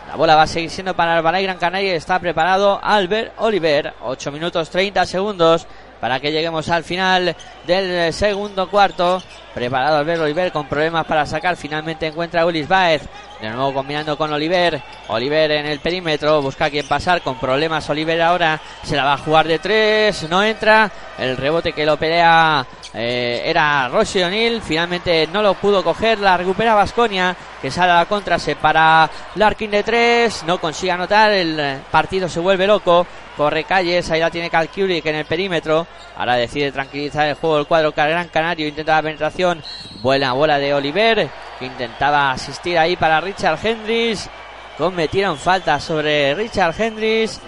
La 0.09 0.17
bola 0.17 0.37
va 0.37 0.45
a 0.45 0.47
seguir 0.47 0.71
siendo 0.71 0.97
para 0.97 1.19
el 1.19 1.23
Balay 1.23 1.43
Gran 1.43 1.59
Canaria. 1.59 1.95
Está 1.95 2.19
preparado 2.19 2.81
Albert 2.83 3.35
Oliver. 3.37 3.93
8 4.01 4.33
minutos 4.33 4.71
30 4.71 5.05
segundos 5.05 5.67
para 6.01 6.19
que 6.19 6.33
lleguemos 6.33 6.71
al 6.71 6.83
final 6.83 7.37
del 7.67 8.11
segundo 8.15 8.71
cuarto. 8.71 9.23
Preparado 9.53 9.99
Albert 9.99 10.23
Oliver 10.23 10.51
con 10.51 10.67
problemas 10.67 11.05
para 11.05 11.27
sacar. 11.27 11.57
Finalmente 11.57 12.07
encuentra 12.07 12.41
a 12.41 12.47
Ulis 12.47 12.67
Baez. 12.67 13.03
De 13.41 13.51
nuevo 13.51 13.73
combinando 13.73 14.19
con 14.19 14.33
Oliver. 14.33 14.83
Oliver 15.09 15.51
en 15.53 15.67
el 15.67 15.79
perímetro. 15.79 16.43
Busca 16.43 16.67
a 16.67 16.71
quien 16.71 16.87
pasar. 16.87 17.23
Con 17.23 17.39
problemas 17.39 17.89
Oliver 17.89 18.21
ahora. 18.21 18.61
Se 18.83 18.97
la 18.97 19.05
va 19.05 19.13
a 19.13 19.19
jugar 19.19 19.47
de 19.47 19.59
tres. 19.59 20.29
No 20.29 20.43
entra. 20.43 20.91
El 21.19 21.37
rebote 21.37 21.73
que 21.73 21.87
lo 21.87 21.97
pelea 21.97 22.67
eh, 22.95 23.43
era 23.45 23.89
Rossi 23.89 24.23
O'Neill. 24.23 24.61
Finalmente 24.61 25.29
no 25.33 25.43
lo 25.43 25.55
pudo 25.55 25.85
coger. 25.85 26.19
La 26.19 26.37
recupera 26.37 26.75
Vasconia. 26.75 27.37
Que 27.63 27.71
sale 27.71 27.93
a 27.93 27.97
la 27.97 28.07
contra. 28.07 28.39
Se 28.41 28.57
para 28.57 29.09
Larkin 29.37 29.71
de 29.71 29.83
tres. 29.85 30.43
No 30.45 30.59
consigue 30.59 30.93
anotar. 30.93 31.33
El 31.33 31.81
partido 31.91 32.29
se 32.29 32.41
vuelve 32.41 32.67
loco. 32.67 33.07
Corre 33.39 33.63
calles. 33.63 34.11
Ahí 34.11 34.19
la 34.19 34.33
tiene 34.33 34.51
que 34.51 35.01
en 35.05 35.15
el 35.15 35.25
perímetro. 35.25 35.87
Ahora 36.17 36.35
decide 36.35 36.73
tranquilizar 36.73 37.29
el 37.29 37.37
juego. 37.37 37.61
El 37.61 37.67
cuadro 37.67 37.93
Gran 37.93 38.27
Canario. 38.29 38.67
Intenta 38.67 38.97
la 38.97 39.03
penetración. 39.03 39.63
Buena 40.03 40.33
bola 40.33 40.59
de 40.59 40.75
Oliver. 40.75 41.31
Que 41.61 41.67
intentaba 41.67 42.33
asistir 42.33 42.77
ahí 42.77 42.97
para 42.97 43.21
Richard 43.21 43.65
Hendricks. 43.65 44.29
Cometieron 44.77 45.39
falta 45.39 45.79
sobre 45.79 46.35
Richard 46.35 46.75
Hendricks. 46.81 47.41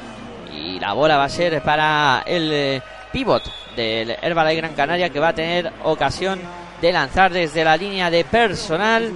Y 0.55 0.79
la 0.79 0.93
bola 0.93 1.17
va 1.17 1.25
a 1.25 1.29
ser 1.29 1.61
para 1.61 2.23
el 2.25 2.53
eh, 2.53 2.83
pivot 3.13 3.43
del 3.75 4.11
Herbalife 4.23 4.61
Gran 4.61 4.75
Canaria 4.75 5.11
que 5.11 5.19
va 5.19 5.29
a 5.29 5.35
tener 5.35 5.73
ocasión 5.83 6.41
de 6.81 6.93
lanzar 6.93 7.33
desde 7.33 7.65
la 7.65 7.77
línea 7.77 8.11
de 8.11 8.25
personal 8.25 9.13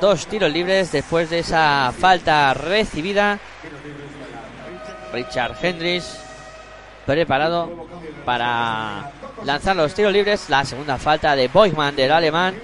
dos 0.00 0.26
tiros 0.26 0.50
libres 0.50 0.92
después 0.92 1.30
de 1.30 1.40
esa 1.40 1.92
falta 1.98 2.54
recibida. 2.54 3.38
Richard 5.12 5.56
Hendricks 5.60 6.20
preparado 7.06 7.88
para 8.24 9.10
lanzar 9.44 9.76
los 9.76 9.94
tiros 9.94 10.12
libres. 10.12 10.48
La 10.48 10.64
segunda 10.64 10.98
falta 10.98 11.34
de 11.34 11.48
Boyman 11.48 11.96
del 11.96 12.12
alemán. 12.12 12.54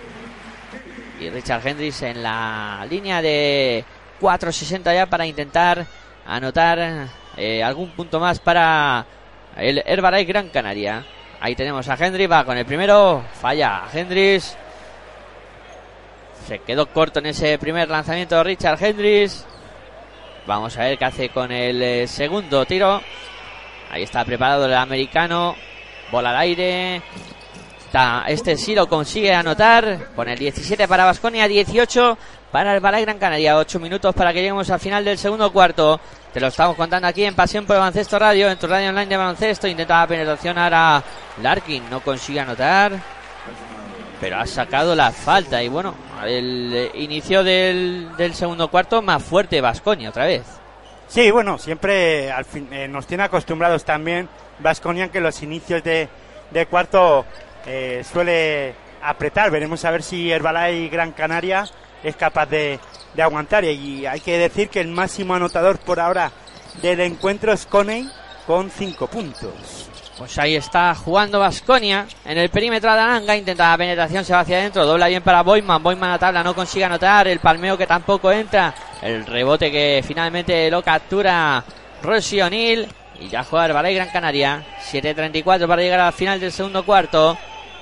Y 1.20 1.30
Richard 1.30 1.66
Hendricks 1.66 2.02
en 2.02 2.22
la 2.22 2.86
línea 2.88 3.22
de 3.22 3.84
4.60 4.20 4.94
ya 4.94 5.06
para 5.06 5.26
intentar 5.26 5.86
anotar 6.26 7.08
eh, 7.36 7.62
algún 7.62 7.90
punto 7.90 8.20
más 8.20 8.38
para 8.38 9.04
el 9.56 9.82
Herbalife 9.84 10.24
Gran 10.24 10.48
Canaria. 10.50 11.04
Ahí 11.40 11.54
tenemos 11.54 11.88
a 11.88 11.94
Hendrix, 11.94 12.30
va 12.30 12.44
con 12.44 12.56
el 12.56 12.64
primero, 12.64 13.22
falla 13.40 13.84
Hendrix. 13.92 14.56
Se 16.46 16.60
quedó 16.60 16.86
corto 16.86 17.18
en 17.18 17.26
ese 17.26 17.58
primer 17.58 17.88
lanzamiento 17.88 18.36
de 18.36 18.44
Richard 18.44 18.82
Hendrix. 18.82 19.44
Vamos 20.46 20.76
a 20.78 20.82
ver 20.82 20.96
qué 20.96 21.04
hace 21.04 21.28
con 21.30 21.50
el 21.50 21.82
eh, 21.82 22.06
segundo 22.06 22.64
tiro. 22.64 23.02
Ahí 23.90 24.04
está 24.04 24.24
preparado 24.24 24.66
el 24.66 24.74
americano. 24.74 25.56
Bola 26.12 26.30
al 26.30 26.36
aire. 26.36 27.02
este 28.28 28.56
sí 28.56 28.72
lo 28.72 28.88
consigue 28.88 29.34
anotar. 29.34 30.12
Con 30.14 30.28
el 30.28 30.38
17 30.38 30.86
para 30.86 31.04
Basconia, 31.04 31.48
18 31.48 32.16
para 32.52 32.74
el 32.74 32.80
Balay 32.80 33.02
Gran 33.02 33.18
Canaria. 33.18 33.56
8 33.56 33.80
minutos 33.80 34.14
para 34.14 34.32
que 34.32 34.38
lleguemos 34.38 34.70
al 34.70 34.78
final 34.78 35.04
del 35.04 35.18
segundo 35.18 35.52
cuarto. 35.52 36.00
Te 36.32 36.38
lo 36.38 36.46
estamos 36.46 36.76
contando 36.76 37.08
aquí 37.08 37.24
en 37.24 37.34
Pasión 37.34 37.66
por 37.66 37.74
el 37.74 37.80
Baloncesto 37.80 38.16
Radio, 38.16 38.48
en 38.48 38.58
tu 38.58 38.68
radio 38.68 38.90
online 38.90 39.06
de 39.06 39.16
baloncesto. 39.16 39.66
Intenta 39.66 40.00
la 40.00 40.06
penetración 40.06 40.58
ahora 40.58 41.02
Larkin, 41.42 41.90
no 41.90 42.00
consigue 42.00 42.38
anotar. 42.38 42.92
Pero 44.20 44.38
ha 44.38 44.46
sacado 44.46 44.94
la 44.94 45.10
falta 45.10 45.60
y 45.60 45.68
bueno, 45.68 46.05
el 46.26 46.90
inicio 46.94 47.42
del, 47.42 48.08
del 48.16 48.34
segundo 48.34 48.68
cuarto 48.68 49.02
más 49.02 49.22
fuerte 49.22 49.60
Vasconia 49.60 50.10
otra 50.10 50.26
vez. 50.26 50.42
Sí, 51.08 51.30
bueno, 51.30 51.56
siempre 51.58 52.32
al 52.32 52.44
fin, 52.44 52.68
eh, 52.72 52.88
nos 52.88 53.06
tiene 53.06 53.22
acostumbrados 53.22 53.84
también 53.84 54.28
Vasconia 54.58 55.08
que 55.08 55.20
los 55.20 55.42
inicios 55.42 55.82
de, 55.84 56.08
de 56.50 56.66
cuarto 56.66 57.24
eh, 57.64 58.04
suele 58.10 58.74
apretar. 59.02 59.50
Veremos 59.50 59.84
a 59.84 59.90
ver 59.90 60.02
si 60.02 60.30
Herbalife 60.30 60.88
Gran 60.88 61.12
Canaria 61.12 61.64
es 62.02 62.16
capaz 62.16 62.46
de, 62.46 62.80
de 63.14 63.22
aguantar. 63.22 63.64
Y 63.64 64.04
hay 64.06 64.20
que 64.20 64.38
decir 64.38 64.68
que 64.68 64.80
el 64.80 64.88
máximo 64.88 65.34
anotador 65.34 65.78
por 65.78 66.00
ahora 66.00 66.32
del 66.82 67.00
encuentro 67.00 67.52
es 67.52 67.66
Coney 67.66 68.10
con 68.46 68.70
cinco 68.70 69.06
puntos. 69.06 69.90
Pues 70.16 70.38
ahí 70.38 70.56
está 70.56 70.94
jugando 70.94 71.40
Vasconia 71.40 72.06
en 72.24 72.38
el 72.38 72.48
perímetro 72.48 72.90
de 72.92 73.00
Aranga, 73.00 73.36
intenta 73.36 73.70
la 73.70 73.76
penetración, 73.76 74.24
se 74.24 74.32
va 74.32 74.40
hacia 74.40 74.56
adentro, 74.56 74.86
dobla 74.86 75.08
bien 75.08 75.22
para 75.22 75.42
Boyman, 75.42 75.82
Boyman 75.82 76.12
a 76.12 76.18
tabla 76.18 76.42
no 76.42 76.54
consigue 76.54 76.86
anotar, 76.86 77.28
el 77.28 77.38
palmeo 77.38 77.76
que 77.76 77.86
tampoco 77.86 78.32
entra, 78.32 78.74
el 79.02 79.26
rebote 79.26 79.70
que 79.70 80.02
finalmente 80.06 80.70
lo 80.70 80.82
captura 80.82 81.62
Rossi 82.02 82.40
O'Neill 82.40 82.88
y 83.20 83.28
ya 83.28 83.44
juega 83.44 83.66
el 83.66 83.74
Balay 83.74 83.94
Gran 83.94 84.08
Canaria, 84.08 84.64
7.34 84.90 85.68
para 85.68 85.82
llegar 85.82 86.00
al 86.00 86.14
final 86.14 86.40
del 86.40 86.52
segundo 86.52 86.82
cuarto. 86.84 87.36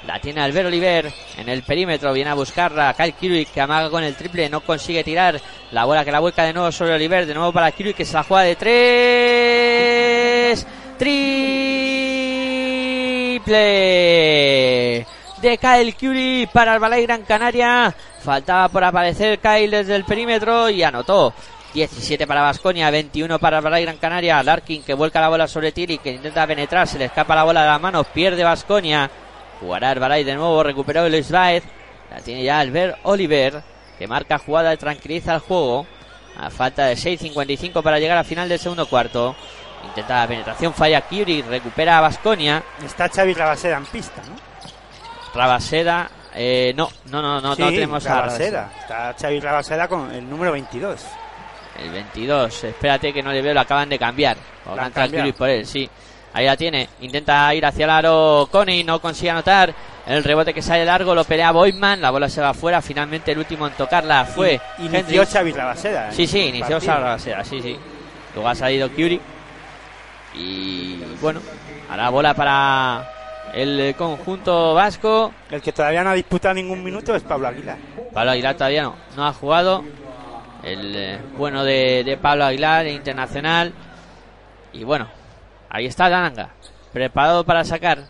La 0.06 0.20
tiene 0.20 0.42
Albert 0.42 0.66
Oliver 0.66 1.10
en 1.38 1.48
el 1.48 1.62
perímetro. 1.62 2.12
Viene 2.12 2.28
a 2.28 2.34
buscarla 2.34 2.92
Kyle 2.92 3.14
Kiruik 3.14 3.50
que 3.50 3.62
amaga 3.62 3.88
con 3.88 4.04
el 4.04 4.14
triple. 4.14 4.50
No 4.50 4.60
consigue 4.60 5.02
tirar. 5.02 5.40
La 5.70 5.86
bola 5.86 6.04
que 6.04 6.12
la 6.12 6.20
vuelca 6.20 6.44
de 6.44 6.52
nuevo 6.52 6.70
sobre 6.70 6.92
Oliver. 6.92 7.24
De 7.24 7.32
nuevo 7.32 7.54
para 7.54 7.72
Kiruik 7.72 7.96
que 7.96 8.04
se 8.04 8.12
la 8.12 8.22
juega 8.22 8.42
de 8.42 8.54
tres. 10.96 12.03
Triple 13.44 15.06
de 15.42 15.58
Kyle 15.58 15.94
Curie 15.94 16.48
para 16.50 16.74
el 16.74 16.80
Balay 16.80 17.02
Gran 17.02 17.22
Canaria. 17.22 17.94
Faltaba 18.22 18.68
por 18.70 18.82
aparecer 18.82 19.38
Kyle 19.38 19.70
desde 19.70 19.96
el 19.96 20.04
perímetro 20.04 20.70
y 20.70 20.82
anotó. 20.82 21.34
17 21.74 22.26
para 22.26 22.40
Vasconia, 22.40 22.90
21 22.90 23.38
para 23.38 23.58
el 23.58 23.64
Balay 23.64 23.82
Gran 23.84 23.98
Canaria. 23.98 24.42
Larkin 24.42 24.82
que 24.82 24.94
vuelca 24.94 25.20
la 25.20 25.28
bola 25.28 25.46
sobre 25.46 25.72
Tiri 25.72 25.98
que 25.98 26.12
intenta 26.12 26.46
penetrar. 26.46 26.88
Se 26.88 26.98
le 26.98 27.06
escapa 27.06 27.34
la 27.34 27.44
bola 27.44 27.62
de 27.62 27.68
las 27.68 27.80
manos. 27.80 28.06
Pierde 28.14 28.42
Vasconia. 28.42 29.10
Jugará 29.60 29.92
el 29.92 30.00
Balay 30.00 30.24
de 30.24 30.34
nuevo. 30.34 30.62
Recuperó 30.62 31.06
Luis 31.08 31.30
Baez. 31.30 31.64
La 32.10 32.20
tiene 32.20 32.44
ya 32.44 32.60
Albert 32.60 32.98
Oliver. 33.02 33.62
Que 33.98 34.06
marca 34.06 34.38
jugada 34.38 34.72
y 34.72 34.78
tranquiliza 34.78 35.34
el 35.34 35.40
juego. 35.40 35.86
A 36.40 36.50
falta 36.50 36.86
de 36.86 36.94
6.55 36.94 37.82
para 37.82 37.98
llegar 37.98 38.18
al 38.18 38.24
final 38.24 38.48
del 38.48 38.58
segundo 38.58 38.86
cuarto. 38.86 39.36
Intenta 39.86 40.20
la 40.20 40.28
penetración, 40.28 40.74
falla 40.74 41.00
Curie, 41.02 41.42
recupera 41.42 41.98
a 41.98 42.00
Vasconia. 42.00 42.62
Está 42.84 43.08
Xavi 43.08 43.34
Rabaseda 43.34 43.76
en 43.76 43.86
pista, 43.86 44.22
¿no? 44.26 44.34
Rabaseda, 45.34 46.08
eh, 46.34 46.72
no, 46.76 46.88
no, 47.10 47.22
no, 47.22 47.40
no, 47.40 47.54
Sí, 47.54 47.62
no 47.62 47.68
tenemos 47.68 48.06
a 48.06 48.20
Rabaseda. 48.22 48.70
Está 48.80 49.14
Xavi 49.20 49.40
Rabaseda 49.40 49.88
con 49.88 50.10
el 50.12 50.28
número 50.28 50.52
22. 50.52 51.00
El 51.82 51.90
22, 51.90 52.64
espérate 52.64 53.12
que 53.12 53.22
no 53.22 53.32
le 53.32 53.42
veo, 53.42 53.54
lo 53.54 53.60
acaban 53.60 53.88
de 53.88 53.98
cambiar. 53.98 54.36
O 54.66 54.76
cambiado. 54.76 55.10
Curie 55.10 55.32
por 55.32 55.48
él, 55.48 55.66
sí. 55.66 55.88
Ahí 56.32 56.46
la 56.46 56.56
tiene, 56.56 56.88
intenta 57.00 57.54
ir 57.54 57.64
hacia 57.64 57.84
el 57.84 57.90
aro 57.90 58.48
Coney, 58.50 58.82
no 58.82 59.00
consigue 59.00 59.30
anotar. 59.30 59.72
El 60.06 60.22
rebote 60.22 60.52
que 60.52 60.60
sale 60.60 60.84
largo 60.84 61.14
lo 61.14 61.24
pelea 61.24 61.52
Boyman, 61.52 62.00
la 62.00 62.10
bola 62.10 62.28
se 62.28 62.40
va 62.40 62.50
afuera. 62.50 62.82
Finalmente 62.82 63.32
el 63.32 63.38
último 63.38 63.66
en 63.66 63.72
tocarla 63.74 64.24
fue 64.24 64.60
Inició. 64.78 65.24
Xavi 65.24 65.52
Rabaseda. 65.52 66.10
Sí, 66.10 66.26
sí, 66.26 66.40
el 66.40 66.48
inició 66.48 66.76
partido. 66.76 66.94
Rabaseda, 66.94 67.44
sí, 67.44 67.62
sí. 67.62 67.78
Luego 68.34 68.48
ha 68.48 68.54
salido 68.54 68.90
Curie. 68.90 69.20
Y 70.34 70.96
bueno, 71.20 71.40
ahora 71.88 72.10
bola 72.10 72.34
para 72.34 73.10
el 73.54 73.94
conjunto 73.96 74.74
vasco. 74.74 75.32
El 75.50 75.62
que 75.62 75.72
todavía 75.72 76.02
no 76.02 76.10
ha 76.10 76.14
disputado 76.14 76.54
ningún 76.54 76.82
minuto 76.82 77.14
es 77.14 77.22
Pablo 77.22 77.48
Aguilar. 77.48 77.78
Pablo 78.12 78.32
Aguilar 78.32 78.54
todavía 78.54 78.82
no, 78.82 78.96
no 79.16 79.26
ha 79.26 79.32
jugado. 79.32 79.84
El 80.62 80.96
eh, 80.96 81.18
bueno 81.36 81.62
de, 81.62 82.02
de 82.04 82.16
Pablo 82.16 82.44
Aguilar, 82.44 82.86
internacional. 82.86 83.72
Y 84.72 84.82
bueno, 84.82 85.08
ahí 85.70 85.86
está 85.86 86.08
Dananga, 86.08 86.50
preparado 86.92 87.44
para 87.44 87.64
sacar. 87.64 88.04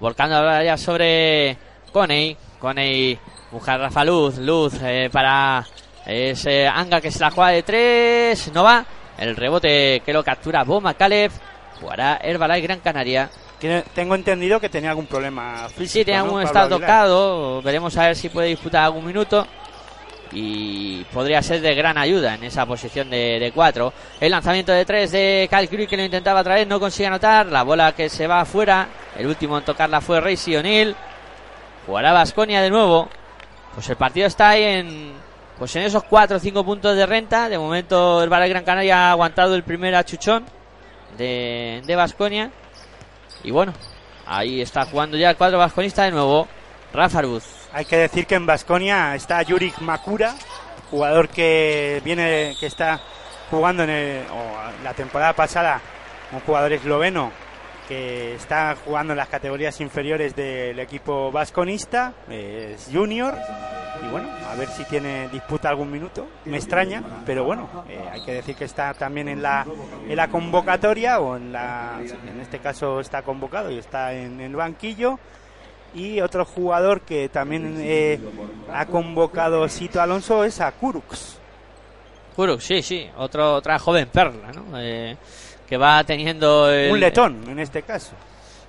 Volcando 0.00 0.36
ahora 0.36 0.64
ya 0.64 0.76
sobre 0.76 1.56
Coney. 1.92 2.36
Coney 2.58 3.18
busca 3.50 3.78
Rafa 3.78 4.04
Luz. 4.04 4.38
Luz 4.38 4.74
eh, 4.82 5.08
para 5.12 5.64
ese 6.04 6.66
Anga 6.66 7.00
que 7.00 7.10
se 7.10 7.20
la 7.20 7.30
juega 7.30 7.50
de 7.50 7.62
tres. 7.62 8.50
No 8.52 8.64
va. 8.64 8.84
El 9.18 9.36
rebote 9.36 10.02
que 10.04 10.12
lo 10.12 10.24
captura 10.24 10.64
Boma 10.64 10.94
Caleb. 10.94 11.30
Jugará 11.80 12.18
Herbalife 12.22 12.60
Gran 12.62 12.80
Canaria. 12.80 13.30
Tengo 13.94 14.14
entendido 14.14 14.60
que 14.60 14.68
tenía 14.68 14.90
algún 14.90 15.06
problema 15.06 15.68
físico. 15.68 16.04
Sí, 16.04 16.12
¿no? 16.12 16.18
algún 16.24 16.42
está 16.42 16.62
Aguilar. 16.62 16.80
tocado. 16.80 17.62
Veremos 17.62 17.96
a 17.96 18.06
ver 18.08 18.16
si 18.16 18.28
puede 18.28 18.48
disputar 18.48 18.84
algún 18.84 19.06
minuto. 19.06 19.46
Y 20.32 21.04
podría 21.12 21.40
ser 21.42 21.60
de 21.60 21.74
gran 21.74 21.96
ayuda 21.96 22.34
en 22.34 22.44
esa 22.44 22.66
posición 22.66 23.08
de, 23.08 23.38
de 23.38 23.52
cuatro. 23.52 23.92
El 24.20 24.32
lanzamiento 24.32 24.72
de 24.72 24.84
tres 24.84 25.12
de 25.12 25.48
Kyle 25.50 25.68
Curry 25.68 25.86
que 25.86 25.96
lo 25.96 26.02
intentaba 26.02 26.40
otra 26.40 26.54
vez, 26.56 26.66
no 26.66 26.80
consigue 26.80 27.06
anotar. 27.06 27.46
La 27.46 27.62
bola 27.62 27.92
que 27.92 28.08
se 28.08 28.26
va 28.26 28.40
afuera. 28.40 28.88
El 29.16 29.26
último 29.28 29.56
en 29.56 29.64
tocarla 29.64 30.00
fue 30.00 30.20
Racy 30.20 30.56
O'Neill. 30.56 30.94
Jugará 31.86 32.12
Vasconia 32.12 32.60
de 32.60 32.70
nuevo. 32.70 33.08
Pues 33.74 33.88
el 33.88 33.96
partido 33.96 34.26
está 34.26 34.50
ahí 34.50 34.62
en. 34.64 35.12
Pues 35.58 35.74
en 35.76 35.82
esos 35.82 36.02
4 36.04 36.36
o 36.36 36.40
5 36.40 36.64
puntos 36.64 36.96
de 36.96 37.06
renta. 37.06 37.48
De 37.48 37.58
momento 37.58 38.22
el 38.22 38.28
Valle 38.32 38.48
Gran 38.48 38.64
Canaria 38.64 39.08
ha 39.08 39.10
aguantado 39.12 39.54
el 39.54 39.62
primer 39.62 39.94
achuchón 39.94 40.44
de 41.16 41.82
de 41.84 41.96
Vasconia. 41.96 42.50
Y 43.42 43.50
bueno, 43.50 43.72
ahí 44.26 44.60
está 44.60 44.84
jugando 44.84 45.16
ya 45.16 45.30
el 45.30 45.36
cuadro 45.36 45.58
vasconista 45.58 46.04
de 46.04 46.10
nuevo. 46.10 46.48
Rafa 46.92 47.20
Arbuz. 47.20 47.44
Hay 47.72 47.84
que 47.84 47.96
decir 47.96 48.26
que 48.26 48.36
en 48.36 48.46
Basconia 48.46 49.14
está 49.16 49.42
Yurik 49.42 49.78
Makura, 49.80 50.34
jugador 50.90 51.28
que 51.28 52.00
viene, 52.04 52.56
que 52.58 52.66
está 52.66 53.00
jugando 53.50 53.82
en 53.82 53.90
el- 53.90 54.22
la 54.84 54.94
temporada 54.94 55.32
pasada, 55.32 55.80
un 56.32 56.40
jugador 56.40 56.72
esloveno 56.72 57.32
que 57.88 58.34
está 58.34 58.76
jugando 58.84 59.12
en 59.12 59.18
las 59.18 59.28
categorías 59.28 59.80
inferiores 59.80 60.34
del 60.34 60.78
equipo 60.78 61.30
vasconista, 61.30 62.14
es 62.30 62.88
junior 62.92 63.34
y 64.04 64.10
bueno, 64.10 64.28
a 64.50 64.54
ver 64.56 64.68
si 64.68 64.84
tiene 64.84 65.28
disputa 65.28 65.68
algún 65.68 65.90
minuto. 65.90 66.26
Me 66.44 66.56
extraña, 66.56 67.02
pero 67.24 67.44
bueno, 67.44 67.84
eh, 67.88 68.00
hay 68.10 68.24
que 68.24 68.32
decir 68.32 68.56
que 68.56 68.64
está 68.64 68.94
también 68.94 69.28
en 69.28 69.42
la 69.42 69.66
en 70.08 70.16
la 70.16 70.28
convocatoria 70.28 71.20
o 71.20 71.36
en 71.36 71.52
la 71.52 72.00
en 72.00 72.40
este 72.40 72.58
caso 72.58 73.00
está 73.00 73.22
convocado 73.22 73.70
y 73.70 73.78
está 73.78 74.12
en 74.12 74.40
el 74.40 74.56
banquillo 74.56 75.18
y 75.94 76.20
otro 76.20 76.44
jugador 76.44 77.02
que 77.02 77.28
también 77.28 77.76
eh, 77.78 78.18
ha 78.72 78.86
convocado 78.86 79.68
Sito 79.68 80.00
Alonso 80.00 80.44
es 80.44 80.60
a 80.60 80.72
Kurux. 80.72 81.38
Kuruk, 82.34 82.60
sí, 82.60 82.82
sí, 82.82 83.08
otro, 83.16 83.54
otra 83.54 83.78
joven 83.78 84.08
perla, 84.08 84.50
¿no? 84.52 84.64
Eh, 84.80 85.16
que 85.68 85.76
va 85.76 86.02
teniendo 86.04 86.70
el- 86.70 86.92
Un 86.92 87.00
letón 87.00 87.44
en 87.48 87.58
este 87.58 87.82
caso. 87.82 88.12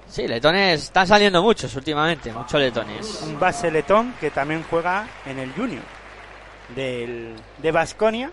Sí, 0.07 0.27
letones 0.27 0.83
están 0.83 1.07
saliendo 1.07 1.41
muchos 1.41 1.75
últimamente, 1.75 2.31
muchos 2.31 2.59
letones. 2.59 3.21
Un 3.23 3.39
base 3.39 3.71
letón 3.71 4.13
que 4.19 4.29
también 4.31 4.63
juega 4.69 5.07
en 5.25 5.39
el 5.39 5.51
Junior 5.53 5.81
del, 6.75 7.33
de 7.57 7.71
Basconia. 7.71 8.31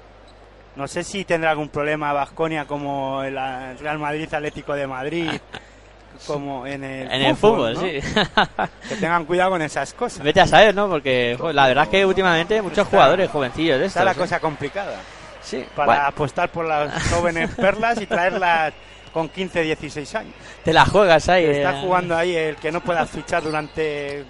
No 0.76 0.88
sé 0.88 1.02
si 1.04 1.24
tendrá 1.24 1.50
algún 1.50 1.68
problema 1.68 2.12
Basconia 2.12 2.66
como 2.66 3.22
el 3.22 3.34
Real 3.78 3.98
Madrid 3.98 4.32
Atlético 4.32 4.74
de 4.74 4.86
Madrid, 4.86 5.30
como 6.26 6.66
en 6.66 6.84
el 6.84 7.10
En 7.12 7.22
el 7.22 7.36
fútbol, 7.36 7.74
¿no? 7.74 7.80
sí. 7.80 7.98
Que 8.88 8.96
tengan 8.96 9.24
cuidado 9.24 9.50
con 9.50 9.62
esas 9.62 9.92
cosas. 9.94 10.22
Vete 10.22 10.40
a 10.40 10.46
saber, 10.46 10.74
¿no? 10.74 10.88
Porque 10.88 11.36
jo, 11.38 11.52
la 11.52 11.66
verdad 11.68 11.84
es 11.84 11.90
que 11.90 12.06
últimamente 12.06 12.60
muchos 12.62 12.78
Está- 12.78 12.90
jugadores 12.90 13.30
jovencillos 13.30 13.78
de 13.80 13.86
Está 13.86 14.00
estos. 14.00 14.04
la 14.04 14.12
¿eh? 14.12 14.26
cosa 14.26 14.40
complicada. 14.40 14.96
Sí, 15.42 15.64
Para 15.74 15.86
bueno, 15.86 16.02
apostar 16.06 16.50
por 16.50 16.66
las 16.66 17.08
jóvenes 17.10 17.50
perlas 17.54 18.00
y 18.00 18.06
traerlas 18.06 18.72
con 19.12 19.28
15, 19.28 19.62
16 19.62 20.14
años. 20.14 20.34
te 20.64 20.72
la 20.72 20.86
juegas 20.86 21.28
ahí. 21.28 21.44
Está 21.44 21.78
eh. 21.78 21.80
jugando 21.82 22.16
ahí 22.16 22.34
el 22.34 22.56
que 22.56 22.72
no 22.72 22.80
pueda 22.80 23.04
fichar 23.06 23.42
durante 23.42 24.24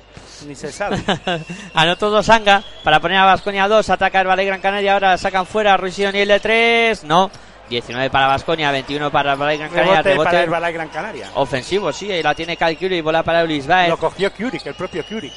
ni 0.47 0.55
se 0.55 0.73
sabe. 0.73 0.99
Anotó 1.75 2.11
dos 2.11 2.29
Anga 2.29 2.63
para 2.83 3.01
poner 3.01 3.19
a 3.19 3.25
Vasconia 3.25 3.69
2. 3.69 3.91
Ataca 3.91 4.21
el 4.21 4.27
Valle 4.27 4.45
Gran 4.45 4.61
Canaria. 4.61 4.95
Ahora 4.95 5.17
sacan 5.19 5.47
fuera 5.47 5.77
Ruiz 5.77 5.99
y 5.99 6.05
el 6.05 6.29
de 6.29 6.41
3. 6.41 7.05
No. 7.05 7.31
19 7.69 8.11
para 8.11 8.27
Vasconia, 8.27 8.71
21 8.71 9.11
para 9.11 9.33
el 9.33 9.39
Valle 9.41 9.59
Gran 9.59 9.71
Canaria. 9.71 10.03
Rebote 10.03 10.11
Rebote, 10.11 10.25
para 10.31 10.43
el 10.43 10.51
Balay 10.51 10.73
Gran 10.73 10.89
Canaria. 10.89 11.31
ofensivo, 11.35 11.93
sí. 11.93 12.11
Ahí 12.11 12.23
la 12.23 12.35
tiene 12.35 12.57
Cal 12.57 12.77
Curie 12.77 12.99
y 12.99 13.01
bola 13.01 13.23
para 13.23 13.45
Ulis 13.45 13.67
Baez. 13.67 13.89
Lo 13.89 13.97
cogió 13.97 14.33
Kurik, 14.33 14.67
el 14.67 14.75
propio 14.75 15.05
Kurik. 15.07 15.33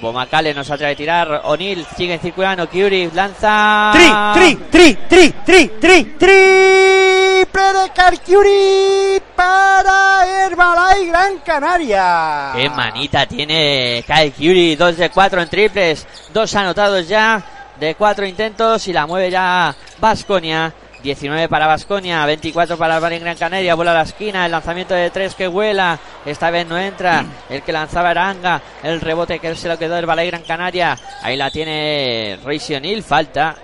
Bomacale 0.00 0.52
nos 0.52 0.70
atreve 0.70 0.92
a 0.92 0.96
tirar. 0.96 1.40
O'Neill 1.44 1.86
sigue 1.96 2.18
circulando. 2.18 2.68
Curie 2.68 3.10
lanza. 3.14 3.90
Tri, 3.92 4.10
tri, 4.34 4.56
tri, 4.70 4.98
tri, 5.08 5.34
tri, 5.44 5.68
tri, 5.78 6.04
triple 6.18 7.72
de 7.72 7.90
Carcuri 7.94 9.22
para 9.36 10.26
Herbalife 10.26 11.06
Gran 11.06 11.38
Canaria. 11.38 12.50
Qué 12.54 12.68
manita 12.70 13.26
tiene 13.26 14.04
Kyle 14.06 14.32
Curie. 14.32 14.76
2 14.76 14.96
de 14.96 15.10
4 15.10 15.42
en 15.42 15.48
triples. 15.48 16.06
Dos 16.32 16.54
anotados 16.54 17.08
ya 17.08 17.42
de 17.78 17.94
cuatro 17.94 18.26
intentos 18.26 18.86
y 18.88 18.92
la 18.92 19.06
mueve 19.06 19.30
ya 19.30 19.74
Vasconia. 19.98 20.72
19 21.04 21.50
para 21.50 21.66
Basconia, 21.66 22.24
24 22.24 22.78
para 22.78 22.96
el 22.96 23.20
Gran 23.20 23.36
Canaria, 23.36 23.74
vuela 23.74 23.90
a 23.90 23.94
la 23.94 24.02
esquina, 24.02 24.46
el 24.46 24.52
lanzamiento 24.52 24.94
de 24.94 25.10
tres 25.10 25.34
que 25.34 25.46
vuela, 25.46 25.98
esta 26.24 26.50
vez 26.50 26.66
no 26.66 26.78
entra, 26.78 27.26
el 27.50 27.60
que 27.60 27.72
lanzaba 27.72 28.10
era 28.10 28.30
Anga, 28.30 28.62
el 28.82 29.02
rebote 29.02 29.38
que 29.38 29.54
se 29.54 29.68
lo 29.68 29.78
quedó 29.78 29.98
el 29.98 30.06
Balay 30.06 30.28
Gran 30.28 30.42
Canaria, 30.42 30.96
ahí 31.22 31.36
la 31.36 31.50
tiene 31.50 32.38
O'Neill, 32.42 33.02
falta. 33.02 33.54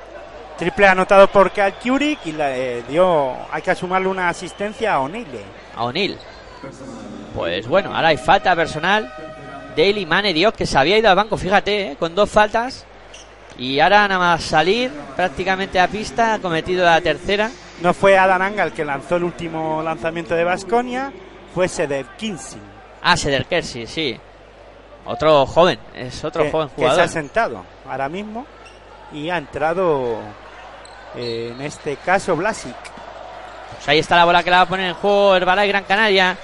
Triple 0.58 0.86
anotado 0.86 1.28
por 1.28 1.50
Cal 1.52 1.72
Curic 1.82 2.18
y 2.26 2.32
le 2.32 2.82
dio, 2.82 3.34
hay 3.50 3.62
que 3.62 3.74
sumarle 3.74 4.08
una 4.08 4.28
asistencia 4.28 4.92
a 4.92 5.00
O'Neill. 5.00 5.26
A 5.74 5.84
O'Neill. 5.84 6.18
Pues 7.34 7.66
bueno, 7.66 7.96
ahora 7.96 8.08
hay 8.08 8.18
falta 8.18 8.54
personal. 8.54 9.10
Daily 9.74 10.04
Mane, 10.04 10.34
Dios, 10.34 10.52
que 10.52 10.66
se 10.66 10.76
había 10.76 10.98
ido 10.98 11.08
al 11.08 11.16
banco, 11.16 11.38
fíjate, 11.38 11.92
¿eh? 11.92 11.96
con 11.98 12.14
dos 12.14 12.28
faltas. 12.28 12.84
Y 13.60 13.78
ahora 13.78 14.08
nada 14.08 14.18
más 14.18 14.42
salir 14.42 14.90
prácticamente 15.14 15.78
a 15.78 15.86
pista, 15.86 16.32
ha 16.32 16.38
cometido 16.38 16.82
la 16.82 16.98
tercera. 17.02 17.50
No 17.82 17.92
fue 17.92 18.16
Adam 18.16 18.40
Anga 18.40 18.64
el 18.64 18.72
que 18.72 18.86
lanzó 18.86 19.16
el 19.16 19.24
último 19.24 19.82
lanzamiento 19.82 20.34
de 20.34 20.44
Basconia, 20.44 21.12
fue 21.54 21.68
Seder 21.68 22.06
Kinsey. 22.16 22.58
Ah, 23.02 23.18
Seder 23.18 23.44
Kersey, 23.44 23.86
sí. 23.86 24.18
Otro 25.04 25.44
joven, 25.44 25.78
es 25.94 26.24
otro 26.24 26.44
que, 26.44 26.50
joven 26.50 26.68
que 26.70 26.74
jugador. 26.76 26.96
se 26.96 27.02
ha 27.02 27.08
sentado 27.08 27.64
ahora 27.86 28.08
mismo 28.08 28.46
y 29.12 29.28
ha 29.28 29.36
entrado 29.36 30.20
eh, 31.14 31.52
en 31.54 31.60
este 31.60 31.96
caso 31.96 32.34
Blasic. 32.36 32.74
Pues 33.76 33.88
ahí 33.88 33.98
está 33.98 34.16
la 34.16 34.24
bola 34.24 34.42
que 34.42 34.50
la 34.50 34.56
va 34.56 34.62
a 34.62 34.68
poner 34.68 34.88
en 34.88 34.94
juego 34.94 35.36
Herbalife 35.36 35.68
Gran 35.68 35.84
Canaria. 35.84 36.38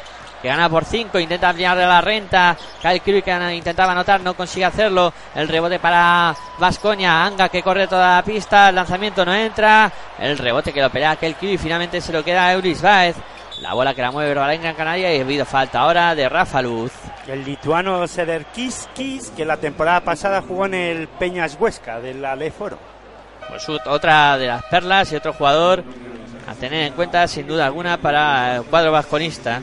Que 0.46 0.50
gana 0.50 0.68
por 0.68 0.84
5, 0.84 1.18
intenta 1.18 1.48
ampliar 1.48 1.76
de 1.76 1.84
la 1.84 2.00
renta. 2.00 2.56
Kyle 2.80 3.00
Curry 3.00 3.22
que 3.22 3.52
intentaba 3.52 3.90
anotar, 3.90 4.20
no 4.20 4.34
consigue 4.34 4.64
hacerlo. 4.64 5.12
El 5.34 5.48
rebote 5.48 5.80
para 5.80 6.36
Vasconia. 6.60 7.24
Anga 7.24 7.48
que 7.48 7.64
corre 7.64 7.88
toda 7.88 8.14
la 8.14 8.22
pista. 8.22 8.68
El 8.68 8.76
lanzamiento 8.76 9.24
no 9.24 9.34
entra. 9.34 9.90
El 10.20 10.38
rebote 10.38 10.72
que 10.72 10.80
lo 10.80 10.88
pelea 10.88 11.16
Kyle 11.16 11.34
Curry. 11.34 11.58
Finalmente 11.58 12.00
se 12.00 12.12
lo 12.12 12.22
queda 12.22 12.46
a 12.46 12.52
Euris 12.52 12.80
Baez. 12.80 13.16
La 13.60 13.74
bola 13.74 13.92
que 13.92 14.02
la 14.02 14.12
mueve 14.12 14.30
Herbalife 14.30 14.62
Gran 14.62 14.76
Canaria. 14.76 15.12
Y 15.12 15.18
ha 15.18 15.22
habido 15.24 15.44
falta 15.44 15.80
ahora 15.80 16.14
de 16.14 16.28
Rafa 16.28 16.62
Luz. 16.62 16.92
El 17.26 17.44
lituano 17.44 18.06
Seder 18.06 18.44
Kiskis, 18.44 19.30
que 19.30 19.44
la 19.44 19.56
temporada 19.56 20.02
pasada 20.02 20.44
jugó 20.46 20.66
en 20.66 20.74
el 20.74 21.08
Peñas 21.08 21.56
Huesca 21.58 21.98
de 21.98 22.14
la 22.14 22.36
Leforo. 22.36 22.78
Pues 23.48 23.68
otra 23.68 24.38
de 24.38 24.46
las 24.46 24.62
perlas 24.66 25.10
y 25.10 25.16
otro 25.16 25.32
jugador 25.32 25.82
a 26.46 26.54
tener 26.54 26.84
en 26.84 26.92
cuenta 26.92 27.26
sin 27.26 27.48
duda 27.48 27.66
alguna 27.66 27.96
para 27.96 28.58
el 28.58 28.62
cuadro 28.62 28.92
vasconista. 28.92 29.60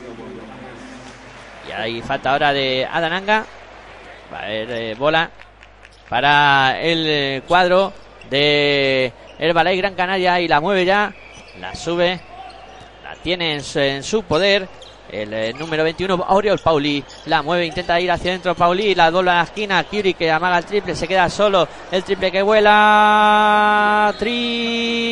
Y 1.68 1.72
ahí 1.72 2.02
falta 2.02 2.32
ahora 2.32 2.52
de 2.52 2.86
Adananga. 2.90 3.44
Va 4.32 4.38
a 4.38 4.44
haber 4.44 4.70
eh, 4.70 4.94
bola 4.94 5.30
para 6.08 6.80
el 6.80 7.04
eh, 7.06 7.42
cuadro 7.46 7.92
de 8.30 9.12
Herbalay 9.38 9.76
Gran 9.76 9.94
Canaria 9.94 10.40
y 10.40 10.48
la 10.48 10.60
mueve 10.60 10.84
ya. 10.84 11.12
La 11.60 11.74
sube. 11.74 12.20
La 13.02 13.14
tiene 13.16 13.54
en 13.54 14.02
su, 14.02 14.22
poder. 14.22 14.68
El 15.10 15.32
eh, 15.32 15.52
número 15.52 15.84
21, 15.84 16.26
Oriol 16.30 16.58
Pauli, 16.58 17.04
la 17.26 17.42
mueve, 17.42 17.66
intenta 17.66 18.00
ir 18.00 18.10
hacia 18.10 18.32
adentro 18.32 18.54
Pauli, 18.56 18.94
la 18.96 19.10
dobla 19.12 19.32
a 19.32 19.36
la 19.36 19.42
esquina, 19.44 19.84
Curie 19.84 20.14
que 20.14 20.32
amaga 20.32 20.58
el 20.58 20.64
triple, 20.64 20.96
se 20.96 21.06
queda 21.06 21.28
solo, 21.28 21.68
el 21.92 22.02
triple 22.02 22.32
que 22.32 22.42
vuela, 22.42 24.12
triple 24.18 25.04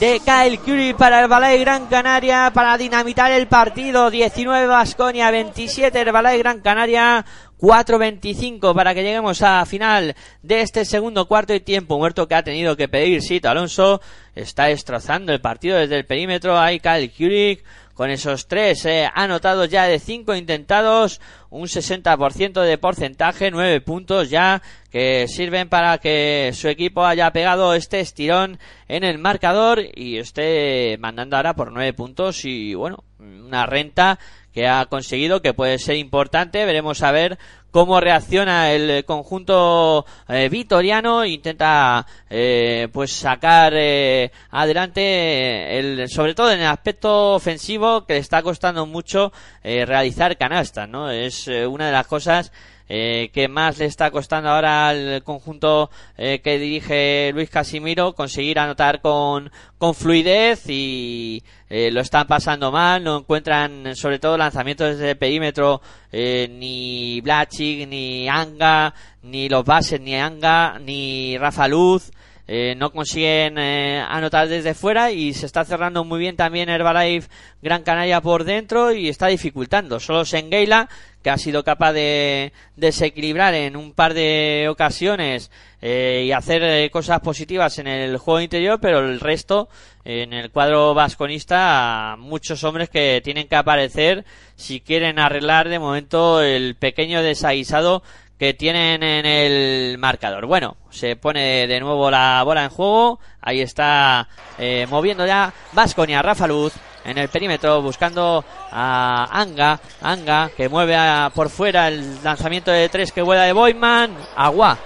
de 0.00 0.20
Kyle 0.20 0.58
Curry 0.60 0.94
para 0.94 1.20
el 1.20 1.28
Balay 1.28 1.58
Gran 1.58 1.86
Canaria 1.86 2.52
para 2.54 2.78
dinamitar 2.78 3.32
el 3.32 3.48
partido, 3.48 4.10
19 4.10 4.68
Vasconia, 4.68 5.30
27 5.32 6.00
el 6.00 6.12
Balay 6.12 6.38
Gran 6.38 6.60
Canaria, 6.60 7.24
4.25 7.58 8.74
para 8.74 8.94
que 8.94 9.02
lleguemos 9.02 9.42
a 9.42 9.66
final 9.66 10.14
de 10.42 10.60
este 10.60 10.84
segundo 10.84 11.26
cuarto 11.26 11.52
y 11.52 11.60
tiempo 11.60 11.98
muerto 11.98 12.28
que 12.28 12.36
ha 12.36 12.44
tenido 12.44 12.76
que 12.76 12.86
pedir 12.86 13.22
Sito 13.22 13.48
Alonso. 13.48 14.00
Está 14.36 14.66
destrozando 14.66 15.32
el 15.32 15.40
partido 15.40 15.76
desde 15.76 15.96
el 15.96 16.06
perímetro. 16.06 16.56
Hay 16.56 16.78
Kyle 16.78 17.10
Kurik 17.10 17.64
con 17.98 18.10
esos 18.10 18.46
tres 18.46 18.84
eh, 18.84 19.10
anotados 19.12 19.68
ya 19.70 19.82
de 19.86 19.98
cinco 19.98 20.36
intentados. 20.36 21.20
Un 21.50 21.66
60% 21.66 22.62
de 22.62 22.78
porcentaje, 22.78 23.50
9 23.50 23.80
puntos 23.80 24.30
ya 24.30 24.62
que 24.92 25.26
sirven 25.26 25.68
para 25.68 25.98
que 25.98 26.52
su 26.54 26.68
equipo 26.68 27.04
haya 27.04 27.32
pegado 27.32 27.74
este 27.74 27.98
estirón 27.98 28.60
en 28.86 29.02
el 29.02 29.18
marcador 29.18 29.80
y 29.96 30.18
esté 30.18 30.96
mandando 31.00 31.36
ahora 31.36 31.56
por 31.56 31.72
9 31.72 31.92
puntos 31.94 32.44
y 32.44 32.74
bueno, 32.74 33.02
una 33.18 33.66
renta 33.66 34.20
que 34.52 34.68
ha 34.68 34.86
conseguido, 34.86 35.42
que 35.42 35.54
puede 35.54 35.78
ser 35.80 35.96
importante. 35.96 36.64
Veremos 36.64 37.02
a 37.02 37.10
ver 37.10 37.36
cómo 37.70 38.00
reacciona 38.00 38.72
el 38.72 39.04
conjunto 39.04 40.04
eh, 40.28 40.48
vitoriano. 40.48 41.24
Intenta 41.24 42.06
eh, 42.28 42.88
pues 42.92 43.12
sacar 43.12 43.72
eh, 43.76 44.30
adelante, 44.50 45.78
el, 45.78 46.08
sobre 46.08 46.34
todo 46.34 46.52
en 46.52 46.60
el 46.60 46.66
aspecto 46.66 47.34
ofensivo, 47.34 48.04
que 48.04 48.14
le 48.14 48.20
está 48.20 48.42
costando 48.42 48.86
mucho 48.86 49.32
eh, 49.62 49.84
realizar 49.86 50.36
canastas, 50.36 50.88
¿no? 50.88 51.10
Es 51.10 51.48
eh, 51.48 51.66
una 51.66 51.86
de 51.86 51.92
las 51.92 52.06
cosas 52.06 52.52
eh, 52.88 53.30
que 53.32 53.48
más 53.48 53.78
le 53.78 53.84
está 53.84 54.10
costando 54.10 54.48
ahora 54.50 54.88
al 54.88 55.22
conjunto 55.22 55.90
eh, 56.16 56.40
que 56.42 56.58
dirige 56.58 57.30
Luis 57.34 57.50
Casimiro 57.50 58.14
conseguir 58.14 58.58
anotar 58.58 59.00
con, 59.00 59.50
con 59.76 59.94
fluidez 59.94 60.68
y 60.68 61.42
eh, 61.70 61.90
lo 61.90 62.00
están 62.00 62.26
pasando 62.26 62.72
mal, 62.72 63.04
no 63.04 63.18
encuentran 63.18 63.94
sobre 63.94 64.18
todo 64.18 64.38
lanzamientos 64.38 64.90
desde 64.90 65.10
el 65.10 65.18
perímetro 65.18 65.82
eh, 66.10 66.48
ni 66.50 67.20
Blachik, 67.20 67.86
ni 67.86 68.28
Anga, 68.28 68.94
ni 69.22 69.48
los 69.48 69.64
bases, 69.64 70.00
ni 70.00 70.16
Anga, 70.16 70.78
ni 70.78 71.36
Rafa 71.36 71.68
Luz. 71.68 72.10
Eh, 72.50 72.74
no 72.78 72.90
consiguen 72.92 73.58
eh, 73.58 74.02
anotar 74.08 74.48
desde 74.48 74.72
fuera 74.72 75.12
y 75.12 75.34
se 75.34 75.44
está 75.44 75.66
cerrando 75.66 76.02
muy 76.02 76.18
bien 76.18 76.34
también 76.34 76.70
Herbalife 76.70 77.28
Gran 77.60 77.82
Canaria 77.82 78.22
por 78.22 78.44
dentro 78.44 78.90
y 78.90 79.10
está 79.10 79.26
dificultando. 79.26 80.00
Solo 80.00 80.24
Sengeila, 80.24 80.88
que 81.22 81.28
ha 81.28 81.36
sido 81.36 81.62
capaz 81.62 81.92
de 81.92 82.54
desequilibrar 82.76 83.52
en 83.52 83.76
un 83.76 83.92
par 83.92 84.14
de 84.14 84.66
ocasiones 84.70 85.50
eh, 85.82 86.24
y 86.26 86.32
hacer 86.32 86.62
eh, 86.62 86.90
cosas 86.90 87.20
positivas 87.20 87.78
en 87.78 87.86
el 87.86 88.16
juego 88.16 88.40
interior, 88.40 88.78
pero 88.80 89.00
el 89.00 89.20
resto 89.20 89.68
en 90.04 90.32
el 90.32 90.50
cuadro 90.50 90.94
vasconista 90.94 92.16
muchos 92.18 92.64
hombres 92.64 92.88
que 92.88 93.20
tienen 93.22 93.46
que 93.46 93.56
aparecer 93.56 94.24
si 94.56 94.80
quieren 94.80 95.18
arreglar 95.18 95.68
de 95.68 95.78
momento 95.78 96.40
el 96.40 96.76
pequeño 96.76 97.22
desaguisado 97.22 98.02
que 98.38 98.54
tienen 98.54 99.02
en 99.02 99.26
el 99.26 99.98
marcador. 99.98 100.46
Bueno, 100.46 100.76
se 100.90 101.16
pone 101.16 101.66
de 101.66 101.80
nuevo 101.80 102.10
la 102.10 102.42
bola 102.44 102.64
en 102.64 102.70
juego. 102.70 103.18
Ahí 103.40 103.60
está 103.60 104.28
eh, 104.58 104.86
moviendo 104.88 105.26
ya 105.26 105.52
Vasconia, 105.72 106.22
Rafa 106.22 106.46
Luz 106.46 106.72
en 107.04 107.18
el 107.18 107.28
perímetro 107.28 107.82
buscando 107.82 108.44
a 108.70 109.28
Anga. 109.32 109.80
Anga 110.02 110.50
que 110.56 110.68
mueve 110.68 110.94
a, 110.94 111.30
por 111.34 111.48
fuera 111.48 111.88
el 111.88 112.22
lanzamiento 112.22 112.70
de 112.70 112.88
tres 112.88 113.12
que 113.12 113.22
vuela 113.22 113.42
de 113.42 113.52
Boyman. 113.52 114.14
Agua. 114.36 114.78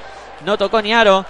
No 0.45 0.57
tocó 0.57 0.81
ni 0.81 0.93
aro. 0.93 1.25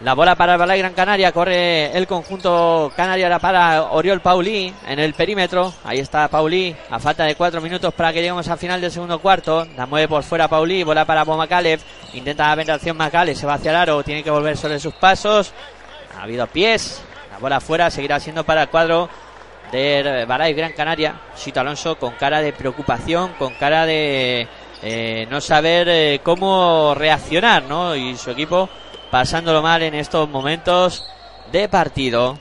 La 0.00 0.12
bola 0.12 0.34
para 0.34 0.52
el 0.52 0.58
Balay 0.58 0.78
Gran 0.78 0.92
Canaria. 0.92 1.32
Corre 1.32 1.96
el 1.96 2.06
conjunto 2.06 2.92
canario 2.94 3.24
ahora 3.24 3.38
para 3.38 3.82
Oriol 3.84 4.20
Paulí 4.20 4.72
en 4.86 4.98
el 4.98 5.14
perímetro. 5.14 5.72
Ahí 5.84 6.00
está 6.00 6.28
Paulí. 6.28 6.76
A 6.90 6.98
falta 6.98 7.24
de 7.24 7.34
cuatro 7.34 7.62
minutos 7.62 7.94
para 7.94 8.12
que 8.12 8.18
lleguemos 8.18 8.46
al 8.46 8.58
final 8.58 8.78
del 8.78 8.90
segundo 8.90 9.18
cuarto. 9.20 9.66
La 9.74 9.86
mueve 9.86 10.06
por 10.06 10.22
fuera 10.22 10.48
Paulí. 10.48 10.82
Bola 10.82 11.06
para 11.06 11.24
Bomacalev. 11.24 11.80
Intenta 12.12 12.48
la 12.48 12.56
penetración 12.56 12.94
Macalev. 12.94 13.34
Se 13.34 13.46
va 13.46 13.54
hacia 13.54 13.70
el 13.70 13.76
aro. 13.78 14.02
Tiene 14.02 14.22
que 14.22 14.30
volver 14.30 14.58
sobre 14.58 14.78
sus 14.78 14.92
pasos. 14.92 15.52
Ha 16.18 16.24
habido 16.24 16.46
pies. 16.46 17.02
La 17.32 17.38
bola 17.38 17.58
fuera. 17.58 17.90
Seguirá 17.90 18.20
siendo 18.20 18.44
para 18.44 18.64
el 18.64 18.68
cuadro 18.68 19.08
de 19.72 20.26
Balay 20.28 20.52
Gran 20.52 20.74
Canaria. 20.74 21.18
Sito 21.34 21.60
Alonso 21.60 21.96
con 21.96 22.12
cara 22.16 22.42
de 22.42 22.52
preocupación. 22.52 23.32
Con 23.38 23.54
cara 23.54 23.86
de 23.86 24.46
eh, 24.82 25.26
no 25.30 25.40
saber 25.40 25.88
eh, 25.88 26.20
cómo 26.22 26.94
reaccionar, 26.94 27.62
¿no? 27.62 27.96
Y 27.96 28.14
su 28.16 28.30
equipo 28.30 28.68
pasándolo 29.10 29.62
mal 29.62 29.82
en 29.82 29.94
estos 29.94 30.28
momentos 30.28 31.04
de 31.52 31.68
partido. 31.68 32.38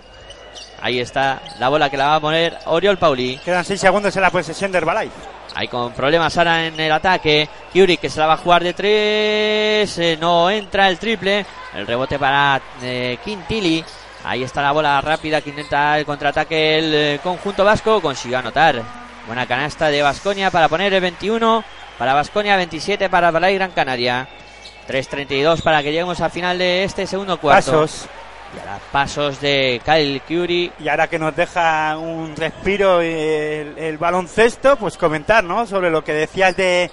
Ahí 0.82 1.00
está 1.00 1.42
la 1.60 1.70
bola 1.70 1.90
que 1.90 1.98
la 1.98 2.08
va 2.08 2.16
a 2.16 2.20
poner 2.20 2.58
Oriol 2.66 2.98
Pauli. 2.98 3.40
Quedan 3.44 3.66
6 3.66 3.80
segundos 3.80 4.16
en 4.16 4.22
la 4.22 4.32
posesión 4.32 4.72
de 4.72 4.78
Herbalife. 4.78 5.36
Ahí 5.56 5.70
con 5.70 5.94
problemas 5.94 6.38
ahora 6.38 6.68
en 6.68 6.78
el 6.78 6.92
ataque. 6.92 7.48
Curie 7.72 7.96
que 7.96 8.10
se 8.10 8.20
la 8.20 8.28
va 8.28 8.34
a 8.34 8.38
jugar 8.38 8.62
de 8.62 8.74
tres. 8.74 9.98
Eh, 9.98 10.18
no 10.20 10.50
entra 10.50 10.90
el 10.90 11.00
triple. 11.00 11.46
El 11.74 11.88
rebote 11.88 12.20
para 12.20 12.62
eh, 12.82 13.18
Quintili. 13.24 13.84
Ahí 14.26 14.44
está 14.44 14.62
la 14.62 14.74
bola 14.74 15.00
rápida 15.00 15.40
que 15.40 15.52
intenta 15.52 15.98
el 15.98 16.06
contraataque 16.06 16.78
el 16.78 16.94
eh, 16.94 17.20
conjunto 17.24 17.64
vasco. 17.64 18.02
Consiguió 18.02 18.40
anotar. 18.40 18.84
Buena 19.28 19.48
canasta 19.48 19.88
de 19.88 20.02
Vasconia 20.02 20.52
para 20.52 20.68
poner 20.68 20.94
el 20.94 21.02
21. 21.02 21.64
Para 21.98 22.14
Vasconia 22.14 22.58
27 22.58 23.10
para 23.10 23.32
Balay 23.32 23.56
Gran 23.56 23.72
Canaria. 23.72 24.28
3.32 24.88 25.62
para 25.62 25.82
que 25.82 25.92
lleguemos 25.92 26.20
al 26.22 26.32
final 26.32 26.58
de 26.58 26.84
este 26.84 27.08
segundo 27.08 27.40
cuarto. 27.40 27.72
Pasos. 27.72 28.08
Y 28.56 28.60
ahora 28.60 28.80
pasos 28.92 29.42
de 29.42 29.82
Kyle 29.84 30.22
Curie. 30.22 30.72
Y 30.80 30.88
ahora 30.88 31.08
que 31.08 31.20
nos 31.20 31.36
deja 31.36 31.98
un 31.98 32.36
respiro 32.36 33.02
el, 33.02 33.78
el 33.78 33.98
baloncesto, 33.98 34.78
pues 34.78 34.98
comentar, 34.98 35.44
¿no? 35.44 35.66
Sobre 35.66 35.90
lo 35.90 36.04
que 36.04 36.14
decías 36.14 36.56
de 36.56 36.90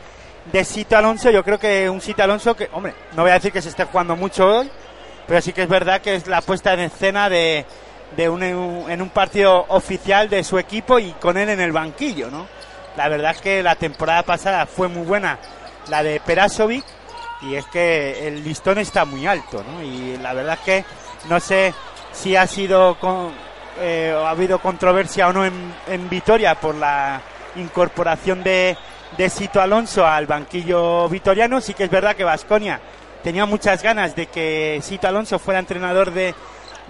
de 0.51 0.65
Sito 0.65 0.97
Alonso. 0.97 1.31
Yo 1.31 1.45
creo 1.45 1.59
que 1.59 1.89
un 1.89 2.01
Sito 2.01 2.23
Alonso 2.23 2.57
que, 2.57 2.69
hombre, 2.73 2.95
no 3.15 3.23
voy 3.23 3.31
a 3.31 3.35
decir 3.35 3.53
que 3.53 3.63
se 3.63 3.69
esté 3.69 3.85
jugando 3.85 4.17
mucho 4.17 4.47
hoy, 4.47 4.71
pero 5.27 5.41
sí 5.41 5.53
que 5.53 5.63
es 5.63 5.69
verdad 5.69 6.01
que 6.01 6.15
es 6.15 6.27
la 6.27 6.41
puesta 6.41 6.73
en 6.75 6.81
escena 6.81 7.29
de, 7.29 7.65
de 8.17 8.29
un, 8.29 8.43
en 8.43 9.03
un 9.03 9.11
partido 9.11 9.67
oficial 9.69 10.29
de 10.29 10.43
su 10.45 10.59
equipo 10.59 10.99
y 10.99 11.13
con 11.13 11.37
él 11.37 11.49
en 11.49 11.61
el 11.61 11.73
banquillo, 11.73 12.31
¿no? 12.31 12.47
La 12.97 13.09
verdad 13.09 13.33
es 13.33 13.41
que 13.41 13.63
la 13.63 13.75
temporada 13.75 14.23
pasada 14.23 14.67
fue 14.67 14.89
muy 14.89 15.07
buena 15.07 15.39
la 15.89 16.03
de 16.03 16.21
Perasovic 16.21 16.85
y 17.43 17.55
es 17.57 17.67
que 17.67 18.29
el 18.29 18.45
listón 18.45 18.79
está 18.79 19.05
muy 19.05 19.27
alto, 19.27 19.65
¿no? 19.65 19.83
Y 19.83 20.17
la 20.19 20.33
verdad 20.33 20.55
es 20.55 20.61
que 20.61 20.85
no 21.29 21.41
sé 21.41 21.75
si 22.13 22.37
ha 22.37 22.47
sido 22.47 22.99
con, 22.99 23.33
eh, 23.81 24.15
ha 24.17 24.31
habido 24.31 24.61
controversia 24.61 25.29
o 25.29 25.33
no 25.33 25.45
en, 25.45 26.09
Vitoria 26.09 26.55
por 26.55 26.75
la 26.75 27.21
incorporación 27.57 28.43
de, 28.43 28.77
de 29.17 29.31
Sito 29.31 29.61
Alonso 29.61 30.07
al 30.07 30.27
banquillo 30.27 31.09
vitoriano. 31.09 31.61
Sí 31.61 31.75
que 31.75 31.85
es 31.85 31.91
verdad 31.91 32.15
que 32.15 32.25
Vasconia 32.25 32.81
tenía 33.23 33.47
muchas 33.47 33.83
ganas 33.83 34.15
de 34.15 34.27
que 34.27 34.81
Sito 34.83 35.09
Alonso 35.09 35.39
fuera 35.39 35.61
entrenador 35.61 36.13
de, 36.13 36.35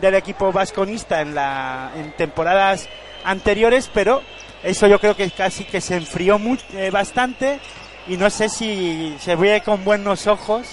del 0.00 0.14
equipo 0.14 0.52
vasconista 0.52 1.20
en, 1.20 1.34
la, 1.34 1.92
en 1.96 2.12
temporadas 2.12 2.88
anteriores, 3.24 3.90
pero 3.92 4.22
eso 4.62 4.86
yo 4.86 4.98
creo 4.98 5.16
que 5.16 5.30
casi 5.30 5.64
que 5.64 5.80
se 5.80 5.96
enfrió 5.96 6.40
eh, 6.74 6.90
bastante 6.90 7.60
y 8.06 8.16
no 8.16 8.30
sé 8.30 8.48
si 8.48 9.16
se 9.20 9.36
ve 9.36 9.62
con 9.64 9.84
buenos 9.84 10.26
ojos 10.26 10.66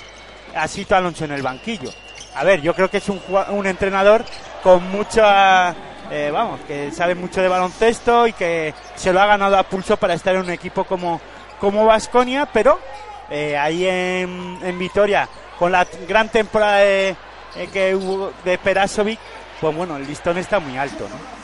a 0.56 0.68
Sito 0.68 0.96
Alonso 0.96 1.26
en 1.26 1.32
el 1.32 1.42
banquillo. 1.42 1.92
A 2.36 2.44
ver, 2.44 2.62
yo 2.62 2.74
creo 2.74 2.90
que 2.90 2.98
es 2.98 3.10
un, 3.10 3.22
un 3.50 3.66
entrenador 3.66 4.24
con 4.64 4.90
mucha, 4.92 5.76
eh, 6.12 6.30
vamos, 6.32 6.60
que 6.68 6.92
sabe 6.92 7.16
mucho 7.16 7.42
de 7.42 7.48
baloncesto 7.48 8.28
y 8.28 8.34
que 8.34 8.74
se 8.96 9.12
lo 9.14 9.22
ha 9.22 9.26
ganado 9.26 9.58
a 9.58 9.64
pulso 9.64 9.98
para 9.98 10.14
estar 10.14 10.36
en 10.36 10.42
un 10.42 10.50
equipo 10.52 10.84
como 10.84 11.20
como 11.60 11.86
Vasconia, 11.86 12.48
pero 12.52 12.80
eh, 13.30 13.58
ahí 13.58 13.86
en, 13.86 14.58
en 14.64 14.80
Vitoria, 14.80 15.28
con 15.58 15.72
la 15.72 15.86
gran 16.08 16.30
temporada 16.30 16.78
de, 16.78 17.16
eh, 17.56 17.70
que 17.72 17.94
hubo 17.94 18.32
de 18.44 18.58
Perasovic, 18.58 19.20
pues 19.60 19.76
bueno, 19.76 19.98
el 19.98 20.08
listón 20.08 20.38
está 20.38 20.60
muy 20.60 20.78
alto, 20.78 21.08
¿no? 21.10 21.40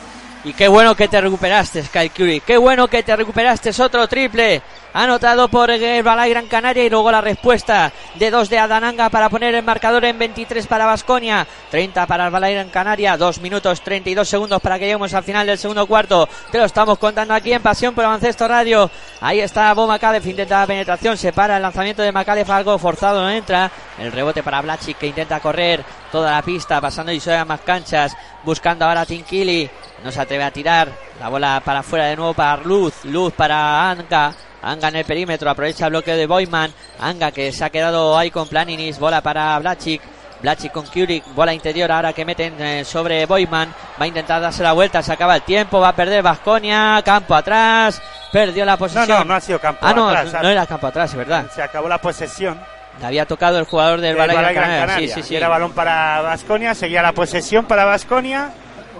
Y 0.48 0.52
qué 0.52 0.68
bueno 0.68 0.94
que 0.94 1.08
te 1.08 1.20
recuperaste, 1.20 1.82
Sky 1.82 2.08
Curie. 2.10 2.40
Qué 2.40 2.56
bueno 2.56 2.86
que 2.86 3.02
te 3.02 3.16
recuperaste. 3.16 3.70
Otro 3.82 4.06
triple. 4.06 4.62
Anotado 4.98 5.48
por 5.48 5.68
Balay 6.02 6.30
Gran 6.30 6.46
Canaria. 6.46 6.82
Y 6.86 6.88
luego 6.88 7.12
la 7.12 7.20
respuesta 7.20 7.92
de 8.14 8.30
dos 8.30 8.48
de 8.48 8.58
Adananga 8.58 9.10
para 9.10 9.28
poner 9.28 9.54
el 9.54 9.62
marcador 9.62 10.06
en 10.06 10.18
23 10.18 10.66
para 10.66 10.86
Basconia. 10.86 11.46
30 11.70 12.06
para 12.06 12.30
Balay 12.30 12.54
Gran 12.54 12.70
Canaria. 12.70 13.14
2 13.18 13.40
minutos 13.40 13.82
32 13.82 14.26
segundos 14.26 14.62
para 14.62 14.78
que 14.78 14.86
lleguemos 14.86 15.12
al 15.12 15.22
final 15.22 15.46
del 15.46 15.58
segundo 15.58 15.86
cuarto. 15.86 16.26
Te 16.50 16.56
lo 16.56 16.64
estamos 16.64 16.96
contando 16.96 17.34
aquí 17.34 17.52
en 17.52 17.60
Pasión 17.60 17.94
por 17.94 18.06
Avancesto 18.06 18.48
Radio. 18.48 18.90
Ahí 19.20 19.40
está 19.40 19.74
Bo 19.74 19.86
Macalef. 19.86 20.26
Intenta 20.26 20.60
la 20.60 20.66
penetración. 20.66 21.18
Se 21.18 21.30
para 21.30 21.56
el 21.56 21.62
lanzamiento 21.62 22.00
de 22.00 22.10
Macalef. 22.10 22.48
Algo 22.48 22.78
forzado. 22.78 23.20
No 23.20 23.28
entra. 23.28 23.70
El 23.98 24.10
rebote 24.12 24.42
para 24.42 24.62
Blachic 24.62 24.96
que 24.96 25.08
intenta 25.08 25.40
correr 25.40 25.84
toda 26.10 26.32
la 26.32 26.40
pista. 26.40 26.80
Pasando 26.80 27.12
y 27.12 27.20
a 27.28 27.44
más 27.44 27.60
canchas. 27.60 28.16
Buscando 28.42 28.86
ahora 28.86 29.02
a 29.02 29.06
Tinkili. 29.06 29.68
No 30.02 30.10
se 30.10 30.22
atreve 30.22 30.44
a 30.44 30.50
tirar. 30.50 30.88
La 31.20 31.28
bola 31.28 31.60
para 31.62 31.80
afuera 31.80 32.06
de 32.06 32.16
nuevo 32.16 32.32
para 32.32 32.62
Luz. 32.62 33.04
Luz 33.04 33.34
para 33.34 33.90
Anga. 33.90 34.34
Anga 34.66 34.88
en 34.88 34.96
el 34.96 35.04
perímetro. 35.04 35.50
Aprovecha 35.50 35.86
el 35.86 35.90
bloqueo 35.90 36.16
de 36.16 36.26
Boyman. 36.26 36.72
Anga 37.00 37.30
que 37.30 37.52
se 37.52 37.64
ha 37.64 37.70
quedado 37.70 38.16
ahí 38.16 38.30
con 38.30 38.48
Planinis. 38.48 38.98
Bola 38.98 39.20
para 39.20 39.58
Blachik. 39.58 40.02
Blachik 40.42 40.72
con 40.72 40.86
Kurik. 40.86 41.24
Bola 41.34 41.54
interior 41.54 41.90
ahora 41.90 42.12
que 42.12 42.24
meten 42.24 42.60
eh, 42.60 42.84
sobre 42.84 43.26
Boyman. 43.26 43.72
Va 44.00 44.04
a 44.04 44.06
intentar 44.06 44.40
darse 44.40 44.62
la 44.62 44.72
vuelta. 44.72 45.02
Se 45.02 45.12
acaba 45.12 45.36
el 45.36 45.42
tiempo. 45.42 45.80
Va 45.80 45.88
a 45.88 45.96
perder 45.96 46.22
Vasconia. 46.22 47.00
Campo 47.04 47.34
atrás. 47.34 48.02
Perdió 48.32 48.64
la 48.64 48.76
posesión. 48.76 49.08
No, 49.08 49.18
no, 49.18 49.24
no 49.24 49.34
ha 49.34 49.40
sido 49.40 49.58
campo 49.58 49.80
ah, 49.82 49.94
no, 49.94 50.08
atrás. 50.08 50.42
no 50.42 50.48
era 50.48 50.66
campo 50.66 50.86
atrás, 50.88 51.10
es 51.10 51.16
verdad. 51.16 51.46
Se 51.54 51.62
acabó 51.62 51.88
la 51.88 51.98
posesión. 51.98 52.58
Le 53.00 53.06
había 53.06 53.26
tocado 53.26 53.58
el 53.58 53.66
jugador 53.66 54.00
del 54.00 54.16
Balay 54.16 54.36
Gran 54.36 54.54
Canaria. 54.54 54.80
Canaria. 54.80 55.08
Sí, 55.08 55.22
sí, 55.22 55.28
sí. 55.28 55.36
Era 55.36 55.48
balón 55.48 55.72
para 55.72 56.22
Vasconia. 56.22 56.74
Seguía 56.74 57.02
la 57.02 57.12
posesión 57.12 57.66
para 57.66 57.84
Vasconia 57.84 58.50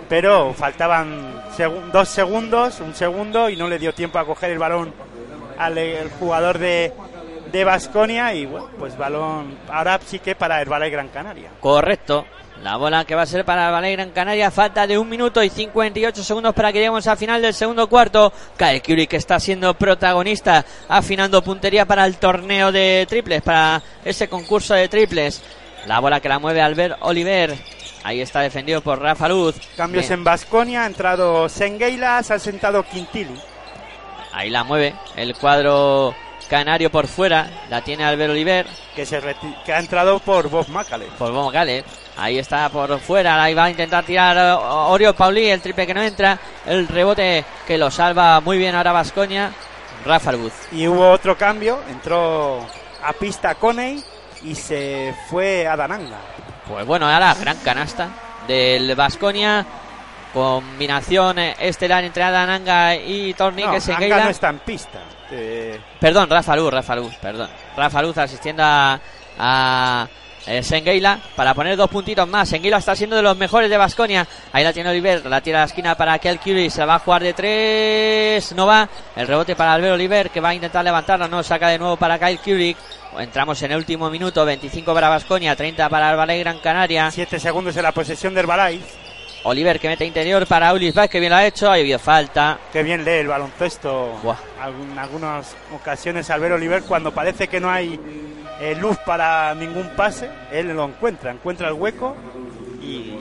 pero 0.08 0.54
faltaban 0.54 1.42
seg 1.56 1.70
dos 1.92 2.08
segundos, 2.08 2.80
un 2.80 2.94
segundo, 2.94 3.50
y 3.50 3.56
no 3.56 3.68
le 3.68 3.78
dio 3.78 3.92
tiempo 3.92 4.18
a 4.18 4.24
coger 4.24 4.50
el 4.50 4.58
balón 4.58 4.92
al 5.58 5.78
el 5.78 6.10
jugador 6.10 6.58
de 6.58 6.92
de 7.52 7.64
Basconia 7.64 8.34
y 8.34 8.46
bueno, 8.46 8.68
pues 8.78 8.96
balón 8.96 9.56
ahora 9.70 10.00
sí 10.04 10.18
que 10.18 10.34
para 10.34 10.60
el 10.60 10.68
Balay 10.68 10.90
Gran 10.90 11.08
Canaria. 11.08 11.50
Correcto. 11.60 12.26
La 12.62 12.76
bola 12.76 13.04
que 13.04 13.14
va 13.14 13.22
a 13.22 13.26
ser 13.26 13.44
para 13.44 13.66
el 13.66 13.72
Balay 13.72 13.92
Gran 13.92 14.10
Canaria. 14.10 14.50
Falta 14.50 14.86
de 14.86 14.98
un 14.98 15.08
minuto 15.08 15.42
y 15.42 15.50
58 15.50 16.24
segundos 16.24 16.54
para 16.54 16.72
que 16.72 16.78
lleguemos 16.78 17.06
al 17.06 17.16
final 17.16 17.42
del 17.42 17.54
segundo 17.54 17.88
cuarto. 17.88 18.32
Kyle 18.56 18.80
Curry 18.80 19.06
que 19.06 19.16
está 19.16 19.38
siendo 19.38 19.74
protagonista, 19.74 20.64
afinando 20.88 21.42
puntería 21.42 21.84
para 21.84 22.06
el 22.06 22.16
torneo 22.16 22.72
de 22.72 23.06
triples, 23.08 23.42
para 23.42 23.82
ese 24.04 24.28
concurso 24.28 24.74
de 24.74 24.88
triples. 24.88 25.42
La 25.86 26.00
bola 26.00 26.20
que 26.20 26.28
la 26.28 26.38
mueve 26.38 26.62
Albert 26.62 26.96
Oliver. 27.00 27.54
Ahí 28.02 28.20
está 28.20 28.40
defendido 28.40 28.80
por 28.80 29.00
Rafa 29.00 29.28
Luz. 29.28 29.56
Cambios 29.76 30.08
Bien. 30.08 30.20
en 30.20 30.24
Basconia, 30.24 30.84
ha 30.84 30.86
entrado 30.86 31.48
Sengueila, 31.48 32.22
se 32.22 32.34
ha 32.34 32.38
sentado 32.38 32.82
Quintili. 32.84 33.34
Ahí 34.36 34.50
la 34.50 34.64
mueve. 34.64 34.94
El 35.16 35.34
cuadro 35.34 36.14
canario 36.50 36.90
por 36.90 37.06
fuera. 37.06 37.48
La 37.70 37.80
tiene 37.80 38.04
Albert 38.04 38.32
Oliver. 38.32 38.66
Que, 38.94 39.06
se 39.06 39.20
que 39.64 39.72
ha 39.72 39.78
entrado 39.78 40.18
por 40.18 40.50
Bob 40.50 40.68
Macalé. 40.68 41.06
Por 41.18 41.32
Bob 41.32 41.50
Gale. 41.50 41.84
Ahí 42.18 42.38
está 42.38 42.68
por 42.68 43.00
fuera. 43.00 43.42
Ahí 43.42 43.54
va 43.54 43.64
a 43.64 43.70
intentar 43.70 44.04
tirar 44.04 44.36
eh, 44.36 44.62
Oriol 44.62 45.14
Pauli. 45.14 45.48
El 45.48 45.62
triple 45.62 45.86
que 45.86 45.94
no 45.94 46.02
entra. 46.02 46.38
El 46.66 46.86
rebote 46.86 47.46
que 47.66 47.78
lo 47.78 47.90
salva 47.90 48.40
muy 48.40 48.58
bien 48.58 48.74
ahora 48.74 48.92
Vascoña. 48.92 49.52
Rafa 50.04 50.32
Luz. 50.32 50.52
Y 50.70 50.86
hubo 50.86 51.10
otro 51.10 51.36
cambio, 51.36 51.80
entró 51.88 52.64
a 53.02 53.12
pista 53.14 53.54
Coney 53.56 54.04
y 54.44 54.54
se 54.54 55.14
fue 55.28 55.66
a 55.66 55.76
Dananga. 55.76 56.18
Pues 56.68 56.86
bueno, 56.86 57.08
ahora 57.08 57.34
gran 57.34 57.56
canasta 57.58 58.08
del 58.46 58.94
Vasconia. 58.94 59.66
Combinación 60.36 61.38
estelar 61.38 62.04
entre 62.04 62.22
Adananga 62.22 62.94
y 62.94 63.32
Tornique 63.32 63.68
No, 63.68 63.80
Sengueila. 63.80 64.16
Anga 64.16 64.24
no 64.26 64.30
está 64.30 64.50
en 64.50 64.58
pista. 64.58 64.98
Eh, 65.30 65.80
Perdón, 65.98 66.28
Rafa 66.28 66.54
Luz, 66.54 66.70
Rafa 66.74 66.94
Luz, 66.94 67.14
perdón. 67.16 67.48
Rafa 67.74 68.02
Luz 68.02 68.18
asistiendo 68.18 68.62
a, 68.62 69.00
a 69.38 70.06
eh, 70.46 70.62
Sengueila 70.62 71.18
para 71.34 71.54
poner 71.54 71.74
dos 71.74 71.88
puntitos 71.88 72.28
más. 72.28 72.50
Sengueila 72.50 72.76
está 72.76 72.94
siendo 72.94 73.16
de 73.16 73.22
los 73.22 73.34
mejores 73.34 73.70
de 73.70 73.78
Basconia. 73.78 74.26
Ahí 74.52 74.62
la 74.62 74.74
tiene 74.74 74.90
Oliver, 74.90 75.24
la 75.24 75.40
tira 75.40 75.56
a 75.56 75.60
la 75.62 75.66
esquina 75.68 75.94
para 75.94 76.18
Kel 76.18 76.38
Curry. 76.38 76.68
Se 76.68 76.80
la 76.80 76.86
va 76.86 76.94
a 76.96 76.98
jugar 76.98 77.22
de 77.22 77.32
tres. 77.32 78.52
No 78.54 78.66
va. 78.66 78.86
El 79.16 79.26
rebote 79.26 79.56
para 79.56 79.72
Albert 79.72 79.94
Oliver 79.94 80.28
que 80.28 80.40
va 80.40 80.50
a 80.50 80.54
intentar 80.54 80.84
levantarla. 80.84 81.28
No 81.28 81.42
saca 81.42 81.68
de 81.68 81.78
nuevo 81.78 81.96
para 81.96 82.18
Kyle 82.18 82.40
Curry. 82.40 82.76
Entramos 83.20 83.62
en 83.62 83.70
el 83.72 83.78
último 83.78 84.10
minuto. 84.10 84.44
25 84.44 84.92
para 84.92 85.08
Basconia, 85.08 85.56
30 85.56 85.88
para 85.88 86.14
Ballet 86.14 86.40
Gran 86.40 86.58
Canaria. 86.58 87.10
siete 87.10 87.40
segundos 87.40 87.74
en 87.74 87.84
la 87.84 87.92
posesión 87.92 88.34
del 88.34 88.44
Balay. 88.44 88.82
Oliver 89.46 89.78
que 89.78 89.88
mete 89.88 90.04
interior 90.04 90.44
para 90.46 90.72
Ulis 90.72 90.92
Vaz, 90.92 91.08
que 91.08 91.20
bien 91.20 91.30
lo 91.30 91.36
ha 91.36 91.46
hecho. 91.46 91.70
Ahí 91.70 91.82
habido 91.82 91.98
falta. 91.98 92.58
Qué 92.72 92.82
bien 92.82 93.04
lee 93.04 93.20
el 93.20 93.28
baloncesto. 93.28 94.18
Buah. 94.22 94.36
En 94.66 94.98
algunas 94.98 95.54
ocasiones 95.72 96.28
Albert 96.30 96.54
Oliver 96.54 96.82
cuando 96.82 97.12
parece 97.12 97.46
que 97.46 97.60
no 97.60 97.70
hay 97.70 98.00
eh, 98.60 98.74
luz 98.74 98.96
para 98.98 99.54
ningún 99.54 99.88
pase, 99.90 100.28
él 100.50 100.68
lo 100.68 100.84
encuentra, 100.84 101.30
encuentra 101.30 101.68
el 101.68 101.74
hueco 101.74 102.16
y, 102.82 103.14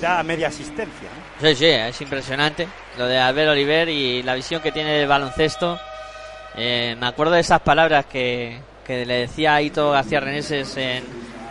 da 0.00 0.22
media 0.22 0.48
asistencia. 0.48 1.08
¿no? 1.40 1.48
Sí, 1.48 1.56
sí, 1.56 1.66
es 1.66 2.00
impresionante 2.00 2.68
lo 2.96 3.06
de 3.06 3.18
Albert 3.18 3.50
Oliver 3.50 3.88
y 3.88 4.22
la 4.22 4.34
visión 4.34 4.62
que 4.62 4.70
tiene 4.70 4.92
del 4.92 5.08
baloncesto. 5.08 5.78
Eh, 6.56 6.96
me 7.00 7.06
acuerdo 7.06 7.32
de 7.32 7.40
esas 7.40 7.60
palabras 7.60 8.06
que, 8.06 8.60
que 8.86 9.04
le 9.04 9.20
decía 9.20 9.54
a 9.54 9.62
Ito 9.62 9.90
García 9.90 10.20
Reneses 10.20 10.76
en, 10.76 11.04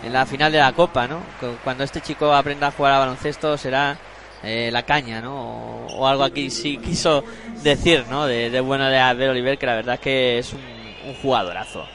en 0.03 0.13
la 0.13 0.25
final 0.25 0.51
de 0.51 0.59
la 0.59 0.71
Copa, 0.73 1.07
¿no? 1.07 1.17
Cu- 1.39 1.57
Cuando 1.63 1.83
este 1.83 2.01
chico 2.01 2.33
aprenda 2.33 2.67
a 2.67 2.71
jugar 2.71 2.93
a 2.93 2.99
baloncesto 2.99 3.57
será 3.57 3.97
eh, 4.43 4.69
la 4.71 4.83
caña, 4.83 5.21
¿no? 5.21 5.35
O, 5.35 5.85
o 5.97 6.07
algo 6.07 6.23
aquí 6.23 6.49
sí 6.49 6.77
quiso 6.77 7.23
decir, 7.63 8.05
¿no? 8.09 8.25
De, 8.25 8.49
de 8.49 8.59
bueno 8.59 8.87
de 8.89 8.97
Albert 8.99 9.31
Oliver, 9.31 9.57
que 9.57 9.65
la 9.65 9.75
verdad 9.75 9.95
es 9.95 10.01
que 10.01 10.37
es 10.39 10.53
un, 10.53 10.61
un 11.07 11.15
jugadorazo. 11.21 11.85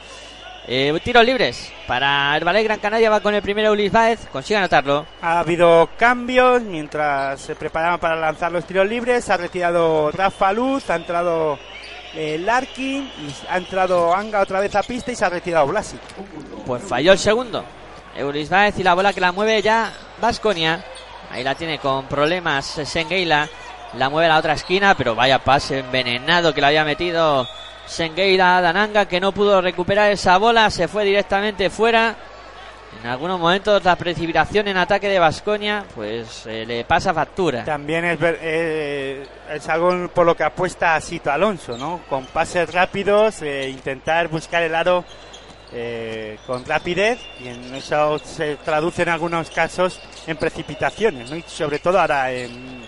Eh, 0.65 0.97
tiros 1.03 1.25
libres 1.25 1.73
para 1.87 2.37
el 2.37 2.43
Ballet 2.45 2.63
Gran 2.63 2.79
Canaria 2.79 3.09
va 3.09 3.19
con 3.19 3.35
el 3.35 3.41
primero 3.41 3.73
Ulis 3.73 3.91
Baez, 3.91 4.27
consigue 4.31 4.57
anotarlo. 4.57 5.05
Ha 5.21 5.39
habido 5.39 5.89
cambios 5.97 6.61
mientras 6.61 7.41
se 7.41 7.53
preparaban 7.55 7.99
para 7.99 8.15
lanzar 8.15 8.49
los 8.51 8.63
tiros 8.65 8.87
libres. 8.87 9.29
Ha 9.29 9.35
retirado 9.35 10.09
Rafa 10.11 10.53
Luz, 10.53 10.89
ha 10.89 10.95
entrado 10.95 11.59
eh, 12.15 12.37
Larkin, 12.39 13.03
y 13.03 13.35
ha 13.49 13.57
entrado 13.57 14.15
Anga 14.15 14.39
otra 14.39 14.61
vez 14.61 14.73
a 14.75 14.83
pista 14.83 15.11
y 15.11 15.17
se 15.17 15.25
ha 15.25 15.29
retirado 15.29 15.67
Blasic. 15.67 15.99
Pues 16.65 16.81
falló 16.83 17.11
el 17.11 17.19
segundo. 17.19 17.65
Euris 18.15 18.49
Baez 18.49 18.77
y 18.79 18.83
la 18.83 18.93
bola 18.93 19.13
que 19.13 19.21
la 19.21 19.31
mueve 19.31 19.61
ya 19.61 19.91
Vasconia. 20.21 20.83
Ahí 21.31 21.43
la 21.43 21.55
tiene 21.55 21.79
con 21.79 22.05
problemas 22.05 22.65
Sengueila. 22.65 23.49
La 23.95 24.09
mueve 24.09 24.25
a 24.25 24.29
la 24.29 24.39
otra 24.39 24.53
esquina, 24.53 24.95
pero 24.95 25.15
vaya 25.15 25.39
pase 25.39 25.79
envenenado 25.79 26.53
que 26.53 26.61
le 26.61 26.67
había 26.67 26.83
metido 26.83 27.47
Sengueila 27.85 28.57
a 28.57 28.61
Dananga, 28.61 29.05
que 29.07 29.19
no 29.19 29.31
pudo 29.31 29.61
recuperar 29.61 30.11
esa 30.11 30.37
bola. 30.37 30.69
Se 30.69 30.87
fue 30.87 31.05
directamente 31.05 31.69
fuera. 31.69 32.15
En 33.01 33.09
algunos 33.09 33.39
momentos 33.39 33.83
la 33.83 33.95
precipitación 33.95 34.67
en 34.67 34.77
ataque 34.77 35.09
de 35.09 35.19
Vasconia 35.19 35.83
pues 35.95 36.45
eh, 36.45 36.63
le 36.65 36.85
pasa 36.85 37.13
factura. 37.13 37.63
También 37.63 38.03
eh, 38.05 39.25
es 39.51 39.69
algo 39.69 40.07
por 40.09 40.25
lo 40.25 40.35
que 40.35 40.43
apuesta 40.43 40.99
Sito 41.01 41.31
Alonso, 41.31 41.77
¿no? 41.77 42.01
Con 42.07 42.25
pases 42.27 42.71
rápidos, 42.71 43.41
eh, 43.41 43.69
intentar 43.69 44.27
buscar 44.27 44.63
el 44.63 44.75
aro 44.75 45.03
eh, 45.73 46.37
con 46.45 46.63
rapidez 46.65 47.19
y 47.43 47.47
en 47.47 47.73
eso 47.75 48.19
se 48.19 48.57
traduce 48.57 49.01
en 49.03 49.09
algunos 49.09 49.49
casos 49.49 49.99
en 50.27 50.37
precipitaciones, 50.37 51.29
¿no? 51.29 51.35
Y 51.35 51.43
sobre 51.47 51.79
todo 51.79 51.99
ahora 51.99 52.31
en, 52.31 52.83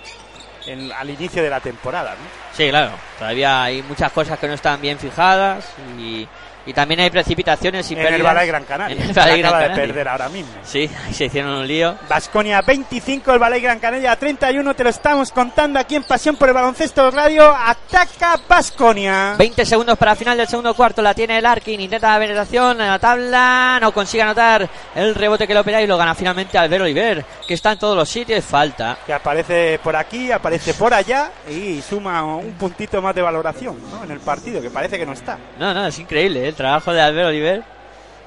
en- 0.67 0.91
al 0.91 1.09
inicio 1.09 1.41
de 1.43 1.49
la 1.49 1.59
temporada, 1.59 2.11
¿no? 2.11 2.27
Sí, 2.55 2.69
claro. 2.69 2.91
Todavía 3.17 3.63
hay 3.63 3.81
muchas 3.83 4.11
cosas 4.11 4.37
que 4.39 4.47
no 4.47 4.53
están 4.53 4.79
bien 4.81 4.97
fijadas 4.99 5.65
y, 5.99 6.27
y 6.65 6.73
también 6.73 6.99
hay 6.99 7.09
precipitaciones 7.09 7.89
y 7.91 7.93
en 7.93 7.99
el 7.99 8.05
pérdidas. 8.07 8.33
Balay 8.33 8.47
Gran 8.47 8.63
Canaria. 8.63 8.95
En 8.95 9.01
el 9.09 9.13
Gran 9.13 9.27
acaba 9.27 9.59
de 9.59 9.67
Canaria. 9.67 9.75
perder 9.75 10.07
ahora 10.07 10.29
mismo. 10.29 10.51
Sí, 10.63 10.89
ahí 11.05 11.13
se 11.13 11.25
hicieron 11.25 11.51
un 11.53 11.67
lío. 11.67 11.95
Vasconia 12.09 12.61
25, 12.61 13.33
el 13.33 13.39
Balay 13.39 13.61
Gran 13.61 13.79
Canaria 13.79 14.15
31, 14.15 14.73
te 14.73 14.83
lo 14.83 14.89
estamos 14.89 15.31
contando 15.31 15.79
aquí 15.79 15.95
en 15.95 16.03
Pasión 16.03 16.35
por 16.35 16.47
el 16.49 16.53
Baloncesto 16.55 17.11
Radio. 17.11 17.53
Ataca 17.55 18.39
Vasconia. 18.47 19.35
20 19.37 19.65
segundos 19.65 19.97
para 19.97 20.11
el 20.13 20.17
final 20.17 20.37
del 20.37 20.47
segundo 20.47 20.73
cuarto. 20.73 21.01
La 21.01 21.13
tiene 21.13 21.37
el 21.37 21.45
Arkin. 21.45 21.79
Intenta 21.79 22.13
la 22.13 22.19
penetración 22.19 22.81
en 22.81 22.87
la 22.87 22.99
tabla. 22.99 23.77
No 23.81 23.91
consigue 23.93 24.23
anotar 24.23 24.67
el 24.95 25.15
rebote 25.15 25.47
que 25.47 25.53
lo 25.53 25.61
opera 25.61 25.81
y 25.81 25.87
lo 25.87 25.97
gana 25.97 26.15
finalmente 26.15 26.57
Albert 26.57 26.83
Oliver, 26.83 27.25
que 27.47 27.53
está 27.53 27.73
en 27.73 27.79
todos 27.79 27.95
los 27.95 28.09
sitios. 28.09 28.43
Falta. 28.43 28.97
que 29.05 29.13
aparece 29.13 29.79
por 29.83 29.95
aquí, 29.95 30.31
aparece 30.31 30.73
por 30.73 30.93
allá 30.93 31.31
y 31.49 31.81
suma 31.81 32.23
un 32.23 32.53
puntito 32.53 33.01
más 33.01 33.13
de 33.13 33.21
valoración 33.21 33.77
¿no? 33.91 34.03
en 34.03 34.11
el 34.11 34.19
partido, 34.19 34.61
que 34.61 34.69
parece 34.69 34.97
que 34.97 35.05
no 35.05 35.13
está. 35.13 35.37
No, 35.59 35.73
no, 35.73 35.87
es 35.87 35.99
increíble 35.99 36.49
¿eh? 36.49 36.54
El 36.55 36.57
trabajo 36.57 36.93
de 36.93 37.01
Albert 37.01 37.27
Oliver 37.27 37.63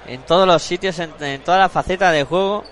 en 0.06 0.20
todos 0.22 0.46
los 0.46 0.62
sitios, 0.62 0.98
en, 0.98 1.10
en 1.20 1.40
todas 1.40 1.58
las 1.60 1.72
facetas 1.72 2.12
de 2.12 2.24
juego. 2.24 2.62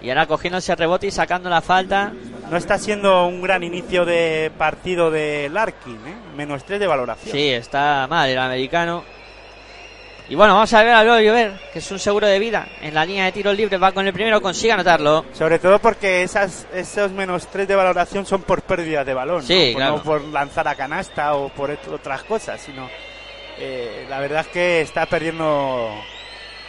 Y 0.00 0.08
ahora 0.10 0.26
cogiendo 0.26 0.58
ese 0.58 0.74
rebote 0.74 1.06
y 1.06 1.10
sacando 1.10 1.48
la 1.50 1.60
falta. 1.60 2.12
No 2.50 2.56
está 2.56 2.78
siendo 2.78 3.26
un 3.26 3.42
gran 3.42 3.62
inicio 3.62 4.04
de 4.04 4.50
partido 4.56 5.10
de 5.10 5.48
Larkin, 5.52 5.96
¿eh? 6.06 6.14
menos 6.36 6.64
3 6.64 6.78
de 6.80 6.86
valoración. 6.86 7.32
Sí, 7.32 7.48
está 7.50 8.06
mal 8.08 8.28
el 8.28 8.38
americano. 8.38 9.04
Y 10.28 10.34
bueno, 10.34 10.54
vamos 10.54 10.72
a 10.74 10.82
ver 10.82 10.92
a 10.92 11.00
Oliver, 11.14 11.52
que 11.72 11.78
es 11.78 11.90
un 11.90 11.98
seguro 11.98 12.26
de 12.26 12.38
vida. 12.38 12.66
En 12.82 12.94
la 12.94 13.04
línea 13.06 13.26
de 13.26 13.32
tiros 13.32 13.56
libres 13.56 13.80
va 13.80 13.92
con 13.92 14.06
el 14.06 14.12
primero, 14.12 14.40
consigue 14.42 14.72
anotarlo. 14.72 15.24
Sobre 15.32 15.58
todo 15.60 15.78
porque 15.78 16.22
esas, 16.24 16.66
esos 16.74 17.12
menos 17.12 17.46
3 17.46 17.66
de 17.68 17.74
valoración 17.76 18.26
son 18.26 18.42
por 18.42 18.62
pérdida 18.62 19.04
de 19.04 19.14
balón, 19.14 19.36
¿no? 19.42 19.46
Sí, 19.46 19.70
Por- 19.72 19.80
claro. 19.82 19.96
no 19.98 20.02
por 20.02 20.24
lanzar 20.24 20.66
a 20.68 20.74
canasta 20.74 21.34
o 21.34 21.48
por 21.50 21.70
otras 21.70 22.22
cosas, 22.24 22.60
sino 22.60 22.88
eh, 23.58 24.06
la 24.08 24.20
verdad 24.20 24.40
es 24.40 24.48
que 24.48 24.80
está 24.80 25.06
perdiendo 25.06 25.90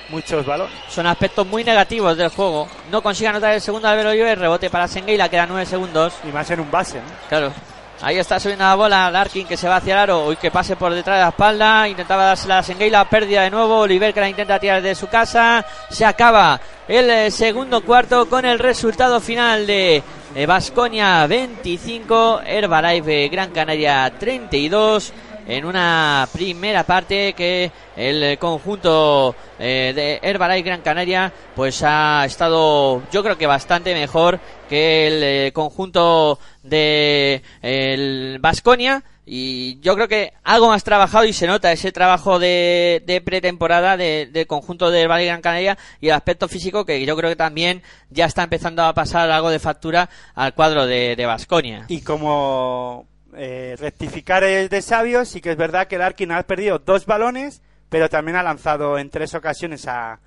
muchos 0.10 0.46
balones. 0.46 0.76
Son 0.90 1.06
aspectos 1.06 1.46
muy 1.46 1.64
negativos 1.64 2.18
del 2.18 2.30
juego. 2.30 2.68
No 2.92 3.02
consigue 3.02 3.28
anotar 3.28 3.54
el 3.54 3.62
segundo 3.62 3.88
Albert 3.88 4.10
Oliver, 4.10 4.40
rebote 4.40 4.70
para 4.70 4.88
Sengueila, 4.88 5.30
quedan 5.30 5.50
9 5.50 5.66
segundos. 5.66 6.14
Y 6.24 6.32
más 6.32 6.50
en 6.52 6.60
un 6.60 6.72
base, 6.72 6.98
¿no? 6.98 7.08
Claro. 7.30 7.52
Ahí 8.00 8.20
está 8.20 8.40
subiendo 8.40 8.64
la 8.64 8.76
bola 8.76 9.10
Larkin 9.10 9.48
que 9.48 9.58
se 9.58 9.68
va 9.68 9.78
hacia 9.78 9.94
el 9.94 10.00
aro. 10.00 10.28
Uy, 10.28 10.36
que 10.36 10.52
pase 10.52 10.76
por 10.76 10.94
detrás 10.94 11.18
de 11.18 11.24
la 11.24 11.30
espalda. 11.30 11.88
Intentaba 11.88 12.26
dársela 12.26 12.60
a 12.60 12.64
Sengueila. 12.64 13.10
Pérdida 13.10 13.42
de 13.42 13.50
nuevo. 13.50 13.80
Oliver 13.80 14.14
que 14.14 14.20
la 14.20 14.30
intenta 14.30 14.60
tirar 14.60 14.84
de 14.84 14.94
su 14.94 15.08
casa. 15.08 15.66
Se 15.90 16.06
acaba 16.06 16.62
el 16.88 17.10
eh, 17.10 17.32
segundo 17.32 17.82
cuarto 17.82 18.30
con 18.30 18.46
el 18.46 18.60
resultado 18.60 19.20
final 19.20 19.66
de 19.66 20.04
Vasconia 20.48 21.26
25. 21.26 22.42
Herbalife 22.46 23.30
Gran 23.30 23.50
Canaria 23.50 24.14
32. 24.20 25.14
En 25.48 25.64
una 25.64 26.28
primera 26.34 26.84
parte 26.84 27.32
que 27.34 27.72
el 27.96 28.38
conjunto 28.38 29.34
eh, 29.58 29.94
de 29.96 30.20
Herbalife 30.22 30.62
Gran 30.68 30.82
Canaria 30.82 31.32
pues 31.56 31.82
ha 31.86 32.26
estado 32.26 33.02
yo 33.12 33.24
creo 33.24 33.38
que 33.38 33.48
bastante 33.48 33.94
mejor 33.94 34.40
que 34.68 35.08
el 35.08 35.24
eh, 35.24 35.52
conjunto 35.54 36.38
de 36.64 37.42
el 37.62 38.40
Vasconia 38.42 39.04
y 39.26 39.80
yo 39.80 39.96
creo 39.96 40.08
que 40.10 40.34
algo 40.44 40.68
más 40.68 40.84
trabajado 40.84 41.24
y 41.26 41.32
se 41.32 41.48
nota 41.48 41.72
ese 41.72 41.92
trabajo 41.94 42.40
de, 42.40 43.02
de 43.06 43.22
pretemporada 43.22 43.96
de- 43.96 44.28
del 44.32 44.48
conjunto 44.48 44.90
del 44.92 45.10
Valle 45.10 45.26
Gran 45.28 45.42
Canaria 45.42 45.78
y 46.02 46.08
el 46.10 46.14
aspecto 46.14 46.48
físico 46.50 46.86
que 46.86 47.06
yo 47.06 47.16
creo 47.16 47.30
que 47.30 47.36
también 47.38 47.84
ya 48.10 48.26
está 48.26 48.44
empezando 48.44 48.84
a 48.84 48.94
pasar 48.94 49.32
algo 49.32 49.50
de 49.50 49.60
factura 49.60 50.10
al 50.36 50.54
cuadro 50.54 50.86
de 50.86 51.26
Vasconia. 51.26 51.86
Y 51.88 52.02
como 52.02 53.06
eh, 53.36 53.76
rectificar 53.80 54.44
es 54.44 54.70
de 54.70 54.82
sabios, 54.82 55.30
sí 55.30 55.42
que 55.42 55.52
es 55.52 55.58
verdad 55.58 55.88
que 55.88 55.98
Larkin 55.98 56.32
ha 56.32 56.44
perdido 56.44 56.80
dos 56.80 57.06
balones, 57.06 57.62
pero 57.90 58.10
también 58.10 58.38
ha 58.38 58.44
lanzado 58.44 58.98
en 58.98 59.10
tres 59.10 59.34
ocasiones 59.34 59.88
a, 59.88 60.20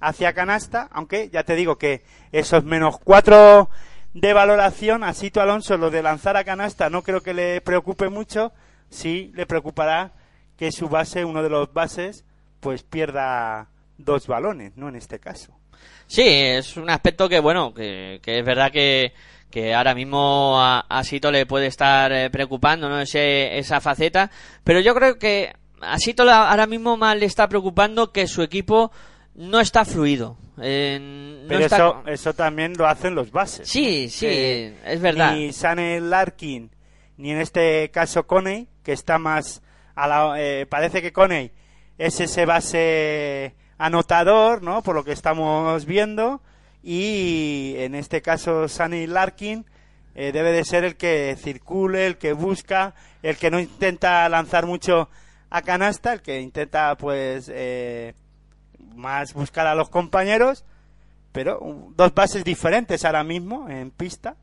hacia 0.00 0.32
canasta, 0.32 0.88
aunque 0.92 1.30
ya 1.30 1.44
te 1.44 1.54
digo 1.54 1.78
que 1.78 2.02
esos 2.32 2.64
menos 2.64 2.98
cuatro 2.98 3.70
de 4.14 4.32
valoración 4.32 5.04
a 5.04 5.14
Sito 5.14 5.40
Alonso, 5.40 5.76
lo 5.76 5.90
de 5.90 6.02
lanzar 6.02 6.36
a 6.36 6.44
canasta, 6.44 6.90
no 6.90 7.02
creo 7.02 7.22
que 7.22 7.34
le 7.34 7.60
preocupe 7.60 8.08
mucho, 8.08 8.52
sí 8.90 9.32
le 9.34 9.46
preocupará 9.46 10.12
que 10.56 10.70
su 10.72 10.88
base, 10.88 11.24
uno 11.24 11.42
de 11.42 11.48
los 11.48 11.72
bases, 11.72 12.24
pues 12.60 12.82
pierda 12.82 13.68
dos 13.96 14.26
balones, 14.26 14.76
¿no? 14.76 14.88
En 14.88 14.96
este 14.96 15.18
caso. 15.18 15.56
Sí, 16.06 16.22
es 16.26 16.76
un 16.76 16.90
aspecto 16.90 17.28
que, 17.28 17.40
bueno, 17.40 17.72
que, 17.72 18.20
que 18.22 18.40
es 18.40 18.44
verdad 18.44 18.70
que, 18.70 19.14
que 19.52 19.72
ahora 19.74 19.94
mismo 19.94 20.60
a, 20.60 20.80
a 20.80 21.04
Sito 21.04 21.30
le 21.30 21.46
puede 21.46 21.66
estar 21.68 22.10
eh, 22.10 22.28
preocupando, 22.30 22.88
¿no? 22.88 23.00
Ese, 23.00 23.56
esa 23.58 23.80
faceta, 23.80 24.32
pero 24.64 24.80
yo 24.80 24.92
creo 24.96 25.16
que 25.20 25.54
a 25.80 25.98
Sito 25.98 26.28
ahora 26.28 26.66
mismo 26.66 26.96
más 26.96 27.16
le 27.16 27.26
está 27.26 27.48
preocupando 27.48 28.10
que 28.10 28.26
su 28.26 28.42
equipo 28.42 28.90
no 29.36 29.60
está 29.60 29.84
fluido. 29.84 30.36
eh, 30.60 30.98
no 31.42 31.48
Pero 31.48 31.60
está- 31.64 31.76
eso, 31.76 32.02
eso 32.06 32.34
también 32.34 32.74
lo 32.76 32.86
hacen 32.86 33.14
los 33.14 33.30
bases. 33.30 33.68
Sí, 33.68 34.08
sí, 34.10 34.26
Eh, 34.28 34.76
es 34.84 35.00
verdad. 35.00 35.34
Ni 35.34 35.52
Sane 35.52 36.00
Larkin, 36.00 36.70
ni 37.16 37.30
en 37.30 37.40
este 37.40 37.90
caso 37.90 38.26
Coney, 38.26 38.68
que 38.82 38.92
está 38.92 39.18
más 39.18 39.62
a 39.94 40.06
la, 40.08 40.34
eh, 40.38 40.66
parece 40.66 41.00
que 41.02 41.12
Coney 41.12 41.50
es 41.98 42.18
ese 42.20 42.46
base 42.46 43.54
anotador, 43.78 44.62
¿no? 44.62 44.82
Por 44.82 44.94
lo 44.94 45.04
que 45.04 45.12
estamos 45.12 45.84
viendo. 45.86 46.40
Y 46.82 47.74
en 47.78 47.94
este 47.94 48.22
caso 48.22 48.68
Sane 48.68 49.06
Larkin 49.06 49.64
eh, 50.14 50.32
debe 50.32 50.52
de 50.52 50.64
ser 50.64 50.84
el 50.84 50.96
que 50.96 51.36
circule, 51.38 52.06
el 52.06 52.18
que 52.18 52.32
busca, 52.32 52.94
el 53.22 53.36
que 53.36 53.50
no 53.50 53.60
intenta 53.60 54.28
lanzar 54.28 54.66
mucho 54.66 55.08
a 55.50 55.62
canasta, 55.62 56.14
el 56.14 56.22
que 56.22 56.40
intenta 56.40 56.96
pues 56.96 57.50
eh, 57.52 58.14
más 58.94 59.34
buscar 59.34 59.66
a 59.66 59.74
los 59.74 59.88
compañeros 59.88 60.64
pero 61.32 61.88
dos 61.96 62.12
bases 62.14 62.44
diferentes 62.44 63.06
ahora 63.06 63.24
mismo 63.24 63.70
en 63.70 63.90
pista. 63.90 64.36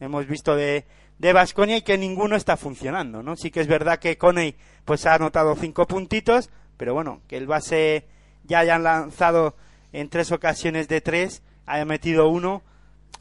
Hemos 0.00 0.26
visto 0.26 0.56
de 0.56 0.86
de 1.22 1.32
Vasconia 1.32 1.76
y 1.76 1.82
que 1.82 1.96
ninguno 1.96 2.34
está 2.34 2.56
funcionando, 2.56 3.22
¿no? 3.22 3.36
Sí 3.36 3.52
que 3.52 3.60
es 3.60 3.68
verdad 3.68 4.00
que 4.00 4.18
Coney 4.18 4.56
pues 4.84 5.06
ha 5.06 5.14
anotado 5.14 5.54
cinco 5.54 5.86
puntitos, 5.86 6.50
pero 6.76 6.94
bueno, 6.94 7.20
que 7.28 7.36
el 7.36 7.46
base 7.46 8.08
ya 8.42 8.58
hayan 8.58 8.82
lanzado 8.82 9.54
en 9.92 10.08
tres 10.08 10.32
ocasiones 10.32 10.88
de 10.88 11.00
tres, 11.00 11.44
haya 11.66 11.84
metido 11.84 12.28
uno, 12.28 12.62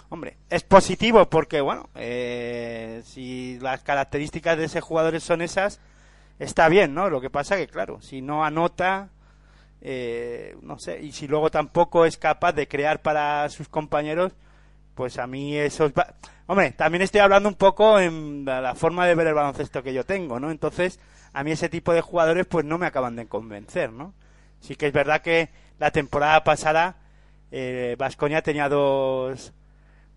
hombre, 0.10 0.38
es 0.50 0.64
positivo 0.64 1.30
porque 1.30 1.62
bueno, 1.62 1.90
eh, 1.96 3.02
si 3.06 3.60
las 3.62 3.82
características 3.84 4.58
de 4.58 4.66
ese 4.66 4.82
jugador 4.82 5.20
son 5.22 5.42
esas, 5.42 5.80
está 6.40 6.68
bien, 6.70 6.94
¿no? 6.94 7.10
Lo 7.10 7.22
que 7.22 7.30
pasa 7.30 7.58
que 7.58 7.68
claro, 7.68 8.02
si 8.02 8.22
no 8.22 8.44
anota, 8.44 9.10
eh, 9.82 10.56
no 10.62 10.78
sé, 10.80 11.02
y 11.02 11.12
si 11.12 11.28
luego 11.28 11.50
tampoco 11.50 12.06
es 12.06 12.18
capaz 12.18 12.54
de 12.54 12.68
crear 12.68 13.02
para 13.02 13.48
sus 13.50 13.68
compañeros, 13.70 14.34
pues 14.96 15.18
a 15.18 15.28
mí 15.28 15.58
esos... 15.58 15.92
va- 15.94 16.16
Hombre, 16.48 16.72
también 16.72 17.02
estoy 17.02 17.22
hablando 17.22 17.48
un 17.48 17.56
poco 17.56 17.98
en 18.00 18.44
la 18.44 18.76
forma 18.76 19.08
de 19.08 19.16
ver 19.16 19.28
el 19.28 19.34
baloncesto 19.34 19.82
que 19.84 19.94
yo 19.94 20.04
tengo, 20.06 20.38
¿no? 20.40 20.52
Entonces, 20.52 21.00
a 21.32 21.44
mí 21.46 21.52
ese 21.52 21.70
tipo 21.70 21.94
de 21.94 22.02
jugadores 22.02 22.46
pues 22.46 22.66
no 22.66 22.78
me 22.78 22.88
acaban 22.88 23.16
de 23.16 23.26
convencer, 23.28 23.94
¿no? 23.94 24.14
Sí 24.60 24.76
que 24.76 24.88
es 24.88 24.94
verdad 24.94 25.22
que 25.22 25.50
la 25.80 25.92
temporada 25.92 26.44
pasada 26.44 26.98
Vasconia 27.98 28.42
tenía 28.42 28.70
dos 28.70 29.54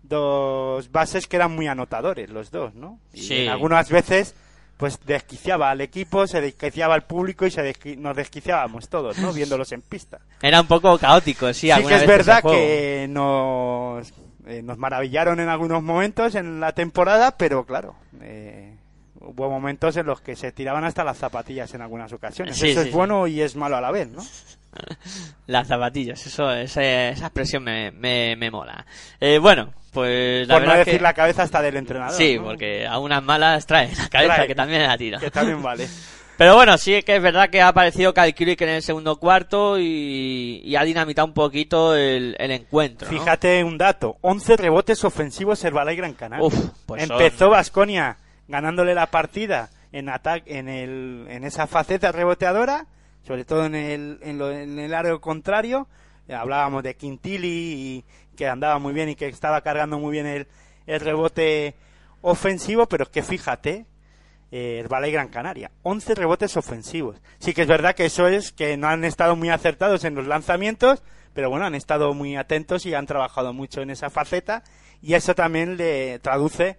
dos 0.03 0.91
bases 0.91 1.27
que 1.27 1.35
eran 1.35 1.55
muy 1.55 1.67
anotadores, 1.67 2.29
los 2.29 2.51
dos, 2.51 2.75
¿no? 2.75 2.99
Y 3.13 3.21
Sí. 3.21 3.37
en 3.43 3.49
algunas 3.49 3.89
veces 3.89 4.35
pues 4.77 4.99
desquiciaba 5.05 5.69
al 5.71 5.79
equipo, 5.79 6.27
se 6.27 6.41
desquiciaba 6.41 6.95
al 6.95 7.03
público 7.03 7.45
y 7.45 7.51
se 7.51 7.61
desqui- 7.63 7.97
nos 7.97 8.13
desquiciábamos 8.15 8.89
todos, 8.89 9.17
¿no? 9.19 9.31
Viéndolos 9.33 9.71
en 9.71 9.81
pista. 9.81 10.19
Era 10.41 10.59
un 10.61 10.67
poco 10.67 10.97
caótico, 10.99 11.47
sí. 11.53 11.71
Sí, 11.73 11.83
que 11.87 11.95
es 11.95 12.05
verdad 12.05 12.43
que 12.43 13.07
nos, 13.09 14.11
eh, 14.45 14.61
nos 14.61 14.77
maravillaron 14.77 15.39
en 15.39 15.47
algunos 15.47 15.81
momentos 15.81 16.35
en 16.35 16.59
la 16.59 16.73
temporada, 16.73 17.37
pero 17.37 17.65
claro, 17.65 17.95
eh, 18.21 18.75
hubo 19.21 19.49
momentos 19.49 19.95
en 19.95 20.05
los 20.07 20.19
que 20.19 20.35
se 20.35 20.51
tiraban 20.51 20.83
hasta 20.83 21.05
las 21.05 21.17
zapatillas 21.17 21.73
en 21.73 21.81
algunas 21.81 22.11
ocasiones. 22.11 22.57
Sí, 22.57 22.71
Eso 22.71 22.81
sí, 22.83 22.89
es 22.89 22.93
bueno 22.93 23.27
y 23.27 23.39
es 23.41 23.55
malo 23.55 23.77
a 23.77 23.81
la 23.81 23.91
vez, 23.91 24.09
¿no? 24.09 24.21
Las 25.47 25.67
zapatillas, 25.67 26.25
eso, 26.25 26.51
esa, 26.51 26.83
esa 26.83 27.25
expresión 27.25 27.63
me, 27.63 27.91
me, 27.91 28.35
me 28.35 28.49
mola. 28.49 28.85
Eh, 29.19 29.37
bueno, 29.37 29.73
pues 29.91 30.47
la 30.47 30.55
Por 30.55 30.63
no 30.63 30.69
verdad 30.69 30.85
decir 30.85 30.99
que... 30.99 31.03
la 31.03 31.13
cabeza 31.13 31.43
hasta 31.43 31.61
del 31.61 31.77
entrenador. 31.77 32.15
Sí, 32.17 32.37
¿no? 32.37 32.45
porque 32.45 32.87
a 32.87 32.99
unas 32.99 33.23
malas 33.23 33.65
trae 33.65 33.89
la 33.95 34.09
cabeza, 34.09 34.35
Trae, 34.35 34.47
que 34.47 34.55
también 34.55 34.83
la 34.83 34.97
tira. 34.97 35.19
Que 35.19 35.31
también 35.31 35.61
vale. 35.61 35.87
Pero 36.37 36.55
bueno, 36.55 36.77
sí 36.77 37.01
que 37.03 37.15
es 37.15 37.21
verdad 37.21 37.49
que 37.49 37.61
ha 37.61 37.69
aparecido 37.69 38.13
Kalkirik 38.13 38.59
en 38.61 38.69
el 38.69 38.81
segundo 38.81 39.15
cuarto 39.17 39.79
y, 39.79 40.61
y 40.65 40.75
ha 40.75 40.83
dinamitado 40.83 41.27
un 41.27 41.33
poquito 41.33 41.95
el, 41.95 42.35
el 42.37 42.51
encuentro. 42.51 43.09
¿no? 43.09 43.17
Fíjate 43.17 43.63
un 43.63 43.77
dato, 43.77 44.17
11 44.19 44.57
rebotes 44.57 45.03
ofensivos 45.05 45.63
Herbalife 45.63 45.95
Gran 45.95 46.13
Canaria. 46.13 46.49
Pues 46.85 47.03
Empezó 47.03 47.49
Vasconia 47.49 48.17
ganándole 48.49 48.93
la 48.93 49.07
partida 49.07 49.69
en 49.93 50.09
ataque 50.09 50.59
en 50.59 50.67
el 50.67 51.25
en 51.29 51.45
esa 51.45 51.67
faceta 51.67 52.11
reboteadora, 52.11 52.85
sobre 53.25 53.45
todo 53.45 53.65
en 53.65 53.75
el 53.75 54.19
en, 54.21 54.37
lo- 54.37 54.51
en 54.51 54.79
el 54.79 54.93
área 54.93 55.17
contrario. 55.17 55.87
Ya 56.27 56.41
hablábamos 56.41 56.83
de 56.83 56.95
Quintili 56.95 57.47
y 57.47 58.05
que 58.35 58.47
andaba 58.47 58.79
muy 58.79 58.93
bien 58.93 59.09
y 59.09 59.15
que 59.15 59.27
estaba 59.27 59.61
cargando 59.61 59.99
muy 59.99 60.11
bien 60.11 60.25
el, 60.25 60.47
el 60.87 60.99
rebote 60.99 61.75
ofensivo, 62.21 62.87
pero 62.87 63.09
que 63.09 63.21
fíjate, 63.21 63.85
eh, 64.51 64.79
Herbalife 64.79 65.11
Gran 65.13 65.27
Canaria, 65.29 65.71
11 65.83 66.15
rebotes 66.15 66.57
ofensivos. 66.57 67.17
Sí 67.39 67.53
que 67.53 67.61
es 67.63 67.67
verdad 67.67 67.95
que 67.95 68.05
eso 68.05 68.27
es 68.27 68.51
que 68.51 68.75
no 68.77 68.87
han 68.87 69.03
estado 69.03 69.35
muy 69.35 69.49
acertados 69.49 70.03
en 70.03 70.15
los 70.15 70.25
lanzamientos, 70.27 71.03
pero 71.33 71.49
bueno, 71.49 71.65
han 71.65 71.75
estado 71.75 72.13
muy 72.13 72.35
atentos 72.35 72.85
y 72.85 72.93
han 72.93 73.05
trabajado 73.05 73.53
mucho 73.53 73.81
en 73.81 73.89
esa 73.91 74.09
faceta 74.09 74.63
y 75.01 75.13
eso 75.13 75.35
también 75.35 75.77
le 75.77 76.17
traduce 76.19 76.77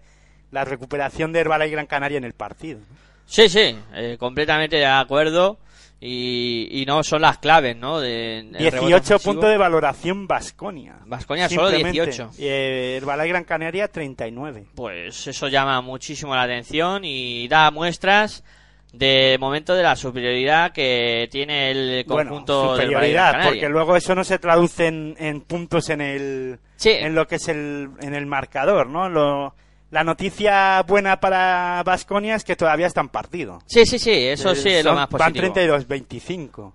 la 0.51 0.65
recuperación 0.65 1.33
de 1.33 1.41
Herbalife 1.41 1.71
Gran 1.71 1.87
Canaria 1.87 2.19
en 2.19 2.25
el 2.25 2.33
partido. 2.33 2.81
Sí, 3.27 3.49
sí, 3.49 3.77
eh, 3.95 4.17
completamente 4.19 4.77
de 4.77 4.87
acuerdo. 4.87 5.59
Y, 5.99 6.69
y 6.83 6.85
no 6.85 7.03
son 7.03 7.23
las 7.23 7.39
claves, 7.39 7.75
¿no? 7.77 8.01
De, 8.01 8.47
del 8.53 8.71
rebote 8.73 8.87
18 8.89 8.97
ofensivo. 9.17 9.19
puntos 9.33 9.51
de 9.51 9.57
valoración 9.57 10.27
Vasconia. 10.27 10.97
Baskonia 11.07 11.49
solo 11.49 11.71
18. 11.71 12.33
Y 12.39 12.45
eh, 12.47 12.97
Herbalife 12.99 13.29
Gran 13.29 13.45
Canaria 13.45 13.89
39. 13.89 14.67
Pues 14.75 15.27
eso 15.27 15.49
llama 15.49 15.81
muchísimo 15.81 16.35
la 16.35 16.43
atención 16.43 17.03
y 17.05 17.49
da 17.49 17.71
muestras 17.71 18.45
de 18.93 19.37
momento 19.41 19.75
de 19.75 19.83
la 19.83 19.97
superioridad 19.97 20.73
que 20.73 21.29
tiene 21.31 21.71
el 21.71 22.05
conjunto 22.07 22.69
bueno, 22.69 22.83
superioridad, 22.83 23.45
porque 23.45 23.69
luego 23.69 23.97
eso 23.97 24.15
no 24.15 24.23
se 24.25 24.39
traduce 24.39 24.87
en, 24.87 25.17
en 25.19 25.41
puntos 25.41 25.89
en 25.91 26.01
el 26.01 26.59
Sí. 26.77 26.91
en 26.91 27.15
lo 27.15 27.27
que 27.27 27.37
es 27.37 27.49
el 27.49 27.89
en 28.01 28.15
el 28.15 28.27
marcador, 28.27 28.87
¿no? 28.89 29.09
Lo, 29.09 29.55
la 29.91 30.05
noticia 30.05 30.83
buena 30.83 31.21
para 31.21 31.83
Vasconia 31.85 32.35
es 32.35 32.45
que 32.45 32.57
todavía 32.57 32.87
está 32.87 33.01
en 33.01 33.09
partido. 33.09 33.61
Sí, 33.67 33.87
sí, 33.87 33.99
sí, 33.99 34.11
eso 34.13 34.55
sí 34.55 34.69
Eh, 34.69 34.79
es 34.81 34.85
lo 34.85 34.95
más 34.95 35.09
Van 35.11 35.33
positivo. 35.33 35.55
32-25. 35.55 36.73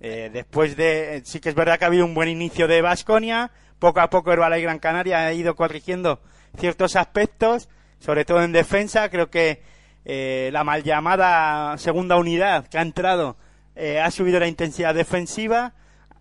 Eh, 0.00 0.30
después 0.32 0.76
de. 0.76 1.22
Sí 1.24 1.40
que 1.40 1.48
es 1.48 1.54
verdad 1.54 1.78
que 1.78 1.84
ha 1.84 1.88
habido 1.88 2.04
un 2.04 2.14
buen 2.14 2.28
inicio 2.28 2.68
de 2.68 2.82
Vasconia. 2.82 3.50
Poco 3.78 4.00
a 4.00 4.10
poco 4.10 4.32
Herbalife 4.32 4.62
Gran 4.62 4.78
Canaria 4.78 5.26
ha 5.26 5.32
ido 5.32 5.54
corrigiendo 5.56 6.20
ciertos 6.58 6.96
aspectos, 6.96 7.68
sobre 7.98 8.24
todo 8.24 8.42
en 8.42 8.52
defensa. 8.52 9.08
Creo 9.08 9.30
que 9.30 9.62
eh, 10.04 10.50
la 10.52 10.64
mal 10.64 10.82
llamada 10.82 11.76
segunda 11.78 12.16
unidad 12.16 12.66
que 12.68 12.76
ha 12.78 12.82
entrado 12.82 13.36
eh, 13.74 14.00
ha 14.00 14.10
subido 14.10 14.38
la 14.38 14.46
intensidad 14.46 14.94
defensiva. 14.94 15.72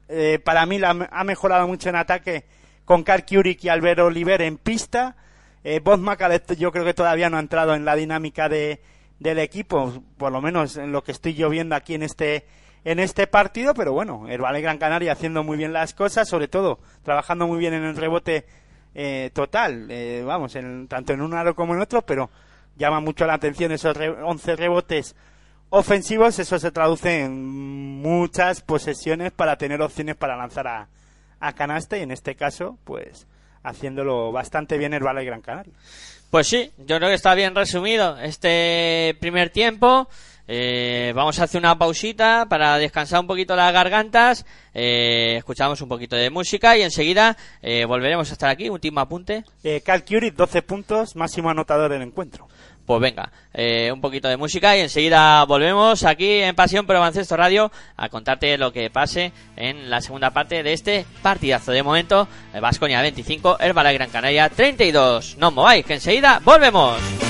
Eh, 0.07 0.39
para 0.43 0.65
mí 0.65 0.79
la, 0.79 1.09
ha 1.11 1.23
mejorado 1.23 1.67
mucho 1.67 1.89
en 1.89 1.95
ataque 1.95 2.45
con 2.85 3.03
Karl 3.03 3.25
Kurik 3.25 3.63
y 3.63 3.69
Albert 3.69 3.99
Oliver 3.99 4.41
en 4.41 4.57
pista. 4.57 5.15
Eh, 5.63 5.79
Bob 5.79 5.99
yo 6.57 6.71
creo 6.71 6.85
que 6.85 6.93
todavía 6.93 7.29
no 7.29 7.37
ha 7.37 7.41
entrado 7.41 7.73
en 7.75 7.85
la 7.85 7.95
dinámica 7.95 8.49
de, 8.49 8.81
del 9.19 9.39
equipo, 9.39 10.03
por 10.17 10.31
lo 10.31 10.41
menos 10.41 10.77
en 10.77 10.91
lo 10.91 11.03
que 11.03 11.11
estoy 11.11 11.33
yo 11.35 11.49
viendo 11.49 11.75
aquí 11.75 11.93
en 11.95 12.03
este 12.03 12.45
en 12.85 12.99
este 12.99 13.27
partido, 13.27 13.73
pero 13.73 13.93
bueno, 13.93 14.27
el 14.27 14.41
Valle 14.41 14.59
Gran 14.59 14.77
Canaria 14.77 15.13
haciendo 15.13 15.41
muy 15.41 15.55
bien 15.55 15.71
las 15.71 15.93
cosas, 15.93 16.27
sobre 16.27 16.49
todo 16.49 16.79
trabajando 17.03 17.47
muy 17.47 17.57
bien 17.57 17.73
en 17.73 17.85
el 17.85 17.95
rebote 17.95 18.45
eh, 18.93 19.29
total, 19.33 19.87
eh, 19.89 20.21
vamos, 20.25 20.53
en, 20.57 20.89
tanto 20.89 21.13
en 21.13 21.21
un 21.21 21.33
aro 21.33 21.55
como 21.55 21.73
en 21.73 21.79
otro, 21.79 22.01
pero 22.01 22.29
llama 22.75 22.99
mucho 22.99 23.25
la 23.25 23.35
atención 23.35 23.71
esos 23.71 23.95
re- 23.95 24.09
11 24.21 24.57
rebotes 24.57 25.15
ofensivos, 25.69 26.37
eso 26.39 26.59
se 26.59 26.71
traduce 26.71 27.21
en 27.23 28.01
muchas 28.01 28.59
posesiones 28.61 29.31
para 29.31 29.57
tener 29.57 29.81
opciones 29.81 30.17
para 30.17 30.35
lanzar 30.35 30.67
a, 30.67 30.89
a 31.39 31.53
canasta 31.53 31.97
y 31.97 32.01
en 32.01 32.11
este 32.11 32.35
caso, 32.35 32.77
pues 32.83 33.27
haciéndolo 33.63 34.31
bastante 34.31 34.77
bien 34.77 34.93
el 34.93 35.03
Valle 35.03 35.25
Gran 35.25 35.41
Canaria. 35.41 35.73
Pues 36.29 36.47
sí, 36.47 36.71
yo 36.79 36.97
creo 36.97 37.09
que 37.09 37.15
está 37.15 37.35
bien 37.35 37.53
resumido 37.53 38.17
este 38.19 39.15
primer 39.19 39.51
tiempo. 39.51 40.07
Eh, 40.47 41.13
vamos 41.15 41.39
a 41.39 41.43
hacer 41.43 41.59
una 41.59 41.77
pausita 41.77 42.47
para 42.49 42.77
descansar 42.77 43.19
un 43.19 43.27
poquito 43.27 43.55
las 43.55 43.71
gargantas. 43.71 44.45
Eh, 44.73 45.35
escuchamos 45.37 45.81
un 45.81 45.89
poquito 45.89 46.15
de 46.15 46.29
música 46.29 46.77
y 46.77 46.81
enseguida 46.81 47.37
eh, 47.61 47.85
volveremos 47.85 48.29
a 48.29 48.33
estar 48.33 48.49
aquí. 48.49 48.69
Último 48.69 48.99
apunte. 48.99 49.43
Eh, 49.63 49.81
Cal 49.85 50.03
Curit, 50.03 50.35
12 50.35 50.61
puntos, 50.63 51.15
máximo 51.15 51.49
anotador 51.49 51.91
del 51.91 52.01
encuentro. 52.01 52.47
Pues 52.85 52.99
venga, 52.99 53.31
eh, 53.53 53.91
un 53.93 54.01
poquito 54.01 54.27
de 54.27 54.35
música 54.35 54.75
y 54.75 54.81
enseguida 54.81 55.45
volvemos 55.45 56.03
aquí 56.03 56.41
en 56.41 56.53
Pasión 56.53 56.85
Pro 56.85 56.99
Baloncesto 56.99 57.37
Radio 57.37 57.71
a 57.95 58.09
contarte 58.09 58.57
lo 58.57 58.73
que 58.73 58.89
pase 58.89 59.31
en 59.55 59.89
la 59.89 60.01
segunda 60.01 60.31
parte 60.31 60.63
de 60.63 60.73
este 60.73 61.05
partidazo. 61.21 61.71
De 61.71 61.81
momento, 61.81 62.27
Vasconia 62.59 63.01
25, 63.01 63.59
Herbala 63.59 63.93
Gran 63.93 64.09
Canaria 64.09 64.49
32. 64.49 65.37
No 65.37 65.51
mováis, 65.51 65.85
que 65.85 65.93
enseguida 65.93 66.41
volvemos. 66.43 67.22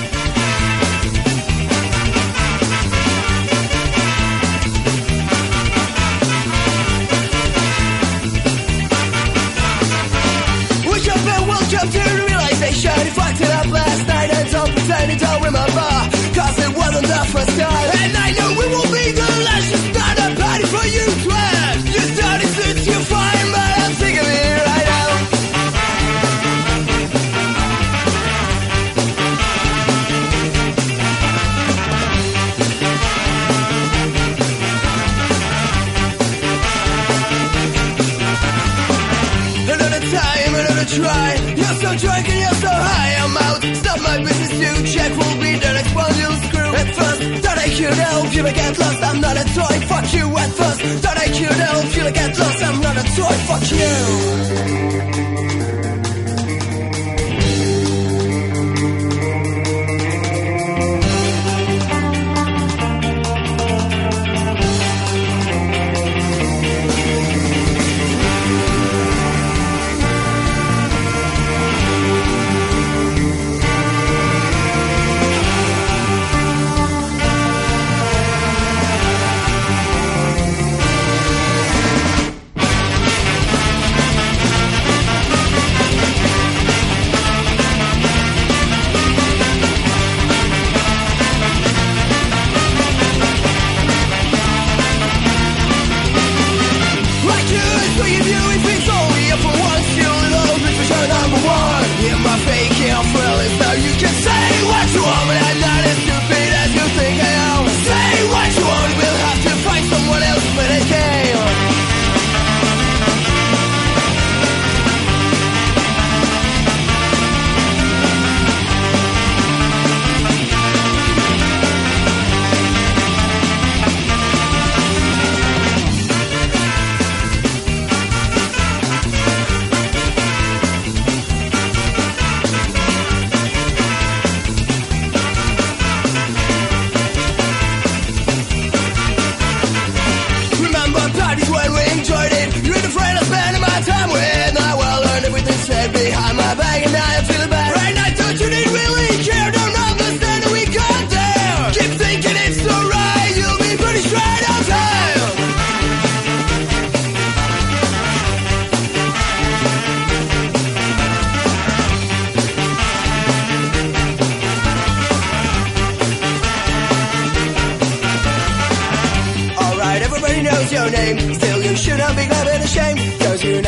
Try. 40.98 41.30
You're 41.58 41.78
so 41.84 41.90
drunk 42.02 42.30
and 42.30 42.40
you're 42.44 42.60
so 42.66 42.72
high. 42.72 43.14
I'm 43.24 43.38
out. 43.48 43.62
Stop 43.82 44.00
my 44.02 44.18
business 44.24 44.54
you 44.64 44.74
check. 44.94 45.12
Will 45.18 45.38
be 45.42 45.52
the 45.64 45.72
next 45.78 45.94
one 45.96 46.14
you'll 46.22 46.40
screw. 46.48 46.72
At 46.82 46.90
first, 46.98 47.22
thought 47.44 47.58
I 47.58 47.70
could 47.78 47.98
help 48.06 48.30
you 48.36 48.44
to 48.44 48.54
get 48.54 48.74
lost. 48.80 49.04
I'm 49.04 49.20
not 49.22 49.36
a 49.38 49.46
toy. 49.58 49.76
Fuck 49.92 50.08
you. 50.14 50.26
At 50.44 50.52
first, 50.60 50.80
thought 51.04 51.18
I 51.18 51.28
could 51.28 51.58
help 51.68 51.96
you 51.96 52.04
to 52.04 52.12
get 52.12 52.32
lost. 52.40 52.64
I'm 52.64 52.82
not 52.82 52.96
a 52.98 53.06
toy. 53.18 53.36
Fuck 53.50 53.66
you. 53.72 55.13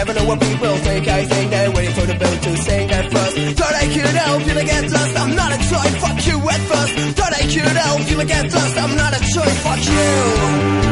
Never 0.06 0.20
know 0.20 0.28
what 0.28 0.40
people 0.40 0.76
think. 0.78 1.08
I 1.08 1.26
think 1.26 1.52
they're 1.52 1.72
waiting 1.72 1.94
for 1.94 2.06
the 2.06 2.16
bill 2.16 2.38
to 2.38 2.58
sing 2.58 2.92
at 2.92 3.12
first. 3.12 3.38
Thought 3.58 3.76
I 3.76 3.86
could 3.86 4.06
help 4.06 4.46
you 4.46 4.54
to 4.54 4.64
get 4.64 4.92
lost. 4.92 5.18
I'm 5.18 5.36
not 5.36 5.52
a 5.52 5.58
toy, 5.58 5.90
fuck 6.00 6.28
you 6.28 6.38
at 6.50 6.62
first. 6.70 6.94
Thought 7.18 7.34
I 7.34 7.42
could 7.42 7.78
help 7.78 8.10
you 8.10 8.18
to 8.18 8.26
get 8.26 8.54
lost. 8.54 8.78
I'm 8.78 8.96
not 8.96 9.14
a 9.14 9.20
toy, 9.34 9.50
fuck 9.64 9.86
you. 9.86 10.85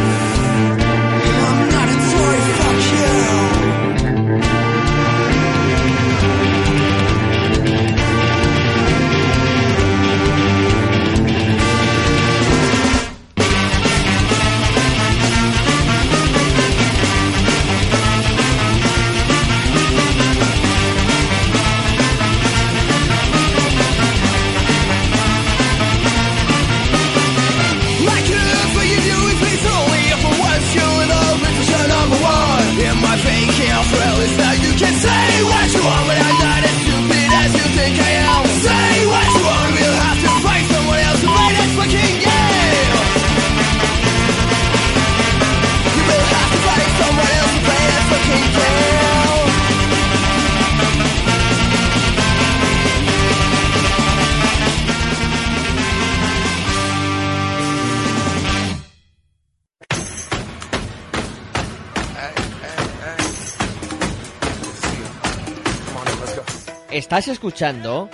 Estás 67.14 67.28
escuchando 67.28 68.10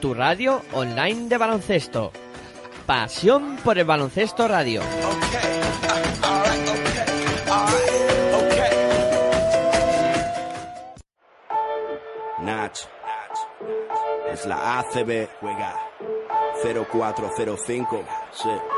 tu 0.00 0.14
radio 0.14 0.62
online 0.72 1.28
de 1.28 1.36
baloncesto. 1.36 2.12
Pasión 2.86 3.58
por 3.62 3.78
el 3.78 3.84
baloncesto 3.84 4.48
radio. 4.48 4.80
Nach. 12.40 12.78
Es 14.32 14.46
la 14.46 14.78
ACB. 14.78 15.28
Juega 15.42 15.76
0405. 16.90 18.04
Sí. 18.32 18.77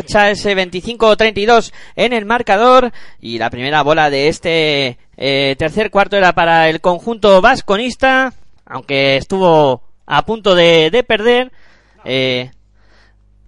ese 0.31 0.55
25-32 0.55 1.71
en 1.95 2.13
el 2.13 2.25
marcador 2.25 2.91
y 3.19 3.37
la 3.37 3.49
primera 3.49 3.81
bola 3.81 4.09
de 4.09 4.27
este 4.27 4.97
eh, 5.17 5.55
tercer 5.57 5.89
cuarto 5.91 6.17
era 6.17 6.33
para 6.33 6.69
el 6.69 6.81
conjunto 6.81 7.41
vasconista, 7.41 8.33
aunque 8.65 9.17
estuvo 9.17 9.81
a 10.05 10.25
punto 10.25 10.55
de, 10.55 10.89
de 10.91 11.03
perder. 11.03 11.51
Eh, 12.05 12.51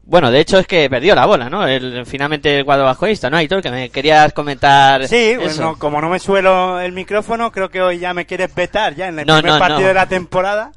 bueno, 0.06 0.32
de 0.32 0.42
hecho 0.42 0.60
es 0.60 0.68
que 0.68 0.90
perdió 0.90 1.16
la 1.16 1.26
bola, 1.26 1.50
¿no? 1.50 1.66
El, 1.66 2.06
finalmente 2.06 2.60
el 2.60 2.66
cuadro 2.66 2.84
vasconista, 2.84 3.30
¿no, 3.30 3.38
Aitor? 3.38 3.62
Que 3.62 3.72
me 3.72 3.90
querías 3.90 4.34
comentar 4.34 5.08
Sí, 5.08 5.16
eso. 5.32 5.40
bueno, 5.42 5.80
como 5.80 6.02
no 6.02 6.10
me 6.10 6.20
suelo 6.20 6.80
el 6.82 6.92
micrófono, 6.92 7.52
creo 7.54 7.70
que 7.70 7.82
hoy 7.82 8.00
ya 8.00 8.14
me 8.14 8.26
quieres 8.26 8.54
vetar 8.54 8.96
ya 8.96 9.08
en 9.08 9.20
el 9.20 9.26
No, 9.26 9.38
primer 9.38 9.54
no, 9.54 9.60
partido 9.60 9.82
no. 9.82 9.88
de 9.88 9.94
la 9.94 10.06
temporada. 10.08 10.72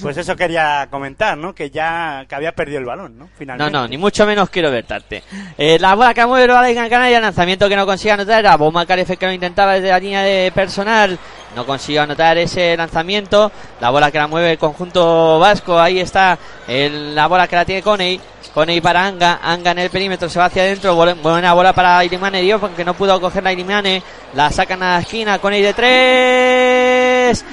Pues 0.00 0.16
eso 0.16 0.34
quería 0.36 0.86
comentar, 0.90 1.36
¿no? 1.38 1.54
Que 1.54 1.70
ya 1.70 2.24
que 2.28 2.34
había 2.34 2.52
perdido 2.52 2.78
el 2.78 2.84
balón, 2.84 3.18
¿no? 3.18 3.24
No, 3.24 3.30
Finalmente. 3.38 3.72
no, 3.72 3.86
ni 3.88 3.96
mucho 3.98 4.26
menos 4.26 4.48
quiero 4.50 4.70
vetarte. 4.70 5.22
Eh, 5.58 5.78
la 5.80 5.94
bola 5.94 6.12
que 6.14 6.24
mueve 6.26 6.46
la 6.46 6.70
Gran 6.70 6.88
Canaria, 6.88 7.20
lanzamiento 7.20 7.68
que 7.68 7.76
no 7.76 7.86
consigue 7.86 8.12
anotar, 8.12 8.40
era 8.40 8.56
Bomba 8.56 8.86
Carefe 8.86 9.16
que 9.16 9.26
lo 9.26 9.32
intentaba 9.32 9.74
desde 9.74 9.88
la 9.90 9.98
línea 9.98 10.22
de 10.22 10.50
personal, 10.52 11.18
no 11.56 11.66
consiguió 11.66 12.02
anotar 12.02 12.38
ese 12.38 12.76
lanzamiento, 12.76 13.50
la 13.80 13.90
bola 13.90 14.10
que 14.10 14.18
la 14.18 14.26
mueve 14.26 14.52
el 14.52 14.58
conjunto 14.58 15.38
vasco, 15.38 15.78
ahí 15.80 16.00
está 16.00 16.38
el- 16.66 17.14
la 17.14 17.26
bola 17.26 17.46
que 17.48 17.56
la 17.56 17.64
tiene 17.64 17.82
Coney, 17.82 18.20
Coney 18.54 18.80
para 18.80 19.06
Anga, 19.06 19.40
Anga 19.42 19.70
en 19.72 19.78
el 19.78 19.90
perímetro, 19.90 20.28
se 20.28 20.38
va 20.38 20.46
hacia 20.46 20.62
adentro, 20.62 20.94
buena- 20.94 21.52
bola 21.54 21.72
para 21.72 22.04
Ilimane 22.04 22.42
Diop, 22.42 22.64
aunque 22.64 22.84
no 22.84 22.94
pudo 22.94 23.20
coger 23.20 23.42
la 23.42 23.52
Ilimane, 23.52 24.02
la 24.34 24.50
sacan 24.50 24.82
a 24.82 24.94
la 24.94 25.00
esquina, 25.00 25.38
Coney 25.38 25.62
de 25.62 25.72
tres, 25.74 27.44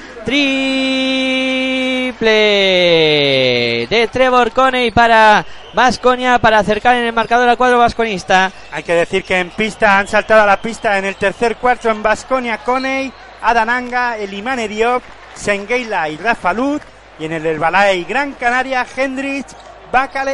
triple 2.10 3.86
de 3.88 4.08
Trevor 4.10 4.50
Coney 4.50 4.90
para 4.90 5.44
Vasconia 5.74 6.38
para 6.38 6.58
acercar 6.58 6.96
en 6.96 7.04
el 7.04 7.12
marcador 7.12 7.48
al 7.48 7.56
cuadro 7.56 7.78
vasconista. 7.78 8.50
Hay 8.72 8.82
que 8.82 8.94
decir 8.94 9.22
que 9.22 9.38
en 9.38 9.50
pista 9.50 9.98
han 9.98 10.08
saltado 10.08 10.42
a 10.42 10.46
la 10.46 10.60
pista 10.60 10.98
en 10.98 11.04
el 11.04 11.14
tercer 11.14 11.56
cuarto 11.56 11.88
en 11.88 12.02
Basconia 12.02 12.58
Coney, 12.58 13.12
Adananga, 13.42 14.16
Elimane 14.16 14.66
Diop, 14.66 15.02
Sengeila 15.34 16.08
y 16.08 16.16
Rafa 16.16 16.52
Luz. 16.52 16.82
Y 17.18 17.26
en 17.26 17.32
el 17.32 17.46
Herbalife 17.46 18.08
Gran 18.08 18.32
Canaria, 18.32 18.84
Hendrich, 18.96 19.46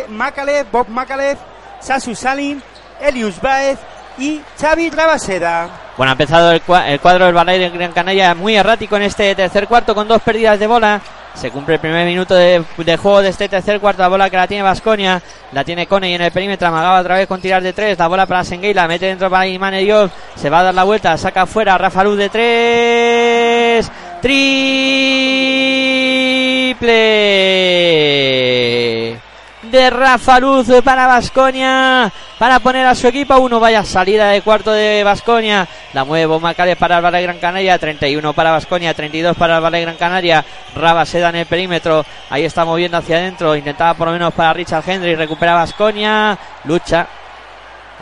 Macalev, 0.08 0.70
Bob 0.70 0.88
Macalev, 0.88 1.36
Sasu 1.80 2.14
Salin, 2.14 2.62
Elius 3.00 3.40
Baez 3.40 3.78
y 4.18 4.40
Xavi 4.58 4.90
Rabaseda. 4.90 5.68
Bueno, 5.96 6.10
ha 6.10 6.12
empezado 6.12 6.52
el 6.52 6.60
cuadro 6.62 7.26
del 7.26 7.34
Balay 7.34 7.58
de 7.58 7.70
Gran 7.70 7.92
Canaria 7.92 8.34
muy 8.34 8.56
errático 8.56 8.96
en 8.96 9.02
este 9.02 9.34
tercer 9.34 9.66
cuarto 9.66 9.94
con 9.94 10.06
dos 10.06 10.22
pérdidas 10.22 10.58
de 10.58 10.66
bola. 10.66 11.00
Se 11.36 11.50
cumple 11.50 11.74
el 11.74 11.80
primer 11.80 12.06
minuto 12.06 12.34
de, 12.34 12.64
juego 12.96 13.20
de 13.20 13.28
este 13.28 13.48
tercer 13.48 13.78
cuarto. 13.78 14.02
La 14.02 14.08
bola 14.08 14.30
que 14.30 14.36
la 14.36 14.46
tiene 14.46 14.62
Vasconia. 14.62 15.22
La 15.52 15.64
tiene 15.64 15.86
Coney 15.86 16.14
en 16.14 16.22
el 16.22 16.32
perímetro. 16.32 16.68
Amagaba 16.68 17.00
otra 17.00 17.16
vez 17.16 17.26
con 17.26 17.40
tirar 17.40 17.62
de 17.62 17.74
tres. 17.74 17.98
La 17.98 18.08
bola 18.08 18.26
para 18.26 18.42
Senguei. 18.42 18.72
La 18.72 18.88
mete 18.88 19.06
dentro 19.06 19.28
para 19.28 19.46
Imane 19.46 19.80
Diop. 19.80 20.10
Se 20.34 20.48
va 20.48 20.60
a 20.60 20.64
dar 20.64 20.74
la 20.74 20.84
vuelta. 20.84 21.16
Saca 21.18 21.42
afuera. 21.42 21.76
Rafa 21.76 22.04
Luz 22.04 22.16
de 22.16 22.28
tres. 22.30 23.92
Triple 24.22 24.46
de 29.70 29.90
Rafa 29.90 30.40
Luz 30.40 30.68
para 30.84 31.06
Vasconia 31.06 32.12
para 32.38 32.60
poner 32.60 32.86
a 32.86 32.94
su 32.94 33.06
equipo 33.06 33.34
a 33.34 33.38
uno. 33.38 33.60
Vaya 33.60 33.84
salida 33.84 34.30
de 34.30 34.42
cuarto 34.42 34.72
de 34.72 35.02
Vasconia. 35.04 35.66
La 35.92 36.04
mueve 36.04 36.26
Bomacales 36.26 36.76
para 36.76 36.96
el 36.96 37.04
Valle 37.04 37.22
Gran 37.22 37.38
Canaria. 37.38 37.78
31 37.78 38.32
para 38.32 38.50
Vasconia, 38.50 38.94
32 38.94 39.36
para 39.36 39.56
el 39.56 39.62
Valle 39.62 39.80
Gran 39.82 39.96
Canaria. 39.96 40.44
Rabaseda 40.74 41.30
en 41.30 41.36
el 41.36 41.46
perímetro. 41.46 42.04
Ahí 42.30 42.44
está 42.44 42.64
moviendo 42.64 42.98
hacia 42.98 43.16
adentro. 43.16 43.56
Intentaba 43.56 43.94
por 43.94 44.08
lo 44.08 44.12
menos 44.12 44.34
para 44.34 44.52
Richard 44.52 44.84
Henry. 44.86 45.14
Recupera 45.14 45.54
Vasconia. 45.54 46.38
Lucha. 46.64 47.06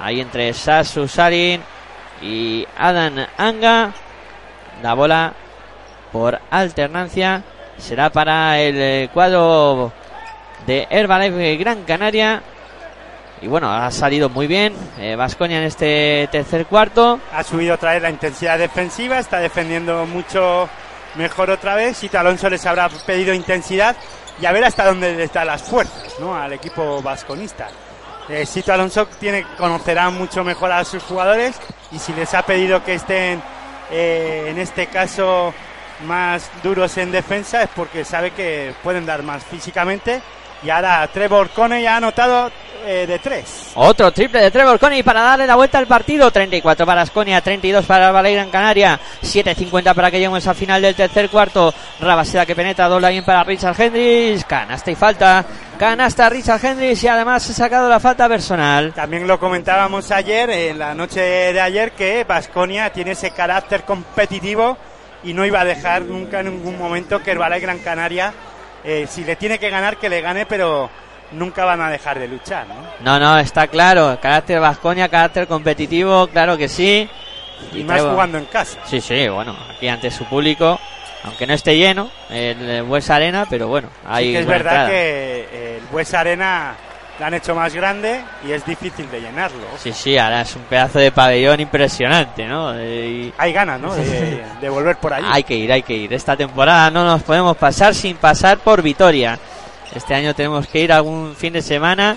Ahí 0.03 0.21
entre 0.21 0.53
Sasu 0.53 1.07
Sarin 1.07 1.63
y 2.21 2.67
Adam 2.77 3.27
Anga. 3.39 3.93
La 4.83 4.95
bola 4.95 5.33
por 6.13 6.41
alternancia 6.51 7.43
será 7.79 8.11
para 8.11 8.61
el 8.61 9.09
cuadro 9.11 9.93
de 10.67 10.87
Herbalife 10.91 11.57
Gran 11.57 11.85
Canaria. 11.85 12.43
Y 13.43 13.47
bueno, 13.47 13.71
ha 13.73 13.91
salido 13.91 14.29
muy 14.29 14.47
bien 14.47 14.75
Vasconia 15.19 15.59
en 15.59 15.65
este 15.65 16.29
tercer 16.33 16.67
cuarto. 16.67 17.21
Ha 17.33 17.43
subido 17.43 17.75
otra 17.75 17.93
vez 17.93 18.03
la 18.03 18.11
intensidad 18.11 18.59
defensiva, 18.59 19.19
está 19.19 19.39
defendiendo 19.39 20.07
mucho 20.07 20.69
mejor 21.17 21.51
otra 21.51 21.75
vez. 21.75 21.97
Sito 21.97 22.19
Alonso 22.19 22.49
les 22.49 22.65
habrá 22.67 22.89
pedido 22.89 23.35
intensidad 23.35 23.97
y 24.41 24.47
a 24.47 24.53
ver 24.53 24.65
hasta 24.65 24.87
dónde 24.87 25.15
les 25.15 25.33
da 25.33 25.45
las 25.45 25.63
fuerzas 25.63 26.15
¿no? 26.19 26.35
al 26.35 26.53
equipo 26.53 27.03
vasconista. 27.03 27.69
Eh, 28.29 28.47
Alonso 28.69 29.07
tiene, 29.21 29.45
conocerá 29.59 30.09
mucho 30.11 30.45
mejor 30.45 30.73
a 30.73 30.85
sus 30.85 31.03
jugadores 31.03 31.57
y 31.93 31.99
si 31.99 32.13
les 32.15 32.33
ha 32.35 32.43
pedido 32.43 32.83
que 32.83 32.95
estén 32.95 33.43
eh, 33.91 34.47
en 34.49 34.59
este 34.59 34.87
caso 34.87 35.53
más 36.07 36.51
duros 36.63 36.97
en 36.97 37.13
defensa 37.13 37.63
es 37.63 37.69
porque 37.77 38.05
sabe 38.05 38.31
que 38.31 38.75
pueden 38.83 39.05
dar 39.07 39.23
más 39.23 39.45
físicamente 39.45 40.23
Y 40.65 40.71
ahora 40.71 41.07
Trevor 41.13 41.51
Coney 41.51 41.87
ha 41.87 41.97
anotado 41.97 42.51
eh, 42.87 43.07
de 43.07 43.19
tres. 43.19 43.73
Otro 43.75 44.13
triple 44.13 44.41
de 44.41 44.51
Trevor 44.51 44.79
Coney 44.79 45.03
para 45.03 45.23
darle 45.23 45.47
la 45.47 45.57
vuelta 45.57 45.79
al 45.79 45.87
partido. 45.87 46.31
34 46.31 46.85
para 46.85 47.03
Asconia, 47.03 47.41
32 47.41 47.85
para 47.87 48.13
Valle 48.13 48.35
Gran 48.35 48.51
Canaria. 48.51 49.01
7.50 49.23 49.95
para 49.95 50.11
que 50.11 50.19
lleguemos 50.19 50.47
al 50.47 50.55
final 50.55 50.83
del 50.83 50.95
tercer 50.95 51.31
cuarto. 51.31 51.73
Rabaseda 52.01 52.47
que 52.47 52.55
penetra, 52.55 52.89
dobla 52.89 53.09
bien 53.09 53.25
para 53.25 53.45
Richard 53.45 53.81
Hendricks. 53.81 54.45
Canasta 54.45 54.91
y 54.91 54.95
falta. 54.95 55.45
Canasta 55.79 56.29
Richard 56.29 56.65
Hendricks 56.65 57.03
y 57.05 57.09
además 57.09 57.49
ha 57.49 57.53
sacado 57.53 57.89
la 57.89 58.01
falta 58.01 58.29
personal. 58.29 58.93
También 58.93 59.27
lo 59.27 59.39
comentábamos 59.39 60.11
ayer, 60.11 60.51
en 60.51 60.79
la 60.79 60.95
noche 60.95 61.21
de 61.21 61.61
ayer, 61.61 61.93
que 61.93 62.25
Vasconia 62.25 62.91
tiene 62.91 63.13
ese 63.13 63.31
carácter 63.31 63.85
competitivo 63.85 64.77
y 65.25 65.33
no 65.33 65.45
iba 65.45 65.61
a 65.61 65.65
dejar 65.65 66.03
nunca 66.03 66.41
en 66.41 66.51
ningún 66.51 66.79
momento 66.79 67.23
que 67.23 67.33
el 67.33 67.39
Valle 67.39 67.61
Gran 67.61 67.79
Canaria, 67.79 68.33
eh, 68.85 69.07
si 69.09 69.25
le 69.25 69.37
tiene 69.37 69.59
que 69.59 69.71
ganar, 69.71 69.97
que 69.97 70.09
le 70.09 70.21
gane, 70.21 70.47
pero 70.47 70.91
nunca 71.33 71.65
van 71.65 71.81
a 71.81 71.91
dejar 71.91 72.19
de 72.19 72.29
luchar, 72.29 72.67
¿no? 72.69 72.75
No, 73.01 73.19
no, 73.19 73.39
está 73.39 73.67
claro. 73.67 74.19
Carácter 74.21 74.61
Vasconia, 74.61 75.09
carácter 75.09 75.47
competitivo, 75.47 76.27
claro 76.29 76.57
que 76.57 76.69
sí. 76.69 77.09
Y, 77.73 77.83
más 77.85 78.03
jugando 78.03 78.39
en 78.39 78.45
casa. 78.47 78.79
Sí, 78.85 79.01
sí, 79.01 79.29
bueno, 79.29 79.57
aquí 79.71 79.89
ante 79.89 80.11
su 80.11 80.25
público, 80.25 80.79
aunque 81.25 81.47
no 81.47 81.55
esté 81.55 81.77
lleno, 81.77 82.11
el 82.31 82.83
Buesa 82.83 83.17
Arena, 83.17 83.47
pero 83.49 83.69
bueno, 83.69 83.89
Sí 84.19 84.33
que 84.33 84.41
es 84.41 84.47
verdad 84.47 84.73
entrada. 84.73 84.89
que 84.89 85.77
el 85.77 85.83
Bues 85.91 86.13
Arena 86.15 86.75
la 87.19 87.27
han 87.29 87.35
hecho 87.35 87.55
más 87.55 87.73
grande 87.75 88.21
y 88.47 88.53
es 88.53 88.65
difícil 88.67 89.09
de 89.11 89.21
llenarlo. 89.21 89.65
Sí, 89.79 89.93
sí, 89.93 90.19
ahora 90.19 90.41
es 90.43 90.57
un 90.57 90.63
pedazo 90.63 90.99
de 90.99 91.13
pabellón 91.13 91.61
impresionante, 91.61 92.47
¿no? 92.47 92.75
Eh, 92.75 93.07
y 93.07 93.35
Hay 93.39 93.53
ganas, 93.53 93.81
¿no? 93.81 93.95
De, 93.95 94.43
de 94.61 94.69
volver 94.69 94.97
por 94.97 95.15
allí. 95.15 95.27
hay 95.31 95.45
que 95.45 95.55
ir, 95.55 95.71
hay 95.73 95.83
que 95.83 95.95
ir. 95.95 96.13
Esta 96.13 96.37
temporada 96.37 96.91
no 96.91 97.05
nos 97.05 97.23
podemos 97.23 97.57
pasar 97.57 97.95
sin 97.95 98.17
pasar 98.17 98.59
por 98.59 98.83
Vitoria. 98.83 99.39
Este 99.95 100.15
año 100.15 100.35
tenemos 100.35 100.67
que 100.67 100.81
ir 100.81 100.93
algún 100.93 101.35
fin 101.37 101.53
de 101.53 101.63
semana 101.63 102.17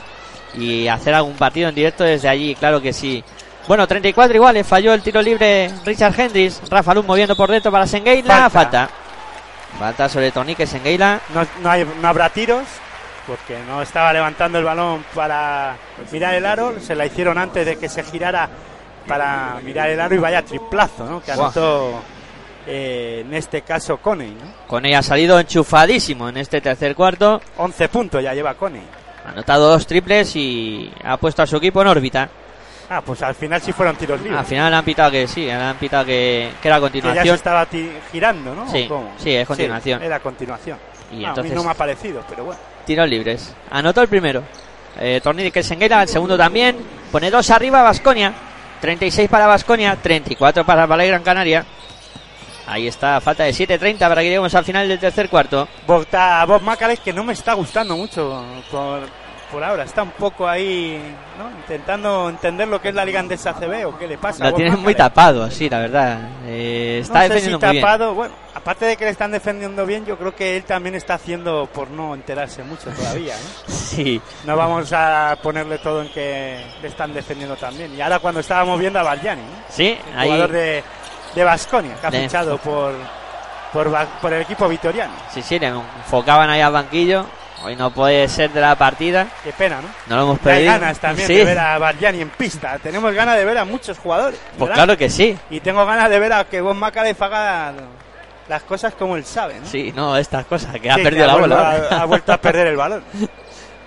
y 0.56 0.88
hacer 0.88 1.14
algún 1.14 1.36
partido 1.36 1.70
en 1.70 1.76
directo 1.76 2.04
desde 2.04 2.28
allí, 2.28 2.56
claro 2.56 2.82
que 2.82 2.92
sí. 2.94 3.24
Bueno, 3.68 3.86
34 3.86 4.36
iguales, 4.36 4.66
falló 4.66 4.94
el 4.94 5.02
tiro 5.02 5.22
libre 5.22 5.70
Richard 5.86 6.18
Hendricks, 6.20 6.62
Rafa 6.72 6.94
Luz 6.94 7.06
moviendo 7.06 7.36
por 7.36 7.52
dentro 7.52 7.72
para 7.72 7.86
Sengueila, 7.86 8.50
Falta. 8.50 8.50
falta. 8.50 8.90
Falta 9.78 10.10
sobre 10.10 10.32
Tornique 10.32 10.66
Sengueila. 10.66 11.20
No, 11.36 11.46
no, 11.62 11.70
hay, 11.70 11.86
no 12.02 12.08
habrá 12.08 12.30
tiros 12.30 12.64
porque 13.28 13.60
no 13.68 13.82
estaba 13.82 14.14
levantando 14.14 14.58
el 14.58 14.64
balón 14.64 15.04
para 15.14 15.76
mirar 16.12 16.34
el 16.36 16.46
aro. 16.46 16.80
Se 16.80 16.96
la 16.96 17.06
hicieron 17.06 17.38
antes 17.38 17.66
de 17.66 17.76
que 17.78 17.90
se 17.90 18.04
girara 18.04 18.50
para 19.08 19.58
mirar 19.64 19.90
el 19.90 20.00
aro 20.00 20.16
y 20.16 20.18
vaya 20.18 20.42
triplazo, 20.44 21.06
¿no? 21.06 21.22
Que 21.22 21.32
anotó 21.34 22.02
eh, 22.66 23.24
en 23.26 23.34
este 23.34 23.62
caso 23.62 23.98
Coney, 23.98 24.32
¿no? 24.32 24.68
Con 24.68 24.86
ella 24.86 25.00
ha 25.00 25.04
salido 25.04 25.40
enchufadísimo 25.40 26.30
en 26.30 26.38
este 26.38 26.62
tercer 26.62 26.96
cuarto. 26.96 27.42
11 27.58 27.90
puntos 27.90 28.24
ya 28.24 28.34
lleva 28.34 28.54
Coney. 28.56 28.84
Ha 29.26 29.32
anotado 29.32 29.70
dos 29.70 29.86
triples 29.86 30.36
y 30.36 30.92
ha 31.04 31.18
puesto 31.18 31.42
a 31.44 31.48
su 31.48 31.58
equipo 31.58 31.82
en 31.82 31.88
órbita. 31.88 32.30
Ah, 32.90 33.02
pues 33.02 33.22
al 33.22 33.36
final 33.36 33.62
sí 33.62 33.74
fueron 33.74 33.98
tiros 33.98 34.22
libres. 34.22 34.40
Al 34.40 34.46
final 34.46 34.72
le 34.72 34.78
han 34.78 34.86
pitado 34.86 35.12
que 35.12 35.28
sí, 35.28 35.46
le 35.46 35.52
han 35.54 35.76
pitado 35.76 36.06
que, 36.06 36.52
que 36.62 36.68
era 36.70 36.78
a 36.78 36.80
que 36.80 37.02
ya 37.02 37.02
se 37.02 37.02
continuación. 37.02 37.36
estaba 37.36 37.68
girando, 38.14 38.56
¿no? 38.56 38.72
Sí, 38.72 38.90
sí, 39.18 39.36
es 39.36 39.46
continuación. 39.46 40.02
era 40.02 40.20
continuación. 40.22 40.78
Y 41.12 41.26
Ah, 41.26 41.30
entonces 41.30 41.52
A 41.52 41.56
mí 41.56 41.62
no 41.62 41.64
me 41.66 41.72
ha 41.72 41.74
parecido, 41.74 42.24
pero 42.30 42.46
bueno. 42.46 42.60
Tiros 42.88 43.08
libres. 43.08 43.54
Anotó 43.70 44.02
el 44.02 44.08
primero. 44.08 44.42
Eh, 45.00 45.22
Tornidi 45.22 45.52
que 45.52 45.62
Senguera, 45.62 46.02
el 46.02 46.08
segundo 46.08 46.36
también. 46.36 46.76
Pone 47.12 47.30
dos 47.30 47.52
arriba 47.52 47.84
Vasconia. 47.84 48.34
36 48.82 49.30
para 49.30 49.48
Vasconia, 49.48 49.96
34 49.96 50.66
para 50.66 50.86
Valle 50.86 51.08
Gran 51.08 51.24
Canaria. 51.24 51.66
Ahí 52.68 52.88
está, 52.88 53.22
falta 53.22 53.44
de 53.44 53.52
7.30 53.52 54.00
para 54.00 54.22
que 54.22 54.28
lleguemos 54.28 54.54
al 54.54 54.66
final 54.66 54.88
del 54.88 55.00
tercer 55.00 55.30
cuarto. 55.30 55.68
A 56.14 56.46
Bob 56.46 56.62
Macalés 56.62 57.00
que 57.00 57.14
no 57.14 57.24
me 57.24 57.34
está 57.34 57.54
gustando 57.54 57.96
mucho 57.96 58.44
por, 58.70 59.02
por 59.52 59.64
ahora. 59.64 59.84
Está 59.84 60.04
un 60.04 60.12
poco 60.12 60.48
ahí, 60.48 61.02
¿no? 61.38 61.50
Intentando 61.50 62.30
entender 62.30 62.68
lo 62.68 62.82
que 62.82 62.90
es 62.90 62.96
la 62.96 63.06
Liga 63.06 63.20
Andesa 63.20 63.54
CB 63.54 63.86
o 63.88 63.98
qué 63.98 64.08
le 64.08 64.18
pasa. 64.18 64.44
Lo 64.46 64.52
Bob 64.52 64.58
tienen 64.58 64.80
muy 64.80 64.94
tapado, 64.96 65.50
sí, 65.50 65.70
la 65.70 65.80
verdad. 65.80 66.20
Eh, 66.46 67.00
está 67.02 67.14
no 67.14 67.20
sé 67.22 67.28
defendiendo 67.30 67.60
si 67.60 67.66
muy 67.66 67.72
bien. 67.74 67.84
tapado, 67.84 68.14
bueno, 68.14 68.34
aparte 68.56 68.86
de 68.86 68.98
que 68.98 69.06
le 69.06 69.12
están 69.12 69.32
defendiendo 69.32 69.86
bien, 69.86 70.06
yo 70.06 70.18
creo 70.18 70.36
que 70.36 70.58
él 70.58 70.64
también 70.64 70.96
está 70.96 71.14
haciendo 71.16 71.68
por 71.74 71.90
no 71.90 72.14
enterarse 72.14 72.64
mucho 72.64 72.90
todavía, 72.92 73.36
¿no? 73.36 73.74
Sí, 73.74 74.22
No 74.46 74.56
vamos 74.58 74.92
a 74.94 75.38
ponerle 75.42 75.78
todo 75.80 76.02
en 76.02 76.10
que 76.10 76.62
le 76.82 76.88
están 76.88 77.14
defendiendo 77.14 77.56
también. 77.56 77.96
Y 77.96 78.02
ahora 78.02 78.20
cuando 78.20 78.42
estábamos 78.42 78.80
viendo 78.80 79.00
a 79.00 79.04
Bargiani, 79.04 79.42
¿no? 79.42 79.48
sí, 79.70 79.98
El 80.12 80.20
ahí. 80.20 80.28
jugador 80.28 80.52
de, 80.52 80.84
de 81.36 81.44
Basconia, 81.44 81.96
que 82.02 82.08
ha 82.08 82.12
De- 82.12 82.22
fichado 82.24 82.58
por, 82.58 82.94
por, 83.72 83.90
por 84.22 84.34
el 84.34 84.42
equipo 84.42 84.68
vitoriano. 84.68 85.14
Sí, 85.34 85.42
sí, 85.42 85.58
le 85.58 85.68
enfocaban 85.68 86.50
ahí 86.50 86.60
al 86.62 86.74
banquillo. 86.74 87.26
Hoy 87.64 87.76
no 87.76 87.92
puede 87.92 88.28
ser 88.30 88.52
de 88.52 88.62
la 88.62 88.76
partida. 88.76 89.28
Qué 89.44 89.52
pena, 89.52 89.82
¿no? 89.82 89.88
No 90.08 90.16
lo 90.18 90.22
hemos 90.24 90.38
Hay 90.40 90.44
perdido. 90.44 90.74
ganas 90.74 91.00
también 91.00 91.28
Sí, 91.28 91.36
de 91.36 91.44
ver 91.46 91.58
a 91.60 91.78
Bargiani 91.78 92.22
en 92.22 92.30
pista. 92.30 92.78
Tenemos 92.80 93.14
ganas 93.14 93.36
de 93.38 93.46
ver 93.46 93.58
a 93.58 93.66
muchos 93.66 93.98
jugadores. 93.98 94.40
pues 94.58 94.70
¿verdad? 94.70 94.76
claro 94.76 94.98
que 94.98 95.10
sí. 95.10 95.38
Y 95.50 95.60
tengo 95.60 95.86
ganas 95.86 96.10
de 96.10 96.20
ver 96.20 96.34
a 96.34 96.44
que 96.46 96.62
Bob 96.62 96.76
Macalef 96.76 97.20
haga 97.22 97.74
las 98.48 98.64
cosas 98.64 98.94
como 98.94 99.18
él 99.18 99.26
sabe, 99.26 99.56
¿no? 99.60 99.68
Sí, 99.68 99.92
no, 99.96 100.16
estas 100.16 100.46
cosas, 100.46 100.80
que 100.80 100.90
ha 100.90 100.96
perdido 100.96 101.24
que 101.26 101.28
la 101.28 101.36
bola. 101.36 101.88
ha 101.92 102.06
vuelto 102.06 102.32
a 102.32 102.38
perder 102.38 102.68
el 102.68 102.78
balón. 102.78 103.04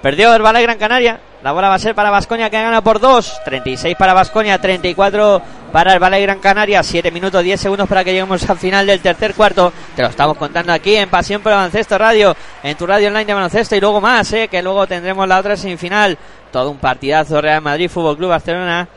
Perdió 0.02 0.34
el 0.34 0.42
Valle 0.42 0.62
Gran 0.62 0.78
Canaria. 0.78 1.20
La 1.42 1.52
bola 1.52 1.68
va 1.68 1.74
a 1.74 1.78
ser 1.78 1.94
para 1.94 2.10
Vasconia 2.10 2.48
que 2.48 2.60
gana 2.60 2.82
por 2.82 3.00
2. 3.00 3.40
36 3.44 3.96
para 3.96 4.14
Vasconia, 4.14 4.58
34 4.58 5.42
para 5.72 5.92
el 5.92 5.98
Valle 5.98 6.22
Gran 6.22 6.38
Canaria. 6.38 6.82
7 6.82 7.10
minutos 7.10 7.42
10 7.42 7.60
segundos 7.60 7.88
para 7.88 8.02
que 8.02 8.12
lleguemos 8.12 8.48
al 8.48 8.58
final 8.58 8.86
del 8.86 9.00
tercer 9.00 9.34
cuarto. 9.34 9.72
Te 9.94 10.02
lo 10.02 10.08
estamos 10.08 10.36
contando 10.38 10.72
aquí 10.72 10.96
en 10.96 11.10
Pasión 11.10 11.42
por 11.42 11.52
el 11.52 11.58
Baloncesto 11.58 11.98
Radio, 11.98 12.34
en 12.62 12.76
tu 12.76 12.86
radio 12.86 13.08
online 13.08 13.26
de 13.26 13.34
baloncesto 13.34 13.76
y 13.76 13.80
luego 13.80 14.00
más, 14.00 14.32
eh, 14.32 14.48
que 14.48 14.62
luego 14.62 14.86
tendremos 14.86 15.28
la 15.28 15.38
otra 15.38 15.56
semifinal. 15.56 16.16
Todo 16.50 16.70
un 16.70 16.78
partidazo 16.78 17.40
Real 17.40 17.60
Madrid, 17.60 17.90
Fútbol 17.90 18.16
Club 18.16 18.30
Barcelona. 18.30 18.88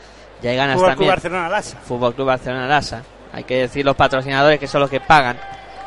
Ya 0.41 0.51
hay 0.51 0.55
ganas 0.55 0.75
Fútbol 0.75 0.87
Club 0.87 0.97
también. 0.97 1.11
Barcelona 1.11 1.49
Lasa. 1.49 1.77
Fútbol 1.85 2.15
Club 2.15 2.27
Barcelona 2.27 2.67
Lasa. 2.67 3.03
Hay 3.33 3.43
que 3.43 3.57
decir 3.57 3.85
los 3.85 3.95
patrocinadores 3.95 4.59
que 4.59 4.67
son 4.67 4.81
los 4.81 4.89
que 4.89 4.99
pagan 5.01 5.37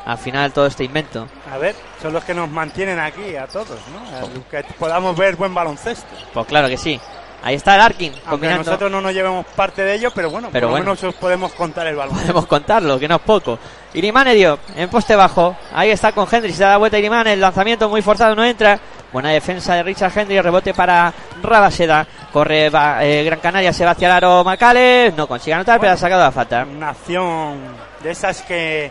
al 0.07 0.16
final 0.19 0.53
todo 0.53 0.66
este 0.66 0.85
invento. 0.85 1.27
A 1.53 1.59
ver, 1.59 1.74
son 2.01 2.12
los 2.15 2.24
que 2.24 2.33
nos 2.33 2.49
mantienen 2.49 2.99
aquí 2.99 3.37
a 3.37 3.47
todos, 3.47 3.69
¿no? 3.93 4.19
A 4.19 4.51
que 4.51 4.65
podamos 4.78 5.15
ver 5.16 5.37
buen 5.37 5.53
baloncesto. 5.53 6.07
Pues 6.33 6.47
claro 6.47 6.69
que 6.69 6.78
sí. 6.78 6.99
Ahí 7.43 7.55
está 7.57 7.77
el 7.77 7.81
Arkin 7.83 8.12
Aunque 8.12 8.31
combinando. 8.31 8.65
nosotros 8.65 8.91
no 8.91 9.01
nos 9.01 9.12
llevemos 9.12 9.47
parte 9.55 9.83
de 9.85 9.95
ello, 9.95 10.11
pero 10.12 10.31
bueno, 10.31 10.49
Pero 10.51 10.66
por 10.69 10.78
lo 10.78 10.83
bueno. 10.85 10.85
menos 10.97 11.05
os 11.05 11.15
podemos 11.15 11.53
contar 11.53 11.87
el 11.87 11.95
balón. 11.95 12.16
Podemos 12.16 12.47
contarlo, 12.47 12.99
que 12.99 13.07
no 13.07 13.16
es 13.16 13.20
poco. 13.23 13.59
Irimane 13.95 14.35
dio 14.35 14.59
en 14.74 14.89
poste 14.89 15.15
bajo. 15.15 15.55
Ahí 15.73 15.91
está 15.91 16.11
con 16.12 16.27
Hendry. 16.33 16.53
Se 16.53 16.65
da 16.65 16.70
la 16.70 16.77
vuelta 16.78 16.99
Irimane. 16.99 17.35
El 17.35 17.41
lanzamiento 17.41 17.89
muy 17.89 18.03
forzado 18.03 18.35
no 18.35 18.45
entra. 18.45 18.81
Buena 19.12 19.31
defensa 19.31 19.74
de 19.74 19.83
Richard 19.85 20.19
Hendry. 20.19 20.41
Rebote 20.41 20.74
para 20.74 21.12
Rabaseda. 21.43 22.07
Corre 22.33 22.69
va- 22.69 23.05
eh, 23.05 23.23
Gran 23.23 23.39
Canaria. 23.39 23.73
Se 23.73 23.85
va 23.85 23.93
hacia 23.93 24.09
el 24.09 24.12
aro 24.15 24.43
Macale. 24.43 25.12
No 25.16 25.28
consigue 25.28 25.55
anotar, 25.55 25.78
pero 25.78 25.93
ha 25.93 25.97
sacado 25.97 26.23
la 26.23 26.33
falta. 26.33 26.66
Una 26.69 26.89
acción 26.91 27.59
de 28.03 28.11
esas 28.11 28.43
que, 28.43 28.91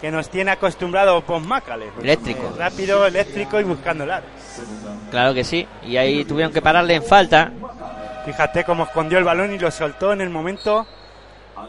que 0.00 0.10
nos 0.10 0.28
tiene 0.30 0.50
acostumbrado 0.52 1.22
Bob 1.22 1.44
Macalef. 1.46 1.98
Eléctrico. 2.02 2.42
Eh, 2.54 2.58
Rápido, 2.58 3.06
eléctrico 3.06 3.60
y 3.60 3.64
buscando 3.64 4.04
el 4.04 4.10
aro. 4.12 4.24
Claro 5.10 5.34
que 5.34 5.44
sí. 5.44 5.66
Y 5.86 5.96
ahí 5.96 6.24
tuvieron 6.24 6.52
que 6.52 6.62
pararle 6.62 6.94
en 6.94 7.02
falta. 7.02 7.52
Fíjate 8.24 8.64
cómo 8.64 8.84
escondió 8.84 9.18
el 9.18 9.24
balón 9.24 9.52
y 9.54 9.58
lo 9.58 9.70
soltó 9.70 10.12
en 10.12 10.20
el 10.20 10.30
momento 10.30 10.86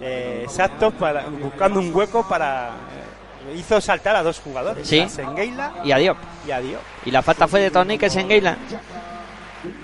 eh, 0.01 0.41
exacto, 0.43 0.91
para, 0.91 1.25
buscando 1.27 1.79
un 1.79 1.93
hueco 1.93 2.27
para... 2.27 2.69
eh, 3.49 3.55
hizo 3.57 3.79
saltar 3.81 4.15
a 4.15 4.23
dos 4.23 4.39
jugadores, 4.39 4.87
Sí. 4.87 4.99
a 5.01 5.85
Y 5.85 5.91
adiós. 5.91 6.17
y 6.47 6.51
a 6.51 6.59
Diop. 6.61 6.81
Y 7.05 7.11
la 7.11 7.21
falta 7.21 7.47
fue 7.47 7.59
de 7.61 7.71
Tornique 7.71 8.09
Sengueila. 8.09 8.57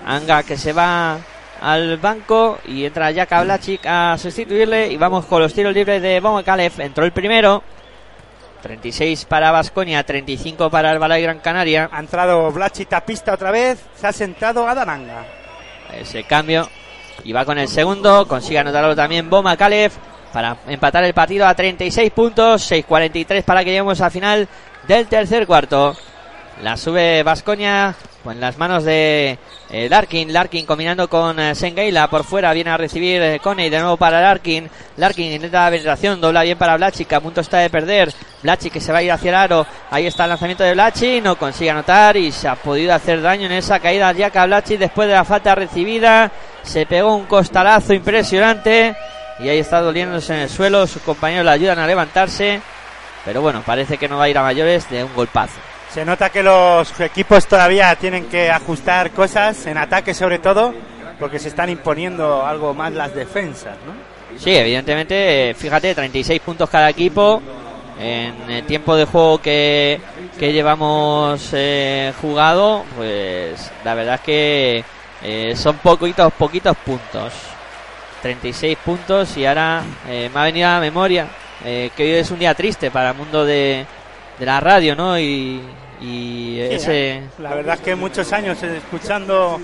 Anga 0.06 0.42
que 0.42 0.56
se 0.56 0.72
va 0.72 1.18
al 1.60 1.96
banco 1.98 2.58
y 2.66 2.84
entra 2.84 3.10
Jack 3.10 3.42
Blachik 3.44 3.84
a 3.86 4.16
sustituirle. 4.18 4.88
Y 4.92 4.96
vamos 4.96 5.26
con 5.26 5.42
los 5.42 5.52
tiros 5.52 5.74
libres 5.74 6.00
de 6.00 6.20
Bomo 6.20 6.42
Calef. 6.42 6.78
Entró 6.80 7.04
el 7.04 7.12
primero. 7.12 7.62
36 8.62 9.24
para 9.24 9.50
Vasconia, 9.50 10.02
35 10.04 10.70
para 10.70 10.92
el 10.92 10.98
Balay 10.98 11.22
Gran 11.22 11.38
Canaria. 11.38 11.88
Ha 11.92 12.00
entrado 12.00 12.50
Blachit 12.50 12.92
a 12.92 13.04
pista 13.04 13.34
otra 13.34 13.50
vez, 13.50 13.78
se 13.96 14.06
ha 14.06 14.12
sentado 14.12 14.66
a 14.68 14.74
Dananga. 14.74 15.24
Ese 15.92 16.24
cambio. 16.24 16.68
Y 17.24 17.32
va 17.32 17.44
con 17.44 17.58
el 17.58 17.68
segundo. 17.68 18.26
Consigue 18.28 18.58
anotarlo 18.58 18.94
también 18.94 19.28
Boma 19.28 19.56
Calef. 19.56 19.96
Para 20.32 20.56
empatar 20.66 21.04
el 21.04 21.14
partido 21.14 21.46
a 21.46 21.54
36 21.54 22.10
puntos. 22.12 22.70
6.43 22.70 23.42
para 23.42 23.60
que 23.60 23.70
lleguemos 23.70 24.00
al 24.00 24.10
final 24.10 24.48
del 24.86 25.06
tercer 25.06 25.46
cuarto. 25.46 25.96
La 26.62 26.76
sube 26.76 27.22
Vasconia 27.22 27.94
en 28.30 28.40
las 28.40 28.58
manos 28.58 28.84
de 28.84 29.38
eh, 29.70 29.88
Larkin. 29.88 30.32
Larkin 30.32 30.66
combinando 30.66 31.08
con 31.08 31.38
eh, 31.38 31.54
Sengeila 31.54 32.08
por 32.08 32.24
fuera. 32.24 32.52
Viene 32.52 32.70
a 32.70 32.76
recibir 32.76 33.20
eh, 33.22 33.40
Coney 33.40 33.70
de 33.70 33.78
nuevo 33.78 33.96
para 33.96 34.20
Larkin. 34.20 34.68
Larkin 34.96 35.32
intenta 35.32 35.64
la 35.64 35.70
penetración. 35.70 36.20
Dobla 36.20 36.42
bien 36.42 36.58
para 36.58 36.76
Blachik. 36.76 37.12
A 37.12 37.20
punto 37.20 37.40
está 37.40 37.58
de 37.58 37.70
perder. 37.70 38.12
Blachik 38.42 38.72
que 38.72 38.80
se 38.80 38.92
va 38.92 38.98
a 38.98 39.02
ir 39.02 39.12
hacia 39.12 39.30
el 39.30 39.34
aro. 39.34 39.66
Ahí 39.90 40.06
está 40.06 40.24
el 40.24 40.30
lanzamiento 40.30 40.64
de 40.64 40.72
Blachik. 40.72 41.22
No 41.22 41.36
consigue 41.36 41.70
anotar 41.70 42.16
y 42.16 42.32
se 42.32 42.48
ha 42.48 42.56
podido 42.56 42.94
hacer 42.94 43.20
daño 43.20 43.46
en 43.46 43.52
esa 43.52 43.80
caída 43.80 44.14
Jaka 44.14 44.46
Blachik 44.46 44.78
después 44.78 45.08
de 45.08 45.14
la 45.14 45.24
falta 45.24 45.54
recibida. 45.54 46.30
Se 46.62 46.86
pegó 46.86 47.14
un 47.14 47.26
costalazo 47.26 47.92
impresionante. 47.94 48.96
Y 49.40 49.48
ahí 49.48 49.58
está 49.58 49.80
doliéndose 49.80 50.34
en 50.34 50.40
el 50.40 50.48
suelo. 50.48 50.86
Sus 50.86 51.02
compañeros 51.02 51.44
le 51.44 51.52
ayudan 51.52 51.78
a 51.78 51.86
levantarse. 51.86 52.60
Pero 53.24 53.42
bueno, 53.42 53.62
parece 53.64 53.98
que 53.98 54.08
no 54.08 54.18
va 54.18 54.24
a 54.24 54.28
ir 54.28 54.38
a 54.38 54.42
mayores 54.42 54.88
de 54.90 55.04
un 55.04 55.14
golpazo. 55.14 55.60
Se 55.92 56.04
nota 56.04 56.30
que 56.30 56.42
los 56.42 57.00
equipos 57.00 57.46
todavía 57.46 57.94
tienen 57.96 58.26
que 58.26 58.50
ajustar 58.50 59.10
cosas, 59.10 59.66
en 59.66 59.78
ataque 59.78 60.12
sobre 60.12 60.38
todo, 60.38 60.74
porque 61.18 61.38
se 61.38 61.48
están 61.48 61.70
imponiendo 61.70 62.46
algo 62.46 62.74
más 62.74 62.92
las 62.92 63.14
defensas, 63.14 63.74
¿no? 63.86 64.18
Sí, 64.38 64.54
evidentemente, 64.54 65.54
fíjate, 65.56 65.94
36 65.94 66.40
puntos 66.40 66.68
cada 66.68 66.90
equipo. 66.90 67.42
En 68.00 68.48
el 68.48 68.64
tiempo 68.64 68.94
de 68.94 69.06
juego 69.06 69.38
que, 69.38 70.00
que 70.38 70.52
llevamos 70.52 71.50
eh, 71.52 72.12
jugado, 72.20 72.84
pues 72.96 73.72
la 73.84 73.94
verdad 73.94 74.14
es 74.14 74.20
que 74.20 74.84
eh, 75.22 75.56
son 75.56 75.78
poquitos, 75.78 76.32
poquitos 76.34 76.76
puntos. 76.76 77.32
36 78.22 78.78
puntos 78.84 79.36
y 79.36 79.46
ahora 79.46 79.82
eh, 80.08 80.30
me 80.32 80.40
ha 80.40 80.44
venido 80.44 80.68
a 80.68 80.74
la 80.74 80.80
memoria 80.80 81.26
que 81.60 81.92
hoy 81.98 82.10
es 82.10 82.30
un 82.30 82.38
día 82.38 82.54
triste 82.54 82.88
para 82.92 83.10
el 83.10 83.16
mundo 83.16 83.44
de, 83.44 83.84
de 84.38 84.46
la 84.46 84.60
radio, 84.60 84.94
¿no? 84.96 85.18
Y, 85.18 85.60
y 86.00 86.60
ese... 86.60 87.22
La 87.38 87.54
verdad 87.54 87.74
es 87.76 87.80
que 87.80 87.94
muchos 87.96 88.32
años 88.32 88.62
escuchando 88.62 89.60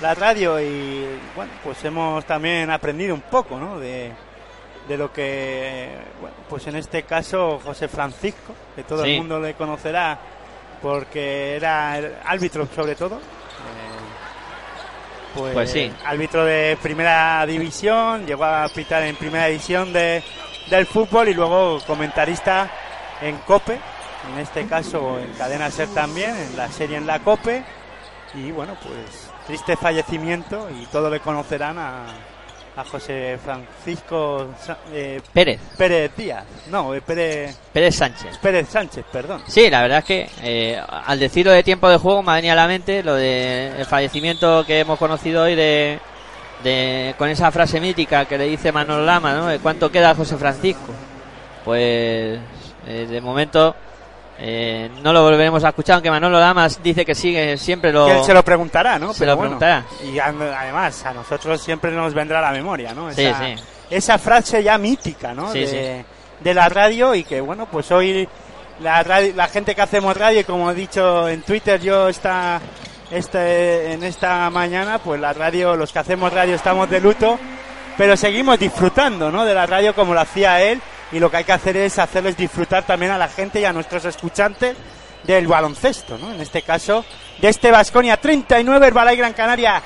la 0.00 0.14
radio 0.14 0.60
y 0.60 1.04
bueno, 1.36 1.52
pues 1.62 1.84
hemos 1.84 2.24
también 2.24 2.70
aprendido 2.70 3.14
un 3.14 3.20
poco, 3.22 3.58
¿no? 3.58 3.78
De, 3.78 4.10
de 4.88 4.96
lo 4.98 5.12
que, 5.12 5.88
bueno, 6.20 6.36
pues 6.48 6.66
en 6.66 6.76
este 6.76 7.02
caso 7.04 7.60
José 7.64 7.88
Francisco, 7.88 8.54
que 8.76 8.82
todo 8.82 9.04
Sí. 9.04 9.12
el 9.12 9.18
mundo 9.18 9.40
le 9.40 9.54
conocerá 9.54 10.18
porque 10.82 11.56
era 11.56 11.98
el 11.98 12.12
árbitro 12.24 12.66
sobre 12.74 12.94
todo. 12.94 13.16
eh, 13.16 13.20
pues, 15.34 15.52
Pues 15.54 15.70
sí. 15.70 15.90
árbitro 16.04 16.44
de 16.44 16.76
primera 16.82 17.44
división, 17.46 18.26
llegó 18.26 18.44
a 18.44 18.68
pitar 18.68 19.02
en 19.04 19.16
primera 19.16 19.46
división 19.46 19.92
de, 19.92 20.22
del 20.70 20.86
fútbol 20.86 21.28
y 21.28 21.34
luego 21.34 21.80
comentarista 21.86 22.70
en 23.22 23.38
COPE, 23.38 23.78
en 24.32 24.40
este 24.40 24.66
caso 24.66 25.18
en 25.18 25.32
Cadena 25.34 25.70
Ser 25.70 25.88
también, 25.88 26.36
en 26.36 26.56
la 26.56 26.68
serie 26.70 26.96
en 26.96 27.06
la 27.06 27.18
COPE. 27.20 27.64
Y 28.34 28.50
bueno, 28.50 28.76
pues 28.82 29.30
triste 29.46 29.76
fallecimiento 29.76 30.68
y 30.70 30.86
todos 30.86 31.10
le 31.10 31.20
conocerán 31.20 31.78
a, 31.78 32.06
a 32.76 32.84
José 32.84 33.38
Francisco 33.42 34.48
eh, 34.92 35.20
Pérez, 35.32 35.60
Pérez 35.76 36.10
Díaz, 36.16 36.44
no, 36.68 36.92
eh, 36.94 37.00
Pérez, 37.00 37.56
Pérez 37.72 37.94
Sánchez. 37.94 38.38
Pérez 38.38 38.68
Sánchez, 38.68 39.04
perdón. 39.12 39.42
Sí, 39.46 39.70
la 39.70 39.82
verdad 39.82 39.98
es 39.98 40.04
que 40.04 40.30
eh, 40.42 40.82
al 40.88 41.18
decirlo 41.18 41.52
de 41.52 41.62
tiempo 41.62 41.88
de 41.88 41.98
juego 41.98 42.22
me 42.22 42.32
ha 42.32 42.34
venido 42.36 42.52
a 42.52 42.56
la 42.56 42.66
mente 42.66 43.02
lo 43.02 43.14
de 43.14 43.68
el 43.78 43.86
fallecimiento 43.86 44.64
que 44.66 44.80
hemos 44.80 44.98
conocido 44.98 45.44
hoy 45.44 45.54
de, 45.54 46.00
de 46.64 47.14
con 47.16 47.28
esa 47.28 47.52
frase 47.52 47.80
mítica 47.80 48.24
que 48.24 48.38
le 48.38 48.46
dice 48.46 48.72
Manolo 48.72 49.04
Lama, 49.04 49.34
¿no? 49.34 49.46
De 49.46 49.60
¿Cuánto 49.60 49.92
queda 49.92 50.14
José 50.14 50.36
Francisco? 50.36 50.92
Pues 51.64 52.40
eh, 52.86 53.06
de 53.08 53.20
momento 53.20 53.76
eh, 54.38 54.90
no 55.02 55.12
lo 55.12 55.22
volveremos 55.22 55.62
a 55.64 55.68
escuchar, 55.68 55.94
aunque 55.94 56.10
Manolo 56.10 56.38
Lamas 56.40 56.82
dice 56.82 57.04
que 57.04 57.14
sigue 57.14 57.56
siempre 57.56 57.92
lo... 57.92 58.06
Que 58.06 58.18
él 58.18 58.24
se 58.24 58.34
lo 58.34 58.42
preguntará, 58.44 58.98
¿no? 58.98 59.12
Se 59.14 59.24
lo 59.26 59.38
preguntará. 59.38 59.84
Y 60.04 60.18
además, 60.18 61.04
a 61.06 61.12
nosotros 61.14 61.60
siempre 61.62 61.90
nos 61.92 62.12
vendrá 62.14 62.40
a 62.40 62.42
la 62.42 62.50
memoria, 62.52 62.92
¿no? 62.94 63.12
Sí, 63.12 63.24
Esa, 63.24 63.38
sí. 63.44 63.54
esa 63.90 64.18
frase 64.18 64.62
ya 64.62 64.76
mítica, 64.78 65.34
¿no? 65.34 65.52
Sí, 65.52 65.60
de, 65.60 65.66
sí. 66.00 66.04
de 66.44 66.54
la 66.54 66.68
radio 66.68 67.14
y 67.14 67.22
que, 67.24 67.40
bueno, 67.40 67.66
pues 67.66 67.90
hoy 67.92 68.28
la, 68.80 69.02
radio- 69.04 69.32
la 69.36 69.46
gente 69.48 69.74
que 69.74 69.82
hacemos 69.82 70.16
radio, 70.16 70.40
y 70.40 70.44
como 70.44 70.70
he 70.70 70.74
dicho 70.74 71.28
en 71.28 71.42
Twitter, 71.42 71.80
yo 71.80 72.08
esta, 72.08 72.60
este, 73.10 73.92
en 73.92 74.02
esta 74.02 74.50
mañana, 74.50 74.98
pues 74.98 75.20
la 75.20 75.32
radio, 75.32 75.76
los 75.76 75.92
que 75.92 76.00
hacemos 76.00 76.32
radio 76.32 76.56
estamos 76.56 76.90
de 76.90 77.00
luto, 77.00 77.38
pero 77.96 78.16
seguimos 78.16 78.58
disfrutando, 78.58 79.30
¿no? 79.30 79.44
De 79.44 79.54
la 79.54 79.66
radio 79.66 79.94
como 79.94 80.12
lo 80.14 80.20
hacía 80.20 80.60
él 80.60 80.80
y 81.14 81.20
lo 81.20 81.30
que 81.30 81.36
hay 81.36 81.44
que 81.44 81.52
hacer 81.52 81.76
es 81.76 81.98
hacerles 82.00 82.36
disfrutar 82.36 82.84
también 82.84 83.12
a 83.12 83.18
la 83.18 83.28
gente 83.28 83.60
y 83.60 83.64
a 83.64 83.72
nuestros 83.72 84.04
escuchantes 84.04 84.76
del 85.22 85.46
baloncesto, 85.46 86.18
¿no? 86.18 86.32
En 86.32 86.40
este 86.40 86.62
caso, 86.62 87.04
de 87.40 87.48
este 87.48 87.70
Vasconia 87.70 88.16
39, 88.16 88.88
Herbalife 88.88 89.16
Gran 89.16 89.32
Canaria 89.32 89.80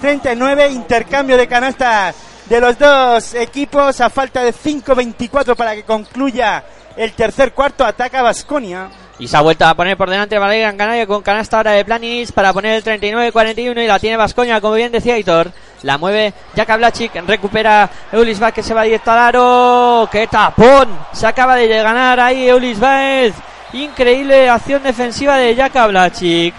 39, 0.00 0.70
intercambio 0.70 1.36
de 1.36 1.46
canastas 1.46 2.16
de 2.46 2.60
los 2.60 2.76
dos 2.76 3.34
equipos 3.34 4.00
a 4.00 4.10
falta 4.10 4.42
de 4.42 4.52
5.24 4.52 5.54
para 5.54 5.76
que 5.76 5.84
concluya 5.84 6.64
el 6.96 7.12
tercer 7.12 7.52
cuarto, 7.52 7.84
ataca 7.84 8.20
Vasconia. 8.20 8.90
Y 9.22 9.28
se 9.28 9.36
ha 9.36 9.40
vuelto 9.40 9.64
a 9.64 9.74
poner 9.74 9.96
por 9.96 10.10
delante 10.10 10.36
Valeria 10.36 10.64
Gran 10.64 10.76
Canaria 10.76 11.06
con 11.06 11.22
canasta 11.22 11.58
ahora 11.58 11.70
de 11.70 11.84
Planis 11.84 12.32
para 12.32 12.52
poner 12.52 12.74
el 12.74 12.82
39-41 12.82 13.84
y 13.84 13.86
la 13.86 14.00
tiene 14.00 14.16
Vascoña, 14.16 14.60
como 14.60 14.74
bien 14.74 14.90
decía 14.90 15.16
Hitor. 15.16 15.52
La 15.82 15.96
mueve 15.96 16.34
Jaka 16.56 16.76
Blachic, 16.76 17.14
recupera 17.24 17.88
Eulis 18.10 18.40
que 18.52 18.64
se 18.64 18.74
va 18.74 18.82
directo 18.82 19.12
al 19.12 19.18
aro. 19.18 20.08
¡Qué 20.10 20.26
tapón! 20.26 20.88
Se 21.12 21.24
acaba 21.24 21.54
de 21.54 21.68
ganar 21.68 22.18
ahí 22.18 22.48
Eulis 22.48 22.80
Baez. 22.80 23.32
Increíble 23.74 24.48
acción 24.48 24.82
defensiva 24.82 25.36
de 25.36 25.54
Jaka 25.54 25.86
Blachic. 25.86 26.52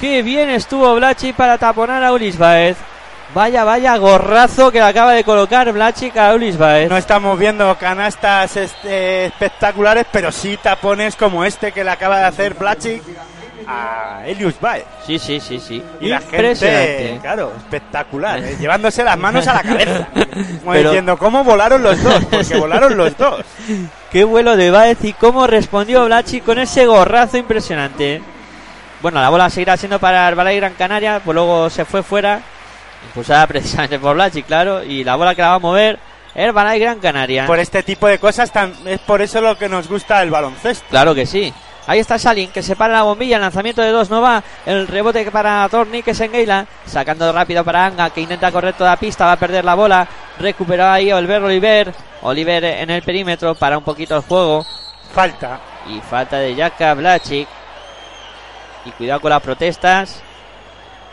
¡Qué 0.00 0.22
bien 0.22 0.48
estuvo 0.48 0.94
Blachic 0.94 1.36
para 1.36 1.58
taponar 1.58 2.02
a 2.02 2.08
Eulis 2.08 2.38
Baez! 2.38 2.78
Vaya, 3.34 3.62
vaya 3.62 3.96
gorrazo 3.98 4.72
que 4.72 4.78
le 4.78 4.86
acaba 4.86 5.12
de 5.12 5.22
colocar 5.22 5.70
Blachic 5.72 6.16
a 6.16 6.32
Eulis 6.32 6.56
Baez. 6.56 6.88
No 6.88 6.96
estamos 6.96 7.38
viendo 7.38 7.76
canastas 7.76 8.56
este, 8.56 9.26
espectaculares, 9.26 10.06
pero 10.10 10.32
sí 10.32 10.58
tapones 10.62 11.14
como 11.14 11.44
este 11.44 11.70
que 11.72 11.84
le 11.84 11.90
acaba 11.90 12.18
de 12.18 12.24
hacer 12.24 12.54
Blachic 12.54 13.02
a 13.66 14.22
Elius 14.24 14.58
Baez. 14.58 14.84
Sí, 15.06 15.18
sí, 15.18 15.40
sí, 15.40 15.60
sí. 15.60 15.82
Y 16.00 16.08
la 16.08 16.20
gente, 16.20 17.18
claro, 17.20 17.52
espectacular, 17.54 18.38
¿eh? 18.42 18.56
llevándose 18.58 19.04
las 19.04 19.18
manos 19.18 19.46
a 19.46 19.54
la 19.54 19.62
cabeza. 19.62 20.08
Como 20.14 20.72
Pero- 20.72 20.90
diciendo, 20.90 21.18
¿cómo 21.18 21.44
volaron 21.44 21.82
los 21.82 22.02
dos? 22.02 22.24
Porque 22.24 22.56
volaron 22.58 22.96
los 22.96 23.14
dos. 23.18 23.44
Qué 24.10 24.24
vuelo 24.24 24.56
de 24.56 24.70
Baez 24.70 25.04
y 25.04 25.12
cómo 25.12 25.46
respondió 25.46 26.06
Blachi 26.06 26.40
con 26.40 26.58
ese 26.58 26.86
gorrazo 26.86 27.36
impresionante. 27.36 28.22
Bueno, 29.02 29.20
la 29.20 29.28
bola 29.28 29.50
seguirá 29.50 29.76
siendo 29.76 29.98
para 30.00 30.26
Herbalife 30.26 30.56
Gran 30.56 30.72
Canaria, 30.74 31.20
pues 31.22 31.34
luego 31.34 31.68
se 31.70 31.84
fue 31.84 32.02
fuera, 32.02 32.40
impulsada 33.06 33.46
precisamente 33.48 33.98
por 33.98 34.14
Blachi, 34.14 34.42
claro, 34.42 34.82
y 34.82 35.04
la 35.04 35.16
bola 35.16 35.34
que 35.34 35.42
la 35.42 35.48
va 35.48 35.54
a 35.54 35.58
mover 35.60 35.98
Herbalife 36.34 36.78
Gran 36.78 36.98
Canaria. 37.00 37.46
Por 37.46 37.58
este 37.58 37.82
tipo 37.82 38.06
de 38.06 38.18
cosas 38.18 38.50
tan- 38.52 38.74
es 38.86 39.00
por 39.00 39.22
eso 39.22 39.40
lo 39.40 39.56
que 39.58 39.68
nos 39.68 39.88
gusta 39.88 40.22
el 40.22 40.30
baloncesto. 40.30 40.84
Claro 40.90 41.14
que 41.14 41.26
sí. 41.26 41.52
Ahí 41.86 42.00
está 42.00 42.18
Salin, 42.18 42.50
que 42.50 42.62
se 42.62 42.76
para 42.76 42.92
la 42.92 43.02
bombilla, 43.02 43.36
el 43.36 43.42
lanzamiento 43.42 43.80
de 43.80 43.90
dos 43.90 44.10
no 44.10 44.20
va, 44.20 44.42
el 44.66 44.86
rebote 44.86 45.30
para 45.30 45.66
Torni, 45.70 46.02
que 46.02 46.14
se 46.14 46.26
engaila, 46.26 46.66
sacando 46.84 47.32
rápido 47.32 47.64
para 47.64 47.86
Anga, 47.86 48.10
que 48.10 48.20
intenta 48.20 48.52
correr 48.52 48.74
toda 48.74 48.94
pista, 48.96 49.24
va 49.24 49.32
a 49.32 49.36
perder 49.38 49.64
la 49.64 49.74
bola, 49.74 50.06
recuperaba 50.38 50.92
ahí 50.92 51.10
Oliver 51.10 51.42
Oliver, 51.42 51.94
Oliver 52.20 52.62
en 52.64 52.90
el 52.90 53.02
perímetro 53.02 53.54
para 53.54 53.78
un 53.78 53.84
poquito 53.84 54.16
el 54.16 54.22
juego, 54.22 54.66
Falta. 55.14 55.60
y 55.88 55.98
falta 56.00 56.36
de 56.36 56.54
Jaka 56.54 56.92
Blachic. 56.92 57.48
Y 58.84 58.90
cuidado 58.90 59.20
con 59.20 59.30
las 59.30 59.42
protestas, 59.42 60.22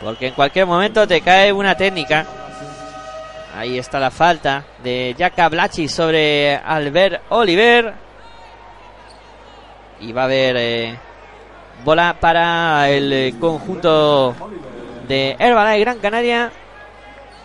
porque 0.00 0.28
en 0.28 0.34
cualquier 0.34 0.66
momento 0.66 1.06
te 1.06 1.20
cae 1.20 1.52
una 1.52 1.74
técnica. 1.76 2.26
Ahí 3.56 3.78
está 3.78 3.98
la 3.98 4.10
falta 4.10 4.64
de 4.82 5.14
Jaka 5.18 5.48
Blachic 5.48 5.88
sobre 5.88 6.56
Albert 6.56 7.22
Oliver. 7.30 7.94
Y 10.00 10.12
va 10.12 10.22
a 10.22 10.24
haber 10.26 10.56
eh, 10.58 10.98
bola 11.84 12.16
para 12.20 12.90
el 12.90 13.34
conjunto 13.40 14.34
de 15.08 15.36
Herbalife 15.38 15.80
Gran 15.80 15.98
Canaria. 16.00 16.52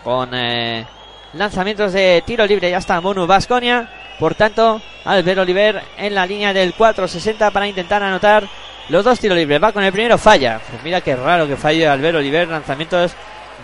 Con 0.04 0.34
eh, 0.34 0.86
lanzamientos 1.32 1.94
de 1.94 2.22
tiro 2.26 2.44
libre. 2.46 2.70
Ya 2.70 2.78
está 2.78 3.00
Monu 3.00 3.26
Vasconia. 3.26 3.88
Por 4.18 4.34
tanto, 4.34 4.80
Albert 5.04 5.38
Oliver 5.38 5.82
en 5.96 6.14
la 6.14 6.26
línea 6.26 6.52
del 6.52 6.74
4.60 6.74 7.50
para 7.50 7.66
intentar 7.66 8.02
anotar 8.02 8.46
los 8.88 9.04
dos 9.04 9.18
tiros 9.18 9.36
libres. 9.36 9.62
Va 9.62 9.72
con 9.72 9.84
el 9.84 9.92
primero, 9.92 10.18
falla. 10.18 10.60
Pues 10.68 10.82
mira 10.82 11.00
qué 11.00 11.16
raro 11.16 11.46
que 11.46 11.56
falle 11.56 11.86
Albert 11.86 12.18
Oliver. 12.18 12.48
Lanzamientos 12.48 13.12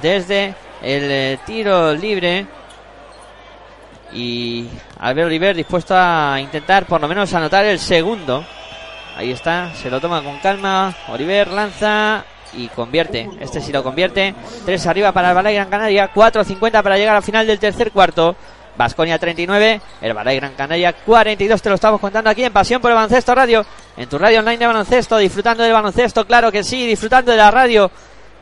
desde 0.00 0.54
el 0.82 1.10
eh, 1.10 1.38
tiro 1.44 1.92
libre. 1.94 2.46
Y 4.12 4.66
Albert 5.00 5.26
Oliver 5.26 5.56
dispuesto 5.56 5.94
a 5.96 6.40
intentar 6.40 6.86
por 6.86 7.00
lo 7.00 7.08
menos 7.08 7.32
anotar 7.34 7.64
el 7.64 7.78
segundo. 7.78 8.44
Ahí 9.16 9.32
está, 9.32 9.74
se 9.74 9.90
lo 9.90 10.00
toma 10.00 10.22
con 10.22 10.38
calma. 10.38 10.94
Oliver 11.08 11.48
lanza 11.48 12.24
y 12.52 12.68
convierte. 12.68 13.28
Este 13.40 13.60
sí 13.60 13.72
lo 13.72 13.82
convierte. 13.82 14.34
Tres 14.64 14.86
arriba 14.86 15.12
para 15.12 15.30
el 15.30 15.34
Balay 15.34 15.54
Gran 15.54 15.68
Canaria. 15.68 16.12
4.50 16.12 16.82
para 16.82 16.96
llegar 16.96 17.16
al 17.16 17.22
final 17.22 17.46
del 17.46 17.58
tercer 17.58 17.90
cuarto. 17.90 18.36
Vasconia 18.76 19.18
39, 19.18 19.80
el 20.00 20.14
Balay 20.14 20.36
Gran 20.36 20.54
Canaria 20.54 20.92
42. 20.92 21.60
Te 21.60 21.68
lo 21.68 21.74
estamos 21.74 22.00
contando 22.00 22.30
aquí 22.30 22.44
en 22.44 22.52
Pasión 22.52 22.80
por 22.80 22.92
el 22.92 22.94
Baloncesto 22.94 23.34
Radio. 23.34 23.66
En 23.98 24.08
tu 24.08 24.16
radio 24.18 24.38
online 24.38 24.58
de 24.58 24.66
baloncesto. 24.66 25.18
Disfrutando 25.18 25.62
del 25.64 25.72
baloncesto, 25.72 26.26
claro 26.26 26.50
que 26.52 26.62
sí. 26.64 26.86
Disfrutando 26.86 27.32
de 27.32 27.36
la 27.38 27.50
radio. 27.50 27.90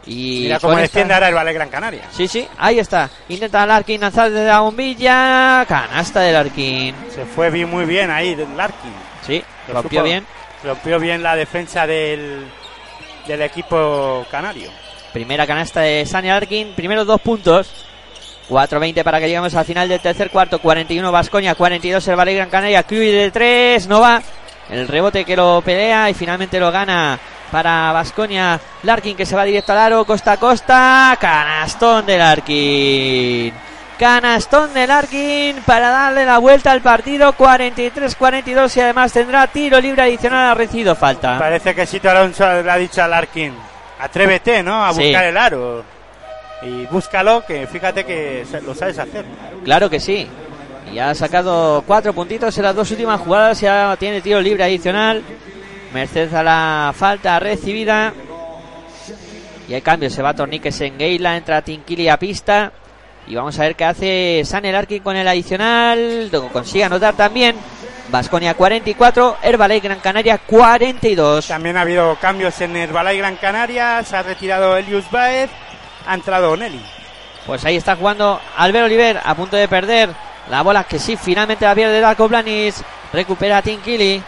Y 0.08 0.42
Mira 0.42 0.60
cómo 0.60 0.76
defiende 0.76 1.14
ahora 1.14 1.28
el 1.28 1.34
Valle 1.34 1.52
Gran 1.52 1.68
Canaria. 1.68 2.02
Sí, 2.12 2.28
sí, 2.28 2.46
ahí 2.58 2.78
está. 2.78 3.10
Intenta 3.28 3.66
Larkin 3.66 4.00
lanzar 4.00 4.30
desde 4.30 4.46
la 4.46 4.60
bombilla. 4.60 5.64
Canasta 5.66 6.20
de 6.20 6.32
Larkin. 6.32 6.94
Se 7.12 7.24
fue 7.24 7.50
bien, 7.50 7.68
muy 7.68 7.86
bien 7.86 8.10
ahí 8.10 8.36
Larkin. 8.56 8.92
Sí, 9.26 9.42
Lo 9.66 9.74
rompió 9.74 10.00
supo- 10.00 10.04
bien. 10.04 10.24
Rompió 10.62 11.00
bien 11.00 11.22
la 11.24 11.34
defensa 11.34 11.86
del, 11.88 12.46
del 13.26 13.42
equipo 13.42 14.24
canario. 14.30 14.70
Primera 15.12 15.44
canasta 15.46 15.80
de 15.80 16.06
Sani 16.06 16.28
Larkin. 16.28 16.74
Primeros 16.76 17.04
dos 17.06 17.20
puntos. 17.20 17.68
4-20 18.48 19.02
para 19.02 19.18
que 19.18 19.26
lleguemos 19.26 19.54
al 19.56 19.64
final 19.64 19.88
del 19.88 19.98
tercer 19.98 20.30
cuarto. 20.30 20.60
41 20.60 21.10
Vascoña, 21.10 21.56
42 21.56 22.06
el 22.06 22.14
Valle 22.16 22.34
Gran 22.34 22.48
Canaria. 22.50 22.84
Cruy 22.84 23.10
de 23.10 23.30
3, 23.32 23.88
no 23.88 24.00
va. 24.00 24.22
El 24.70 24.88
rebote 24.88 25.24
que 25.24 25.36
lo 25.36 25.62
pelea 25.64 26.10
y 26.10 26.14
finalmente 26.14 26.58
lo 26.58 26.70
gana 26.72 27.18
para 27.52 27.92
Vasconia. 27.92 28.58
Larkin 28.82 29.16
que 29.16 29.24
se 29.26 29.36
va 29.36 29.44
directo 29.44 29.72
al 29.72 29.78
aro, 29.78 30.04
costa 30.04 30.32
a 30.32 30.36
costa. 30.38 31.16
Canastón 31.20 32.04
de 32.06 32.18
Larkin. 32.18 33.52
Canastón 33.98 34.74
de 34.74 34.86
Larkin 34.86 35.56
para 35.64 35.88
darle 35.90 36.26
la 36.26 36.38
vuelta 36.38 36.72
al 36.72 36.80
partido. 36.82 37.32
43-42 37.34 38.76
y 38.76 38.80
además 38.80 39.12
tendrá 39.12 39.46
tiro 39.46 39.80
libre 39.80 40.02
adicional. 40.02 40.50
Ha 40.50 40.54
recibido 40.54 40.94
falta. 40.94 41.38
Parece 41.38 41.74
que 41.74 41.86
Sito 41.86 42.10
Alonso 42.10 42.62
le 42.62 42.70
ha 42.70 42.76
dicho 42.76 43.02
a 43.02 43.08
Larkin, 43.08 43.54
atrévete, 44.00 44.62
¿no? 44.62 44.84
A 44.84 44.92
Sí. 44.92 45.02
buscar 45.04 45.24
el 45.24 45.36
aro. 45.36 45.84
Y 46.62 46.86
búscalo, 46.86 47.44
que 47.46 47.66
fíjate 47.66 48.04
que 48.04 48.44
lo 48.64 48.74
sabes 48.74 48.98
hacer. 48.98 49.24
Claro 49.64 49.88
que 49.88 50.00
sí. 50.00 50.28
Y 50.92 50.98
ha 50.98 51.14
sacado 51.14 51.82
cuatro 51.86 52.12
puntitos 52.12 52.56
en 52.56 52.64
las 52.64 52.74
dos 52.74 52.90
últimas 52.90 53.20
jugadas. 53.20 53.60
Ya 53.60 53.96
tiene 53.98 54.20
tiro 54.20 54.40
libre 54.40 54.64
adicional. 54.64 55.22
Merced 55.92 56.32
a 56.34 56.42
la 56.42 56.94
falta 56.96 57.38
recibida. 57.38 58.12
Y 59.68 59.74
hay 59.74 59.82
cambio. 59.82 60.10
Se 60.10 60.22
va 60.22 60.34
Torniques 60.34 60.80
en 60.80 60.98
Geila. 60.98 61.36
Entra 61.36 61.62
Tinkili 61.62 62.08
a 62.08 62.18
pista. 62.18 62.72
Y 63.26 63.34
vamos 63.34 63.58
a 63.58 63.62
ver 63.62 63.74
qué 63.74 63.84
hace 63.84 64.42
San 64.44 64.70
Larkin 64.70 65.02
con 65.02 65.16
el 65.16 65.26
adicional. 65.26 66.30
Lo 66.30 66.48
consigue 66.48 66.84
anotar 66.84 67.14
también. 67.14 67.56
Vasconia 68.08 68.54
44. 68.54 69.38
Herbalife 69.42 69.88
Gran 69.88 69.98
Canaria 70.00 70.38
42. 70.38 71.48
También 71.48 71.76
ha 71.76 71.80
habido 71.80 72.16
cambios 72.20 72.60
en 72.60 72.76
Herbalife 72.76 73.18
Gran 73.18 73.36
Canaria. 73.36 74.02
Se 74.04 74.16
ha 74.16 74.22
retirado 74.22 74.76
Elius 74.76 75.10
Baez. 75.10 75.50
Ha 76.06 76.14
entrado 76.14 76.52
Oneli. 76.52 76.80
Pues 77.46 77.64
ahí 77.64 77.76
está 77.76 77.96
jugando 77.96 78.40
Albert 78.56 78.86
Oliver 78.86 79.20
a 79.24 79.34
punto 79.34 79.56
de 79.56 79.68
perder 79.68 80.10
la 80.48 80.62
bola 80.62 80.84
que 80.84 80.98
sí 80.98 81.16
finalmente 81.16 81.64
la 81.64 81.74
pierde 81.74 82.00
Darko 82.00 82.28
Blanis. 82.28 82.82
Recupera 83.12 83.62
Tinkili. 83.62 84.22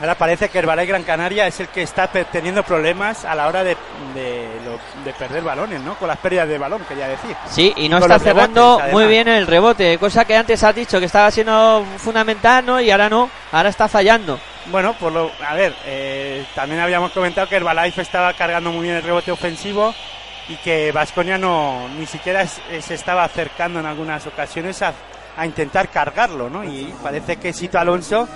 Ahora 0.00 0.16
parece 0.16 0.48
que 0.48 0.58
Herbalife 0.58 0.88
Gran 0.88 1.04
Canaria 1.04 1.46
es 1.46 1.60
el 1.60 1.68
que 1.68 1.82
está 1.82 2.08
teniendo 2.08 2.64
problemas 2.64 3.24
a 3.24 3.34
la 3.34 3.46
hora 3.46 3.62
de, 3.62 3.76
de, 4.12 5.12
perder 5.16 5.44
balones, 5.44 5.80
¿no? 5.82 5.94
Con 5.94 6.08
las 6.08 6.18
pérdidas 6.18 6.48
de 6.48 6.58
balón, 6.58 6.82
quería 6.88 7.06
decir. 7.06 7.36
Sí, 7.48 7.72
y 7.76 7.88
no 7.88 8.00
con 8.00 8.10
está 8.10 8.22
cerrando 8.22 8.80
muy 8.90 9.06
bien 9.06 9.28
el 9.28 9.46
rebote, 9.46 9.96
cosa 9.98 10.24
que 10.24 10.36
antes 10.36 10.64
has 10.64 10.74
dicho 10.74 10.98
que 10.98 11.06
estaba 11.06 11.30
siendo 11.30 11.86
fundamental, 11.98 12.66
¿no? 12.66 12.80
Y 12.80 12.90
ahora 12.90 13.08
no, 13.08 13.30
ahora 13.52 13.68
está 13.68 13.86
fallando. 13.86 14.40
Bueno, 14.66 14.94
por 14.94 15.12
lo, 15.12 15.30
a 15.46 15.54
ver, 15.54 15.72
eh, 15.86 16.44
también 16.56 16.80
habíamos 16.80 17.12
comentado 17.12 17.48
que 17.48 17.56
Herbalife 17.56 18.02
estaba 18.02 18.32
cargando 18.32 18.72
muy 18.72 18.82
bien 18.82 18.96
el 18.96 19.02
rebote 19.02 19.30
ofensivo 19.30 19.94
y 20.48 20.56
que 20.56 20.90
Vasconia 20.90 21.38
no 21.38 21.88
ni 21.96 22.06
siquiera 22.06 22.44
se 22.46 22.94
estaba 22.94 23.22
acercando 23.22 23.78
en 23.78 23.86
algunas 23.86 24.26
ocasiones 24.26 24.82
a, 24.82 24.92
a 25.36 25.46
intentar 25.46 25.90
cargarlo, 25.90 26.48
¿no? 26.48 26.64
Y 26.64 26.94
parece 27.02 27.36
que 27.36 27.52
Sito 27.52 27.78
Alonso 27.78 28.28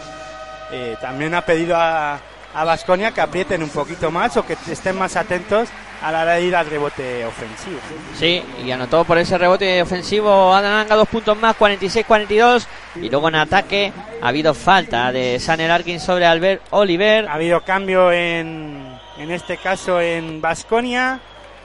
eh, 0.73 0.97
también 1.01 1.35
ha 1.35 1.43
pedido 1.43 1.77
a 1.77 2.19
a 2.55 2.65
Vasconia 2.65 3.13
que 3.13 3.21
aprieten 3.21 3.63
un 3.63 3.69
poquito 3.69 4.11
más 4.11 4.37
o 4.37 4.45
que 4.45 4.57
estén 4.71 4.97
más 4.97 5.17
atentos 5.17 5.69
a 6.03 6.13
la 6.13 6.23
hora 6.23 6.35
de 6.35 6.43
ir 6.43 6.57
al 6.57 6.67
rebote 6.67 7.25
ofensivo. 7.25 7.79
Sí, 8.17 8.43
y 8.65 8.71
anotó 8.71 9.05
por 9.05 9.19
ese 9.19 9.37
rebote 9.37 9.83
ofensivo 9.83 10.55
Adananga 10.55 10.97
dos 10.97 11.09
puntos 11.09 11.39
más, 11.39 11.57
46-42. 11.57 12.67
Y 12.97 13.11
luego 13.11 13.29
en 13.29 13.35
ataque 13.37 13.93
ha 14.23 14.29
habido 14.29 14.55
falta 14.55 15.13
de 15.13 15.39
Sanel 15.41 15.69
Larkin 15.69 16.01
sobre 16.01 16.27
Albert 16.27 16.63
Oliver. 16.71 17.29
Ha 17.29 17.35
habido 17.35 17.63
cambio 17.63 18.13
en, 18.13 18.99
en 19.19 19.31
este 19.31 19.57
caso 19.57 20.01
en 20.01 20.41
Vasconia, 20.41 21.21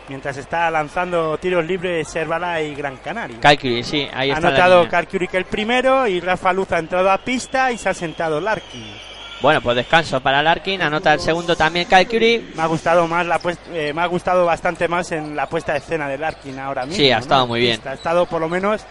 mientras 0.08 0.38
está 0.38 0.70
lanzando 0.72 1.38
tiros 1.38 1.66
libres 1.66 2.16
Herbala 2.16 2.62
y 2.62 2.76
Gran 2.76 2.98
Canaria. 2.98 3.40
Calculi, 3.40 3.84
sí, 3.84 4.08
ahí 4.14 4.30
ha 4.32 4.34
está. 4.36 4.42
la 4.42 4.48
anotado 4.50 4.76
línea. 4.84 4.92
Karkurik 4.92 5.34
el 5.34 5.46
primero 5.46 6.08
y 6.08 6.20
Rafa 6.20 6.54
Luz 6.54 6.72
ha 6.72 6.80
entrado 6.80 7.10
a 7.12 7.18
pista 7.18 7.72
y 7.72 7.78
se 7.78 7.90
ha 7.90 7.94
sentado 7.94 8.40
Larkin. 8.40 9.14
Bueno, 9.42 9.60
pues 9.60 9.76
descanso 9.76 10.22
para 10.22 10.42
Larkin, 10.42 10.82
anota 10.82 11.14
el 11.14 11.20
segundo 11.20 11.56
también 11.56 11.86
Calculi. 11.88 12.52
Me 12.56 12.62
ha 12.62 12.66
gustado 12.68 13.08
más 13.08 13.26
la 13.26 13.40
eh, 13.74 13.92
me 13.94 14.02
ha 14.02 14.06
gustado 14.06 14.46
bastante 14.46 14.88
más 14.88 15.12
en 15.12 15.36
la 15.36 15.48
puesta 15.48 15.74
de 15.74 15.80
escena 15.80 16.08
de 16.08 16.18
Larkin 16.18 16.58
ahora 16.60 16.86
mismo. 16.86 16.96
Sí, 16.96 17.12
ha 17.12 17.16
¿no? 17.18 17.22
estado 17.24 17.48
muy 17.48 17.60
bien. 17.60 17.82
Ha 17.86 17.94
estado 17.94 18.26
por 18.26 18.40
lo 18.40 18.48
menos 18.48 18.82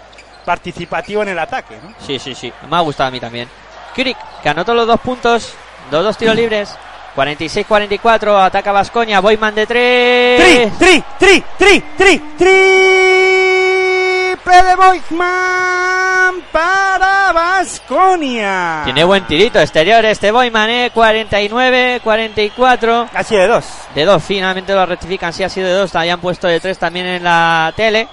participativo 0.44 1.22
en 1.22 1.28
el 1.30 1.38
ataque, 1.38 1.76
¿no? 1.82 1.94
Sí, 2.04 2.18
sí, 2.18 2.34
sí, 2.34 2.52
me 2.68 2.76
ha 2.76 2.80
gustado 2.80 3.08
a 3.08 3.10
mí 3.10 3.20
también. 3.20 3.48
Kurik, 3.94 4.16
que 4.42 4.48
anotó 4.48 4.74
los 4.74 4.86
dos 4.86 5.00
puntos, 5.00 5.54
los 5.90 6.04
dos 6.04 6.16
tiros 6.18 6.36
libres. 6.36 6.76
46-44, 7.16 8.44
ataca 8.44 8.72
Vascoña, 8.72 9.20
Boyman 9.20 9.54
de 9.54 9.66
¡Tri! 9.66 10.36
3. 10.38 10.78
¡Tri! 10.78 11.04
¡Tri! 11.18 11.44
¡Tri! 11.58 11.80
¡Tri! 11.96 12.18
¡Triple 12.38 14.62
de 14.62 14.76
Boykman 14.76 16.42
para 16.50 17.32
Vasconia! 17.32 18.80
Tiene 18.84 19.04
buen 19.04 19.26
tirito 19.26 19.60
exterior 19.60 20.04
este 20.04 20.32
Boyman, 20.32 20.70
eh. 20.70 20.90
49-44. 20.92 23.08
Ha 23.14 23.22
sido 23.22 23.42
de 23.42 23.48
dos. 23.48 23.64
De 23.94 24.04
dos, 24.04 24.20
finalmente 24.22 24.72
lo 24.72 24.84
rectifican, 24.86 25.32
sí 25.32 25.44
ha 25.44 25.48
sido 25.48 25.68
de 25.68 25.74
dos. 25.74 25.94
Habían 25.94 26.20
puesto 26.20 26.48
de 26.48 26.58
tres 26.60 26.78
también 26.78 27.06
en 27.06 27.22
la 27.24 27.72
tele. 27.76 28.08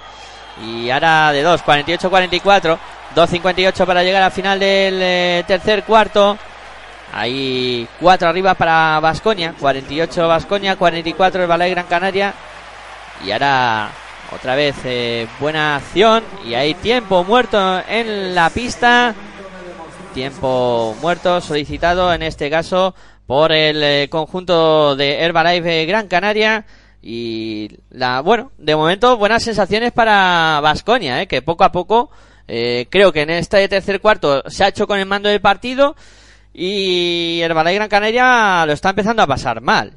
Y 0.61 0.89
ahora 0.89 1.31
de 1.31 1.41
dos, 1.41 1.63
48-44. 1.63 2.77
2.58 3.15 3.85
para 3.85 4.03
llegar 4.03 4.21
al 4.21 4.31
final 4.31 4.59
del 4.59 4.99
eh, 5.01 5.43
tercer 5.47 5.83
cuarto. 5.83 6.37
Ahí 7.11 7.87
cuatro 7.99 8.29
arriba 8.29 8.53
para 8.53 8.99
Vasconia. 8.99 9.53
48 9.59 10.27
Vasconia, 10.27 10.75
44 10.75 11.41
el 11.41 11.47
Balay 11.47 11.71
Gran 11.71 11.85
Canaria. 11.85 12.33
Y 13.25 13.31
ahora 13.31 13.89
otra 14.31 14.55
vez 14.55 14.75
eh, 14.85 15.27
buena 15.39 15.77
acción. 15.77 16.23
Y 16.45 16.53
hay 16.53 16.73
tiempo 16.75 17.23
muerto 17.23 17.81
en 17.87 18.35
la 18.35 18.49
pista. 18.49 19.15
Tiempo 20.13 20.95
muerto 21.01 21.41
solicitado 21.41 22.13
en 22.13 22.23
este 22.23 22.49
caso 22.49 22.95
por 23.25 23.51
el 23.51 23.83
eh, 23.83 24.07
conjunto 24.09 24.95
de 24.95 25.19
Herbalife 25.19 25.85
Gran 25.85 26.07
Canaria. 26.07 26.65
Y 27.01 27.69
la, 27.91 28.21
bueno, 28.21 28.51
de 28.57 28.75
momento 28.75 29.17
buenas 29.17 29.43
sensaciones 29.43 29.91
para 29.91 30.59
Vasconia, 30.61 31.25
que 31.27 31.41
poco 31.41 31.63
a 31.63 31.71
poco 31.71 32.09
eh, 32.47 32.87
creo 32.89 33.13
que 33.13 33.21
en 33.21 33.29
este 33.29 33.67
tercer 33.67 34.01
cuarto 34.01 34.43
se 34.47 34.63
ha 34.63 34.69
hecho 34.69 34.87
con 34.87 34.99
el 34.99 35.05
mando 35.05 35.29
del 35.29 35.39
partido 35.39 35.95
y 36.61 37.39
Herbalife 37.41 37.75
Gran 37.75 37.87
Canaria 37.87 38.65
lo 38.65 38.73
está 38.73 38.89
empezando 38.89 39.23
a 39.23 39.27
pasar 39.27 39.61
mal. 39.61 39.93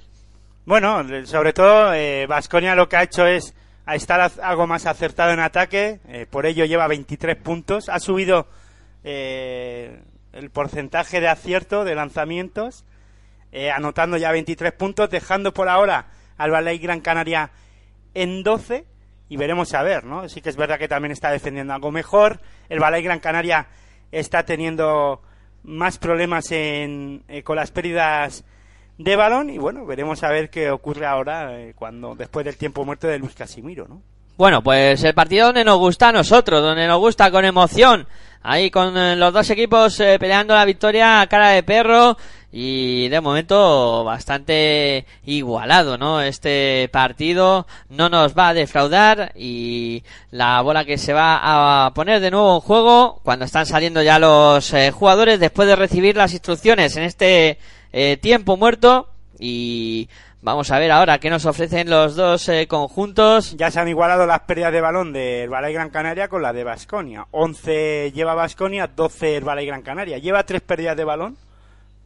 Bueno, 0.64 1.02
sobre 1.26 1.52
todo 1.52 1.92
Vasconia 2.28 2.76
lo 2.76 2.88
que 2.88 2.96
ha 2.96 3.02
hecho 3.02 3.26
es 3.26 3.52
a 3.84 3.96
estar 3.96 4.30
algo 4.40 4.68
más 4.68 4.86
acertado 4.86 5.32
en 5.32 5.40
ataque, 5.40 5.98
eh, 6.06 6.26
por 6.30 6.46
ello 6.46 6.64
lleva 6.64 6.86
23 6.86 7.36
puntos, 7.36 7.88
ha 7.88 7.98
subido 7.98 8.46
eh, 9.02 10.04
el 10.32 10.50
porcentaje 10.50 11.20
de 11.20 11.26
acierto 11.26 11.84
de 11.84 11.96
lanzamientos, 11.96 12.84
eh, 13.50 13.72
anotando 13.72 14.16
ya 14.16 14.30
23 14.30 14.72
puntos, 14.72 15.10
dejando 15.10 15.52
por 15.52 15.68
ahora 15.68 16.06
al 16.38 16.52
Ballet 16.52 16.80
Gran 16.80 17.00
Canaria 17.00 17.50
en 18.14 18.44
12 18.44 18.84
y 19.28 19.36
veremos 19.36 19.74
a 19.74 19.82
ver, 19.82 20.04
¿no? 20.04 20.28
Sí 20.28 20.40
que 20.40 20.50
es 20.50 20.56
verdad 20.56 20.78
que 20.78 20.86
también 20.86 21.10
está 21.10 21.32
defendiendo 21.32 21.74
algo 21.74 21.90
mejor, 21.90 22.38
el 22.68 22.78
Ballet 22.78 23.02
Gran 23.02 23.18
Canaria 23.18 23.66
está 24.12 24.44
teniendo 24.44 25.22
más 25.64 25.98
problemas 25.98 26.50
en, 26.52 27.22
eh, 27.28 27.42
con 27.42 27.56
las 27.56 27.70
pérdidas 27.70 28.44
de 28.98 29.16
balón 29.16 29.50
y 29.50 29.58
bueno, 29.58 29.84
veremos 29.86 30.22
a 30.22 30.30
ver 30.30 30.50
qué 30.50 30.70
ocurre 30.70 31.06
ahora 31.06 31.58
eh, 31.58 31.74
cuando 31.74 32.14
después 32.14 32.44
del 32.44 32.56
tiempo 32.56 32.84
muerto 32.84 33.06
de 33.06 33.18
Luis 33.18 33.34
Casimiro, 33.34 33.86
¿no? 33.88 34.02
Bueno, 34.36 34.62
pues 34.62 35.04
el 35.04 35.14
partido 35.14 35.46
donde 35.46 35.64
nos 35.64 35.78
gusta 35.78 36.08
a 36.08 36.12
nosotros, 36.12 36.62
donde 36.62 36.86
nos 36.86 36.98
gusta 36.98 37.30
con 37.30 37.44
emoción, 37.44 38.06
ahí 38.42 38.70
con 38.70 38.96
eh, 38.96 39.14
los 39.14 39.32
dos 39.32 39.48
equipos 39.50 40.00
eh, 40.00 40.18
peleando 40.18 40.54
la 40.54 40.64
victoria 40.64 41.20
a 41.20 41.26
cara 41.26 41.50
de 41.50 41.62
perro 41.62 42.16
y 42.52 43.08
de 43.08 43.22
momento 43.22 44.04
bastante 44.04 45.06
igualado, 45.24 45.96
¿no? 45.96 46.20
Este 46.20 46.88
partido 46.92 47.66
no 47.88 48.10
nos 48.10 48.36
va 48.36 48.48
a 48.48 48.54
defraudar 48.54 49.32
y 49.34 50.04
la 50.30 50.60
bola 50.60 50.84
que 50.84 50.98
se 50.98 51.14
va 51.14 51.86
a 51.86 51.94
poner 51.94 52.20
de 52.20 52.30
nuevo 52.30 52.54
en 52.54 52.60
juego 52.60 53.20
cuando 53.24 53.46
están 53.46 53.64
saliendo 53.64 54.02
ya 54.02 54.18
los 54.18 54.70
eh, 54.74 54.90
jugadores 54.90 55.40
después 55.40 55.66
de 55.66 55.76
recibir 55.76 56.14
las 56.14 56.34
instrucciones 56.34 56.94
en 56.98 57.04
este 57.04 57.58
eh, 57.90 58.18
tiempo 58.18 58.58
muerto 58.58 59.08
y 59.38 60.10
vamos 60.42 60.70
a 60.70 60.78
ver 60.78 60.92
ahora 60.92 61.18
qué 61.18 61.30
nos 61.30 61.46
ofrecen 61.46 61.88
los 61.88 62.16
dos 62.16 62.50
eh, 62.50 62.66
conjuntos. 62.68 63.56
Ya 63.56 63.70
se 63.70 63.80
han 63.80 63.88
igualado 63.88 64.26
las 64.26 64.40
pérdidas 64.40 64.72
de 64.72 64.80
balón 64.82 65.14
del 65.14 65.48
Balay 65.48 65.72
Gran 65.72 65.88
Canaria 65.88 66.28
con 66.28 66.42
la 66.42 66.52
de 66.52 66.64
Basconia. 66.64 67.26
11 67.30 68.12
lleva 68.12 68.34
Basconia, 68.34 68.88
12 68.88 69.38
el 69.38 69.44
Balay 69.44 69.64
Gran 69.64 69.80
Canaria. 69.80 70.18
Lleva 70.18 70.44
tres 70.44 70.60
pérdidas 70.60 70.98
de 70.98 71.04
balón. 71.04 71.38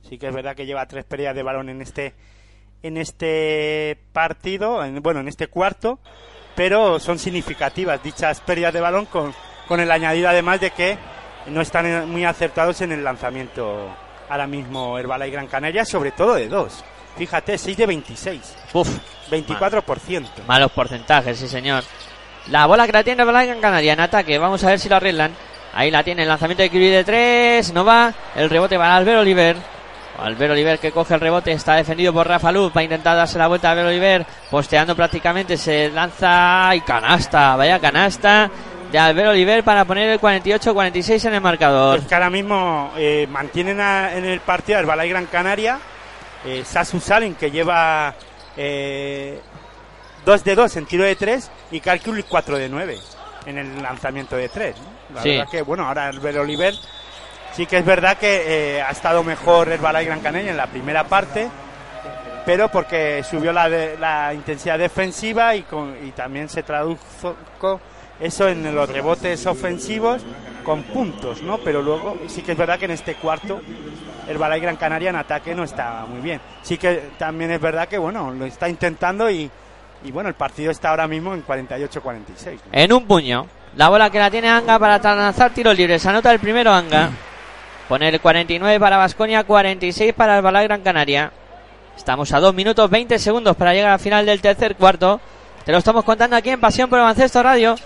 Sí 0.09 0.19
que 0.19 0.29
es 0.29 0.35
verdad 0.35 0.55
que 0.55 0.67
lleva 0.67 0.87
tres 0.87 1.05
pérdidas 1.05 1.35
de 1.35 1.43
balón 1.43 1.69
en 1.69 1.83
este 1.83 2.15
en 2.83 2.97
este 2.99 3.99
partido, 4.13 4.85
en- 4.85 5.03
bueno, 5.03 5.21
en 5.21 5.29
este 5.29 5.49
cuarto, 5.49 5.99
pero 6.55 7.01
son 7.01 7.19
significativas 7.19 8.03
dichas 8.03 8.41
pérdidas 8.41 8.73
de 8.75 8.81
balón 8.81 9.07
con, 9.07 9.35
con 9.67 9.81
el 9.81 9.91
añadido 9.91 10.29
además 10.29 10.61
de 10.61 10.71
que 10.71 10.97
no 11.47 11.61
están 11.63 12.09
muy 12.11 12.25
acertados 12.25 12.81
en 12.83 12.93
el 12.93 13.03
lanzamiento 13.03 13.89
ahora 14.29 14.47
mismo 14.47 14.99
Herbalife 14.99 15.31
Gran 15.31 15.47
Canaria, 15.49 15.85
sobre 15.85 16.13
todo 16.13 16.35
de 16.35 16.49
dos. 16.49 16.85
Fíjate, 17.17 17.57
6 17.57 17.77
de 17.79 17.87
26, 17.87 18.57
Uf, 18.75 18.89
24%. 19.31 20.45
malos 20.47 20.71
porcentajes, 20.73 21.39
sí 21.39 21.49
señor. 21.49 21.83
La 22.49 22.67
bola 22.67 22.87
que 22.87 22.93
la 22.93 23.03
tiene 23.03 23.25
Balay 23.25 23.47
Gran 23.49 23.61
Canaria 23.61 23.95
en 23.95 24.01
ataque, 24.01 24.39
vamos 24.39 24.63
a 24.65 24.69
ver 24.69 24.79
si 24.79 24.89
lo 24.89 24.97
arreglan. 24.97 25.33
Ahí 25.73 25.91
la 25.91 26.05
tiene 26.05 26.23
el 26.23 26.29
lanzamiento 26.29 26.63
de 26.63 26.71
Kirby 26.71 26.89
de 26.91 27.05
3, 27.05 27.73
no 27.73 27.85
va, 27.85 28.13
el 28.35 28.49
rebote 28.51 28.77
para 28.77 28.97
Albert 28.97 29.21
Oliver. 29.21 29.57
Albert 30.19 30.53
Oliver 30.53 30.79
que 30.79 30.93
coge 30.93 31.15
el 31.15 31.21
rebote, 31.21 31.53
está 31.53 31.75
defendido 31.75 32.13
por 32.13 32.27
Rafa 32.29 32.51
Luz, 32.53 32.73
va 32.77 32.81
a 32.81 32.85
intentar 32.85 33.17
darse 33.17 33.39
la 33.39 33.47
vuelta 33.49 33.69
a 33.69 33.73
Albert 33.73 33.89
Oliver, 33.89 34.27
posteando 34.51 34.95
prácticamente, 34.97 35.57
se 35.57 35.91
lanza 35.91 36.71
y 36.75 36.81
canasta, 36.81 37.57
vaya 37.57 37.79
canasta 37.79 38.51
de 38.91 38.99
Albert 38.99 39.29
Oliver 39.31 39.65
para 39.65 39.85
poner 39.85 40.09
el 40.11 40.21
48-46 40.21 41.25
en 41.27 41.35
el 41.35 41.41
marcador. 41.41 41.99
Es 41.99 42.05
que 42.07 42.15
ahora 42.15 42.31
mismo 42.31 42.93
eh, 42.97 43.27
mantienen 43.31 43.81
a- 43.81 44.15
en 44.17 44.25
el 44.25 44.41
partido 44.41 44.79
al 44.79 44.87
Balay 44.87 45.09
Gran 45.09 45.27
Canaria, 45.27 45.79
eh, 46.45 46.63
Sasu 46.65 47.01
Salen 47.01 47.35
que 47.35 47.51
lleva 47.51 48.15
2 50.25 50.45
de 50.45 50.55
2 50.55 50.77
en 50.77 50.87
tiro 50.87 51.05
de 51.05 51.17
3 51.17 51.51
y 51.71 51.81
Calculi 51.81 52.23
4 52.23 52.57
de 52.59 52.69
9 52.69 52.97
en 53.47 53.59
el 53.59 53.83
lanzamiento 53.83 54.37
de 54.37 54.49
3. 54.49 54.77
La 55.15 55.23
Sí. 55.23 55.31
verdad 55.31 55.49
que, 55.51 55.63
bueno, 55.63 55.87
ahora 55.87 56.09
Albert 56.09 56.39
Oliver 56.39 56.75
sí 57.57 57.67
que 57.67 57.79
es 57.79 57.85
verdad 57.85 58.17
que 58.19 58.77
eh, 58.77 58.83
ha 58.83 58.91
estado 58.91 59.25
mejor 59.25 59.79
Balay 59.81 60.05
Gran 60.07 60.21
Canaria 60.21 60.51
en 60.51 60.57
la 60.57 60.67
primera 60.67 61.05
parte, 61.05 61.49
pero 62.45 62.69
porque 62.69 63.23
subió 63.29 63.53
la, 63.53 63.69
de- 63.69 63.97
la 63.99 64.33
intensidad 64.35 64.79
defensiva 64.79 65.55
y, 65.57 65.63
con- 65.63 65.97
y 66.07 66.11
también 66.13 66.49
se 66.49 66.63
tradujo 66.63 67.01
eso 68.21 68.49
en 68.49 68.75
los 68.75 68.89
rebotes 68.89 69.45
ofensivos 69.47 70.23
con 70.65 70.83
puntos, 70.85 71.43
¿no? 71.43 71.59
Pero 71.59 71.83
luego 71.83 72.17
sí 72.29 72.43
que 72.43 72.53
es 72.53 72.59
verdad 72.59 72.79
que 72.79 72.87
en 72.87 72.91
este 72.93 73.15
cuarto 73.15 73.61
Balay 74.39 74.61
Gran 74.61 74.77
Canaria 74.77 75.11
en 75.11 75.17
ataque 75.17 75.55
no 75.55 75.65
está 75.65 76.05
muy 76.09 76.21
bien. 76.21 76.41
Sí 76.63 76.77
que 76.79 77.11
también 77.19 77.51
es 77.53 77.61
verdad 77.61 77.87
que, 77.89 77.99
bueno, 77.99 78.31
lo 78.33 78.45
está 78.45 78.69
intentando 78.69 79.31
y, 79.31 79.49
y 80.05 80.11
bueno, 80.13 80.29
el 80.29 80.35
partido 80.35 80.71
está 80.73 80.91
ahora 80.91 81.07
mismo 81.07 81.35
en 81.35 81.45
48-46. 81.47 82.03
¿no? 82.03 82.59
En 82.73 82.93
un 82.93 83.07
puño. 83.07 83.47
La 83.77 83.89
bola 83.89 84.11
que 84.11 84.19
la 84.19 84.31
tiene 84.31 84.49
Anga 84.49 84.79
para 84.79 84.99
lanzar 85.15 85.53
tiros 85.53 85.77
libres. 85.77 86.05
Anota 86.07 86.33
el 86.33 86.41
primero 86.41 86.73
Anga. 86.73 87.11
Pone 87.89 88.09
el 88.09 88.21
49 88.21 88.81
para 88.81 88.97
Vasconia, 88.97 89.45
46 89.45 90.13
para 90.13 90.37
el 90.37 90.43
Balay 90.43 90.67
Gran 90.67 90.83
Canaria. 90.83 91.33
Estamos 91.97 92.33
a 92.33 92.41
2 92.41 92.53
minutos 92.53 92.91
20 92.91 93.19
segundos 93.19 93.57
para 93.57 93.75
llegar 93.75 93.93
al 93.93 94.01
final 94.01 94.27
del 94.27 94.41
tercer 94.41 94.75
cuarto. 94.75 95.21
Te 95.65 95.71
lo 95.71 95.79
estamos 95.79 96.05
contando 96.05 96.35
aquí 96.35 96.51
en 96.51 96.61
Pasión 96.61 96.91
por 96.91 96.99
el 96.99 97.05
Baloncesto 97.05 97.43
Radio. 97.43 97.77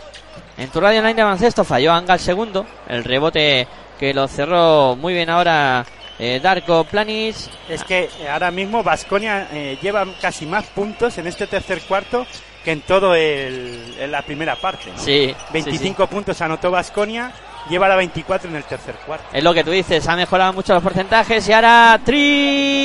En 0.56 0.70
tu 0.70 0.80
radio 0.80 1.00
online 1.00 1.14
de 1.14 1.22
baloncesto 1.22 1.64
falló 1.64 1.92
Anga 1.92 2.14
el 2.14 2.20
segundo. 2.20 2.66
El 2.88 3.04
rebote 3.04 3.68
que 3.98 4.14
lo 4.14 4.26
cerró 4.26 4.96
muy 4.96 5.12
bien 5.12 5.28
ahora 5.28 5.84
eh, 6.18 6.40
Darko 6.42 6.84
Planic. 6.84 7.36
Es 7.68 7.84
que 7.84 8.08
eh, 8.20 8.28
ahora 8.28 8.50
mismo 8.50 8.82
Vasconia 8.82 9.48
lleva 9.82 10.06
casi 10.20 10.46
más 10.46 10.64
puntos 10.66 11.18
en 11.18 11.26
este 11.26 11.46
tercer 11.46 11.82
cuarto 11.82 12.26
que 12.64 12.72
en 12.72 12.80
todo 12.82 13.14
el, 13.14 13.96
en 13.98 14.10
la 14.10 14.22
primera 14.22 14.56
parte. 14.56 14.90
¿no? 14.90 14.98
Sí, 14.98 15.34
25 15.52 16.06
puntos 16.06 16.40
anotó 16.40 16.70
Vasconia, 16.70 17.32
lleva 17.68 17.88
la 17.88 17.96
24 17.96 18.48
en 18.48 18.56
el 18.56 18.64
tercer 18.64 18.94
cuarto. 19.06 19.26
Es 19.32 19.42
lo 19.42 19.52
que 19.52 19.64
tú 19.64 19.70
dices, 19.70 20.06
ha 20.08 20.16
mejorado 20.16 20.52
mucho 20.52 20.74
los 20.74 20.82
porcentajes 20.82 21.48
y 21.48 21.52
ahora 21.52 22.00
triple 22.04 22.80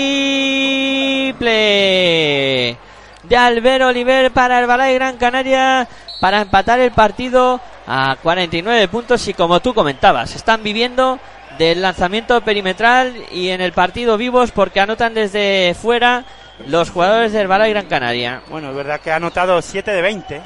de 3.23 3.37
Albert 3.37 3.83
Oliver 3.83 4.31
para 4.31 4.59
el 4.59 4.67
Balay 4.67 4.93
Gran 4.95 5.17
Canaria 5.17 5.87
para 6.19 6.41
empatar 6.41 6.79
el 6.79 6.91
partido 6.91 7.59
a 7.87 8.17
49 8.21 8.87
puntos 8.87 9.27
y 9.27 9.33
como 9.33 9.59
tú 9.59 9.73
comentabas, 9.73 10.35
están 10.35 10.63
viviendo 10.63 11.19
del 11.57 11.81
lanzamiento 11.81 12.41
perimetral 12.41 13.15
y 13.31 13.49
en 13.49 13.61
el 13.61 13.71
partido 13.71 14.17
vivos 14.17 14.51
porque 14.51 14.79
anotan 14.79 15.13
desde 15.13 15.75
fuera 15.79 16.25
los 16.67 16.89
jugadores 16.89 17.31
del 17.33 17.47
Balay 17.47 17.71
Gran 17.71 17.85
Canaria. 17.85 18.41
Bueno, 18.49 18.69
es 18.69 18.75
verdad 18.75 18.99
que 18.99 19.11
ha 19.11 19.17
anotado 19.17 19.61
7 19.61 19.91
de 19.91 20.01
20 20.01 20.41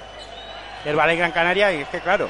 el 0.86 0.96
Balay 0.96 1.18
Gran 1.18 1.32
Canaria 1.32 1.74
y 1.74 1.82
es 1.82 1.88
que 1.90 2.00
claro, 2.00 2.30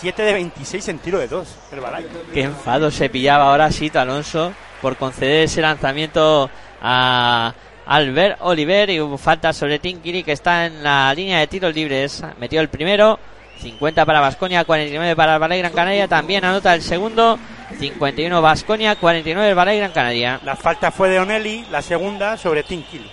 7 0.00 0.22
de 0.22 0.32
26 0.32 0.88
en 0.88 0.98
tiro 0.98 1.18
de 1.18 1.28
2 1.28 1.48
el 1.72 1.80
Balay. 1.80 2.06
Qué 2.32 2.42
enfado 2.42 2.90
se 2.90 3.08
pillaba 3.08 3.50
ahora 3.50 3.70
Sito 3.70 4.00
Alonso 4.00 4.52
por 4.82 4.96
conceder 4.96 5.44
ese 5.44 5.62
lanzamiento 5.62 6.50
a 6.82 7.54
Albert 7.86 8.38
Oliver 8.40 8.90
y 8.90 9.00
hubo 9.00 9.18
falta 9.18 9.52
sobre 9.52 9.78
Tinkiri 9.78 10.22
que 10.22 10.32
está 10.32 10.66
en 10.66 10.82
la 10.82 11.12
línea 11.14 11.38
de 11.38 11.46
tiros 11.46 11.74
libres. 11.74 12.22
Metió 12.38 12.60
el 12.60 12.68
primero, 12.68 13.18
50 13.60 14.04
para 14.04 14.20
Vasconia, 14.20 14.64
49 14.64 15.16
para 15.16 15.34
el 15.34 15.40
Balay 15.40 15.58
Gran 15.60 15.72
Canaria. 15.72 16.08
También 16.08 16.44
anota 16.44 16.74
el 16.74 16.82
segundo, 16.82 17.38
51 17.78 18.42
Vasconia, 18.42 18.96
49 18.96 19.48
el 19.48 19.54
Balay 19.54 19.78
Gran 19.78 19.92
Canaria. 19.92 20.40
La 20.44 20.56
falta 20.56 20.90
fue 20.90 21.08
de 21.08 21.20
Onelli, 21.20 21.64
la 21.70 21.82
segunda 21.82 22.36
sobre 22.36 22.62
Tinkili. 22.62 23.08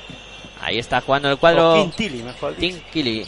Ahí 0.61 0.77
está 0.77 1.01
jugando 1.01 1.31
el 1.31 1.37
cuadro 1.37 1.73
O 1.73 1.75
Quintili, 1.75 2.21
mejor 2.21 2.55
dicho. 2.55 2.77
Tinkili. 2.77 3.27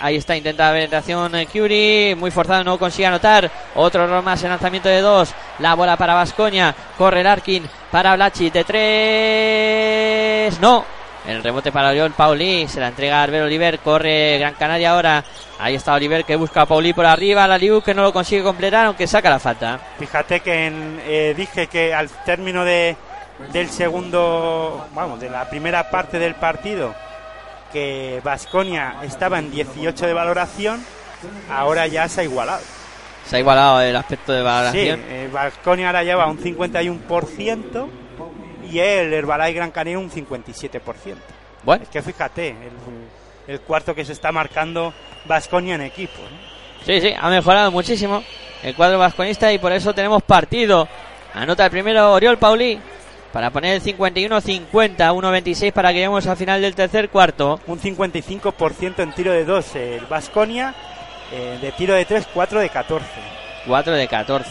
Ahí 0.00 0.16
está, 0.16 0.36
intenta 0.36 0.72
penetración 0.72 1.34
eh, 1.34 1.46
Curie, 1.46 2.14
muy 2.16 2.30
forzado, 2.30 2.62
no 2.64 2.78
consigue 2.78 3.06
anotar. 3.06 3.50
Otro 3.74 4.04
error 4.04 4.22
más 4.22 4.42
en 4.42 4.50
lanzamiento 4.50 4.88
de 4.88 5.00
dos. 5.00 5.34
La 5.58 5.74
bola 5.74 5.96
para 5.96 6.14
Vascoña, 6.14 6.74
corre 6.98 7.22
Larkin 7.22 7.66
para 7.90 8.14
Blachi 8.16 8.50
de 8.50 8.64
tres. 8.64 10.60
No, 10.60 10.84
el 11.26 11.42
rebote 11.42 11.72
para 11.72 11.88
Oriol 11.88 12.12
Pauli, 12.12 12.68
se 12.68 12.78
la 12.78 12.88
entrega 12.88 13.22
a 13.22 13.26
Oliver, 13.26 13.78
corre 13.80 14.38
Gran 14.38 14.54
Canaria 14.54 14.92
ahora. 14.92 15.24
Ahí 15.58 15.74
está 15.74 15.94
Oliver 15.94 16.24
que 16.24 16.36
busca 16.36 16.60
a 16.62 16.66
Pauli 16.66 16.92
por 16.92 17.06
arriba, 17.06 17.48
la 17.48 17.56
Liu 17.56 17.80
que 17.80 17.94
no 17.94 18.02
lo 18.02 18.12
consigue 18.12 18.42
completar, 18.42 18.86
aunque 18.86 19.06
saca 19.06 19.30
la 19.30 19.38
falta. 19.38 19.80
Fíjate 19.98 20.40
que 20.40 20.70
eh, 21.06 21.34
dije 21.34 21.66
que 21.66 21.94
al 21.94 22.10
término 22.24 22.64
de, 22.64 22.94
del 23.52 23.70
segundo, 23.70 24.86
vamos, 24.94 25.18
de 25.18 25.30
la 25.30 25.48
primera 25.48 25.90
parte 25.90 26.18
del 26.18 26.34
partido, 26.34 26.94
que 27.76 28.22
Vasconia 28.24 28.96
estaba 29.02 29.38
en 29.38 29.50
18 29.50 30.06
de 30.06 30.14
valoración, 30.14 30.82
ahora 31.50 31.86
ya 31.86 32.08
se 32.08 32.22
ha 32.22 32.24
igualado. 32.24 32.62
Se 33.26 33.36
ha 33.36 33.38
igualado 33.38 33.82
el 33.82 33.94
aspecto 33.94 34.32
de 34.32 34.38
Sí, 34.38 34.44
valoración. 34.44 35.02
Vasconia 35.30 35.88
ahora 35.88 36.02
lleva 36.02 36.26
un 36.26 36.38
51% 36.38 37.86
y 38.70 38.78
el 38.78 39.12
Herbalife 39.12 39.52
Gran 39.52 39.70
Canaria 39.72 39.98
un 39.98 40.10
57%. 40.10 40.80
Bueno, 41.64 41.82
Es 41.82 41.90
que 41.90 42.00
fíjate, 42.00 42.48
el, 42.48 43.52
el 43.54 43.60
cuarto 43.60 43.94
que 43.94 44.06
se 44.06 44.14
está 44.14 44.32
marcando 44.32 44.94
Vasconia 45.26 45.74
en 45.74 45.82
equipo. 45.82 46.22
Sí, 46.86 46.98
sí, 47.02 47.12
ha 47.18 47.28
mejorado 47.28 47.70
muchísimo 47.70 48.24
el 48.62 48.74
cuadro 48.74 48.98
vasconista 48.98 49.52
y 49.52 49.58
por 49.58 49.72
eso 49.72 49.92
tenemos 49.92 50.22
partido. 50.22 50.88
Anota 51.34 51.66
el 51.66 51.70
primero 51.70 52.10
Oriol 52.14 52.38
Pauli 52.38 52.80
para 53.36 53.50
poner 53.50 53.74
el 53.74 53.82
51-50, 53.82 54.70
1-26 54.70 55.70
para 55.70 55.90
que 55.90 55.96
lleguemos 55.96 56.26
al 56.26 56.38
final 56.38 56.62
del 56.62 56.74
tercer 56.74 57.10
cuarto. 57.10 57.60
Un 57.66 57.78
55% 57.78 59.00
en 59.00 59.12
tiro 59.12 59.30
de 59.30 59.44
2 59.44 59.76
el 59.76 60.06
Vasconia, 60.06 60.74
eh, 61.30 61.58
de 61.60 61.70
tiro 61.72 61.92
de 61.92 62.06
3, 62.06 62.28
4 62.32 62.60
de 62.60 62.70
14. 62.70 63.04
4 63.66 63.92
de 63.92 64.08
14. 64.08 64.50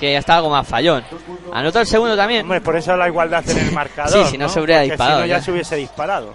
Sí, 0.00 0.10
ya 0.10 0.18
está 0.18 0.38
algo 0.38 0.50
más 0.50 0.66
fallón. 0.66 1.04
Anota 1.52 1.82
el 1.82 1.86
segundo 1.86 2.16
también. 2.16 2.42
Hombre, 2.42 2.60
por 2.60 2.74
eso 2.74 2.96
la 2.96 3.06
igualdad 3.06 3.48
en 3.48 3.58
el 3.58 3.70
marcador. 3.72 4.24
Sí, 4.24 4.32
si 4.32 4.38
no 4.38 4.48
se 4.48 4.58
hubiera 4.60 4.80
Porque 4.80 4.90
disparado 4.90 5.16
Si 5.18 5.22
no, 5.22 5.26
ya 5.28 5.36
ya. 5.38 5.44
se 5.44 5.52
hubiese 5.52 5.76
disparado. 5.76 6.34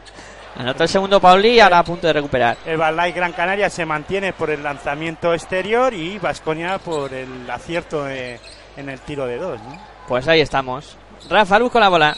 Anota 0.56 0.84
el 0.84 0.90
segundo 0.90 1.20
Pauli 1.20 1.50
y 1.50 1.60
ahora 1.60 1.80
a 1.80 1.84
punto 1.84 2.08
de 2.08 2.14
recuperar. 2.14 2.56
El 2.66 2.78
Balay 2.78 3.12
Gran 3.12 3.34
Canaria 3.34 3.70
se 3.70 3.86
mantiene 3.86 4.32
por 4.32 4.50
el 4.50 4.64
lanzamiento 4.64 5.34
exterior 5.34 5.94
y 5.94 6.20
Vasconia 6.20 6.78
por 6.78 7.14
el 7.14 7.50
acierto 7.52 8.08
eh, 8.08 8.40
en 8.78 8.88
el 8.88 9.02
tiro 9.02 9.26
de 9.26 9.40
2. 9.40 9.60
¿no? 9.60 9.96
Pues 10.08 10.26
ahí 10.30 10.40
estamos. 10.40 10.98
Rafa 11.30 11.60
Luz 11.60 11.72
con 11.72 11.82
la 11.82 11.90
bola. 11.90 12.16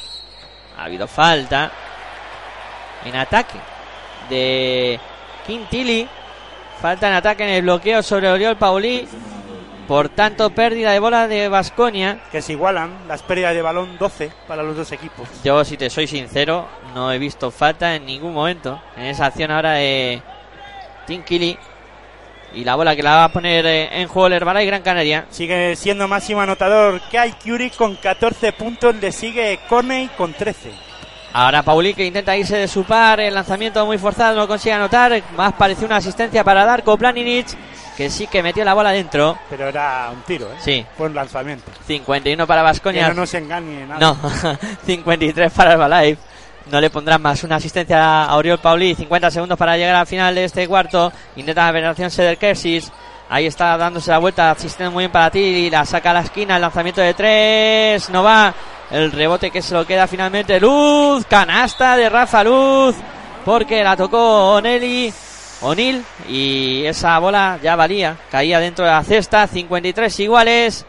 Ha 0.78 0.84
habido 0.84 1.08
falta 1.08 1.72
en 3.06 3.16
ataque 3.16 3.60
de 4.30 5.00
Quintili. 5.46 6.08
Falta 6.82 7.08
en 7.08 7.14
ataque 7.16 7.44
en 7.44 7.50
el 7.50 7.62
bloqueo 7.64 8.04
sobre 8.04 8.30
Oriol 8.30 8.58
Pauli. 8.58 9.08
Por 9.88 10.10
tanto, 10.10 10.50
pérdida 10.50 10.92
de 10.92 11.00
bola 11.00 11.28
de 11.28 11.48
Vasconia. 11.48 12.20
Que 12.32 12.42
se 12.42 12.52
igualan 12.52 13.08
las 13.08 13.24
pérdidas 13.24 13.56
de 13.56 13.62
balón 13.62 13.98
12 13.98 14.32
para 14.48 14.62
los 14.62 14.76
dos 14.76 14.92
equipos. 14.92 15.28
Yo, 15.44 15.64
si 15.64 15.78
te 15.78 15.90
soy 15.90 16.08
sincero, 16.08 16.68
no 16.94 17.12
he 17.12 17.18
visto 17.18 17.52
falta 17.52 17.96
en 17.96 18.06
ningún 18.06 18.34
momento 18.34 18.82
en 18.98 19.04
esa 19.04 19.28
acción 19.28 19.50
ahora 19.50 19.74
de 19.74 20.22
Tinkili. 21.06 21.58
Y 22.54 22.64
la 22.64 22.76
bola 22.76 22.96
que 22.96 23.04
la 23.04 23.16
va 23.16 23.24
a 23.26 23.32
poner 23.32 23.66
eh, 23.66 24.02
en 24.02 24.08
juego 24.08 24.28
el 24.28 24.34
Herbalife 24.34 24.66
Gran 24.66 24.82
Canaria. 24.82 25.26
Sigue 25.30 25.76
siendo 25.76 26.08
máximo 26.08 26.42
anotador 26.42 27.02
Kai 27.12 27.34
Curie 27.44 27.72
con 27.72 27.96
14 27.96 28.54
puntos, 28.54 28.96
le 28.96 29.12
sigue 29.12 29.60
Corney 29.70 30.10
con 30.18 30.34
13. 30.34 30.72
Ahora 31.34 31.62
Pauli 31.62 31.94
que 31.94 32.06
intenta 32.06 32.36
irse 32.36 32.58
de 32.58 32.68
su 32.68 32.84
par, 32.84 33.20
el 33.20 33.34
lanzamiento 33.34 33.86
muy 33.86 33.98
forzado, 33.98 34.36
no 34.36 34.48
consigue 34.48 34.74
anotar. 34.74 35.22
Más 35.36 35.54
pareció 35.54 35.86
una 35.86 35.98
asistencia 35.98 36.44
para 36.44 36.66
Darko 36.66 36.98
Planinic, 36.98 37.48
que 37.96 38.10
sí 38.10 38.26
que 38.28 38.42
metió 38.42 38.64
la 38.66 38.74
bola 38.74 38.92
dentro. 38.92 39.38
Pero 39.50 39.68
era 39.68 40.10
un 40.12 40.22
tiro, 40.24 40.48
¿eh? 40.48 40.56
Sí, 40.60 40.86
Fue 40.98 41.08
un 41.08 41.14
lanzamiento. 41.16 41.70
51 41.86 42.48
para 42.48 42.62
Que 42.62 42.66
Vasconia. 42.66 43.08
no 43.10 43.14
nos 43.14 43.34
engañe 43.36 43.86
nada. 43.86 44.00
No, 44.00 44.18
53 44.86 45.52
para 45.52 45.74
Herbalife. 45.74 46.22
No 46.72 46.82
le 46.82 46.90
pondrán 46.90 47.22
más 47.22 47.44
una 47.44 47.56
asistencia 47.56 48.26
a 48.26 48.36
Oriol 48.36 48.60
Pauli. 48.60 48.94
50 48.94 49.32
segundos 49.32 49.58
para 49.58 49.78
llegar 49.78 49.96
al 49.96 50.08
final 50.08 50.36
de 50.36 50.46
este 50.46 50.68
cuarto. 50.68 51.12
Intenta 51.36 51.66
la 51.66 51.72
penetración 51.72 52.12
Ceder 52.12 52.38
Kersis. 52.38 52.92
Ahí 53.30 53.46
está 53.46 53.78
dándose 53.78 54.12
la 54.12 54.20
vuelta, 54.20 54.52
asistiendo 54.52 54.92
muy 54.92 55.04
bien 55.04 55.12
para 55.12 55.32
ti. 55.32 55.40
Y 55.40 55.70
la 55.70 55.86
saca 55.86 56.12
a 56.12 56.16
la 56.16 56.22
esquina. 56.22 56.56
El 56.56 56.62
lanzamiento 56.62 57.02
de 57.02 57.14
tres. 57.14 58.10
No 58.10 58.24
va. 58.24 58.54
El 58.92 59.12
rebote 59.12 59.52
que 59.52 59.62
se 59.62 59.74
lo 59.74 59.86
queda 59.86 60.08
finalmente. 60.08 60.60
Luz. 60.60 61.26
Canasta 61.26 61.96
de 61.96 62.10
Rafa 62.10 62.44
Luz. 62.44 62.96
Porque 63.46 63.84
la 63.84 63.96
tocó 63.96 64.56
Oneli. 64.56 65.14
O'Neill. 65.62 66.04
Y 66.28 66.86
esa 66.86 67.18
bola 67.20 67.60
ya 67.64 67.78
valía. 67.78 68.18
Caía 68.30 68.60
dentro 68.60 68.84
de 68.84 68.92
la 68.92 69.04
cesta. 69.04 69.48
53 69.48 70.20
iguales. 70.20 70.86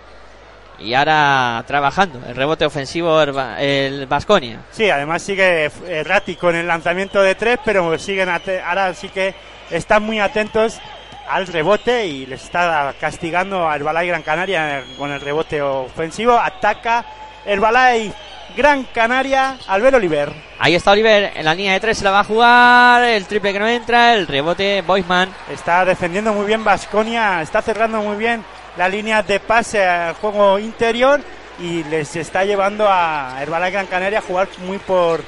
Y 0.79 0.95
ahora 0.95 1.63
trabajando. 1.67 2.21
El 2.27 2.37
rebote 2.37 2.65
ofensivo 2.65 3.21
el 3.21 4.07
Vasconia. 4.07 4.61
Sí, 4.71 4.91
además 4.91 5.23
sigue 5.23 5.71
errático 5.87 6.51
en 6.51 6.57
el 6.57 6.67
lanzamiento 6.67 7.21
de 7.23 7.35
tres, 7.35 7.59
pero 7.65 7.99
siguen 7.99 8.29
ahora 8.29 8.95
sí 8.95 9.09
que 9.09 9.35
están 9.71 10.03
muy 10.03 10.21
atentos 10.21 10.81
al 11.29 11.47
rebote 11.47 12.07
y 12.07 12.27
les 12.27 12.45
está 12.45 12.95
castigando 13.01 13.69
al 13.69 13.83
Balay 13.83 14.09
Gran 14.09 14.23
Canaria 14.23 14.83
con 14.97 15.11
el 15.11 15.21
rebote 15.21 15.61
ofensivo. 15.61 16.39
Ataca 16.39 17.05
el 17.45 17.61
Balay 17.61 18.13
Gran 18.57 18.85
Canaria, 18.85 19.59
Albert 19.67 19.97
Oliver. 19.97 20.33
Ahí 20.59 20.75
está 20.75 20.93
Oliver, 20.93 21.33
en 21.35 21.45
la 21.45 21.55
línea 21.55 21.75
de 21.75 21.81
tres 21.81 21.99
se 21.99 22.05
la 22.05 22.11
va 22.11 22.21
a 22.21 22.25
jugar, 22.25 23.05
el 23.05 23.27
triple 23.27 23.53
que 23.53 23.59
no 23.59 23.69
entra, 23.69 24.15
el 24.15 24.27
rebote 24.27 24.83
Boisman. 24.83 25.29
Está 25.53 25.85
defendiendo 25.85 26.33
muy 26.33 26.47
bien 26.47 26.65
Vasconia, 26.65 27.43
está 27.43 27.63
cerrando 27.63 28.01
muy 28.01 28.17
bien 28.17 28.43
la 28.79 28.89
línea 28.89 29.23
de 29.23 29.41
pase 29.41 29.85
al 29.85 30.15
juego 30.15 30.59
interior 30.59 31.21
y 31.59 31.83
les 31.85 32.15
está 32.15 32.45
llevando 32.45 32.87
a 32.89 33.37
Herbalife 33.43 33.73
Gran 33.73 33.87
Canaria 33.87 34.21
a 34.21 34.23
jugar 34.23 34.49
muy 34.65 34.79
por 34.79 35.21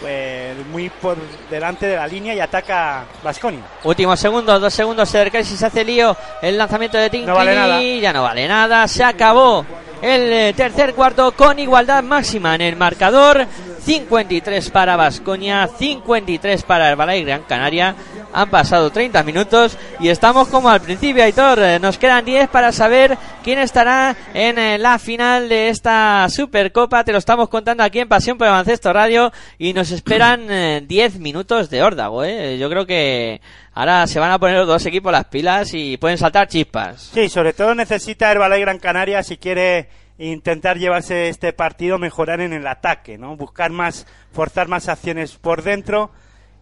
pues, 0.00 0.66
muy 0.72 0.88
por 0.88 1.16
delante 1.48 1.86
de 1.86 1.94
la 1.94 2.08
línea 2.08 2.34
y 2.34 2.40
ataca 2.40 3.04
Vasconia. 3.22 3.60
Últimos 3.84 4.18
segundos, 4.18 4.60
dos 4.60 4.74
segundos, 4.74 5.08
se 5.08 5.44
si 5.44 5.56
se 5.56 5.66
hace 5.66 5.84
lío 5.84 6.16
el 6.42 6.58
lanzamiento 6.58 6.98
de 6.98 7.10
Tinky, 7.10 7.26
no 7.26 7.34
vale 7.34 7.54
nada. 7.54 7.80
ya 7.80 8.12
no 8.12 8.22
vale 8.22 8.48
nada, 8.48 8.88
se 8.88 9.04
acabó 9.04 9.64
el 10.02 10.32
eh, 10.32 10.52
tercer 10.56 10.94
cuarto 10.94 11.32
con 11.32 11.58
igualdad 11.58 12.02
máxima 12.02 12.54
en 12.54 12.62
el 12.62 12.76
marcador. 12.76 13.46
53 13.84 14.70
para 14.70 14.94
Vasconia, 14.94 15.66
53 15.66 16.62
para 16.64 16.90
Herbalife 16.90 17.24
Gran 17.24 17.42
Canaria. 17.42 17.94
Han 18.32 18.50
pasado 18.50 18.90
30 18.90 19.22
minutos 19.22 19.76
y 19.98 20.08
estamos 20.08 20.48
como 20.48 20.68
al 20.68 20.80
principio, 20.80 21.24
Aitor. 21.24 21.58
Eh, 21.60 21.78
nos 21.80 21.98
quedan 21.98 22.24
10 22.24 22.48
para 22.50 22.72
saber 22.72 23.16
quién 23.42 23.58
estará 23.58 24.14
en 24.34 24.58
eh, 24.58 24.78
la 24.78 24.98
final 24.98 25.48
de 25.48 25.70
esta 25.70 26.28
Supercopa. 26.28 27.04
Te 27.04 27.12
lo 27.12 27.18
estamos 27.18 27.48
contando 27.48 27.82
aquí 27.82 28.00
en 28.00 28.08
Pasión 28.08 28.36
por 28.36 28.48
Baloncesto 28.48 28.92
Radio 28.92 29.32
y 29.58 29.72
nos 29.72 29.90
esperan 29.90 30.86
10 30.86 31.18
minutos 31.18 31.70
de 31.70 31.82
órdago. 31.82 32.24
Yo 32.24 32.68
creo 32.68 32.86
que 32.86 33.40
ahora 33.72 34.06
se 34.06 34.20
van 34.20 34.32
a 34.32 34.38
poner 34.38 34.56
los 34.56 34.66
dos 34.66 34.86
equipos 34.86 35.12
las 35.12 35.26
pilas 35.26 35.74
y 35.74 35.96
pueden 35.96 36.18
saltar 36.18 36.48
chispas. 36.48 37.10
Sí, 37.14 37.28
sobre 37.28 37.52
todo 37.52 37.74
necesita 37.74 38.30
Herbalife 38.30 38.60
Gran 38.60 38.78
Canaria 38.78 39.22
si 39.22 39.36
quiere 39.36 39.88
intentar 40.18 40.78
llevarse 40.78 41.28
este 41.28 41.52
partido, 41.52 41.98
mejorar 41.98 42.40
en 42.40 42.52
el 42.52 42.66
ataque, 42.66 43.16
¿no? 43.16 43.36
Buscar 43.36 43.70
más, 43.70 44.06
forzar 44.32 44.68
más 44.68 44.88
acciones 44.88 45.36
por 45.36 45.62
dentro. 45.62 46.10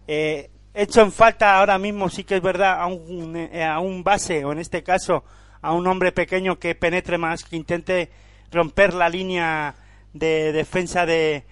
Eh, 0.07 0.49
hecho 0.73 1.01
en 1.01 1.11
falta 1.11 1.57
ahora 1.57 1.77
mismo, 1.77 2.09
sí 2.09 2.23
que 2.23 2.37
es 2.37 2.41
verdad, 2.41 2.79
a 2.79 2.85
un, 2.87 3.35
eh, 3.35 3.63
a 3.63 3.79
un 3.79 4.03
base, 4.03 4.45
o 4.45 4.51
en 4.53 4.59
este 4.59 4.81
caso, 4.81 5.25
a 5.61 5.73
un 5.73 5.85
hombre 5.87 6.11
pequeño 6.11 6.57
que 6.57 6.73
penetre 6.73 7.17
más, 7.17 7.43
que 7.43 7.57
intente 7.57 8.09
romper 8.51 8.93
la 8.93 9.09
línea 9.09 9.75
de 10.13 10.53
defensa 10.53 11.05
de 11.05 11.43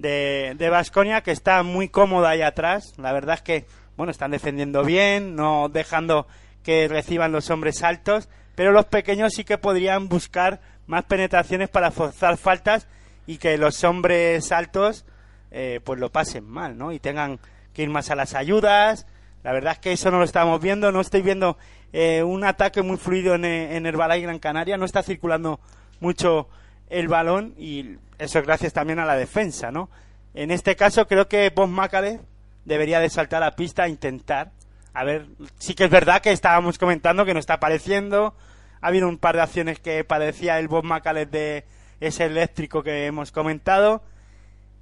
de 0.00 0.68
Vasconia, 0.70 1.22
que 1.22 1.30
está 1.30 1.62
muy 1.62 1.88
cómoda 1.88 2.30
ahí 2.30 2.42
atrás. 2.42 2.94
La 2.98 3.12
verdad 3.12 3.36
es 3.36 3.42
que, 3.42 3.66
bueno, 3.98 4.12
están 4.12 4.30
defendiendo 4.30 4.84
bien, 4.84 5.34
no 5.34 5.68
dejando 5.68 6.28
que 6.62 6.86
reciban 6.86 7.32
los 7.32 7.50
hombres 7.50 7.82
altos, 7.82 8.28
pero 8.54 8.70
los 8.70 8.84
pequeños 8.84 9.32
sí 9.34 9.42
que 9.42 9.58
podrían 9.58 10.08
buscar 10.08 10.60
más 10.86 11.04
penetraciones 11.06 11.68
para 11.68 11.90
forzar 11.90 12.36
faltas 12.36 12.86
y 13.26 13.38
que 13.38 13.58
los 13.58 13.82
hombres 13.82 14.52
altos 14.52 15.04
eh, 15.50 15.80
pues 15.82 15.98
lo 15.98 16.12
pasen 16.12 16.48
mal, 16.48 16.78
¿no? 16.78 16.92
Y 16.92 17.00
tengan 17.00 17.40
que 17.72 17.82
ir 17.82 17.90
más 17.90 18.08
a 18.12 18.14
las 18.14 18.34
ayudas. 18.34 19.08
La 19.42 19.50
verdad 19.50 19.72
es 19.72 19.78
que 19.80 19.92
eso 19.92 20.12
no 20.12 20.18
lo 20.18 20.24
estamos 20.24 20.60
viendo, 20.60 20.92
no 20.92 21.00
estoy 21.00 21.22
viendo 21.22 21.58
eh, 21.92 22.22
un 22.22 22.44
ataque 22.44 22.82
muy 22.82 22.98
fluido 22.98 23.34
en, 23.34 23.44
en 23.44 23.84
Herbalife 23.84 24.20
Gran 24.22 24.38
Canaria, 24.38 24.76
no 24.76 24.84
está 24.84 25.02
circulando 25.02 25.58
mucho 25.98 26.48
el 26.88 27.08
balón 27.08 27.52
y 27.58 27.96
eso 28.20 28.38
es 28.38 28.46
gracias 28.46 28.72
también 28.72 29.00
a 29.00 29.04
la 29.04 29.16
defensa, 29.16 29.72
¿no? 29.72 29.90
En 30.34 30.52
este 30.52 30.76
caso 30.76 31.08
creo 31.08 31.26
que 31.26 31.50
Bob 31.50 31.66
Macale 31.66 32.20
debería 32.68 33.00
de 33.00 33.10
saltar 33.10 33.42
a 33.42 33.56
pista 33.56 33.86
e 33.86 33.88
intentar. 33.88 34.52
A 34.94 35.04
ver, 35.04 35.26
sí 35.58 35.74
que 35.74 35.84
es 35.84 35.90
verdad 35.90 36.20
que 36.20 36.30
estábamos 36.30 36.78
comentando 36.78 37.24
que 37.24 37.34
no 37.34 37.40
está 37.40 37.54
apareciendo, 37.54 38.34
ha 38.80 38.86
habido 38.88 39.08
un 39.08 39.18
par 39.18 39.34
de 39.34 39.42
acciones 39.42 39.80
que 39.80 40.04
parecía 40.04 40.58
el 40.58 40.68
Bob 40.68 40.84
Macallet 40.84 41.30
de 41.30 41.64
ese 42.00 42.26
eléctrico 42.26 42.82
que 42.82 43.06
hemos 43.06 43.32
comentado. 43.32 44.02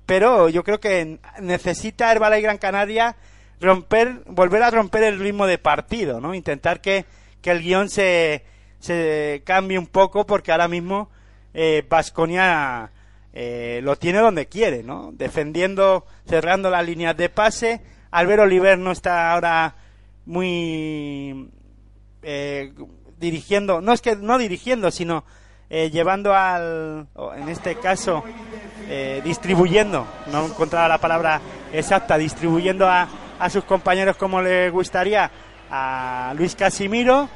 Pero 0.05 0.49
yo 0.49 0.63
creo 0.63 0.81
que 0.81 1.19
necesita 1.41 2.13
Herbalife 2.13 2.43
Gran 2.43 2.59
Canaria 2.59 3.17
romper, 3.61 4.23
volver 4.27 4.63
a 4.63 4.71
romper 4.71 5.03
el 5.05 5.19
ritmo 5.19 5.47
de 5.47 5.59
partido, 5.59 6.21
¿no? 6.21 6.35
Intentar 6.35 6.81
que, 6.81 7.07
que 7.41 7.51
el 7.51 7.63
guion 7.63 7.89
se, 7.89 8.45
se 8.79 9.43
cambie 9.45 9.79
un 9.79 9.87
poco 9.87 10.27
porque 10.27 10.53
ahora 10.53 10.69
mismo 10.69 11.11
Vasconia 11.89 12.91
eh, 12.93 12.97
eh, 13.39 13.81
lo 13.83 13.97
tiene 13.97 14.21
donde 14.21 14.47
quiere, 14.47 14.83
¿no? 14.83 15.11
Defendiendo, 15.13 16.07
cerrando 16.27 16.71
las 16.71 16.87
líneas 16.87 17.15
de 17.19 17.29
pase. 17.29 17.83
Albert 18.11 18.41
Oliver 18.41 18.79
no 18.79 18.93
está 18.93 19.31
ahora 19.31 19.75
muy 20.25 21.51
eh, 22.23 22.73
dirigiendo, 23.19 23.83
no 23.83 23.93
es 23.93 24.01
que 24.01 24.17
no 24.17 24.39
dirigiendo, 24.39 24.91
sino 24.91 25.23
eh, 25.69 25.91
llevando 25.91 26.35
al, 26.35 27.09
en 27.37 27.49
este 27.51 27.75
caso, 27.75 28.25
eh, 28.89 29.21
distribuyendo, 29.23 30.07
no 30.33 30.47
encontraba 30.47 30.89
la 30.89 30.99
palabra 30.99 31.43
exacta, 31.75 32.17
distribuyendo 32.17 32.89
a, 32.89 33.07
a 33.39 33.51
sus 33.51 33.65
compañeros 33.65 34.17
como 34.17 34.41
le 34.41 34.71
gustaría 34.71 35.31
a 35.71 36.33
Luis 36.39 36.57
Casimiro 36.57 37.29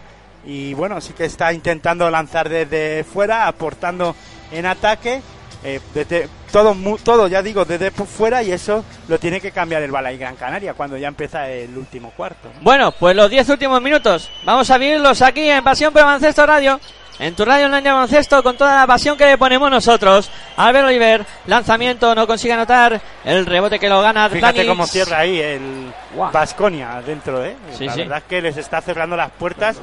y 0.47 0.73
bueno, 0.73 0.99
sí 1.03 1.13
que 1.13 1.27
está 1.27 1.53
intentando 1.53 2.09
lanzar 2.09 2.49
desde 2.49 3.05
fuera, 3.05 3.47
aportando 3.47 4.17
en 4.51 4.65
ataque, 4.65 5.21
eh, 5.63 5.81
desde, 5.95 6.29
todo, 6.51 6.75
todo, 7.03 7.29
ya 7.29 7.43
digo, 7.43 7.65
desde 7.65 7.91
fuera 7.91 8.43
y 8.43 8.53
eso 8.53 8.85
lo 9.09 9.19
tiene 9.19 9.41
que 9.41 9.51
cambiar 9.51 9.83
el 9.83 9.91
Balay 9.91 10.17
Gran 10.17 10.37
Canaria 10.37 10.75
cuando 10.75 10.97
ya 10.97 11.09
empieza 11.09 11.49
el 11.51 11.77
último 11.77 12.13
cuarto. 12.17 12.49
Bueno, 12.63 12.93
pues 12.93 13.15
los 13.15 13.31
10 13.31 13.49
últimos 13.51 13.83
minutos, 13.83 14.31
vamos 14.45 14.71
a 14.71 14.79
vivirlos 14.79 15.21
aquí 15.23 15.49
en 15.49 15.63
Pasión 15.63 15.93
por 15.93 16.03
Baloncesto 16.03 16.47
Radio. 16.47 16.81
En 17.19 17.35
tu 17.35 17.45
radio 17.45 17.67
online 17.67 17.83
de 17.83 17.93
baloncesto 17.93 18.43
con 18.43 18.57
toda 18.57 18.77
la 18.77 18.87
pasión 18.87 19.15
que 19.19 19.27
le 19.27 19.37
ponemos 19.37 19.71
nosotros. 19.71 20.31
Albert 20.57 20.87
Oliver, 20.87 21.27
lanzamiento, 21.47 22.15
no 22.15 22.27
consigue 22.27 22.55
anotar. 22.55 22.99
El 23.27 23.45
rebote 23.45 23.79
que 23.79 23.91
lo 23.91 24.01
gana 24.01 24.31
Fíjate 24.31 24.67
cómo 24.67 24.87
cierra 24.87 25.19
ahí 25.19 25.39
el 25.39 25.93
Vasconia 26.33 27.03
dentro, 27.05 27.45
¿eh? 27.45 27.57
la 27.79 27.95
verdad 27.95 28.19
es 28.19 28.25
que 28.25 28.41
les 28.41 28.57
está 28.57 28.81
cerrando 28.81 29.19
las 29.19 29.31
puertas. 29.33 29.77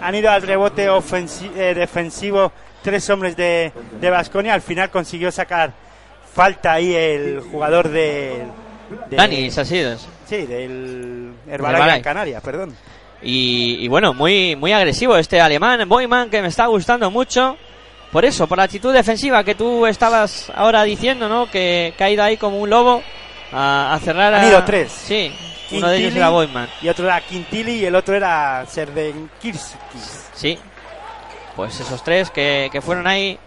Han 0.00 0.14
ido 0.14 0.30
al 0.30 0.42
rebote 0.42 0.86
eh, 0.86 1.74
defensivo 1.74 2.52
tres 2.84 3.10
hombres 3.10 3.36
de 3.36 3.72
Vasconia. 4.00 4.54
Al 4.54 4.62
final 4.62 4.90
consiguió 4.90 5.32
sacar 5.32 5.72
falta 6.34 6.72
ahí 6.72 6.94
el 6.94 7.40
jugador 7.40 7.88
de... 7.88 8.44
de 9.08 9.16
Dani 9.16 9.50
Sasidos. 9.50 10.06
Sí, 10.28 10.46
del 10.46 11.32
Canarias, 12.02 12.42
perdón. 12.42 12.74
Y, 13.22 13.88
bueno, 13.88 14.12
muy, 14.12 14.54
muy 14.54 14.72
agresivo 14.72 15.16
este 15.16 15.40
alemán, 15.40 15.88
Boyman, 15.88 16.28
que 16.28 16.42
me 16.42 16.48
está 16.48 16.66
gustando 16.66 17.10
mucho. 17.10 17.56
Por 18.12 18.24
eso, 18.24 18.46
por 18.46 18.58
la 18.58 18.64
actitud 18.64 18.92
defensiva 18.92 19.42
que 19.42 19.54
tú 19.54 19.86
estabas 19.86 20.52
ahora 20.54 20.82
diciendo, 20.82 21.28
¿no? 21.28 21.50
Que, 21.50 21.94
ha 21.98 22.10
ido 22.10 22.22
ahí 22.22 22.36
como 22.36 22.60
un 22.60 22.68
lobo 22.68 23.02
a, 23.50 23.98
cerrar. 24.04 24.34
Han 24.34 24.48
ido 24.48 24.62
tres. 24.64 24.92
Sí, 24.92 25.32
uno 25.72 25.88
de 25.88 25.96
ellos 25.98 26.14
era 26.14 26.28
Boyman. 26.28 26.68
Y 26.82 26.88
otro 26.88 27.06
era 27.06 27.20
Quintili 27.22 27.76
y 27.76 27.84
el 27.86 27.94
otro 27.94 28.14
era 28.14 28.64
Serden 28.68 29.30
Sí, 30.34 30.58
pues 31.56 31.78
esos 31.80 32.02
tres 32.02 32.30
que, 32.30 32.68
que 32.72 32.80
fueron 32.80 33.06
ahí 33.06 33.38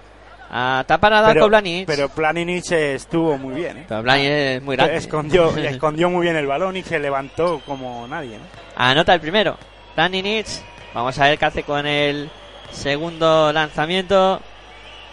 a 0.50 0.84
tapar 0.88 1.14
a 1.14 1.22
Darko 1.22 1.48
Blanic. 1.48 1.86
Pero 1.88 2.10
Blanic 2.10 2.72
estuvo 2.72 3.38
muy 3.38 3.56
bien. 3.56 3.78
¿eh? 3.78 3.86
Pero 3.88 4.14
es 4.14 4.62
muy 4.64 4.76
grande. 4.76 4.96
Escondió, 4.96 5.56
escondió 5.58 6.10
muy 6.10 6.24
bien 6.24 6.36
el 6.36 6.48
balón 6.48 6.78
y 6.78 6.84
se 6.84 7.00
levantó 7.00 7.62
como 7.66 8.08
nadie. 8.08 8.38
¿no? 8.38 8.44
Anota 8.76 9.14
el 9.14 9.20
primero. 9.20 9.58
Blanic. 9.96 10.48
Vamos 10.94 11.18
a 11.20 11.26
ver 11.26 11.38
qué 11.38 11.46
hace 11.46 11.64
con 11.64 11.86
el 11.86 12.30
segundo 12.72 13.52
lanzamiento. 13.52 14.42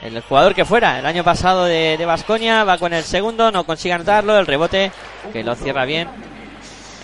El 0.02 0.20
jugador 0.20 0.54
que 0.54 0.64
fuera 0.64 0.98
el 0.98 1.06
año 1.06 1.24
pasado 1.24 1.64
de 1.64 2.02
Vasconia 2.04 2.64
va 2.64 2.78
con 2.78 2.92
el 2.92 3.04
segundo, 3.04 3.50
no 3.50 3.64
consigue 3.64 3.94
anotarlo. 3.94 4.38
El 4.38 4.46
rebote 4.46 4.92
que 5.32 5.42
lo 5.42 5.54
cierra 5.54 5.84
bien. 5.84 6.08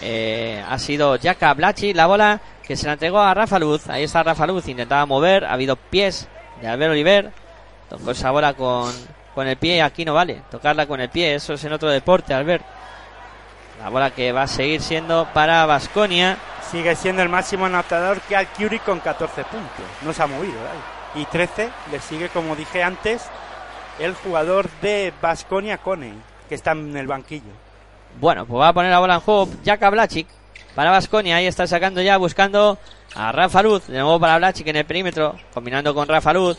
Eh, 0.03 0.65
ha 0.69 0.79
sido 0.79 1.19
Jaka 1.19 1.55
Blachi. 1.55 1.95
La 1.95 2.07
bola 2.07 2.41
que 2.63 2.77
se 2.77 2.87
la 2.87 2.95
entregó 2.95 3.21
a 3.21 3.35
Rafa 3.35 3.59
Luz. 3.59 3.89
Ahí 3.89 4.05
está 4.05 4.23
Rafa 4.23 4.47
Luz. 4.47 4.69
Intentaba 4.69 5.07
mover. 5.07 5.45
Ha 5.45 5.53
habido 5.53 5.77
pies 5.77 6.29
de 6.61 6.69
Albert 6.69 6.93
Oliver 6.93 7.33
Tocó 7.91 8.13
esa 8.13 8.31
bola 8.31 8.55
con, 8.55 8.93
con 9.35 9.49
el 9.49 9.57
pie, 9.57 9.83
aquí 9.83 10.05
no 10.05 10.15
vale. 10.15 10.43
Tocarla 10.49 10.87
con 10.87 11.01
el 11.01 11.09
pie, 11.09 11.35
eso 11.35 11.55
es 11.55 11.65
en 11.65 11.73
otro 11.73 11.91
deporte, 11.91 12.33
Albert. 12.33 12.65
La 13.83 13.89
bola 13.89 14.13
que 14.13 14.31
va 14.31 14.43
a 14.43 14.47
seguir 14.47 14.81
siendo 14.81 15.27
para 15.35 15.67
Vasconia. 15.67 16.39
Sigue 16.71 16.95
siendo 16.95 17.21
el 17.23 17.29
máximo 17.29 17.67
anotador 17.67 18.21
que 18.21 18.37
Alciuri 18.37 18.79
con 18.79 19.01
14 19.01 19.43
puntos. 19.43 19.85
No 20.03 20.13
se 20.13 20.23
ha 20.23 20.29
movido. 20.29 20.55
Y 21.17 21.25
13 21.25 21.69
le 21.91 21.99
sigue, 21.99 22.29
como 22.29 22.55
dije 22.55 22.85
antes, 22.85 23.29
el 23.99 24.15
jugador 24.15 24.71
de 24.83 25.13
Vasconia 25.21 25.79
Cone, 25.79 26.15
que 26.49 26.55
está 26.55 26.71
en 26.71 26.97
el 26.97 27.09
banquillo. 27.09 27.70
Bueno, 28.19 28.47
pues 28.47 28.61
va 28.61 28.69
a 28.69 28.73
poner 28.73 28.91
la 28.91 28.99
bola 28.99 29.15
en 29.15 29.21
juego 29.21 29.49
Jaka 29.65 29.91
para 30.75 30.91
Vasconia. 30.91 31.37
Ahí 31.37 31.47
está 31.47 31.67
sacando 31.67 32.01
ya, 32.01 32.17
buscando 32.17 32.79
a 33.15 33.33
Rafa 33.33 33.63
Luz. 33.63 33.87
De 33.87 33.99
nuevo 33.99 34.19
para 34.19 34.39
Blachik 34.39 34.67
en 34.69 34.77
el 34.77 34.85
perímetro, 34.85 35.37
combinando 35.53 35.95
con 35.95 36.09
Rafa 36.09 36.33
Luz. 36.33 36.59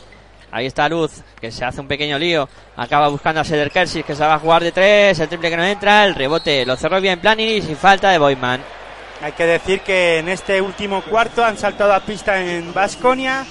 Ahí 0.50 0.66
está 0.66 0.88
Luz, 0.88 1.22
que 1.40 1.50
se 1.50 1.64
hace 1.64 1.80
un 1.80 1.88
pequeño 1.88 2.18
lío. 2.18 2.48
Acaba 2.76 3.08
buscando 3.08 3.40
a 3.40 3.44
Seder 3.44 3.70
Kersis, 3.70 4.04
que 4.04 4.14
se 4.14 4.24
va 4.24 4.34
a 4.34 4.38
jugar 4.38 4.62
de 4.62 4.72
tres. 4.72 5.18
El 5.18 5.28
triple 5.28 5.50
que 5.50 5.56
no 5.56 5.64
entra. 5.64 6.04
El 6.04 6.14
rebote 6.14 6.66
lo 6.66 6.76
cerró 6.76 7.00
bien 7.00 7.20
Planini 7.20 7.62
sin 7.62 7.76
falta 7.76 8.10
de 8.10 8.18
Boyman. 8.18 8.60
Hay 9.22 9.32
que 9.32 9.46
decir 9.46 9.80
que 9.80 10.18
en 10.18 10.28
este 10.28 10.60
último 10.60 11.00
cuarto 11.02 11.44
han 11.44 11.56
saltado 11.56 11.94
a 11.94 12.00
pista 12.00 12.42
en 12.42 12.74
Basconia, 12.74 13.46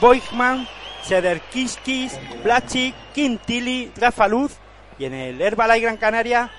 Boigman, 0.00 0.68
Sederkiskis, 1.02 2.18
Blachik, 2.44 2.94
Quintili, 3.12 3.90
Rafa 3.96 4.28
Luz 4.28 4.52
y 4.98 5.04
en 5.04 5.14
el 5.14 5.42
Herbalife 5.42 5.80
Gran 5.80 5.96
Canaria, 5.96 6.50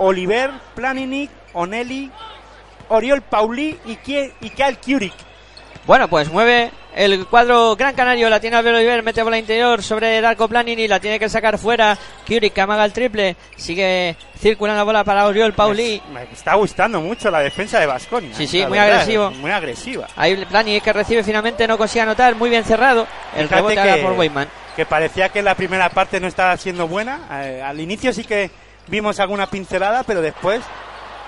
Oliver, 0.00 0.50
Planinic, 0.74 1.30
Onelli, 1.52 2.10
Oriol 2.88 3.22
Pauli 3.22 3.78
y, 3.86 3.96
Kie- 3.96 4.32
y 4.40 4.50
Kel 4.50 4.78
Kurik. 4.78 5.12
Bueno, 5.86 6.08
pues 6.08 6.30
mueve 6.30 6.70
el 6.94 7.26
cuadro 7.26 7.74
Gran 7.76 7.94
Canario, 7.94 8.28
la 8.28 8.38
tiene 8.40 8.56
Albert 8.56 8.76
Oliver, 8.76 9.02
mete 9.02 9.22
bola 9.22 9.38
interior 9.38 9.82
sobre 9.82 10.20
Darko 10.20 10.46
Planini, 10.48 10.86
la 10.88 11.00
tiene 11.00 11.18
que 11.18 11.28
sacar 11.28 11.58
fuera. 11.58 11.96
Kurik 12.26 12.52
que 12.52 12.60
amaga 12.60 12.84
el 12.84 12.92
triple, 12.92 13.36
sigue 13.56 14.16
circulando 14.38 14.78
la 14.80 14.84
bola 14.84 15.04
para 15.04 15.26
Oriol 15.26 15.52
Pauli. 15.52 16.00
Me 16.12 16.24
está 16.32 16.54
gustando 16.54 17.00
mucho 17.00 17.30
la 17.30 17.40
defensa 17.40 17.78
de 17.80 17.86
Basconia. 17.86 18.34
Sí, 18.34 18.46
sí, 18.46 18.64
muy 18.66 18.78
agresivo. 18.78 19.30
Muy 19.32 19.50
agresiva. 19.50 20.06
Ahí 20.16 20.36
Planini 20.46 20.80
que 20.80 20.92
recibe 20.92 21.22
finalmente, 21.24 21.66
no 21.66 21.78
consigue 21.78 22.02
anotar, 22.02 22.34
muy 22.34 22.50
bien 22.50 22.64
cerrado. 22.64 23.06
El 23.36 23.48
Fíjate 23.48 23.54
rebote 23.74 23.94
que- 23.96 24.02
por 24.02 24.14
Boyman. 24.16 24.48
que 24.76 24.86
parecía 24.86 25.28
que 25.30 25.42
la 25.42 25.54
primera 25.54 25.88
parte 25.88 26.20
no 26.20 26.26
estaba 26.26 26.56
siendo 26.56 26.86
buena. 26.88 27.20
Eh, 27.42 27.62
al 27.64 27.80
inicio 27.80 28.12
sí 28.12 28.24
que 28.24 28.50
vimos 28.90 29.20
alguna 29.20 29.46
pincelada, 29.46 30.02
pero 30.02 30.20
después 30.20 30.60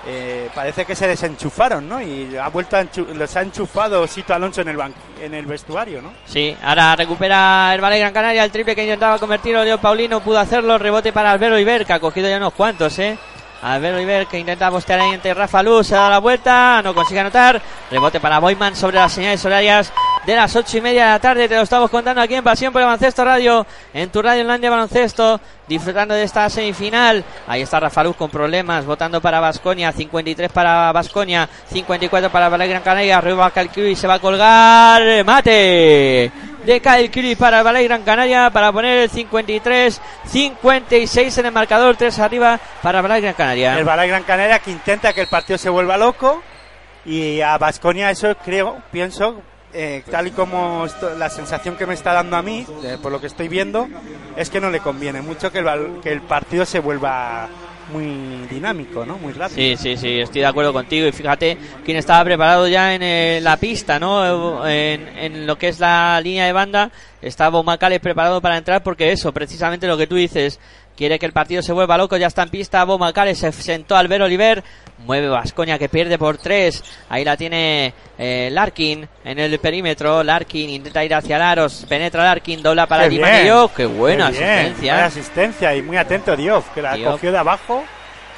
eh, 0.05 0.49
parece 0.53 0.85
que 0.85 0.95
se 0.95 1.07
desenchufaron, 1.07 1.87
¿no? 1.87 2.01
Y 2.01 2.35
ha 2.35 2.49
vuelto 2.49 2.75
a 2.75 2.85
los 3.13 3.35
ha 3.37 3.41
enchufado 3.41 4.05
Sito 4.05 4.33
Alonso 4.33 4.61
en 4.61 4.67
el 4.67 4.77
en 5.21 5.33
el 5.33 5.45
vestuario, 5.45 6.01
¿no? 6.01 6.11
Sí, 6.25 6.55
ahora 6.61 6.95
recupera 6.95 7.73
el 7.73 7.81
Valle 7.81 7.99
Gran 7.99 8.13
Canaria, 8.13 8.43
el 8.43 8.51
triple 8.51 8.75
que 8.75 8.83
intentaba 8.83 9.17
convertir 9.17 9.55
Oriol 9.55 9.79
Paulino, 9.79 10.19
pudo 10.19 10.39
hacerlo, 10.39 10.77
rebote 10.77 11.13
para 11.13 11.31
Albero 11.31 11.57
Iber, 11.57 11.85
que 11.85 11.93
ha 11.93 11.99
cogido 11.99 12.29
ya 12.29 12.37
unos 12.37 12.53
cuantos, 12.53 12.99
eh. 12.99 13.17
Albero 13.63 13.99
Iber 13.99 14.27
que 14.27 14.37
intenta 14.37 14.69
postear 14.69 14.99
ahí 14.99 15.11
entre 15.11 15.33
Rafa 15.33 15.63
Luz, 15.63 15.87
se 15.87 15.95
da 15.95 16.09
la 16.09 16.19
vuelta, 16.19 16.81
no 16.83 16.93
consigue 16.93 17.21
anotar, 17.21 17.61
rebote 17.89 18.19
para 18.19 18.39
Boyman 18.39 18.75
sobre 18.75 18.97
las 18.97 19.13
señales 19.13 19.43
horarias 19.45 19.93
de 20.25 20.35
las 20.35 20.53
ocho 20.55 20.77
y 20.77 20.81
media 20.81 21.05
de 21.05 21.11
la 21.11 21.19
tarde, 21.19 21.47
te 21.47 21.55
lo 21.55 21.61
estamos 21.61 21.89
contando 21.89 22.21
aquí 22.21 22.35
en 22.35 22.43
Pasión 22.43 22.73
por 22.73 22.81
el 22.81 22.87
Baloncesto 22.87 23.23
Radio, 23.23 23.65
en 23.93 24.09
tu 24.09 24.21
radio 24.21 24.41
online 24.41 24.59
de 24.59 24.69
baloncesto, 24.69 25.39
disfrutando 25.67 26.13
de 26.13 26.23
esta 26.23 26.49
semifinal, 26.49 27.23
ahí 27.47 27.61
está 27.61 27.79
Rafa 27.79 28.03
Luz 28.03 28.17
con 28.17 28.29
problemas, 28.29 28.85
votando 28.85 29.21
para 29.21 29.39
Basconia, 29.39 29.93
53 29.93 30.51
para 30.51 30.91
Basconia, 30.91 31.47
54 31.71 32.29
para 32.29 32.49
Valle 32.49 32.67
Gran 32.67 32.81
Canaria, 32.81 33.17
arriba 33.17 33.49
Calcui 33.51 33.95
se 33.95 34.07
va 34.07 34.15
a 34.15 34.19
colgar, 34.19 35.23
mate 35.23 36.52
de 36.65 37.09
Kiri 37.11 37.35
para 37.35 37.59
el 37.59 37.63
Balay 37.63 37.83
Gran 37.85 38.01
Canaria 38.03 38.49
para 38.49 38.71
poner 38.71 38.97
el 38.99 39.11
53-56 39.11 41.37
en 41.37 41.45
el 41.45 41.51
marcador, 41.51 41.95
3 41.95 42.17
arriba 42.19 42.59
para 42.81 42.99
el 42.99 43.21
Gran 43.21 43.33
Canaria. 43.33 43.77
El 43.77 43.85
Balay 43.85 44.09
Gran 44.09 44.23
Canaria 44.23 44.59
que 44.59 44.71
intenta 44.71 45.13
que 45.13 45.21
el 45.21 45.27
partido 45.27 45.57
se 45.57 45.69
vuelva 45.69 45.97
loco 45.97 46.41
y 47.05 47.41
a 47.41 47.57
Basconia 47.57 48.11
eso 48.11 48.33
creo, 48.43 48.81
pienso, 48.91 49.41
eh, 49.73 50.03
tal 50.09 50.27
y 50.27 50.31
como 50.31 50.85
la 51.17 51.29
sensación 51.29 51.75
que 51.75 51.85
me 51.85 51.95
está 51.95 52.13
dando 52.13 52.37
a 52.37 52.41
mí, 52.41 52.65
eh, 52.83 52.97
por 53.01 53.11
lo 53.11 53.19
que 53.19 53.27
estoy 53.27 53.49
viendo, 53.49 53.89
es 54.37 54.49
que 54.49 54.61
no 54.61 54.69
le 54.69 54.79
conviene 54.79 55.21
mucho 55.21 55.51
que 55.51 55.59
el, 55.59 55.99
que 56.01 56.11
el 56.11 56.21
partido 56.21 56.65
se 56.65 56.79
vuelva 56.79 57.49
muy 57.91 58.47
dinámico, 58.49 59.05
¿no? 59.05 59.17
Muy 59.17 59.33
rápido. 59.33 59.55
Sí, 59.55 59.75
sí, 59.77 59.97
sí, 59.97 60.19
estoy 60.19 60.41
de 60.41 60.47
acuerdo 60.47 60.73
contigo. 60.73 61.07
Y 61.07 61.11
fíjate 61.11 61.57
quién 61.83 61.97
estaba 61.97 62.23
preparado 62.23 62.67
ya 62.67 62.93
en 62.95 63.01
eh, 63.03 63.39
la 63.41 63.57
pista, 63.57 63.99
¿no? 63.99 64.67
En, 64.67 65.07
en 65.17 65.47
lo 65.47 65.57
que 65.57 65.69
es 65.69 65.79
la 65.79 66.19
línea 66.21 66.45
de 66.45 66.53
banda. 66.53 66.91
Estaba 67.21 67.63
Macales 67.63 67.99
preparado 67.99 68.41
para 68.41 68.57
entrar 68.57 68.83
porque 68.83 69.11
eso, 69.11 69.31
precisamente 69.31 69.87
lo 69.87 69.97
que 69.97 70.07
tú 70.07 70.15
dices. 70.15 70.59
Quiere 70.95 71.17
que 71.17 71.25
el 71.25 71.31
partido 71.33 71.61
se 71.63 71.73
vuelva 71.73 71.97
loco, 71.97 72.17
ya 72.17 72.27
está 72.27 72.43
en 72.43 72.49
pista. 72.49 72.83
Bo 72.83 72.97
Macales 72.99 73.39
se 73.39 73.51
sentó 73.51 73.95
Albert 73.95 74.23
Oliver. 74.23 74.63
Mueve 74.99 75.27
Vascoña 75.27 75.79
que 75.79 75.89
pierde 75.89 76.17
por 76.19 76.37
tres. 76.37 76.83
Ahí 77.09 77.25
la 77.25 77.35
tiene 77.35 77.93
eh, 78.17 78.49
Larkin 78.51 79.07
en 79.25 79.39
el 79.39 79.57
perímetro. 79.59 80.23
Larkin 80.23 80.69
intenta 80.69 81.03
ir 81.03 81.13
hacia 81.15 81.37
Laros. 81.39 81.85
Penetra 81.89 82.23
Larkin, 82.23 82.61
dobla 82.61 82.85
para 82.85 83.09
Di 83.09 83.19
Matteo. 83.19 83.71
Qué 83.73 83.85
buena 83.85 84.31
qué 84.31 84.37
asistencia. 84.37 84.93
buena 84.93 85.07
asistencia 85.07 85.75
y 85.75 85.81
muy 85.81 85.97
atento 85.97 86.35
Diop, 86.37 86.63
que 86.73 86.81
la 86.81 86.93
Diop. 86.93 87.13
cogió 87.13 87.31
de 87.31 87.37
abajo 87.39 87.83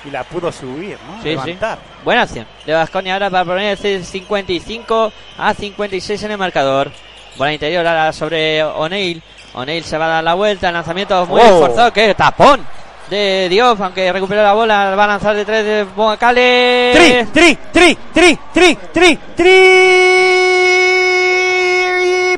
y 0.05 0.11
la 0.11 0.23
pudo 0.23 0.51
subir, 0.51 0.97
¿no? 1.07 1.15
Sí, 1.21 1.29
sí. 1.29 1.35
Levantar. 1.35 1.77
Buena 2.03 2.21
acción 2.21 2.47
de 2.65 2.73
Vasconia 2.73 3.13
ahora 3.13 3.29
para 3.29 3.43
poner 3.45 3.77
el 3.83 4.05
55 4.05 5.11
a 5.37 5.53
56 5.53 6.23
en 6.23 6.31
el 6.31 6.37
marcador. 6.37 6.91
Bola 7.37 7.53
interior 7.53 7.85
ahora 7.85 8.13
sobre 8.13 8.63
O'Neill. 8.63 9.21
O'Neill 9.55 9.83
se 9.83 9.97
va 9.97 10.05
a 10.05 10.09
dar 10.09 10.23
la 10.23 10.33
vuelta. 10.35 10.67
El 10.67 10.73
lanzamiento 10.75 11.25
muy 11.25 11.41
Oh. 11.43 11.59
forzado. 11.61 11.91
¡Qué 11.93 12.13
tapón! 12.13 12.65
De 13.09 13.47
Dios, 13.49 13.79
aunque 13.79 14.11
recuperó 14.11 14.41
la 14.41 14.53
bola, 14.53 14.95
va 14.95 15.03
a 15.03 15.07
lanzar 15.07 15.35
de 15.35 15.45
tres 15.45 15.63
de 15.63 15.83
Boacale. 15.83 16.91
Tri, 16.95 17.25
tri, 17.31 17.57
tri, 17.71 17.97
tri, 18.11 18.39
tri, 18.51 18.75
tri, 18.91 19.19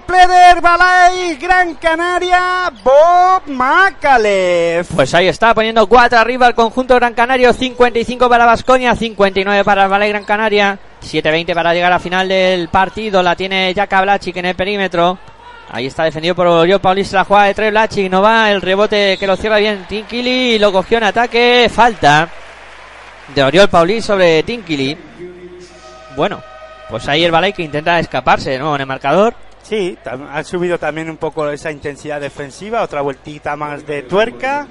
triple 0.08 0.28
de 0.28 0.36
Herbalife 0.52 1.36
Gran 1.40 1.76
Canaria, 1.76 2.72
Bob 2.84 3.44
Macalef. 3.48 4.92
Pues 4.94 5.14
ahí 5.14 5.28
está, 5.30 5.54
poniendo 5.54 5.88
cuatro 5.88 6.20
arriba 6.20 6.48
el 6.48 6.54
conjunto 6.56 6.96
Gran 6.96 7.14
Canario, 7.14 7.54
55 7.54 8.28
para 8.30 8.46
Vasconia, 8.46 8.94
59 8.96 9.64
para 9.64 9.88
Valle 9.88 10.10
Gran 10.10 10.24
Canaria, 10.26 10.78
7-20 11.02 11.54
para 11.54 11.74
llegar 11.74 11.92
a 11.94 12.00
final 12.00 12.28
del 12.28 12.68
partido, 12.70 13.22
la 13.24 13.36
tiene 13.36 13.74
Jaka 13.76 14.02
Blachik 14.02 14.36
en 14.38 14.46
el 14.48 14.56
perímetro. 14.56 15.18
Ahí 15.70 15.88
está 15.88 16.06
defendido 16.06 16.34
por 16.34 16.48
Oriol 16.48 16.80
Paulis, 16.80 17.12
la 17.12 17.26
jugada 17.26 17.48
de 17.48 17.54
tres 17.54 17.72
Blachik, 17.72 18.10
no 18.10 18.22
va, 18.22 18.52
el 18.52 18.62
rebote 18.62 19.18
que 19.20 19.28
lo 19.28 19.36
cierra 19.36 19.58
bien 19.58 19.86
Tinkili, 19.88 20.58
lo 20.60 20.72
cogió 20.72 20.98
en 20.98 21.04
ataque, 21.04 21.70
falta 21.70 22.30
de 23.36 23.44
Oriol 23.44 23.68
Paulis 23.68 24.06
sobre 24.06 24.44
Tinkili. 24.44 24.98
Bueno, 26.16 26.42
pues 26.90 27.08
ahí 27.10 27.24
el 27.24 27.34
Valle 27.34 27.52
que 27.52 27.64
intenta 27.64 28.00
escaparse 28.00 28.52
de 28.52 28.60
nuevo 28.60 28.76
en 28.76 28.82
el 28.82 28.88
marcador. 28.88 29.36
Sí, 29.62 29.98
ha 30.32 30.44
subido 30.44 30.80
también 30.80 31.10
un 31.10 31.18
poco 31.18 31.50
esa 31.50 31.70
intensidad 31.70 32.22
defensiva, 32.22 32.82
otra 32.82 33.02
vueltita 33.02 33.58
más 33.58 33.86
de 33.86 34.04
tuerca. 34.04 34.66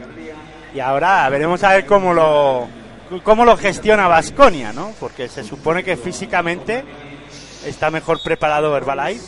Y 0.75 0.81
ahora 0.81 1.29
veremos 1.29 1.63
a 1.63 1.75
ver 1.75 1.85
cómo 1.85 2.15
lo 2.15 2.69
cómo 3.23 3.45
lo 3.45 3.57
gestiona 3.57 4.09
Vasconia, 4.09 4.73
¿no? 4.73 4.93
Porque 4.99 5.29
se 5.29 5.45
supone 5.45 5.85
que 5.85 5.97
físicamente 5.97 6.83
está 7.67 7.91
mejor 7.91 8.23
preparado 8.23 8.75
Herbalife 8.75 9.23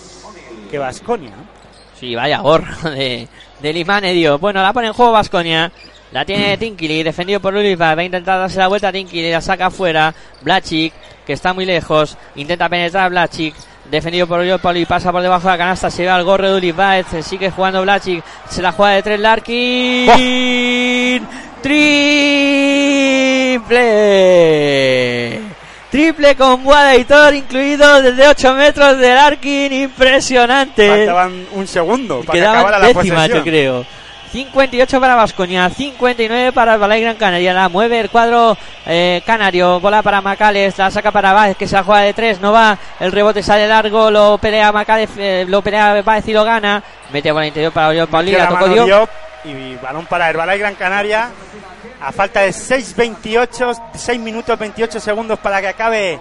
que 0.71 0.79
Vasconia. 0.79 1.35
Sí, 1.99 2.15
vaya 2.15 2.39
gorro 2.39 2.91
de, 2.91 3.29
de 3.61 3.73
Limane, 3.73 4.13
Dios. 4.13 4.41
Bueno, 4.41 4.63
la 4.63 4.73
pone 4.73 4.87
en 4.89 4.93
juego 4.93 5.13
Vasconia. 5.13 5.71
La 6.13 6.25
tiene 6.25 6.57
Tinkili, 6.57 7.03
defendido 7.03 7.41
por 7.41 7.55
Uliva. 7.55 7.95
Va 7.95 8.01
a 8.01 8.05
intentar 8.05 8.39
darse 8.39 8.59
la 8.59 8.69
vuelta 8.69 8.89
a 8.89 8.93
Tinkili, 8.93 9.31
la 9.31 9.41
saca 9.41 9.67
afuera. 9.67 10.15
Blachik, 10.41 10.95
que 11.27 11.35
está 11.35 11.53
muy 11.53 11.67
lejos. 11.67 12.17
Intenta 12.37 12.69
penetrar 12.69 13.11
Blachik. 13.11 13.55
Defendido 13.91 14.27
por 14.27 14.61
Pauli, 14.61 14.85
pasa 14.85 15.11
por 15.11 15.23
debajo 15.23 15.49
de 15.49 15.55
la 15.55 15.59
canasta, 15.59 15.91
se 15.91 16.05
va 16.05 16.17
al 16.17 16.25
gorro 16.25 16.51
de 16.51 16.59
Ulivaez, 16.59 17.07
sigue 17.23 17.51
jugando 17.51 17.81
Blachik, 17.81 18.23
se 18.47 18.61
la 18.61 18.73
juega 18.73 18.93
de 18.93 19.03
tres 19.03 19.19
Larkin, 19.19 20.07
triple, 21.63 22.29
triple 25.91 26.37
con 26.37 26.63
todo 27.07 27.33
incluido 27.33 28.03
desde 28.03 28.29
8 28.29 28.55
metros 28.55 28.99
de 28.99 29.15
Larkin, 29.15 29.73
impresionante. 29.73 30.89
Faltaban 30.89 31.47
un 31.53 31.67
segundo 31.67 32.21
para 32.21 32.33
que 32.33 32.39
Quedaban 32.39 32.57
acabara 32.59 32.79
la 32.79 32.87
décimas, 32.87 33.07
posesión. 33.07 33.39
yo 33.39 33.45
creo. 33.45 33.99
58 34.31 35.01
para 35.01 35.15
Vasconia, 35.15 35.71
59 35.71 36.53
para 36.53 36.75
el 36.75 36.81
Balay 36.81 37.01
Gran 37.01 37.17
Canaria. 37.17 37.55
La 37.55 37.69
mueve 37.69 37.99
el 38.01 38.11
cuadro 38.11 38.57
eh, 38.87 39.23
canario. 39.25 39.81
Bola 39.81 40.03
para 40.03 40.21
Macales, 40.21 40.77
la 40.77 40.91
saca 40.91 41.11
para 41.11 41.33
Báez, 41.33 41.57
que 41.57 41.67
se 41.67 41.77
la 41.77 41.83
juega 41.83 42.03
de 42.03 42.13
tres. 42.13 42.41
No 42.41 42.53
va. 42.53 42.79
El 43.01 43.11
rebote 43.11 43.43
sale 43.43 43.67
largo, 43.67 44.11
lo 44.11 44.39
pelea 44.39 44.71
Macales, 44.71 45.11
eh, 45.17 45.47
lo 45.49 45.63
pelea 45.63 46.03
Báez 46.03 46.29
y 46.29 46.33
lo 46.33 46.45
gana. 46.45 46.83
Mete 47.11 47.33
bola 47.33 47.47
interior 47.47 47.73
para 47.73 47.89
Oriol 47.89 48.07
tocó 48.07 48.23
Diop. 48.23 48.87
Diop 48.87 49.11
y 49.45 49.77
balón 49.77 50.07
para 50.07 50.29
Herbalife 50.29 50.59
Gran 50.59 50.75
Canaria. 50.75 51.31
A 52.01 52.13
falta 52.13 52.43
de 52.43 52.51
6.28, 52.51 53.91
6 53.95 54.21
minutos 54.21 54.59
28 54.59 55.01
segundos 55.01 55.39
para 55.41 55.61
que 55.61 55.69
acabe 55.69 56.21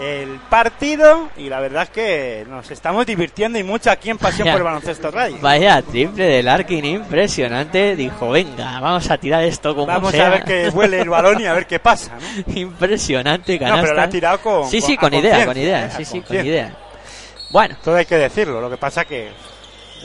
el 0.00 0.40
partido. 0.50 1.28
Y 1.36 1.48
la 1.48 1.60
verdad 1.60 1.84
es 1.84 1.90
que 1.90 2.46
nos 2.48 2.68
estamos 2.72 3.06
divirtiendo 3.06 3.56
y 3.58 3.62
mucho 3.62 3.90
aquí 3.90 4.10
en 4.10 4.18
Pasión 4.18 4.46
Vaya. 4.46 4.52
por 4.52 4.60
el 4.60 4.64
Baloncesto 4.64 5.10
Radio. 5.12 5.36
Vaya 5.40 5.80
triple 5.82 6.24
de 6.24 6.42
Larkin, 6.42 6.84
impresionante. 6.84 7.94
Dijo, 7.94 8.30
venga, 8.30 8.80
vamos 8.80 9.08
a 9.10 9.16
tirar 9.18 9.44
esto 9.44 9.74
como 9.74 9.86
Vamos 9.86 10.10
sea. 10.10 10.26
a 10.26 10.30
ver 10.30 10.44
que 10.44 10.70
vuele 10.70 11.00
el 11.00 11.08
balón 11.08 11.40
y 11.40 11.46
a 11.46 11.52
ver 11.52 11.66
qué 11.66 11.78
pasa. 11.78 12.12
¿no? 12.46 12.52
impresionante 12.60 13.52
No, 13.54 13.58
canasta. 13.60 13.82
pero 13.82 13.94
la 13.94 14.02
ha 14.02 14.08
tirado 14.08 14.40
con. 14.40 14.68
Sí, 14.68 14.80
sí, 14.80 14.94
a 14.94 15.00
con 15.00 15.14
idea, 15.14 15.46
con 15.46 15.56
idea. 15.56 15.90
Sí, 15.90 16.04
sí, 16.04 16.20
con 16.20 16.36
idea. 16.36 16.74
Bueno, 17.50 17.76
Todo 17.84 17.94
hay 17.96 18.06
que 18.06 18.16
decirlo. 18.16 18.60
Lo 18.60 18.70
que 18.70 18.76
pasa 18.78 19.04
que 19.04 19.30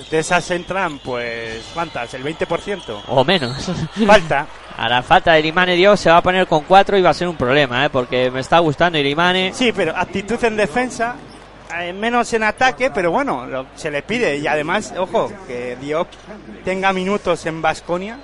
de 0.10 0.20
esas 0.20 0.50
entran, 0.52 1.00
pues, 1.00 1.64
¿cuántas? 1.74 2.14
El 2.14 2.24
20%. 2.24 3.02
o 3.08 3.24
menos. 3.24 3.72
Falta. 4.06 4.46
Ahora 4.78 5.02
falta 5.02 5.34
de 5.34 5.40
Ilimane 5.40 5.74
Dios, 5.76 6.00
se 6.00 6.10
va 6.12 6.18
a 6.18 6.22
poner 6.22 6.46
con 6.46 6.64
cuatro 6.66 6.98
y 6.98 7.02
va 7.02 7.10
a 7.10 7.14
ser 7.14 7.28
un 7.28 7.36
problema, 7.36 7.86
¿eh? 7.86 7.90
porque 7.90 8.30
me 8.30 8.42
está 8.42 8.60
gustando 8.60 8.98
Ilimane. 9.00 9.52
Sí, 9.54 9.72
pero 9.76 9.96
actitud 9.98 10.42
en 10.44 10.56
defensa 10.56 11.16
eh, 11.80 11.92
menos 11.94 12.32
en 12.34 12.44
ataque, 12.44 12.92
pero 12.92 13.10
bueno, 13.12 13.48
lo- 13.48 13.66
se 13.76 13.90
le 13.90 14.04
pide. 14.04 14.38
Y 14.38 14.46
además, 14.46 14.94
ojo, 14.98 15.32
que 15.48 15.76
Diop 15.82 16.08
tenga 16.64 16.94
minutos 16.94 17.44
en 17.48 17.60
Basconia 17.62 18.20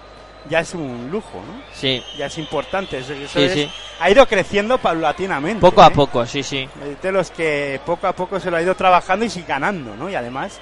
ya 0.49 0.59
es 0.59 0.73
un 0.75 1.09
lujo, 1.09 1.37
¿no? 1.47 1.63
Sí, 1.73 2.03
Ya 2.17 2.25
es 2.27 2.37
importante. 2.37 2.99
Eso, 2.99 3.13
eso 3.13 3.39
Sí, 3.39 3.45
es- 3.45 3.53
sí. 3.53 3.69
Ha 3.99 4.11
ido 4.11 4.27
creciendo 4.27 4.77
paulatinamente. 4.77 5.59
poco 5.61 5.81
a 5.81 5.87
¿eh? 5.87 5.91
poco, 5.91 6.25
sí, 6.27 6.43
sí. 6.43 6.67
De 7.01 7.11
los 7.11 7.31
que 7.31 7.79
poco 7.85 8.05
a 8.07 8.13
poco 8.13 8.39
se 8.39 8.51
lo 8.51 8.57
ha 8.57 8.61
ido 8.61 8.75
trabajando 8.75 9.25
y 9.25 9.29
sigue 9.29 9.47
ganando, 9.47 9.95
¿no? 9.95 10.07
Y 10.09 10.15
además 10.15 10.59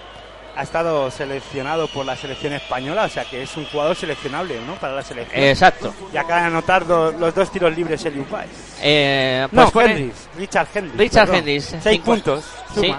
ha 0.56 0.64
estado 0.64 1.10
seleccionado 1.12 1.88
por 1.88 2.06
la 2.06 2.16
selección 2.16 2.54
española, 2.54 3.04
o 3.06 3.10
sea 3.10 3.26
que 3.26 3.42
es 3.44 3.56
un 3.58 3.66
jugador 3.66 3.96
seleccionable, 3.96 4.60
¿no? 4.68 4.76
Para 4.76 4.94
la 4.96 5.04
selección. 5.04 5.44
Exacto. 5.44 5.94
Y 6.14 6.18
acaba 6.18 6.42
de 6.42 6.48
anotar 6.48 6.86
do- 6.86 7.12
los 7.14 7.34
dos 7.34 7.52
tiros 7.52 7.76
libres 7.76 8.04
el 8.06 8.20
Uruguay. 8.20 8.48
Eh, 8.82 9.48
No, 9.52 9.62
pues 9.64 9.72
pone, 9.72 9.92
Hendricks, 9.94 10.30
Richard 10.38 10.68
Hendricks. 10.74 10.98
Richard 11.00 11.22
perdón. 11.28 11.36
Hendricks, 11.38 11.76
Seis 11.82 12.00
cincu- 12.02 12.04
puntos. 12.04 12.46
Sí. 12.80 12.96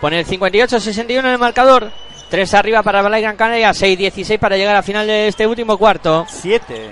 Pone 0.00 0.20
el 0.20 0.26
58-61 0.26 1.18
en 1.20 1.26
el 1.26 1.38
marcador. 1.38 1.90
Tres 2.28 2.54
arriba 2.54 2.82
para 2.82 3.02
Balay 3.02 3.22
Gran 3.22 3.36
Canaria, 3.36 3.70
6-16 3.72 4.38
para 4.38 4.56
llegar 4.56 4.76
al 4.76 4.84
final 4.84 5.06
de 5.06 5.28
este 5.28 5.46
último 5.46 5.76
cuarto. 5.76 6.26
Siete. 6.28 6.90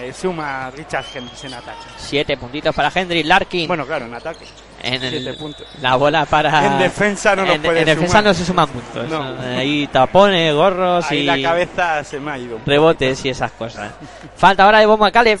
eh, 0.00 0.12
suma 0.12 0.70
Richard 0.70 1.04
Hendricks 1.14 1.44
en 1.44 1.54
ataque. 1.54 1.78
Siete 1.96 2.36
puntitos 2.36 2.74
para 2.74 2.90
Henry 2.94 3.22
Larkin. 3.24 3.66
Bueno, 3.68 3.84
claro, 3.86 4.06
en 4.06 4.14
ataque. 4.14 4.44
En 4.82 5.02
el- 5.02 5.36
la 5.82 5.96
bola 5.96 6.24
para. 6.26 6.66
En 6.66 6.78
defensa 6.78 7.34
no 7.36 7.44
nos 7.44 7.54
en, 7.56 7.62
puede 7.62 7.80
en 7.80 7.86
defensa 7.86 8.22
no 8.22 8.32
se 8.34 8.44
suman 8.44 8.68
puntos. 8.68 9.08
No. 9.08 9.36
Ahí 9.56 9.86
tapones, 9.88 10.54
gorros 10.54 11.04
Ahí 11.10 11.18
y 11.20 11.24
la 11.24 11.40
cabeza 11.40 12.04
se 12.04 12.20
me 12.20 12.30
ha 12.32 12.38
ido. 12.38 12.58
rebotes 12.64 13.24
y 13.24 13.28
esas 13.30 13.50
cosas. 13.52 13.92
Falta 14.36 14.64
ahora 14.64 14.78
de 14.80 14.86
Bomba 14.86 15.10
Caleb 15.10 15.40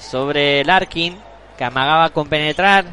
sobre 0.00 0.64
Larkin, 0.64 1.16
que 1.56 1.64
amagaba 1.64 2.10
con 2.10 2.28
penetrar. 2.28 2.84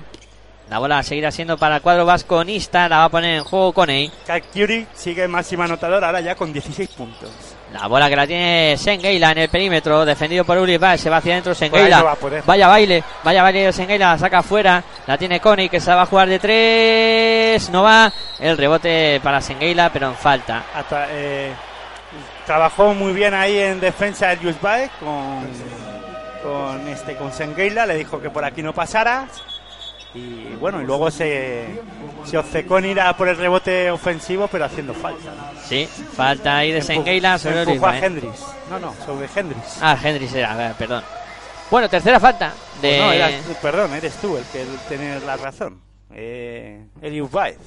La 0.70 0.80
bola 0.80 1.04
seguirá 1.04 1.30
siendo 1.32 1.58
para 1.58 1.76
el 1.76 1.82
cuadro 1.82 2.06
vasconista. 2.06 2.88
La 2.90 3.00
va 3.00 3.04
a 3.06 3.10
poner 3.10 3.36
en 3.38 3.44
juego 3.44 3.74
Coney. 3.74 4.12
Curry 4.54 4.88
sigue 4.94 5.28
máxima 5.28 5.66
anotador 5.66 6.04
ahora 6.04 6.22
ya 6.22 6.36
con 6.36 6.52
16 6.54 6.90
puntos. 6.90 7.30
La 7.74 7.88
bola 7.88 8.08
que 8.08 8.16
la 8.16 8.28
tiene 8.28 8.76
Sengeila 8.78 9.32
en 9.32 9.40
el 9.40 9.50
perímetro, 9.50 10.06
defendido 10.06 10.46
por 10.46 10.58
Uli 10.60 10.78
Se 10.96 11.10
va 11.10 11.18
hacia 11.18 11.34
adentro 11.34 11.56
Sengeila. 11.56 12.04
va 12.04 12.12
a 12.12 12.16
poder. 12.16 12.44
Vaya 12.46 12.68
baile, 12.68 13.04
vaya 13.24 13.42
baile 13.42 13.66
de 13.66 13.74
Sengeila, 13.74 14.12
la 14.14 14.18
saca 14.20 14.40
afuera. 14.40 14.84
La 15.08 15.18
tiene 15.18 15.40
Coney 15.40 15.70
que 15.70 15.80
se 15.80 15.92
va 15.92 16.04
a 16.04 16.06
jugar 16.06 16.30
de 16.30 16.38
tres. 16.38 17.70
No 17.72 17.82
va. 17.82 18.14
El 18.40 18.58
rebote 18.58 19.20
para 19.24 19.42
Sengeila, 19.42 19.90
pero 19.92 20.10
en 20.10 20.16
falta. 20.16 20.64
Hasta, 20.76 21.08
eh, 21.10 21.52
trabajó 22.46 22.94
muy 22.94 23.12
bien 23.12 23.34
ahí 23.34 23.58
en 23.58 23.80
defensa 23.80 24.32
el 24.32 24.40
Yusbae 24.40 24.90
con, 25.00 25.48
con 26.44 26.88
este 26.88 27.16
con 27.16 27.32
Sengeila, 27.34 27.86
le 27.86 27.96
dijo 27.96 28.22
que 28.22 28.30
por 28.30 28.46
aquí 28.46 28.62
no 28.62 28.74
pasara 28.74 29.26
y 30.16 30.46
bueno 30.60 30.82
y 30.82 30.86
luego 30.86 31.10
se, 31.12 31.66
se 32.26 32.38
obcecó 32.38 32.78
en 32.80 32.86
ir 32.86 33.00
a 33.02 33.16
por 33.18 33.28
el 33.28 33.38
rebote 33.38 33.90
ofensivo 33.92 34.48
pero 34.52 34.66
haciendo 34.66 34.94
falta. 34.94 35.52
Sí, 35.66 35.88
falta 36.16 36.58
ahí 36.58 36.72
de 36.72 36.82
Sengeila 36.82 37.38
sobre 37.40 37.62
empujó 37.64 37.88
a 37.88 37.98
Hendricks. 37.98 38.44
No, 38.70 38.80
no, 38.80 38.94
sobre 39.06 39.28
Hendricks. 39.36 39.78
Ah, 39.82 39.98
será, 40.00 40.70
eh, 40.70 40.74
perdón. 40.78 41.04
Bueno, 41.72 41.90
tercera 41.90 42.20
falta 42.20 42.54
de. 42.82 42.90
Pues 42.90 43.00
no, 43.02 43.12
eras- 43.12 43.34
perdón, 43.62 43.94
eres 43.94 44.14
tú 44.16 44.38
el 44.38 44.44
que 44.46 44.66
tiene 44.88 45.20
la 45.22 45.38
razón. 45.38 45.82
Eh, 46.14 46.86
el 47.02 47.14
Yusbae. 47.14 47.58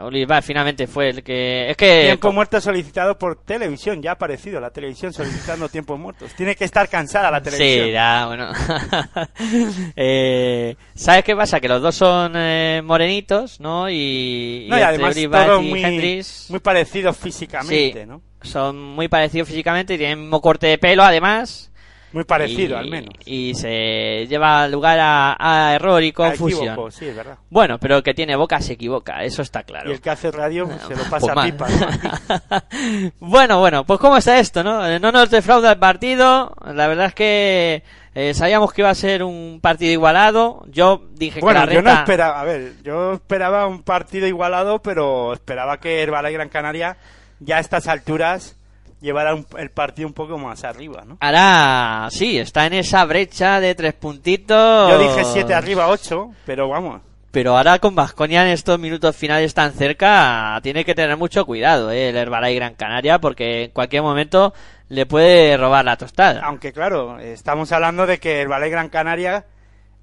Oliva 0.00 0.42
finalmente 0.42 0.86
fue 0.86 1.10
el 1.10 1.22
que. 1.22 1.70
Es 1.70 1.76
que. 1.76 2.02
Tiempo 2.04 2.32
muerto 2.32 2.60
solicitado 2.60 3.18
por 3.18 3.36
televisión, 3.44 4.02
ya 4.02 4.10
ha 4.10 4.14
aparecido 4.14 4.60
la 4.60 4.70
televisión 4.70 5.12
solicitando 5.12 5.68
tiempos 5.68 5.98
muertos. 5.98 6.32
Tiene 6.34 6.56
que 6.56 6.64
estar 6.64 6.88
cansada 6.88 7.30
la 7.30 7.42
televisión. 7.42 7.86
Sí, 7.86 7.92
ya, 7.92 8.26
bueno. 8.26 8.50
eh, 9.96 10.76
¿Sabes 10.94 11.24
qué 11.24 11.36
pasa? 11.36 11.60
Que 11.60 11.68
los 11.68 11.82
dos 11.82 11.94
son 11.94 12.32
eh, 12.36 12.82
morenitos, 12.84 13.60
¿no? 13.60 13.88
Y, 13.88 14.66
No, 14.68 14.78
y 14.78 14.82
además 14.82 15.14
todos 15.14 15.62
y 15.62 15.68
muy, 15.68 16.22
muy 16.48 16.60
parecidos 16.60 17.16
físicamente, 17.16 18.02
Sí. 18.02 18.06
¿no? 18.06 18.22
son 18.44 18.80
muy 18.80 19.08
parecidos 19.08 19.48
físicamente 19.48 19.94
y 19.94 19.98
tienen 19.98 20.18
el 20.18 20.24
mismo 20.24 20.40
corte 20.40 20.66
de 20.66 20.78
pelo, 20.78 21.02
además. 21.02 21.70
Muy 22.14 22.22
parecido, 22.24 22.76
y, 22.76 22.78
al 22.78 22.88
menos. 22.88 23.12
Y 23.26 23.54
se 23.56 24.26
lleva 24.28 24.68
lugar 24.68 24.98
a, 25.00 25.36
a 25.38 25.74
error 25.74 26.00
y 26.02 26.12
confusión. 26.12 26.68
equívoco, 26.68 26.90
sí, 26.92 27.06
es 27.06 27.16
verdad. 27.16 27.36
Bueno, 27.50 27.78
pero 27.80 27.96
el 27.96 28.02
que 28.04 28.14
tiene 28.14 28.36
boca 28.36 28.60
se 28.60 28.74
equivoca, 28.74 29.24
eso 29.24 29.42
está 29.42 29.64
claro. 29.64 29.90
Y 29.90 29.94
el 29.94 30.00
que 30.00 30.10
hace 30.10 30.30
radio 30.30 30.64
pues, 30.66 30.80
se 30.82 30.90
lo 30.90 30.96
Pues 30.96 31.08
pasa 31.08 31.34
mal. 31.34 31.50
pipa. 31.52 31.66
¿no? 33.10 33.10
bueno, 33.18 33.58
bueno, 33.58 33.84
pues 33.84 33.98
cómo 33.98 34.16
está 34.16 34.38
esto, 34.38 34.62
¿no? 34.62 34.86
Eh, 34.86 35.00
No 35.00 35.10
nos 35.10 35.28
defrauda 35.28 35.72
el 35.72 35.78
partido. 35.78 36.54
La 36.64 36.86
verdad 36.86 37.06
es 37.06 37.14
que 37.14 37.82
eh, 38.14 38.32
sabíamos 38.32 38.72
que 38.72 38.82
iba 38.82 38.90
a 38.90 38.94
ser 38.94 39.24
un 39.24 39.58
partido 39.60 39.90
igualado. 39.92 40.64
Yo 40.68 41.02
dije 41.14 41.40
bueno, 41.40 41.62
que 41.62 41.66
la 41.66 41.72
yo 41.74 41.82
no 41.82 41.90
esperaba, 41.90 42.40
a 42.40 42.44
ver, 42.44 42.74
yo 42.84 43.14
esperaba 43.14 43.66
un 43.66 43.82
partido 43.82 44.28
igualado, 44.28 44.80
pero 44.80 45.32
esperaba 45.32 45.78
que 45.80 46.00
Herbalife 46.02 46.34
Gran 46.34 46.48
Canaria 46.48 46.96
ya 47.40 47.56
a 47.56 47.60
estas 47.60 47.88
alturas 47.88 48.56
llevara 49.04 49.34
un- 49.34 49.46
el 49.58 49.70
partido 49.70 50.08
un 50.08 50.14
poco 50.14 50.36
más 50.38 50.64
arriba, 50.64 51.04
¿no? 51.06 51.18
Hará, 51.20 52.08
sí, 52.10 52.38
está 52.38 52.66
en 52.66 52.72
esa 52.74 53.04
brecha 53.04 53.60
de 53.60 53.74
tres 53.74 53.92
puntitos. 53.94 54.90
Yo 54.90 54.98
dije 54.98 55.24
7 55.24 55.54
arriba, 55.54 55.88
8, 55.88 56.30
pero 56.46 56.68
vamos. 56.68 57.02
Pero 57.30 57.56
ahora 57.56 57.78
con 57.80 57.94
Vasconia 57.94 58.42
en 58.46 58.52
estos 58.52 58.78
minutos 58.78 59.16
finales 59.16 59.52
tan 59.54 59.72
cerca, 59.72 60.58
tiene 60.62 60.84
que 60.84 60.94
tener 60.94 61.16
mucho 61.16 61.44
cuidado, 61.44 61.90
¿eh? 61.90 62.08
el 62.10 62.16
Herbalife 62.16 62.54
Gran 62.54 62.74
Canaria, 62.74 63.18
porque 63.18 63.64
en 63.64 63.70
cualquier 63.72 64.02
momento 64.02 64.54
le 64.88 65.04
puede 65.06 65.56
robar 65.56 65.84
la 65.84 65.96
tostada. 65.96 66.40
Aunque 66.44 66.72
claro, 66.72 67.18
estamos 67.18 67.72
hablando 67.72 68.06
de 68.06 68.18
que 68.18 68.40
el 68.40 68.48
Ballet 68.48 68.70
Gran 68.70 68.88
Canaria, 68.88 69.46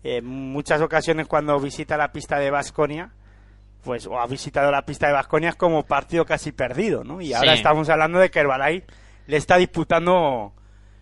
eh, 0.03 0.17
en 0.17 0.25
muchas 0.25 0.81
ocasiones 0.81 1.27
cuando 1.27 1.57
visita 1.59 1.95
la 1.95 2.11
pista 2.11 2.37
de 2.37 2.51
Vasconia, 2.51 3.11
pues 3.83 4.05
o 4.07 4.19
ha 4.19 4.27
visitado 4.27 4.71
la 4.71 4.83
pista 4.85 5.07
de 5.07 5.13
Vasconia 5.13 5.53
como 5.53 5.83
partido 5.83 6.25
casi 6.25 6.51
perdido, 6.51 7.03
¿no? 7.03 7.21
Y 7.21 7.33
ahora 7.33 7.51
Sí. 7.53 7.57
estamos 7.57 7.89
hablando 7.89 8.19
de 8.19 8.29
que 8.29 8.39
el 8.39 8.47
Balay 8.47 8.83
le 9.27 9.37
está 9.37 9.57
disputando 9.57 10.53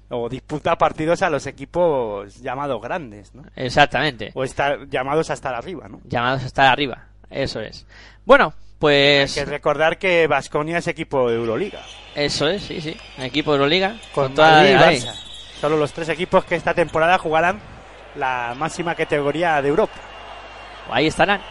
o 0.09 0.29
disputa 0.29 0.77
partidos 0.77 1.21
a 1.21 1.29
los 1.29 1.45
equipos 1.45 2.37
llamados 2.41 2.81
grandes, 2.81 3.33
¿no? 3.35 3.43
Exactamente. 3.55 4.31
O 4.33 4.43
está, 4.43 4.77
llamados 4.89 5.29
a 5.29 5.33
estar 5.33 5.53
arriba, 5.53 5.87
¿no? 5.87 5.99
Llamados 6.05 6.43
a 6.43 6.47
estar 6.47 6.65
arriba. 6.67 7.05
Eso 7.29 7.59
es. 7.59 7.85
Bueno, 8.25 8.53
pues 8.79 9.37
Hay 9.37 9.43
que 9.45 9.49
recordar 9.51 9.97
que 9.99 10.25
Vasconia 10.27 10.77
es 10.79 10.87
equipo 10.87 11.29
de 11.29 11.35
Euroliga, 11.35 11.81
eso 12.15 12.47
es, 12.47 12.63
sí, 12.63 12.81
sí. 12.81 12.97
Equipo 13.19 13.51
de 13.51 13.57
Euroliga. 13.57 13.95
con 14.15 14.33
toda 14.33 14.51
Madrid 14.51 14.73
la. 14.75 14.91
Barça. 14.91 15.13
Solo 15.59 15.77
los 15.77 15.91
tres 15.93 16.07
equipos 16.09 16.45
que 16.45 16.55
esta 16.55 16.73
temporada 16.73 17.17
jugarán 17.17 17.59
la 18.15 18.55
máxima 18.57 18.95
categoría 18.95 19.61
de 19.61 19.67
Europa. 19.69 19.93
Ahí 20.89 21.07
estarán. 21.07 21.41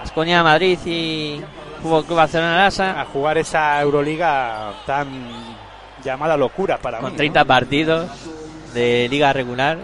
Vasconia, 0.00 0.42
Madrid 0.42 0.78
y 0.86 1.40
Fútbol 1.82 2.04
Club 2.04 2.16
Barcelona 2.18 2.56
Lasa. 2.56 3.00
a 3.00 3.04
jugar 3.06 3.38
esa 3.38 3.80
Euroliga 3.80 4.72
tan 4.86 5.08
llamada 6.04 6.36
locura 6.36 6.78
para 6.78 6.98
Con 6.98 7.12
mí. 7.12 7.16
30 7.16 7.44
partidos 7.44 8.10
de 8.74 9.08
liga 9.10 9.32
regular. 9.32 9.78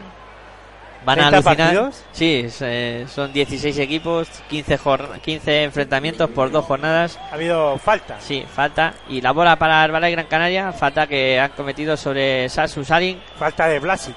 Van 1.04 1.20
a 1.20 1.30
30 1.30 1.36
alucinar. 1.50 1.56
partidos? 1.74 2.04
Sí, 2.10 2.48
eh, 2.60 3.06
son 3.08 3.32
16 3.32 3.78
equipos, 3.78 4.28
15, 4.50 4.76
jor- 4.78 5.20
15 5.20 5.62
enfrentamientos 5.62 6.28
por 6.30 6.50
dos 6.50 6.64
jornadas. 6.64 7.18
Ha 7.30 7.34
habido 7.34 7.78
faltas. 7.78 8.22
Sí, 8.24 8.44
falta. 8.52 8.94
Y 9.08 9.20
la 9.20 9.30
bola 9.30 9.56
para 9.56 9.84
Herbalife 9.84 10.10
Gran 10.12 10.26
Canaria. 10.26 10.72
Falta 10.72 11.06
que 11.06 11.38
han 11.38 11.52
cometido 11.52 11.96
sobre 11.96 12.48
Sasu 12.48 12.84
Salin, 12.84 13.20
Falta 13.38 13.68
de 13.68 13.78
Blasic. 13.78 14.16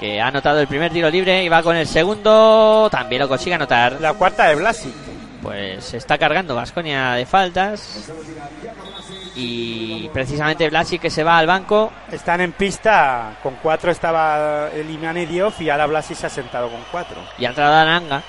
que 0.00 0.20
ha 0.20 0.26
anotado 0.26 0.60
el 0.60 0.66
primer 0.66 0.90
tiro 0.92 1.08
libre 1.08 1.44
y 1.44 1.48
va 1.48 1.62
con 1.62 1.76
el 1.76 1.86
segundo. 1.86 2.88
También 2.90 3.22
lo 3.22 3.28
consigue 3.28 3.54
anotar. 3.54 3.96
La 4.00 4.12
cuarta 4.14 4.48
de 4.48 4.56
Blasic. 4.56 4.92
Pues 5.46 5.84
se 5.84 5.96
está 5.98 6.18
cargando 6.18 6.56
Vasconia 6.56 7.12
de 7.12 7.24
faltas. 7.24 8.10
Y 9.36 10.08
precisamente 10.08 10.68
Blasi 10.68 10.98
que 10.98 11.08
se 11.08 11.22
va 11.22 11.38
al 11.38 11.46
banco. 11.46 11.92
Están 12.10 12.40
en 12.40 12.52
pista. 12.52 13.36
Con 13.42 13.54
cuatro 13.62 13.90
estaba 13.92 14.70
Elimane 14.74 15.24
Diof 15.26 15.60
y 15.60 15.70
ahora 15.70 15.86
Blasic 15.86 16.16
se 16.16 16.26
ha 16.26 16.30
sentado 16.30 16.68
con 16.68 16.80
cuatro. 16.90 17.16
Y 17.38 17.44
ha 17.44 17.50
entrado 17.50 17.74
Ananga. 17.74 18.22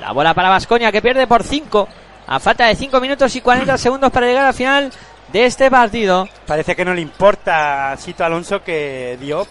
La 0.00 0.12
bola 0.12 0.34
para 0.34 0.50
Vasconia 0.50 0.92
que 0.92 1.00
pierde 1.00 1.26
por 1.26 1.42
5. 1.42 1.88
A 2.26 2.38
falta 2.38 2.66
de 2.66 2.74
5 2.74 3.00
minutos 3.00 3.34
y 3.34 3.40
40 3.40 3.78
segundos 3.78 4.12
para 4.12 4.26
llegar 4.26 4.46
al 4.46 4.54
final 4.54 4.92
de 5.32 5.46
este 5.46 5.70
partido. 5.70 6.28
Parece 6.46 6.76
que 6.76 6.84
no 6.84 6.92
le 6.92 7.00
importa 7.00 7.92
a 7.92 7.96
Sito 7.96 8.24
Alonso 8.24 8.62
que 8.62 9.16
Diop 9.20 9.48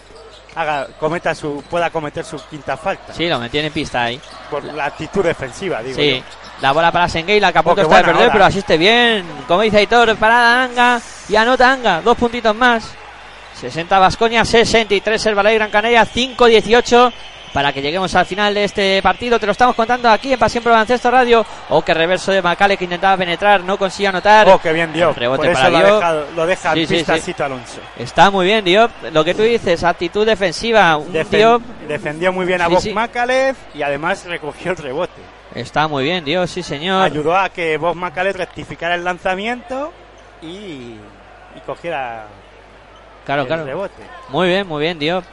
haga, 0.54 0.86
cometa 0.98 1.34
su, 1.34 1.62
pueda 1.68 1.90
cometer 1.90 2.24
su 2.24 2.38
quinta 2.48 2.76
falta. 2.76 3.12
Sí, 3.12 3.28
lo 3.28 3.38
metió 3.38 3.60
en 3.60 3.72
pista 3.72 4.04
ahí. 4.04 4.20
Por 4.50 4.64
la 4.64 4.86
actitud 4.86 5.22
defensiva, 5.24 5.82
digo 5.82 5.96
Sí. 5.96 6.18
yo. 6.18 6.39
La 6.60 6.72
bola 6.72 6.92
para 6.92 7.08
Sengueila, 7.08 7.52
que 7.52 7.58
a 7.58 7.62
punto 7.62 7.82
está 7.82 7.96
de 7.98 8.04
perder, 8.04 8.22
hora. 8.24 8.32
pero 8.32 8.44
asiste 8.44 8.76
bien. 8.76 9.24
Como 9.48 9.62
dice 9.62 9.78
Aitor, 9.78 10.14
para 10.16 10.62
Anga. 10.64 11.00
Y 11.28 11.36
anota 11.36 11.72
Anga. 11.72 12.02
Dos 12.02 12.16
puntitos 12.18 12.54
más. 12.54 12.84
60 13.60 13.98
Vasconia, 13.98 14.44
63 14.44 15.26
Herbalife 15.26 15.54
Gran 15.56 15.70
Canaria, 15.70 16.06
5-18 16.06 17.12
para 17.52 17.72
que 17.72 17.82
lleguemos 17.82 18.14
al 18.14 18.26
final 18.26 18.54
de 18.54 18.64
este 18.64 19.02
partido. 19.02 19.38
Te 19.38 19.46
lo 19.46 19.52
estamos 19.52 19.74
contando 19.74 20.08
aquí 20.08 20.32
en 20.32 20.38
Pasión 20.38 20.62
por 20.62 20.72
Baloncesto 20.72 21.10
Radio. 21.10 21.44
O 21.70 21.82
que 21.82 21.92
reverso 21.94 22.32
de 22.32 22.42
Macale 22.42 22.76
que 22.76 22.84
intentaba 22.84 23.16
penetrar, 23.16 23.62
no 23.62 23.76
consigue 23.76 24.08
anotar. 24.08 24.48
Oh, 24.48 24.58
qué 24.60 24.72
bien 24.72 24.92
Diop. 24.92 25.16
Rebote 25.16 25.38
Por 25.38 25.46
eso 25.46 25.54
para 25.62 25.70
lo, 25.70 25.78
Diop. 25.78 25.94
dejado- 26.00 26.26
lo 26.36 26.46
deja 26.46 26.74
Sí, 26.74 27.34
Alonso. 27.38 27.80
Está 27.98 28.30
muy 28.30 28.46
bien, 28.46 28.64
Diop. 28.64 28.90
Lo 29.12 29.24
que 29.24 29.34
tú 29.34 29.42
dices, 29.42 29.82
actitud 29.84 30.26
defensiva. 30.26 30.96
Un 30.96 31.12
Defen- 31.12 31.28
Diop 31.30 31.62
defendió 31.88 32.32
muy 32.32 32.46
bien 32.46 32.60
a 32.60 32.68
Bob 32.68 32.80
sí. 32.80 32.92
Macalef 32.92 33.56
y 33.74 33.82
además 33.82 34.24
recogió 34.26 34.72
el 34.72 34.76
rebote. 34.76 35.20
está 35.54 35.88
muy 35.88 36.04
bien, 36.04 36.24
Diop, 36.24 36.46
sí, 36.46 36.62
señor. 36.62 37.02
Ayudó 37.02 37.36
a 37.36 37.48
que 37.48 37.76
Bob 37.76 37.96
Macalef 37.96 38.36
rectificara 38.36 38.94
el 38.94 39.04
lanzamiento 39.04 39.92
y, 40.42 40.46
y 41.56 41.60
cogiera 41.66 42.26
Claro, 43.26 43.42
el 43.42 43.48
claro. 43.48 43.64
rebote. 43.64 44.02
Muy 44.28 44.48
bien, 44.48 44.66
muy 44.66 44.82
bien, 44.82 44.98
Diop. 44.98 45.24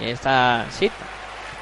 Y 0.00 0.10
está 0.10 0.66
Sito, 0.70 0.94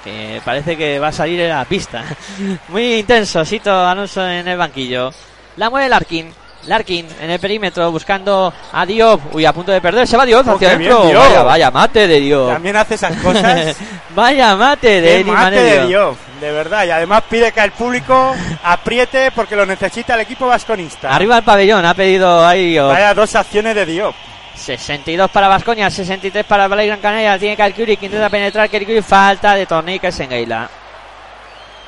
que 0.03 0.41
parece 0.45 0.77
que 0.77 0.99
va 0.99 1.09
a 1.09 1.13
salir 1.13 1.41
en 1.41 1.51
la 1.51 1.65
pista. 1.65 2.05
Muy 2.69 2.95
intenso, 3.01 3.45
Sito 3.45 3.73
Alonso 3.87 4.27
en 4.29 4.47
el 4.49 4.59
banquillo. 4.59 5.13
La 5.57 5.71
mueve 5.71 5.89
Larkin. 5.89 6.33
Larkin 6.67 7.07
en 7.21 7.31
el 7.31 7.39
perímetro 7.39 7.93
buscando 7.93 8.51
a 8.73 8.87
Diop. 8.87 9.35
Uy, 9.35 9.45
a 9.45 9.53
punto 9.53 9.71
de 9.71 9.83
perder. 9.83 10.07
Se 10.09 10.17
va 10.17 10.25
Diop 10.25 10.49
Oh, 10.49 10.53
hacia 10.53 10.69
adentro. 10.71 11.03
Diop. 11.05 11.15
Vaya, 11.23 11.43
vaya 11.43 11.71
mate 11.71 12.09
de 12.09 12.21
Diop. 12.21 12.53
También 12.55 12.75
hace 12.77 12.95
esas 12.95 13.17
cosas. 13.23 13.77
vaya 14.15 14.57
mate 14.57 15.01
de 15.03 15.21
Eli 15.21 15.31
mate 15.31 15.61
de 15.61 15.87
Diop, 15.87 16.17
de 16.41 16.53
verdad. 16.53 16.87
Y 16.87 16.91
además 16.91 17.23
pide 17.29 17.53
que 17.53 17.61
el 17.61 17.73
público 17.73 18.35
apriete 18.63 19.31
porque 19.33 19.57
lo 19.57 19.67
necesita 19.67 20.15
el 20.15 20.21
equipo 20.23 20.47
vasconista. 20.47 21.15
Arriba 21.15 21.37
el 21.37 21.45
pabellón, 21.45 21.85
ha 21.85 21.93
pedido 21.93 22.45
ahí 22.47 22.71
Diop. 22.71 22.89
Vaya 22.93 23.13
dos 23.13 23.35
acciones 23.35 23.75
de 23.75 23.85
Diop. 23.85 24.15
62 24.55 25.31
para 25.31 25.49
Vascoña, 25.49 25.91
63 25.91 26.45
para 26.45 26.69
Balay 26.69 26.87
Gran 26.87 27.01
Canaria. 27.01 27.39
Tiene 27.39 27.57
Calcuri 27.57 27.97
que 27.97 28.07
intenta 28.07 28.29
penetrar. 28.31 28.71
Calcuri 28.71 29.03
falta 29.03 29.55
de 29.55 29.67
Tornica 29.67 30.11
Sengeila. 30.11 30.69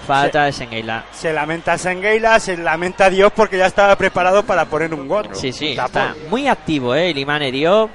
Falta 0.06 0.44
de 0.44 0.52
Sengeila. 0.52 1.04
Se 1.12 1.32
lamenta 1.32 1.76
Sengeila, 1.78 2.38
se 2.38 2.56
lamenta 2.56 3.10
Diop 3.10 3.32
porque 3.34 3.58
ya 3.58 3.66
estaba 3.66 3.96
preparado 3.96 4.44
para 4.44 4.64
poner 4.66 4.94
un 4.94 5.08
gol. 5.08 5.28
Sí, 5.32 5.52
sí, 5.52 5.76
está 5.78 6.14
muy 6.28 6.46
activo, 6.48 6.94
eh, 6.94 7.10
el 7.10 7.18
Imane 7.18 7.50
Diop, 7.50 7.90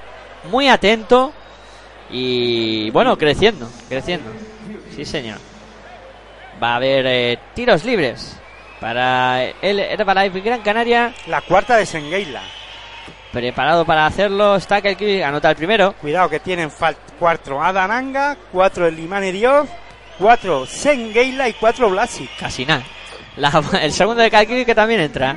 muy 0.50 0.68
atento 0.68 1.32
y 2.10 2.90
bueno, 2.90 3.16
creciendo, 3.16 3.68
creciendo. 3.88 4.30
Sí, 4.94 5.04
señor. 5.04 5.38
Va 6.62 6.72
a 6.72 6.76
haber 6.76 7.06
eh, 7.06 7.38
tiros 7.54 7.84
libres 7.84 8.36
para 8.80 9.44
el 9.44 9.78
Herbalife 9.80 10.40
Gran 10.40 10.60
Canaria, 10.60 11.14
La 11.26 11.40
cuarta 11.40 11.76
de 11.76 11.86
Sengeila. 11.86 12.42
Preparado 13.32 13.84
para 13.84 14.06
hacerlo. 14.06 14.56
Está 14.56 14.80
que 14.80 15.24
anota 15.24 15.50
el 15.50 15.56
primero. 15.56 15.94
Cuidado 16.00 16.28
que 16.28 16.40
tienen 16.40 16.70
cuatro 17.18 17.62
Adananga, 17.62 18.36
cuatro 18.52 18.86
el 18.86 18.94
Limane 18.96 19.32
Diop, 19.32 19.66
cuatro 20.18 20.66
Sengeila 20.66 21.48
y 21.48 21.54
cuatro 21.54 21.90
Blasic. 21.90 22.30
Casi 22.38 22.64
nada. 22.66 22.82
La- 23.36 23.62
el 23.82 23.92
segundo 23.92 24.22
de 24.22 24.30
Calquiri 24.30 24.64
que 24.64 24.74
también 24.74 25.00
entra. 25.00 25.36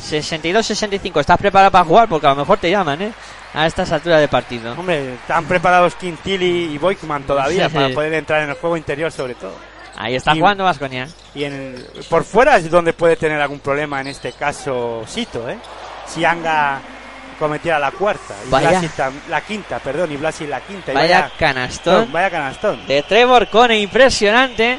62-65. 0.00 1.20
¿Estás 1.20 1.38
preparado 1.38 1.70
para 1.70 1.84
jugar? 1.84 2.08
Porque 2.08 2.26
a 2.26 2.30
lo 2.30 2.36
mejor 2.36 2.58
te 2.58 2.70
llaman, 2.70 3.02
¿eh? 3.02 3.12
A 3.54 3.66
estas 3.66 3.90
alturas 3.92 4.20
de 4.20 4.28
partido. 4.28 4.72
Hombre, 4.78 5.14
están 5.14 5.44
preparados 5.46 5.94
Quintili 5.96 6.72
y 6.72 6.78
Boykman 6.78 7.24
todavía 7.24 7.68
para 7.68 7.88
poder 7.90 8.14
entrar 8.14 8.42
en 8.42 8.50
el 8.50 8.54
juego 8.56 8.76
interior 8.76 9.10
sobre 9.10 9.34
todo. 9.34 9.54
Ahí 9.96 10.14
está 10.14 10.34
Y- 10.34 10.38
jugando 10.38 10.64
Vasconia. 10.64 11.08
Y 11.34 11.44
en 11.44 11.52
el- 11.54 12.04
por 12.08 12.24
fuera 12.24 12.56
es 12.56 12.70
donde 12.70 12.92
puede 12.92 13.16
tener 13.16 13.40
algún 13.40 13.58
problema 13.58 14.00
en 14.00 14.06
este 14.08 14.32
caso 14.32 15.02
Sito, 15.06 15.48
¿eh? 15.48 15.58
Si 16.06 16.24
Anga 16.24 16.80
cometiera 17.38 17.78
la 17.78 17.90
cuarta, 17.92 18.34
y 18.46 18.50
Vaya. 18.50 18.80
Tam- 18.96 19.12
la 19.28 19.40
quinta, 19.40 19.78
perdón, 19.78 20.10
y 20.12 20.16
Blasic 20.16 20.48
la 20.48 20.60
quinta. 20.60 20.92
y 20.92 20.94
Vaya 20.94 21.30
canastón. 21.38 22.10
vaya 22.12 22.30
canastón. 22.30 22.86
de 22.86 23.02
Trevor 23.02 23.48
Cone, 23.48 23.78
impresionante. 23.78 24.78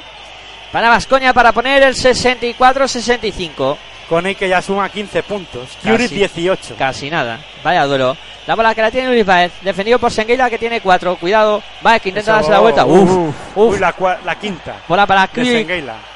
Para 0.71 0.89
Vasconia 0.89 1.33
para 1.33 1.51
poner 1.51 1.81
el 1.81 1.95
64-65. 1.95 3.77
Con 4.09 4.25
el 4.25 4.35
que 4.35 4.49
ya 4.49 4.61
suma 4.61 4.89
15 4.89 5.21
puntos. 5.23 5.69
Curie 5.83 6.07
18. 6.07 6.75
Casi 6.77 7.09
nada. 7.11 7.39
Vaya 7.63 7.85
duelo. 7.85 8.17
La 8.47 8.55
bola 8.55 8.73
que 8.73 8.81
la 8.81 8.89
tiene 8.89 9.09
Luis 9.09 9.23
Baez. 9.25 9.51
Defendido 9.61 9.99
por 9.99 10.11
Sengueila 10.11 10.49
que 10.49 10.57
tiene 10.57 10.81
4. 10.81 11.17
Cuidado. 11.17 11.61
Baez 11.81 12.01
que 12.01 12.09
intenta 12.09 12.31
Eso, 12.31 12.35
darse 12.37 12.49
la 12.51 12.59
vuelta. 12.59 12.85
Uf. 12.87 13.07
uh, 13.11 13.27
uf. 13.27 13.35
uy, 13.55 13.77
la, 13.79 13.93
la 14.25 14.35
quinta. 14.39 14.77
Bola 14.87 15.05
para 15.05 15.27
Kurik. 15.27 15.69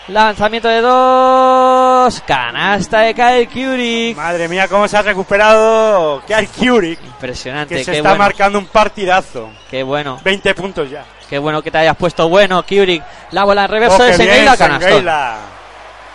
Lanzamiento 0.07 0.67
de 0.67 0.81
dos. 0.81 2.21
Canasta 2.25 3.01
de 3.01 3.13
Kyle 3.13 3.47
Kurik. 3.47 4.17
Madre 4.17 4.47
mía, 4.47 4.67
cómo 4.67 4.87
se 4.87 4.97
ha 4.97 5.01
recuperado 5.03 6.21
Kyle 6.25 6.47
Curie, 6.49 6.97
Impresionante. 7.05 7.75
que 7.75 7.83
se 7.83 7.91
Qué 7.91 7.97
está 7.97 8.09
bueno. 8.09 8.23
marcando 8.23 8.57
un 8.59 8.65
partidazo. 8.65 9.49
Qué 9.69 9.83
bueno. 9.83 10.19
20 10.23 10.55
puntos 10.55 10.89
ya. 10.89 11.03
Qué 11.29 11.37
bueno 11.37 11.61
que 11.61 11.69
te 11.71 11.77
hayas 11.77 11.95
puesto 11.95 12.27
bueno, 12.27 12.63
Kurik. 12.63 13.03
La 13.31 13.43
bola 13.43 13.65
en 13.65 13.69
reverso 13.71 13.97
Oh, 13.97 14.03
de 14.03 14.17
bien, 14.17 14.49
Sengueila. 14.57 15.35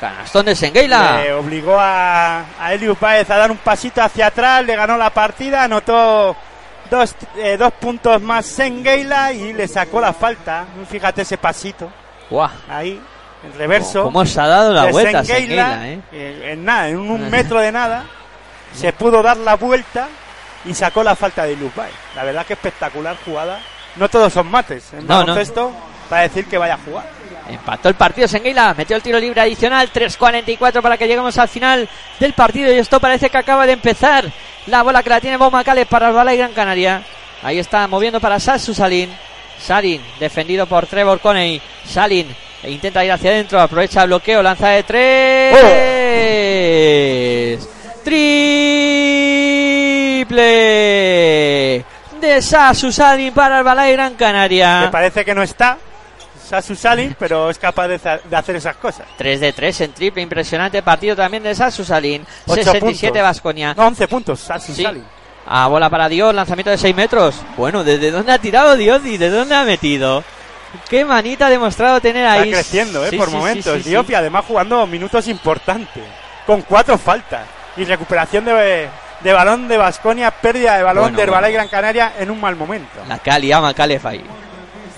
Canastón. 0.01 0.47
De 0.47 0.55
Sengueila. 0.57 1.21
Le 1.23 1.33
obligó 1.33 1.79
a, 1.79 2.45
a 2.61 2.73
Elius 2.73 2.99
Baez 2.99 3.29
a 3.31 3.37
dar 3.37 3.51
un 3.51 3.57
pasito 3.59 4.03
hacia 4.03 4.29
atrás, 4.29 4.65
le 4.65 4.77
ganó 4.77 4.97
la 4.97 5.11
partida, 5.11 5.65
anotó 5.65 6.37
dos, 6.91 7.15
eh, 7.37 7.57
dos 7.59 7.73
puntos 7.75 8.21
más 8.23 8.47
Sengeila 8.47 9.33
y 9.33 9.53
le 9.53 9.69
sacó 9.69 10.01
la 10.01 10.13
falta. 10.13 10.65
Fíjate 10.89 11.23
ese 11.23 11.39
pasito 11.39 11.91
Guau. 12.31 12.51
ahí, 12.69 13.01
en 13.45 13.59
reverso. 13.59 14.05
¿Cómo 14.05 14.25
se 14.25 14.41
ha 14.41 14.47
dado 14.47 14.73
la 14.73 14.87
de 14.87 14.93
vuelta 14.93 15.25
Sengueila, 15.25 15.89
eh? 15.89 16.01
eh, 16.13 16.51
en 16.53 16.65
nada, 16.65 16.89
en 16.89 16.99
un 16.99 17.29
metro 17.31 17.61
de 17.61 17.73
nada, 17.73 18.05
se 18.75 18.93
pudo 18.93 19.23
dar 19.23 19.37
la 19.39 19.57
vuelta 19.57 20.09
y 20.65 20.75
sacó 20.75 21.03
la 21.03 21.17
falta 21.17 21.45
de 21.45 21.53
Elius 21.55 21.75
Baez. 21.75 21.93
La 22.15 22.25
verdad 22.25 22.47
que 22.47 22.55
espectacular 22.55 23.17
jugada. 23.25 23.61
No 23.97 24.09
todos 24.09 24.33
son 24.33 24.49
mates 24.49 24.93
en 24.93 25.07
No, 25.07 25.25
no. 25.25 25.35
para 26.09 26.23
decir 26.23 26.47
que 26.47 26.57
vaya 26.57 26.75
a 26.75 26.79
jugar. 26.79 27.07
Empató 27.49 27.89
el 27.89 27.95
partido 27.95 28.29
Senguila, 28.29 28.75
metió 28.77 28.95
el 28.95 29.03
tiro 29.03 29.19
libre 29.19 29.41
adicional, 29.41 29.91
3.44 29.93 30.83
para 30.83 30.99
que 30.99 31.09
lleguemos 31.09 31.39
al 31.39 31.49
final 31.49 31.89
del 32.21 32.35
partido 32.35 32.73
y 32.73 32.79
esto 32.79 33.01
parece 33.01 33.31
que 33.31 33.39
acaba 33.39 33.67
de 33.67 33.73
empezar. 33.73 34.31
La 34.67 34.83
bola 34.83 35.03
que 35.03 35.09
la 35.09 35.21
tiene 35.21 35.39
Bob 35.39 35.53
Macales 35.53 35.87
para 35.87 36.09
el 36.09 36.15
Balay 36.15 36.37
Gran 36.37 36.53
Canaria. 36.53 37.03
Ahí 37.43 37.59
está 37.59 37.89
moviendo 37.89 38.21
para 38.21 38.39
Sasu 38.39 38.75
Salin. 38.75 39.11
Salin, 39.59 40.03
defendido 40.21 40.67
por 40.67 40.87
Trevor 40.87 41.21
Coney. 41.21 41.63
Salin 41.87 42.29
e 42.63 42.71
intenta 42.71 43.05
ir 43.05 43.13
hacia 43.13 43.31
adentro, 43.31 43.61
aprovecha 43.61 44.03
el 44.03 44.09
bloqueo, 44.09 44.43
lanza 44.43 44.69
de 44.69 44.83
tres. 44.83 45.57
Triple 48.05 48.79
de 52.21 52.43
Sasu 52.43 52.93
Salin 52.93 53.33
para 53.33 53.59
el 53.59 53.65
Balay 53.65 53.93
Gran 53.93 54.13
Me 54.13 54.19
Canaria. 54.19 54.89
parece 54.91 55.25
que 55.25 55.35
no 55.35 55.43
está 55.43 55.79
Sasu 56.49 56.75
Salin, 56.75 57.15
pero 57.19 57.51
es 57.51 57.59
capaz 57.59 57.89
de, 57.89 57.99
de 58.25 58.37
hacer 58.37 58.57
esas 58.57 58.77
cosas. 58.77 59.07
3 59.17 59.41
de 59.41 59.53
3 59.53 59.81
en 59.83 59.93
triple, 59.93 60.23
impresionante 60.23 60.83
partido 60.83 61.15
también 61.15 61.43
de 61.43 61.55
Sasu 61.55 61.85
Salin. 61.85 62.25
Ocho 62.47 62.63
67 62.63 63.09
puntos. 63.13 63.23
Vasconia. 63.23 63.75
No, 63.75 63.87
11 63.87 64.09
puntos, 64.09 64.41
Sasu 64.41 64.73
Sí. 64.73 64.83
Salin. 64.83 65.05
A 65.47 65.67
bola 65.69 65.89
para 65.89 66.09
Dios, 66.09 66.35
lanzamiento 66.35 66.71
de 66.71 66.79
6 66.79 66.95
metros. 66.95 67.35
Bueno, 67.57 67.83
¿desde 67.85 68.11
dónde 68.11 68.33
ha 68.33 68.39
tirado 68.39 68.77
Dios 68.77 69.05
y 69.07 69.17
de 69.17 69.31
dónde 69.31 69.55
ha 69.55 69.65
metido? 69.65 70.23
Qué 70.91 71.05
manita 71.05 71.47
ha 71.47 71.51
demostrado 71.51 72.01
tener 72.01 72.25
Está 72.27 72.43
ahí. 72.43 72.51
creciendo, 72.51 73.05
¿eh? 73.07 73.11
Sí, 73.11 73.17
por 73.17 73.29
sí, 73.31 73.35
momentos. 73.37 73.85
Diop 73.85 74.11
y 74.11 74.15
además 74.15 74.45
jugando 74.47 74.87
minutos 74.87 75.27
importantes. 75.29 76.05
Con 76.47 76.61
cuatro 76.63 76.99
faltas. 76.99 77.47
Y 77.79 77.85
recuperación 77.85 78.45
de, 78.45 78.89
de 79.21 79.33
balón 79.33 79.69
de 79.69 79.79
Basconia, 79.79 80.31
pérdida 80.31 80.77
de 80.77 80.83
balón 80.83 81.05
Bueno, 81.05 81.17
de 81.17 81.23
Herbalife 81.23 81.53
bueno. 81.53 81.55
Gran 81.55 81.69
Canaria 81.69 82.13
en 82.19 82.31
un 82.31 82.41
mal 82.41 82.57
momento. 82.57 83.01
La 83.09 83.19
Cali 83.19 83.51
ama 83.53 83.73
Calef 83.73 84.05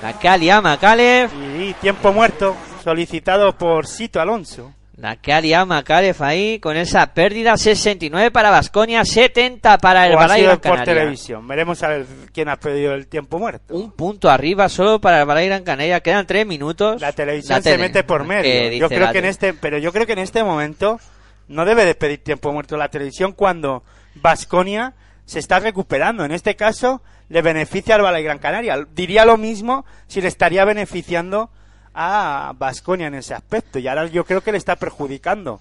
ahí. 0.02 0.12
La 0.14 0.18
Cali 0.18 0.50
ama 0.50 0.78
Calef. 0.78 1.32
Y 1.58 1.74
tiempo 1.74 2.12
muerto 2.12 2.56
solicitado 2.82 3.56
por 3.56 3.86
Sito 3.86 4.20
Alonso. 4.20 4.72
La 4.96 5.16
Cali 5.16 5.54
ama 5.54 5.82
Calef 5.82 6.20
ahí 6.20 6.58
con 6.60 6.76
esa 6.76 7.06
pérdida. 7.14 7.56
69 7.56 8.30
para 8.30 8.50
Vasconia, 8.50 9.02
70 9.04 9.78
para 9.78 10.06
el 10.06 10.12
sido 10.12 10.18
Gran 10.26 10.58
por 10.58 10.60
Canaria. 10.62 10.84
televisión. 10.84 11.48
Veremos 11.48 11.82
a 11.82 11.88
ver 11.88 12.06
quién 12.34 12.50
ha 12.50 12.56
pedido 12.56 12.92
el 12.92 13.06
tiempo 13.06 13.38
muerto. 13.38 13.74
Un 13.74 13.92
punto 13.92 14.28
arriba 14.28 14.68
solo 14.68 15.00
para 15.00 15.20
el 15.20 15.26
Balay 15.26 15.46
Gran 15.46 15.62
Canaria. 15.64 16.00
Quedan 16.00 16.26
3 16.26 16.46
minutos. 16.46 17.00
La 17.00 17.12
televisión 17.12 17.56
La 17.56 17.62
se 17.62 17.70
tele. 17.70 17.82
mete 17.84 18.04
por 18.04 18.22
¿Qué 18.22 18.28
medio. 18.28 18.70
dice 18.70 18.78
Yo 18.78 18.88
creo 18.88 19.10
que 19.12 19.18
en 19.20 19.24
este, 19.24 19.54
pero 19.54 19.78
yo 19.78 19.90
creo 19.92 20.06
que 20.06 20.12
en 20.12 20.18
este 20.18 20.44
momento 20.44 21.00
no 21.48 21.64
debe 21.64 21.86
de 21.86 21.94
pedir 21.94 22.22
tiempo 22.22 22.52
muerto 22.52 22.76
la 22.76 22.88
televisión 22.90 23.32
cuando 23.32 23.82
Vasconia 24.16 24.92
se 25.24 25.38
está 25.38 25.60
recuperando. 25.60 26.24
En 26.26 26.32
este 26.32 26.56
caso 26.56 27.00
le 27.30 27.40
beneficia 27.42 27.94
al 27.94 28.02
Balay 28.02 28.22
Gran 28.22 28.38
Canaria. 28.38 28.76
Diría 28.94 29.24
lo 29.24 29.38
mismo 29.38 29.86
si 30.06 30.20
le 30.20 30.28
estaría 30.28 30.64
beneficiando 30.66 31.48
a 31.94 32.52
Vasconia 32.58 33.06
en 33.06 33.14
ese 33.14 33.32
aspecto. 33.34 33.78
Y 33.78 33.88
ahora 33.88 34.06
yo 34.06 34.24
creo 34.26 34.42
que 34.42 34.52
le 34.52 34.58
está 34.58 34.76
perjudicando. 34.76 35.60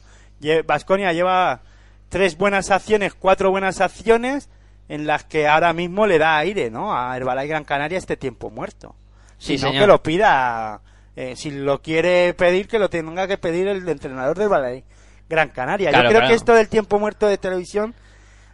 Vasconia 0.66 1.14
lleva 1.14 1.62
tres 2.10 2.38
buenas 2.38 2.72
acciones, 2.72 3.14
cuatro 3.14 3.52
buenas 3.52 3.82
acciones 3.82 4.50
en 4.88 5.06
las 5.06 5.24
que 5.24 5.48
ahora 5.48 5.72
mismo 5.74 6.08
le 6.08 6.18
da 6.18 6.38
aire, 6.38 6.70
¿no? 6.72 6.96
A 6.98 7.16
Herbalife 7.16 7.48
Gran 7.48 7.64
Canaria 7.64 7.98
este 7.98 8.18
tiempo 8.18 8.50
muerto. 8.50 8.96
Sí, 9.38 9.58
Si 9.58 9.64
no, 9.64 9.70
señor. 9.70 9.84
que 9.84 9.88
lo 9.88 10.04
pida. 10.04 10.82
eh, 11.16 11.36
si 11.36 11.52
lo 11.52 11.82
quiere 11.82 12.34
pedir, 12.34 12.68
que 12.68 12.80
lo 12.80 12.90
tenga 12.90 13.28
que 13.28 13.38
pedir 13.38 13.68
el 13.68 13.88
entrenador 13.88 14.38
del 14.38 14.50
Ballet 14.50 14.84
Gran 15.30 15.50
Canaria. 15.50 15.90
Claro, 15.90 16.06
Yo 16.06 16.10
creo 16.10 16.20
claro. 16.22 16.32
que 16.32 16.36
esto 16.36 16.54
del 16.56 16.70
tiempo 16.70 16.98
muerto 16.98 17.28
de 17.28 17.38
televisión 17.38 17.94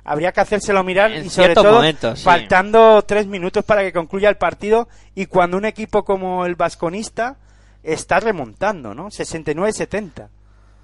habría 0.05 0.31
que 0.31 0.39
hacérselo 0.39 0.83
mirar 0.83 1.11
En 1.11 1.25
y 1.25 1.29
sobre 1.29 1.55
todo 1.55 1.73
momentos, 1.73 2.19
sí. 2.19 2.25
faltando 2.25 3.01
tres 3.01 3.27
minutos 3.27 3.65
para 3.65 3.81
que 3.81 3.91
concluya 3.91 4.29
el 4.29 4.37
partido 4.37 4.87
y 5.15 5.25
cuando 5.25 5.57
un 5.57 5.65
equipo 5.65 6.05
como 6.05 6.45
el 6.45 6.55
vasconista 6.55 7.37
está 7.83 8.19
remontando, 8.19 8.93
¿no? 8.93 9.07
69-70. 9.09 10.29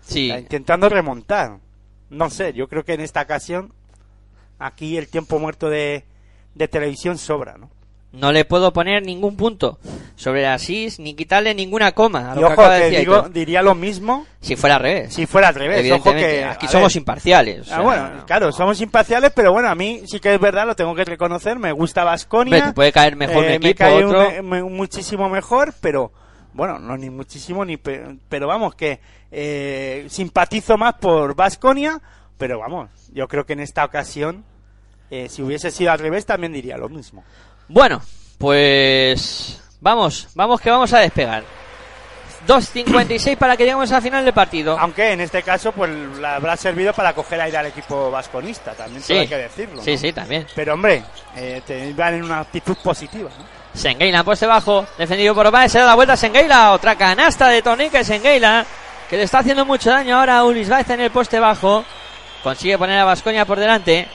Sí, 0.02 0.30
Está 0.30 0.40
intentando 0.40 0.90
remontar. 0.90 1.60
No 2.10 2.30
sé, 2.30 2.54
yo 2.54 2.68
creo 2.68 2.84
que 2.84 2.94
en 2.94 3.02
esta 3.02 3.22
ocasión 3.22 3.72
aquí 4.60 4.98
el 4.98 5.08
tiempo 5.08 5.40
muerto 5.40 5.70
de, 5.70 6.04
de 6.56 6.68
televisión 6.68 7.18
sobra, 7.18 7.58
¿no? 7.58 7.70
No 8.14 8.32
le 8.32 8.44
puedo 8.46 8.74
poner 8.74 9.04
ningún 9.06 9.38
punto 9.38 9.80
sobre 10.16 10.46
Asís 10.46 11.00
ni 11.00 11.14
quitarle 11.14 11.54
ninguna 11.56 11.94
coma 11.94 12.32
a 12.32 12.36
lo 12.36 12.42
Y 12.42 12.44
que 12.48 12.54
ojo 12.54 12.70
de 12.70 12.78
que 12.78 12.84
decir 12.86 13.00
digo, 13.00 13.22
diría 13.30 13.62
lo 13.62 13.74
mismo 13.74 14.26
Si 14.42 14.56
fuera 14.56 14.76
al 14.76 14.82
revés. 14.82 15.14
si 15.14 15.26
fuera 15.26 15.48
al 15.48 15.56
revés. 15.56 15.92
Ojo 15.92 16.12
que 16.14 16.44
aquí 16.44 16.68
somos 16.68 16.94
ver, 16.94 17.00
imparciales. 17.00 17.72
o 17.72 17.76
Ah, 17.76 17.82
bueno, 17.82 18.10
claro, 18.28 18.52
somos 18.52 18.80
imparciales, 18.82 19.32
pero 19.36 19.52
bueno, 19.54 19.70
a 19.70 19.76
mí 19.76 20.02
sí 20.08 20.20
que 20.20 20.34
es 20.34 20.40
verdad, 20.42 20.66
lo 20.68 20.76
tengo 20.76 20.94
que 20.94 21.06
reconocer, 21.06 21.58
me 21.58 21.72
gusta 21.72 22.04
Vasconia. 22.04 22.74
Puede 22.74 22.92
caer 22.92 23.16
mejor 23.16 23.38
un 23.38 23.46
me 23.46 23.56
equipo, 23.56 23.78
cae 23.78 24.06
un- 24.06 24.14
otro. 24.16 24.44
me- 24.44 24.64
muchísimo 24.64 25.30
mejor, 25.30 25.74
pero 25.80 26.12
bueno, 26.54 26.80
no 26.80 26.98
ni 26.98 27.10
muchísimo 27.10 27.64
ni 27.64 27.78
pe- 27.78 28.18
pero 28.28 28.46
vamos 28.48 28.76
que 28.76 29.00
eh, 29.32 30.06
simpatizo 30.10 30.78
más 30.78 30.96
por 30.96 31.34
Vasconia, 31.36 32.02
pero 32.38 32.60
vamos, 32.60 32.90
yo 33.14 33.28
creo 33.30 33.46
que 33.46 33.54
en 33.54 33.62
esta 33.62 33.86
ocasión 33.86 34.44
eh, 35.10 35.30
si 35.30 35.42
hubiese 35.42 35.72
sido 35.72 35.92
al 35.92 36.00
revés 36.00 36.26
también 36.26 36.52
diría 36.54 36.78
lo 36.78 36.90
mismo. 36.90 37.24
Bueno, 37.74 38.02
pues 38.38 39.62
vamos, 39.80 40.28
vamos 40.36 40.60
que 40.60 40.70
vamos 40.70 40.92
a 40.92 41.00
despegar. 41.00 41.42
2.56 42.46 43.38
para 43.38 43.56
que 43.56 43.64
lleguemos 43.64 43.90
al 43.94 44.02
final 44.02 44.26
del 44.26 44.34
partido. 44.34 44.78
Aunque 44.78 45.14
en 45.14 45.22
este 45.22 45.42
caso 45.42 45.72
pues 45.72 45.90
habrá 46.26 46.58
servido 46.58 46.92
para 46.92 47.14
coger 47.14 47.40
aire 47.40 47.58
al 47.58 47.68
equipo 47.68 48.12
vasconista, 48.12 48.74
también 48.74 49.02
Sí. 49.02 49.14
hay 49.14 49.28
que 49.28 49.38
decirlo. 49.38 49.82
Sí, 49.82 49.94
¿no? 49.94 49.98
sí, 50.00 50.12
también. 50.12 50.48
Pero 50.54 50.74
hombre, 50.74 51.02
eh, 51.38 51.62
te 51.66 51.94
van 51.94 52.16
en 52.16 52.24
una 52.24 52.40
actitud 52.42 52.76
positiva, 52.84 53.30
¿no? 53.30 53.46
Sengueila, 53.80 54.26
poste 54.26 54.48
bajo, 54.48 54.86
defendido 54.98 55.34
por 55.34 55.48
Obaez, 55.48 55.72
se 55.72 55.80
da 55.80 55.86
la 55.86 55.96
vuelta 55.96 56.14
a 56.14 56.18
Sengueila, 56.18 56.74
otra 56.74 56.98
canasta 56.98 57.48
de 57.48 57.62
Tonique 57.62 58.04
Sengueila, 58.04 58.66
que 59.10 59.16
le 59.16 59.24
está 59.24 59.40
haciendo 59.40 59.66
mucho 59.66 59.92
daño 59.92 60.18
ahora 60.20 60.40
a 60.40 60.44
Ulis 60.44 60.68
Baez 60.68 60.90
en 60.90 61.00
el 61.00 61.12
poste 61.12 61.40
bajo, 61.40 61.86
consigue 62.44 62.78
poner 62.78 63.00
a 63.00 63.06
Vasconia 63.06 63.46
por 63.46 63.60
delante, 63.60 64.10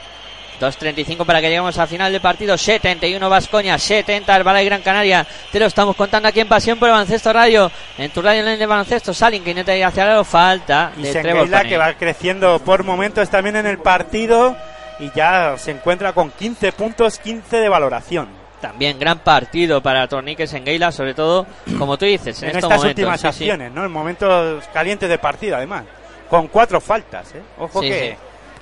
2.35 0.59 1.25
para 1.25 1.41
que 1.41 1.49
lleguemos 1.49 1.79
al 1.79 1.89
final 1.89 2.13
del 2.13 2.21
partido, 2.21 2.57
71 2.57 3.29
Vasconia, 3.29 3.79
70 3.79 4.37
el 4.37 4.63
y 4.63 4.65
Gran 4.65 4.83
Canaria, 4.83 5.27
te 5.53 5.59
lo 5.59 5.67
estamos 5.67 5.97
contando 5.97 6.29
aquí 6.29 6.41
en 6.41 6.49
Pasión 6.49 6.79
por 6.79 6.89
el 6.89 6.93
Baloncesto 6.93 7.33
Radio, 7.33 7.71
en 7.99 8.11
tu 8.11 8.23
radio 8.23 8.41
online 8.41 8.57
de 8.59 8.67
baloncesto, 8.67 9.13
Salin 9.15 9.43
que 9.43 9.51
intenta 9.51 9.77
ir 9.77 9.85
hacia 9.85 10.19
el 10.19 10.25
falta 10.25 10.93
Y 10.97 11.03
de 11.03 11.13
Trevor 11.13 11.49
que 11.63 11.77
va 11.77 11.95
creciendo 11.95 12.59
por 12.61 12.85
momentos 12.85 13.29
también 13.31 13.57
en 13.57 13.67
el 13.67 13.79
partido 13.79 14.57
y 14.99 15.11
ya 15.15 15.57
se 15.59 15.73
encuentra 15.73 16.13
con 16.13 16.31
15 16.31 16.73
puntos, 16.73 17.19
15 17.19 17.59
de 17.59 17.69
valoración. 17.69 18.29
También 18.61 18.99
gran 18.99 19.19
partido 19.19 19.83
para 19.83 20.09
Tornique 20.09 20.47
Sengueila, 20.47 20.91
sobre 20.91 21.13
todo, 21.15 21.47
como 21.79 21.99
tú 21.99 22.07
dices, 22.07 22.43
en, 22.43 22.51
En, 22.51 22.57
estos 22.57 22.71
estas 22.71 22.79
momentos. 22.79 22.99
últimas 22.99 23.21
sí, 23.21 23.23
sí. 23.23 23.29
acciones, 23.51 23.73
¿no? 23.73 23.85
En 23.85 23.93
momentos 23.93 24.65
calientes 24.73 25.09
de 25.09 25.19
partido, 25.19 25.57
además. 25.57 25.85
Con 26.31 26.49
cuatro 26.49 26.81
faltas, 26.81 27.35
¿eh? 27.35 27.43
Ojo 27.59 27.83
Sí, 27.83 27.89
que, 27.89 28.11
sí. 28.11 28.17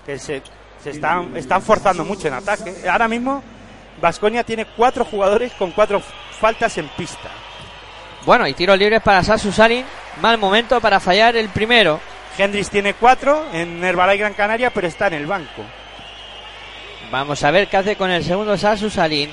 que 0.04 0.18
se, 0.18 0.42
se 0.84 0.90
están, 0.90 1.34
están 1.34 1.62
forzando 1.62 2.04
mucho 2.04 2.28
en 2.28 2.34
ataque. 2.34 2.74
Ahora 2.86 3.08
mismo, 3.08 3.42
Vasconia 4.02 4.44
tiene 4.44 4.66
cuatro 4.66 5.06
jugadores 5.06 5.50
con 5.54 5.70
cuatro 5.70 6.02
faltas 6.38 6.76
en 6.76 6.88
pista. 6.88 7.30
Bueno, 8.26 8.46
y 8.46 8.52
tiros 8.52 8.78
libres 8.78 9.00
para 9.00 9.22
Sasu 9.22 9.50
Salin. 9.50 9.86
Mal 10.20 10.36
momento 10.36 10.82
para 10.82 11.00
fallar 11.00 11.36
el 11.36 11.48
primero. 11.48 12.00
Hendrix 12.36 12.68
tiene 12.68 12.92
cuatro 12.92 13.46
en 13.54 13.82
Herbalife 13.82 14.18
Gran 14.18 14.34
Canaria, 14.34 14.70
pero 14.70 14.86
está 14.86 15.06
en 15.06 15.14
el 15.14 15.26
banco. 15.26 15.62
Vamos 17.10 17.42
a 17.42 17.50
ver 17.50 17.68
qué 17.68 17.78
hace 17.78 17.96
con 17.96 18.10
el 18.10 18.22
segundo 18.22 18.58
Sasu 18.58 18.90
Salin. 18.90 19.30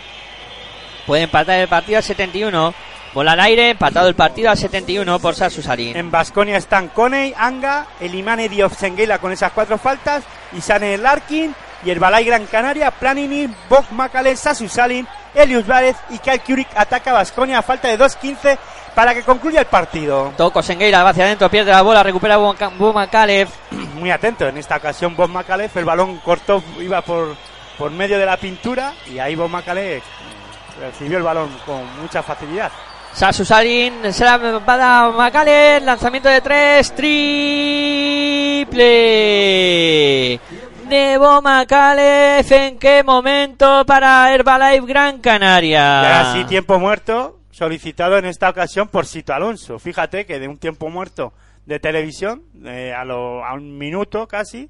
Puede 1.06 1.24
empatar 1.24 1.60
el 1.60 1.68
partido 1.68 2.00
a 2.00 2.02
71. 2.02 2.74
Bola 3.14 3.34
al 3.34 3.42
aire, 3.42 3.72
empatado 3.72 4.08
el 4.08 4.16
partido 4.16 4.50
a 4.50 4.56
71 4.56 5.20
por 5.20 5.36
Sasu 5.36 5.62
Salin. 5.62 5.98
En 5.98 6.10
Vasconia 6.10 6.56
están 6.56 6.88
Coney, 6.88 7.34
Anga, 7.38 7.88
Elimane 8.00 8.48
Diop 8.48 8.72
Senguela 8.74 9.20
con 9.20 9.34
esas 9.34 9.52
cuatro 9.52 9.78
faltas, 9.78 10.24
Isane 10.54 10.98
Larkin 10.98 11.54
y 11.84 11.90
el 11.90 12.00
Balay 12.00 12.24
Gran 12.24 12.46
Canaria, 12.46 12.90
Planini, 12.90 13.54
Bog 13.68 13.84
Macalen, 13.92 14.38
Sasu 14.38 14.70
Salin, 14.70 15.06
Elius 15.36 15.68
Várez 15.68 15.98
y 16.10 16.20
Kyle 16.20 16.40
Kurik 16.40 16.70
ataca 16.74 17.12
a 17.12 17.16
Vasconia 17.16 17.60
a 17.60 17.62
falta 17.62 17.90
de 17.90 18.00
2.15 18.00 18.58
para 18.96 19.14
que 19.14 19.24
concluya 19.24 19.60
el 19.60 19.66
partido. 19.66 20.32
Toco 20.38 20.64
Sengueira 20.64 21.04
va 21.04 21.10
hacia 21.10 21.26
adentro, 21.26 21.50
pierde 21.50 21.72
la 21.72 21.82
bola, 21.82 22.04
recupera 22.04 22.38
Buma 22.38 23.08
Kalev. 23.08 23.50
Muy 24.00 24.10
atento 24.10 24.48
en 24.48 24.56
esta 24.56 24.78
ocasión 24.78 25.18
Bob 25.18 25.30
Macalef, 25.30 25.76
el 25.76 25.84
balón 25.84 26.20
cortó, 26.20 26.64
iba 26.80 27.02
por, 27.02 27.36
por 27.78 27.92
medio 27.92 28.18
de 28.18 28.26
la 28.26 28.38
pintura 28.38 28.94
y 29.06 29.20
ahí 29.20 29.36
Bob 29.36 29.50
Macalef 29.50 30.02
recibió 30.80 31.18
el 31.18 31.24
balón 31.24 31.50
con 31.66 31.84
mucha 32.02 32.24
facilidad. 32.24 32.72
Sasu 33.14 33.44
Salin 33.46 33.94
se 34.12 34.24
la 34.26 34.38
va 34.38 34.74
a 34.74 34.78
dar 34.78 35.14
Macalef. 35.14 35.84
Lanzamiento 35.84 36.30
de 36.30 36.42
tres. 36.42 36.92
Triple. 39.02 40.40
De 40.90 41.18
Boma 41.18 41.66
Calef. 41.66 42.52
¿En 42.52 42.78
qué 42.80 43.04
momento 43.04 43.86
para 43.86 44.34
Herbalife 44.34 44.86
Gran 44.88 45.18
Y 45.18 45.20
Canaria? 45.22 46.00
ahora 46.00 46.34
sí, 46.34 46.44
tiempo 46.46 46.80
muerto 46.80 47.38
solicitado 47.52 48.18
en 48.18 48.26
esta 48.26 48.50
ocasión 48.50 48.88
por 48.88 49.06
Sito 49.06 49.34
Alonso. 49.34 49.78
Fíjate 49.78 50.26
que 50.26 50.40
de 50.40 50.48
un 50.48 50.58
tiempo 50.58 50.90
muerto 50.90 51.34
de 51.66 51.80
televisión, 51.80 52.44
eh, 52.66 52.94
a, 52.98 53.06
lo- 53.06 53.46
a 53.46 53.54
un 53.54 53.78
minuto 53.78 54.28
casi, 54.28 54.68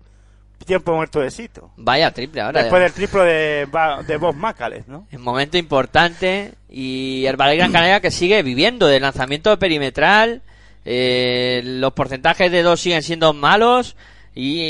tiempo 0.65 0.93
muerto 0.95 1.19
de 1.19 1.31
Sito. 1.31 1.71
Vaya 1.77 2.11
triple 2.11 2.41
ahora. 2.41 2.61
Después 2.61 2.81
del 2.81 2.93
triplo 2.93 3.23
de, 3.23 3.67
de 4.07 4.17
Bob 4.17 4.35
Macalef, 4.35 4.88
¿no? 4.88 5.07
En 5.11 5.21
momento 5.21 5.57
importante 5.57 6.53
y 6.69 7.25
Herbalife 7.25 7.57
Gran 7.57 7.71
Canaria 7.71 7.99
que 7.99 8.11
sigue 8.11 8.41
viviendo 8.43 8.88
del 8.88 9.01
lanzamiento 9.01 9.57
perimetral. 9.59 10.41
eh, 10.85 11.61
los 11.63 11.93
porcentajes 11.93 12.51
de 12.51 12.63
dos 12.63 12.79
siguen 12.81 13.03
siendo 13.03 13.33
malos 13.33 13.95
y, 14.33 14.61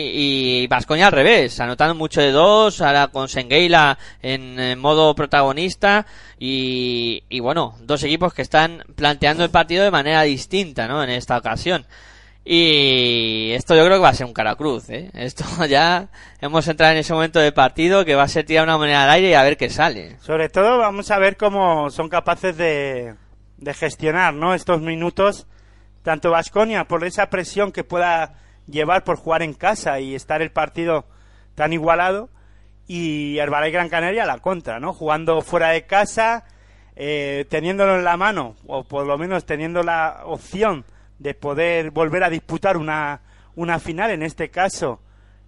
y 0.63 0.67
Vascoña 0.67 1.05
al 1.07 1.13
revés, 1.13 1.59
anotando 1.59 1.93
mucho 1.93 2.19
de 2.19 2.31
dos, 2.31 2.81
ahora 2.81 3.09
con 3.09 3.29
Sengueila 3.29 3.97
en, 4.21 4.59
eh, 4.59 4.75
modo 4.75 5.13
protagonista 5.13 6.07
y, 6.39 7.23
y 7.29 7.39
bueno, 7.41 7.75
dos 7.81 8.01
equipos 8.03 8.33
que 8.33 8.41
están 8.41 8.83
planteando 8.95 9.43
el 9.43 9.51
partido 9.51 9.83
de 9.83 9.91
manera 9.91 10.23
distinta, 10.23 10.87
¿no? 10.87 11.03
En 11.03 11.11
esta 11.11 11.37
ocasión. 11.37 11.85
Y 12.43 13.51
esto 13.51 13.75
yo 13.75 13.85
creo 13.85 13.97
que 13.97 14.03
va 14.03 14.09
a 14.09 14.13
ser 14.15 14.25
un 14.25 14.33
caracruz, 14.33 14.89
¿eh? 14.89 15.11
Esto 15.13 15.45
ya 15.69 16.09
hemos 16.39 16.67
entrado 16.67 16.93
en 16.93 16.99
ese 16.99 17.13
momento 17.13 17.39
del 17.39 17.53
partido 17.53 18.03
que 18.03 18.15
va 18.15 18.23
a 18.23 18.27
ser 18.27 18.45
tirar 18.45 18.63
una 18.63 18.77
moneda 18.77 19.03
al 19.03 19.11
aire 19.11 19.29
y 19.29 19.33
a 19.33 19.43
ver 19.43 19.57
qué 19.57 19.69
sale. 19.69 20.17
Sobre 20.21 20.49
todo 20.49 20.79
vamos 20.79 21.11
a 21.11 21.19
ver 21.19 21.37
cómo 21.37 21.91
son 21.91 22.09
capaces 22.09 22.57
de, 22.57 23.15
de 23.57 23.73
gestionar 23.73 24.33
¿no? 24.33 24.55
estos 24.55 24.81
minutos, 24.81 25.45
tanto 26.01 26.31
Vasconia 26.31 26.85
por 26.85 27.05
esa 27.05 27.29
presión 27.29 27.71
que 27.71 27.83
pueda 27.83 28.33
llevar 28.65 29.03
por 29.03 29.17
jugar 29.17 29.43
en 29.43 29.53
casa 29.53 29.99
y 29.99 30.15
estar 30.15 30.41
el 30.41 30.51
partido 30.51 31.05
tan 31.53 31.73
igualado, 31.73 32.29
y 32.87 33.37
Herbalife 33.37 33.71
Gran 33.71 33.89
Canaria 33.89 34.23
a 34.23 34.27
la 34.27 34.39
contra, 34.39 34.79
¿no? 34.79 34.93
jugando 34.93 35.41
fuera 35.41 35.69
de 35.69 35.85
casa, 35.85 36.43
eh, 36.95 37.45
teniéndolo 37.49 37.95
en 37.95 38.03
la 38.03 38.17
mano, 38.17 38.55
o 38.65 38.83
por 38.83 39.05
lo 39.05 39.17
menos 39.17 39.45
teniendo 39.45 39.83
la 39.83 40.21
opción 40.25 40.85
de 41.21 41.33
poder 41.35 41.91
volver 41.91 42.23
a 42.23 42.29
disputar 42.29 42.77
una, 42.77 43.21
una 43.55 43.77
final, 43.79 44.09
en 44.09 44.23
este 44.23 44.49
caso 44.49 44.99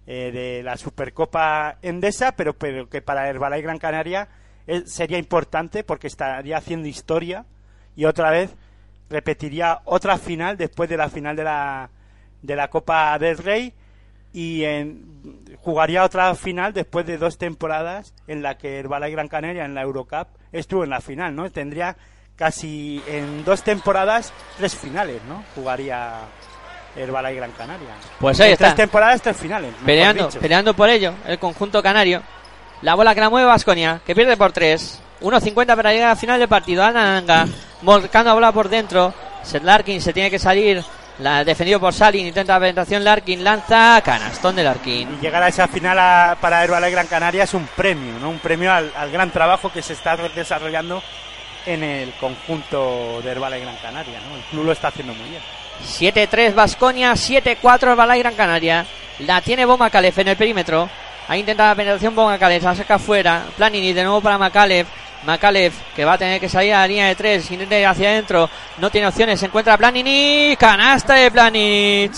eh, 0.06 0.30
de 0.32 0.62
la 0.62 0.76
Supercopa 0.76 1.78
Endesa, 1.82 2.32
pero, 2.36 2.54
pero 2.54 2.88
que 2.88 3.02
para 3.02 3.28
Herbalife 3.28 3.62
Gran 3.62 3.78
Canaria 3.78 4.28
eh, 4.68 4.82
sería 4.86 5.18
importante 5.18 5.82
porque 5.82 6.06
estaría 6.06 6.56
haciendo 6.58 6.86
historia 6.86 7.44
y 7.96 8.04
otra 8.04 8.30
vez 8.30 8.54
repetiría 9.10 9.80
otra 9.84 10.16
final 10.16 10.56
después 10.56 10.88
de 10.88 10.96
la 10.96 11.08
final 11.08 11.34
de 11.36 11.44
la, 11.44 11.90
de 12.42 12.56
la 12.56 12.68
Copa 12.70 13.18
del 13.18 13.36
Rey 13.38 13.72
y 14.32 14.62
en- 14.64 15.44
jugaría 15.58 16.04
otra 16.04 16.34
final 16.36 16.72
después 16.72 17.04
de 17.06 17.18
dos 17.18 17.36
temporadas 17.36 18.14
en 18.28 18.42
la 18.42 18.58
que 18.58 18.78
Herbalife 18.78 19.12
Gran 19.12 19.28
Canaria 19.28 19.64
en 19.64 19.74
la 19.74 19.82
Eurocup 19.82 20.28
estuvo 20.52 20.84
en 20.84 20.90
la 20.90 21.00
final, 21.00 21.34
¿no? 21.34 21.50
Tendría 21.50 21.96
casi 22.36 23.02
en 23.06 23.44
dos 23.44 23.62
temporadas 23.62 24.32
tres 24.58 24.74
finales, 24.74 25.20
¿no? 25.28 25.44
Jugaría 25.54 26.20
Herbalife 26.96 27.34
Gran 27.36 27.52
Canaria. 27.52 27.88
Pues 28.20 28.40
ahí 28.40 28.48
En 28.48 28.52
está. 28.54 28.64
Tres 28.66 28.76
temporadas, 28.76 29.22
tres 29.22 29.36
finales. 29.36 29.72
Peleando, 29.84 30.26
dicho. 30.26 30.40
peleando 30.40 30.74
por 30.74 30.88
ello, 30.88 31.14
el 31.26 31.38
conjunto 31.38 31.82
canario. 31.82 32.22
La 32.82 32.94
bola 32.94 33.14
que 33.14 33.20
la 33.20 33.30
mueve 33.30 33.46
Vasconia, 33.46 34.00
que 34.04 34.14
pierde 34.14 34.36
por 34.36 34.52
3. 34.52 35.00
1.50 35.22 35.76
para 35.76 35.92
llegar 35.92 36.10
al 36.10 36.16
final 36.16 36.38
del 36.38 36.48
partido. 36.48 36.84
Ananga, 36.84 37.46
volcando 37.82 38.30
la 38.30 38.34
bola 38.34 38.52
por 38.52 38.68
dentro. 38.68 39.14
Seth 39.42 39.62
Larkin 39.62 40.02
se 40.02 40.12
tiene 40.12 40.30
que 40.30 40.38
salir. 40.38 40.84
La, 41.20 41.44
defendido 41.44 41.78
por 41.78 41.94
Salin, 41.94 42.26
intenta 42.26 42.54
la 42.54 42.60
penetración. 42.60 43.04
Larkin 43.04 43.42
lanza, 43.44 44.02
canastón 44.04 44.56
de 44.56 44.64
Larkin. 44.64 45.14
Y 45.14 45.20
llegar 45.22 45.42
a 45.44 45.48
esa 45.48 45.68
final 45.68 45.96
a- 45.98 46.36
para 46.40 46.62
Herbalife 46.64 46.90
Gran 46.90 47.06
Canaria 47.06 47.44
es 47.44 47.54
un 47.54 47.66
premio, 47.68 48.18
¿no? 48.18 48.28
Un 48.30 48.40
premio 48.40 48.72
al, 48.72 48.92
al 48.96 49.10
gran 49.12 49.30
trabajo 49.30 49.72
que 49.72 49.80
se 49.80 49.92
está 49.92 50.16
desarrollando 50.16 51.02
en 51.66 51.82
el 51.82 52.12
conjunto 52.14 53.20
de 53.22 53.30
Herbalife 53.30 53.62
Gran 53.62 53.76
Canaria, 53.76 54.20
¿no? 54.28 54.36
El 54.36 54.42
club 54.42 54.64
lo 54.64 54.72
está 54.72 54.88
haciendo 54.88 55.14
muy 55.14 55.28
bien. 55.28 55.42
7-3 55.82 56.54
Vasconia, 56.54 57.12
7-4 57.12 57.96
Balay 57.96 58.20
Gran 58.20 58.34
Canaria. 58.34 58.86
La 59.20 59.40
tiene 59.40 59.64
Boma 59.64 59.90
Calef 59.90 60.18
en 60.18 60.28
el 60.28 60.36
perímetro. 60.36 60.88
Ahí 61.28 61.40
intenta 61.40 61.68
la 61.68 61.74
penetración 61.74 62.14
Bon 62.14 62.26
Macalef, 62.26 62.62
la 62.62 62.74
saca 62.74 62.98
fuera. 62.98 63.44
Planini 63.56 63.92
de 63.92 64.02
nuevo 64.02 64.20
para 64.20 64.38
Macalef. 64.38 64.86
Macalef 65.24 65.74
que 65.96 66.04
va 66.04 66.14
a 66.14 66.18
tener 66.18 66.38
que 66.38 66.48
salir 66.48 66.74
a 66.74 66.80
la 66.80 66.86
línea 66.86 67.06
de 67.06 67.14
tres, 67.14 67.50
intenta 67.50 67.78
ir 67.78 67.86
hacia 67.86 68.10
adentro, 68.10 68.50
no 68.76 68.90
tiene 68.90 69.06
opciones, 69.06 69.40
se 69.40 69.46
encuentra 69.46 69.78
Planini, 69.78 70.54
canasta 70.58 71.14
de 71.14 71.30
Planinic. 71.30 72.12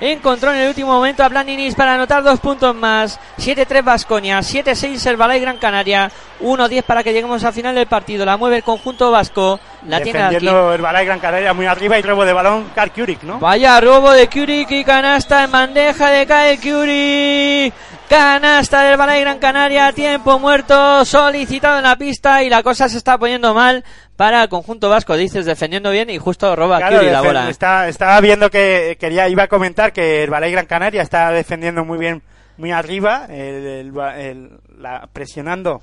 Encontró 0.00 0.52
en 0.52 0.60
el 0.60 0.68
último 0.68 0.92
momento 0.92 1.24
a 1.24 1.28
Planinic 1.28 1.74
para 1.74 1.94
anotar 1.94 2.22
dos 2.22 2.38
puntos 2.38 2.74
más. 2.74 3.18
7-3 3.38 3.82
Vasconia, 3.82 4.38
7-6 4.38 5.04
Herbalay 5.04 5.40
Gran 5.40 5.58
Canaria, 5.58 6.10
1-10 6.40 6.82
para 6.84 7.02
que 7.02 7.12
lleguemos 7.12 7.42
al 7.42 7.52
final 7.52 7.74
del 7.74 7.86
partido. 7.86 8.24
La 8.24 8.36
mueve 8.36 8.58
el 8.58 8.62
conjunto 8.62 9.10
vasco, 9.10 9.58
la 9.86 10.00
tiene 10.00 10.22
aquí. 10.22 10.34
Defendiendo 10.34 10.78
Gran 10.78 11.18
Canaria 11.18 11.52
muy 11.52 11.66
arriba 11.66 11.98
y 11.98 12.02
robo 12.02 12.24
de 12.24 12.32
balón 12.32 12.70
Karl 12.74 12.92
Kurik, 12.92 13.22
¿no? 13.24 13.38
Vaya 13.38 13.80
robo 13.80 14.12
de 14.12 14.28
Curie 14.28 14.66
y 14.68 14.84
canasta 14.84 15.44
en 15.44 15.50
bandeja 15.50 16.10
de 16.10 16.26
Kyle 16.26 16.60
Curie. 16.60 17.72
Canasta 18.08 18.84
del 18.84 18.96
Balay 18.96 19.20
Gran 19.20 19.38
Canaria, 19.38 19.92
tiempo 19.92 20.38
muerto, 20.38 21.04
solicitado 21.04 21.76
en 21.76 21.82
la 21.84 21.96
pista 21.96 22.42
y 22.42 22.48
la 22.48 22.62
cosa 22.62 22.88
se 22.88 22.96
está 22.96 23.18
poniendo 23.18 23.52
mal 23.52 23.84
para 24.16 24.42
el 24.44 24.48
conjunto 24.48 24.88
vasco. 24.88 25.14
Dices 25.16 25.44
defendiendo 25.44 25.90
bien 25.90 26.08
y 26.08 26.16
justo 26.16 26.56
roba 26.56 26.78
Claro, 26.78 27.02
la 27.02 27.20
bola. 27.20 27.50
está- 27.50 27.86
estaba 27.86 28.18
viendo 28.22 28.50
que 28.50 28.96
quería 28.98 29.28
iba 29.28 29.42
a 29.42 29.48
comentar 29.48 29.92
que 29.92 30.24
el 30.24 30.30
Balay 30.30 30.52
Gran 30.52 30.64
Canaria 30.66 31.02
está 31.02 31.30
defendiendo 31.32 31.84
muy 31.84 31.98
bien, 31.98 32.22
muy 32.56 32.72
arriba, 32.72 33.26
el- 33.28 33.92
el 34.16 34.50
la- 34.78 35.06
presionando 35.12 35.82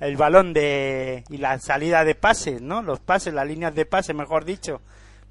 el 0.00 0.16
balón 0.16 0.54
de 0.54 1.24
y 1.28 1.36
la 1.36 1.58
salida 1.58 2.04
de 2.04 2.14
pases, 2.14 2.62
¿no? 2.62 2.80
Los 2.82 3.00
pases, 3.00 3.34
las 3.34 3.46
líneas 3.46 3.74
de 3.74 3.84
pase, 3.84 4.14
mejor 4.14 4.44
dicho, 4.46 4.80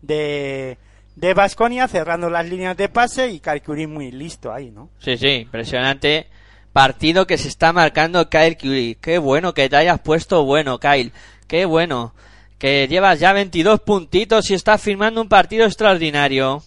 de 0.02 0.78
de 1.16 1.34
Vasconia 1.34 1.88
cerrando 1.88 2.30
las 2.30 2.46
líneas 2.46 2.76
de 2.76 2.90
pase 2.90 3.30
y 3.30 3.40
Calcurí 3.40 3.88
muy 3.88 4.12
listo 4.12 4.52
ahí, 4.54 4.70
¿no? 4.70 4.90
Sí, 5.00 5.18
sí, 5.18 5.28
impresionante 5.30 6.28
partido 6.76 7.26
que 7.26 7.38
se 7.38 7.48
está 7.48 7.72
marcando 7.72 8.30
Kyle 8.30 8.58
Curie. 8.58 8.98
Qué 9.00 9.18
bueno 9.18 9.54
que 9.54 9.70
te 9.70 9.78
hayas 9.78 9.98
puesto 10.02 10.44
bueno, 10.44 10.78
Kyle. 10.78 11.14
Qué 11.48 11.64
bueno. 11.64 12.14
Que 12.58 12.90
llevas 12.90 13.18
ya 13.18 13.32
22 13.32 13.80
puntitos 13.80 14.52
y 14.52 14.56
estás 14.56 14.82
firmando 14.82 15.22
un 15.22 15.30
partido 15.30 15.66
extraordinario. 15.66 16.62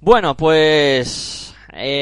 Bueno, 0.00 0.36
pues... 0.36 1.52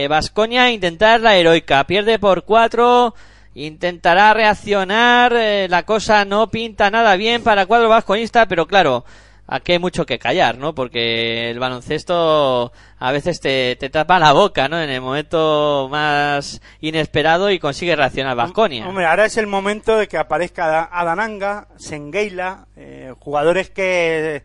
Vasconia 0.06 0.70
intentar 0.70 1.22
la 1.22 1.34
heroica. 1.36 1.82
Pierde 1.84 2.18
por 2.18 2.44
4. 2.44 3.14
Intentará 3.54 4.34
reaccionar. 4.34 5.32
eh, 5.34 5.66
la 5.70 5.84
cosa 5.84 6.26
no 6.26 6.50
pinta 6.50 6.90
nada 6.90 7.16
bien 7.16 7.42
para 7.42 7.64
cuadro 7.64 7.88
vasconista, 7.88 8.44
pero 8.44 8.66
claro, 8.66 9.06
aquí 9.46 9.72
hay 9.72 9.78
mucho 9.78 10.06
que 10.06 10.18
callar, 10.18 10.58
¿no? 10.58 10.74
Porque 10.74 11.50
el 11.50 11.58
baloncesto 11.58 12.72
a 12.98 13.12
veces 13.12 13.40
te, 13.40 13.76
te 13.76 13.90
tapa 13.90 14.18
la 14.18 14.32
boca, 14.32 14.68
¿no? 14.68 14.80
En 14.80 14.90
el 14.90 15.00
momento 15.00 15.88
más 15.90 16.60
inesperado 16.80 17.50
y 17.50 17.58
consigue 17.58 17.96
reaccionar 17.96 18.36
Vasconia. 18.36 18.88
Hombre, 18.88 19.06
ahora 19.06 19.26
es 19.26 19.36
el 19.36 19.46
momento 19.46 19.96
de 19.96 20.08
que 20.08 20.18
aparezca 20.18 20.84
Adananga, 20.84 21.68
Sengeila, 21.76 22.66
eh, 22.76 23.12
jugadores 23.18 23.70
que 23.70 24.42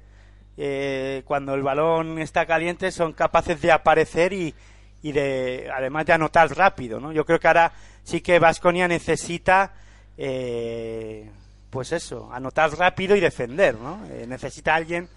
eh, 0.58 1.24
cuando 1.26 1.56
el 1.56 1.64
balón 1.64 2.20
está 2.20 2.46
caliente 2.46 2.92
son 2.92 3.14
capaces 3.14 3.62
de 3.62 3.72
aparecer 3.72 4.34
y, 4.34 4.54
y 5.02 5.12
de 5.12 5.70
además 5.74 6.06
de 6.06 6.14
anotar 6.14 6.56
rápido, 6.56 7.00
¿no? 7.00 7.12
Yo 7.12 7.26
creo 7.26 7.40
que 7.40 7.48
ahora 7.48 7.72
sí 8.04 8.22
que 8.22 8.40
Vasconia 8.40 8.88
necesita 8.88 9.74
eh, 10.18 11.32
pues 11.72 11.94
eso, 11.94 12.30
anotar 12.32 12.70
rápido 12.78 13.16
y 13.16 13.20
defender, 13.20 13.76
¿no? 13.76 14.06
Eh, 14.12 14.26
necesita 14.28 14.76
alguien 14.76 15.08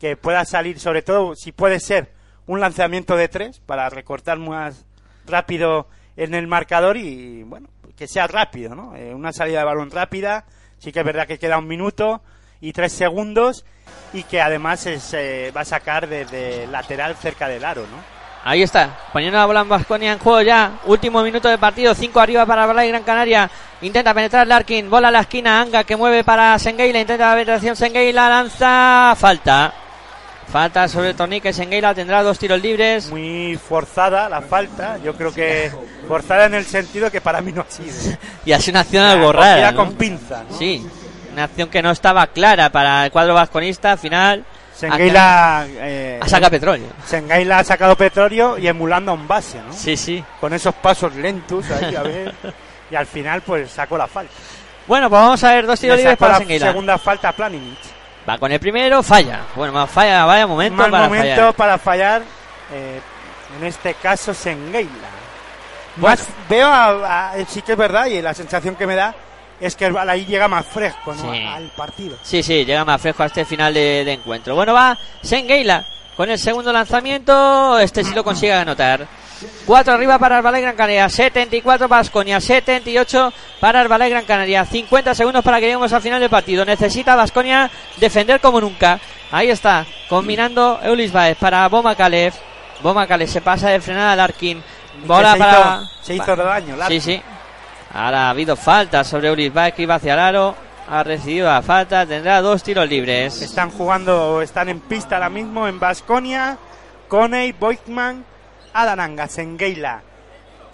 que 0.00 0.16
pueda 0.16 0.44
salir, 0.44 0.80
sobre 0.80 1.02
todo 1.02 1.36
si 1.36 1.52
puede 1.52 1.78
ser 1.78 2.10
un 2.46 2.58
lanzamiento 2.58 3.16
de 3.16 3.28
tres 3.28 3.60
para 3.60 3.88
recortar 3.88 4.38
más 4.38 4.84
rápido 5.26 5.86
en 6.16 6.34
el 6.34 6.48
marcador 6.48 6.96
y 6.96 7.44
bueno, 7.44 7.68
que 7.96 8.08
sea 8.08 8.26
rápido, 8.26 8.74
¿no? 8.74 8.96
Eh, 8.96 9.14
una 9.14 9.32
salida 9.32 9.60
de 9.60 9.64
balón 9.66 9.90
rápida, 9.90 10.46
sí 10.78 10.90
que 10.90 11.00
es 11.00 11.06
verdad 11.06 11.28
que 11.28 11.38
queda 11.38 11.58
un 11.58 11.68
minuto 11.68 12.22
y 12.60 12.72
tres 12.72 12.92
segundos 12.92 13.64
y 14.12 14.24
que 14.24 14.40
además 14.40 14.86
es, 14.86 15.12
eh, 15.14 15.52
va 15.54 15.60
a 15.60 15.66
sacar 15.66 16.08
desde 16.08 16.66
lateral 16.66 17.14
cerca 17.16 17.48
del 17.48 17.64
aro, 17.64 17.82
¿no? 17.82 18.21
Ahí 18.44 18.62
está, 18.62 18.90
poniendo 19.12 19.38
la 19.38 19.46
bola 19.46 19.60
en 19.60 19.68
Vasconia 19.68 20.12
en 20.12 20.18
juego 20.18 20.42
ya. 20.42 20.72
Último 20.86 21.22
minuto 21.22 21.48
de 21.48 21.58
partido, 21.58 21.94
5 21.94 22.20
arriba 22.20 22.44
para 22.44 22.66
Balay 22.66 22.88
Gran 22.88 23.04
Canaria. 23.04 23.48
Intenta 23.82 24.12
penetrar 24.12 24.46
Larkin, 24.46 24.90
bola 24.90 25.08
a 25.08 25.10
la 25.12 25.20
esquina, 25.20 25.60
Anga 25.60 25.84
que 25.84 25.96
mueve 25.96 26.24
para 26.24 26.58
Sengeila, 26.58 27.00
intenta 27.00 27.28
la 27.28 27.34
penetración, 27.34 27.76
Sengeila 27.76 28.28
lanza, 28.28 29.14
falta. 29.16 29.72
Falta 30.48 30.88
sobre 30.88 31.14
Tornique, 31.14 31.52
Sengeila 31.52 31.94
tendrá 31.94 32.22
dos 32.22 32.38
tiros 32.38 32.60
libres. 32.60 33.10
Muy 33.10 33.56
forzada 33.56 34.28
la 34.28 34.40
falta, 34.40 34.98
yo 34.98 35.14
creo 35.14 35.32
que 35.32 35.70
forzada 36.08 36.46
en 36.46 36.54
el 36.54 36.66
sentido 36.66 37.10
que 37.12 37.20
para 37.20 37.40
mí 37.40 37.52
no 37.52 37.62
ha 37.62 37.70
sido. 37.70 38.16
Y 38.44 38.52
así 38.52 38.70
una 38.70 38.80
acción 38.80 39.04
algo 39.04 39.32
rara. 39.32 39.70
¿no? 39.70 39.76
con 39.76 39.94
pinza, 39.94 40.44
¿no? 40.50 40.58
Sí, 40.58 40.84
una 41.32 41.44
acción 41.44 41.68
que 41.68 41.80
no 41.80 41.92
estaba 41.92 42.26
clara 42.26 42.70
para 42.70 43.06
el 43.06 43.12
cuadro 43.12 43.34
vasconista. 43.34 43.92
Al 43.92 43.98
final, 43.98 44.44
Sengeila, 44.74 45.66
eh, 45.68 46.18
a 46.22 46.28
saca 46.28 46.50
petróleo. 46.50 46.88
Sengeila 47.06 47.58
ha 47.60 47.64
sacado 47.64 47.96
petróleo 47.96 48.58
y 48.58 48.66
emulando 48.66 49.12
a 49.12 49.14
un 49.14 49.28
base, 49.28 49.58
¿no? 49.66 49.72
Sí, 49.72 49.96
sí. 49.96 50.24
Con 50.40 50.52
esos 50.52 50.74
pasos 50.74 51.14
lentos 51.14 51.70
ahí, 51.70 51.94
a 51.94 52.02
ver. 52.02 52.34
y 52.90 52.94
al 52.96 53.06
final, 53.06 53.42
pues 53.42 53.70
sacó 53.70 53.96
la 53.96 54.06
falta. 54.06 54.32
Bueno, 54.86 55.08
pues 55.08 55.20
vamos 55.22 55.44
a 55.44 55.54
ver 55.54 55.66
dos 55.66 55.78
tiros 55.78 55.96
libres 55.98 56.16
para 56.16 56.38
la 56.40 56.44
segunda 56.58 56.98
falta 56.98 57.28
a 57.28 57.32
Planinic. 57.32 57.78
Va 58.28 58.38
con 58.38 58.50
el 58.50 58.58
primero, 58.60 59.02
falla. 59.02 59.40
Bueno, 59.54 59.72
más 59.72 59.90
falla, 59.90 60.24
vaya 60.24 60.46
momento 60.46 60.76
Mal 60.76 60.90
para 60.90 61.04
momento 61.04 61.34
fallar. 61.36 61.54
para 61.54 61.78
fallar, 61.78 62.22
eh, 62.72 63.00
en 63.58 63.66
este 63.66 63.94
caso 63.94 64.32
Sengeila. 64.34 64.90
Bueno. 65.96 66.16
Más, 66.16 66.26
veo 66.48 66.66
a, 66.68 67.30
a- 67.32 67.44
sí 67.46 67.62
que 67.62 67.72
es 67.72 67.78
verdad 67.78 68.06
y 68.06 68.20
la 68.22 68.32
sensación 68.34 68.74
que 68.76 68.86
me 68.86 68.94
da 68.94 69.14
es 69.62 69.76
que 69.76 69.86
el 69.86 69.96
ahí 69.96 70.26
llega 70.26 70.48
más 70.48 70.66
fresco 70.66 71.14
¿no? 71.14 71.32
Sí. 71.32 71.44
al 71.44 71.64
partido. 71.68 72.16
Sí, 72.22 72.42
sí, 72.42 72.64
llega 72.64 72.84
más 72.84 73.00
fresco 73.00 73.22
a 73.22 73.26
este 73.26 73.44
final 73.44 73.72
de, 73.72 74.04
de 74.04 74.12
encuentro. 74.12 74.54
Bueno, 74.54 74.74
va 74.74 74.98
Sengeila 75.22 75.86
con 76.16 76.30
el 76.30 76.38
segundo 76.38 76.72
lanzamiento. 76.72 77.78
Este 77.78 78.04
sí 78.04 78.14
lo 78.14 78.24
consigue 78.24 78.52
anotar. 78.52 79.06
4 79.66 79.94
arriba 79.94 80.18
para 80.18 80.40
Ballet 80.40 80.62
Gran 80.62 80.76
Canaria, 80.76 81.08
74 81.08 81.88
para 81.88 82.00
Vasconia, 82.02 82.40
78 82.40 83.32
para 83.60 83.86
Ballet 83.88 84.10
Gran 84.10 84.24
Canaria, 84.24 84.64
50 84.64 85.14
segundos 85.14 85.44
para 85.44 85.58
que 85.58 85.66
lleguemos 85.66 85.92
al 85.92 86.02
final 86.02 86.20
del 86.20 86.30
partido. 86.30 86.64
Necesita 86.64 87.16
Vasconia 87.16 87.70
defender 87.96 88.40
como 88.40 88.60
nunca. 88.60 89.00
Ahí 89.30 89.50
está, 89.50 89.86
combinando 90.08 90.78
Eulis 90.82 91.12
Baez 91.12 91.36
para 91.38 91.68
Boma 91.68 91.94
Calef. 91.94 92.36
Boma 92.82 93.06
Calef 93.06 93.30
se 93.30 93.40
pasa 93.40 93.70
de 93.70 93.80
frenada 93.80 94.12
a 94.12 94.16
Larkin. 94.16 94.62
Bola 95.06 95.32
se 95.32 95.38
para. 95.38 95.80
hizo, 95.82 95.90
se 96.02 96.14
hizo 96.14 96.36
daño. 96.36 96.76
Larkin. 96.76 97.00
Sí, 97.00 97.14
sí. 97.16 97.22
Ahora 97.92 98.26
ha 98.26 98.30
habido 98.30 98.56
falta 98.56 99.04
sobre 99.04 99.28
Eulis 99.28 99.52
Baez 99.52 99.74
que 99.74 99.82
iba 99.82 99.96
hacia 99.96 100.14
el 100.14 100.20
aro. 100.20 100.54
Ha 100.88 101.02
recibido 101.02 101.46
la 101.46 101.62
falta, 101.62 102.06
tendrá 102.06 102.40
dos 102.40 102.62
tiros 102.62 102.88
libres. 102.88 103.40
Están 103.42 103.70
jugando, 103.70 104.40
están 104.42 104.68
en 104.68 104.80
pista 104.80 105.16
ahora 105.16 105.28
mismo 105.28 105.68
en 105.68 105.78
Basconia. 105.78 106.58
Coney, 107.08 107.52
Boitman, 107.52 108.24
Adananga, 108.72 109.28
Sengeila, 109.28 110.02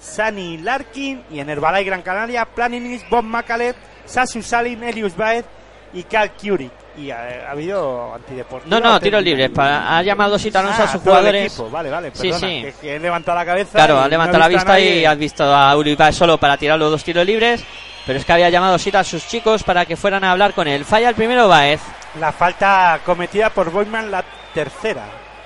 Sani 0.01 0.59
Larkin 0.59 1.25
y 1.31 1.41
en 1.41 1.51
Herbalay 1.51 1.85
Gran 1.85 2.03
Canaria, 2.03 2.45
Planinis, 2.45 3.05
Bob 3.11 3.25
Macalet, 3.25 3.77
Sasu 4.07 4.43
Salim, 4.43 4.83
Elius 4.85 5.17
Baez 5.17 5.45
y 5.93 6.05
Cal 6.05 6.33
Curie. 6.33 6.71
Y 6.99 7.11
ha, 7.11 7.47
ha 7.49 7.51
habido 7.53 8.15
antideportivo. 8.15 8.69
No, 8.75 8.81
no, 8.81 8.99
tiros 8.99 9.23
libres. 9.23 9.51
Pa- 9.51 9.97
ha 9.99 10.03
llamado 10.03 10.39
Sita 10.39 10.61
Alonso 10.61 10.83
Ah, 10.83 10.85
a 10.85 10.89
sus 10.93 11.01
jugadores. 11.03 11.57
Vale, 11.71 11.91
vale, 11.91 12.11
Sí, 12.13 12.31
perdona, 12.31 12.39
sí. 12.49 12.63
Que, 12.63 12.73
que 12.81 12.97
he 12.97 12.99
levantado 12.99 13.39
la 13.39 13.45
cabeza. 13.47 13.71
Claro, 13.73 13.99
ha 13.99 14.03
no 14.03 14.09
levantado 14.09 14.39
la 14.41 14.49
visto 14.49 14.73
a 14.73 14.77
vista 14.77 14.81
y 14.95 15.05
has 15.05 15.19
visto 15.19 15.45
a 15.45 15.77
Uribe 15.77 16.13
solo 16.13 16.39
para 16.39 16.57
tirar 16.57 16.79
los 16.79 16.91
dos 16.91 17.05
tiros 17.05 17.25
libres. 17.25 17.63
Pero 18.07 18.19
es 18.19 18.25
que 18.25 18.33
había 18.33 18.49
llamado 18.51 18.79
Sita 18.79 19.01
a 19.01 19.05
sus 19.05 19.27
chicos 19.29 19.63
para 19.63 19.85
que 19.85 19.95
fueran 19.97 20.25
a 20.25 20.33
hablar 20.33 20.55
con 20.55 20.67
él. 20.67 20.85
Falla 20.85 21.11
el 21.11 21.15
primero 21.15 21.47
Baez. 21.47 21.81
La 22.19 22.33
falta 22.33 22.99
cometida 23.05 23.51
por 23.51 23.71
Boyman, 23.71 24.11
la 24.11 24.25
tercera. 24.55 25.05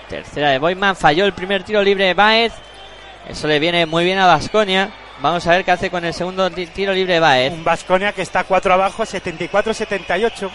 Tercera 0.08 0.50
de 0.50 0.58
Boyman. 0.58 0.94
Falló 0.96 1.24
el 1.26 1.32
primer 1.32 1.64
tiro 1.64 1.82
libre 1.82 2.14
Baez. 2.14 2.52
Eso 3.28 3.46
le 3.48 3.58
viene 3.58 3.84
muy 3.84 4.04
bien 4.04 4.18
a 4.18 4.26
Vasconia. 4.26 4.90
Vamos 5.20 5.46
a 5.46 5.50
ver 5.50 5.64
qué 5.64 5.70
hace 5.72 5.90
con 5.90 6.04
el 6.04 6.14
segundo 6.14 6.50
ti- 6.50 6.66
tiro 6.66 6.92
libre 6.92 7.18
Baez. 7.20 7.52
Un 7.52 7.62
Basconia 7.64 8.12
que 8.12 8.22
está 8.22 8.44
4 8.44 8.74
abajo, 8.74 9.04
74-78. 9.04 10.50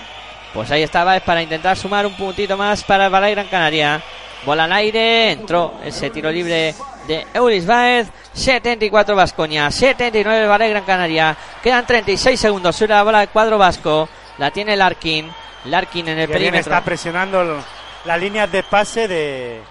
Pues 0.54 0.72
ahí 0.72 0.84
está 0.84 1.04
Baez 1.04 1.24
para 1.24 1.42
intentar 1.42 1.78
sumar 1.78 2.06
un 2.06 2.16
puntito 2.16 2.58
más 2.58 2.84
para 2.84 3.06
el 3.06 3.12
Balay 3.12 3.34
Gran 3.34 3.48
Canaria. 3.48 4.02
Bola 4.46 4.66
al 4.66 4.74
aire, 4.74 5.32
entró 5.32 5.76
ese 5.84 6.10
tiro 6.10 6.32
libre 6.32 6.74
de 7.08 7.28
Eulis 7.34 7.66
Baez. 7.66 8.08
74 8.34 9.16
Vasconia, 9.16 9.72
79 9.72 10.48
Balay 10.48 10.70
Gran 10.70 10.84
Canaria. 10.84 11.36
Quedan 11.62 11.86
36 11.86 12.40
segundos 12.40 12.76
sobre 12.76 12.94
la 12.94 13.04
bola 13.04 13.20
del 13.20 13.30
cuadro 13.30 13.58
vasco. 13.58 14.08
La 14.38 14.52
tiene 14.52 14.76
Larkin. 14.76 15.30
Larkin 15.66 16.08
en 16.10 16.20
el 16.20 16.30
perímetro. 16.30 16.60
está 16.60 16.84
presionando 16.84 17.64
las 18.06 18.20
líneas 18.20 18.52
de 18.52 18.64
pase 18.64 19.08
de, 19.08 19.62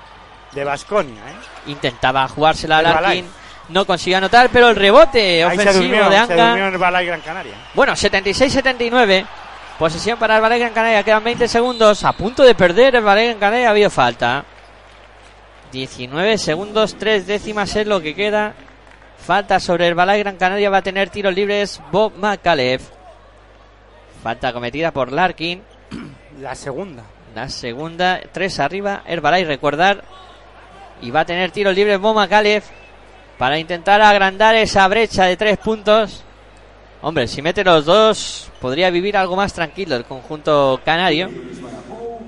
de 0.52 0.64
Basconia. 0.64 1.22
¿eh? 1.22 1.70
Intentaba 1.70 2.26
jugársela 2.28 2.78
a 2.78 2.82
El. 2.82 3.02
Larkin. 3.02 3.30
No 3.68 3.84
consiguió 3.84 4.18
anotar, 4.18 4.48
pero 4.52 4.68
el 4.68 4.76
rebote 4.76 5.44
ofensivo 5.44 5.72
durmió, 5.72 6.08
de 6.08 6.68
el 6.68 6.78
Balay 6.78 7.06
Gran 7.06 7.20
Canaria. 7.20 7.54
Bueno, 7.74 7.94
76-79. 7.94 9.26
Posesión 9.78 10.18
para 10.18 10.36
el 10.36 10.42
Ballet 10.42 10.58
Gran 10.58 10.72
Canaria. 10.72 11.02
Quedan 11.02 11.24
20 11.24 11.48
segundos. 11.48 12.04
A 12.04 12.12
punto 12.12 12.42
de 12.42 12.54
perder 12.54 12.96
el 12.96 13.04
Ballet 13.04 13.28
Gran 13.28 13.38
Canaria. 13.38 13.68
Ha 13.68 13.70
habido 13.70 13.90
falta. 13.90 14.44
19 15.72 16.38
segundos, 16.38 16.96
3 16.96 17.26
décimas 17.26 17.74
es 17.76 17.86
lo 17.86 18.00
que 18.00 18.14
queda 18.14 18.54
Falta 19.26 19.58
sobre 19.58 19.88
Herbalife 19.88 20.20
Gran 20.20 20.36
Canaria. 20.36 20.70
Va 20.70 20.78
a 20.78 20.82
tener 20.82 21.10
tiros 21.10 21.34
libres 21.34 21.80
Bob 21.90 22.12
McAlef. 22.16 22.88
Falta 24.22 24.52
cometida 24.52 24.92
por 24.92 25.10
Larkin. 25.10 25.62
La 26.40 26.54
segunda. 26.54 27.02
La 27.34 27.48
segunda, 27.48 28.20
tres 28.32 28.60
arriba. 28.60 29.02
Herbalife, 29.04 29.48
recordar. 29.48 30.04
Y 31.02 31.10
va 31.10 31.20
a 31.20 31.24
tener 31.24 31.50
tiros 31.50 31.74
libres 31.74 31.98
Bob 31.98 32.14
McAlef 32.14 32.68
para 33.36 33.58
intentar 33.58 34.00
agrandar 34.00 34.54
esa 34.54 34.86
brecha 34.86 35.24
de 35.24 35.36
tres 35.36 35.58
puntos. 35.58 36.22
Hombre, 37.02 37.28
si 37.28 37.42
mete 37.42 37.62
los 37.62 37.84
dos, 37.84 38.50
podría 38.60 38.90
vivir 38.90 39.16
algo 39.16 39.36
más 39.36 39.52
tranquilo 39.52 39.96
el 39.96 40.04
conjunto 40.04 40.80
canario. 40.84 41.30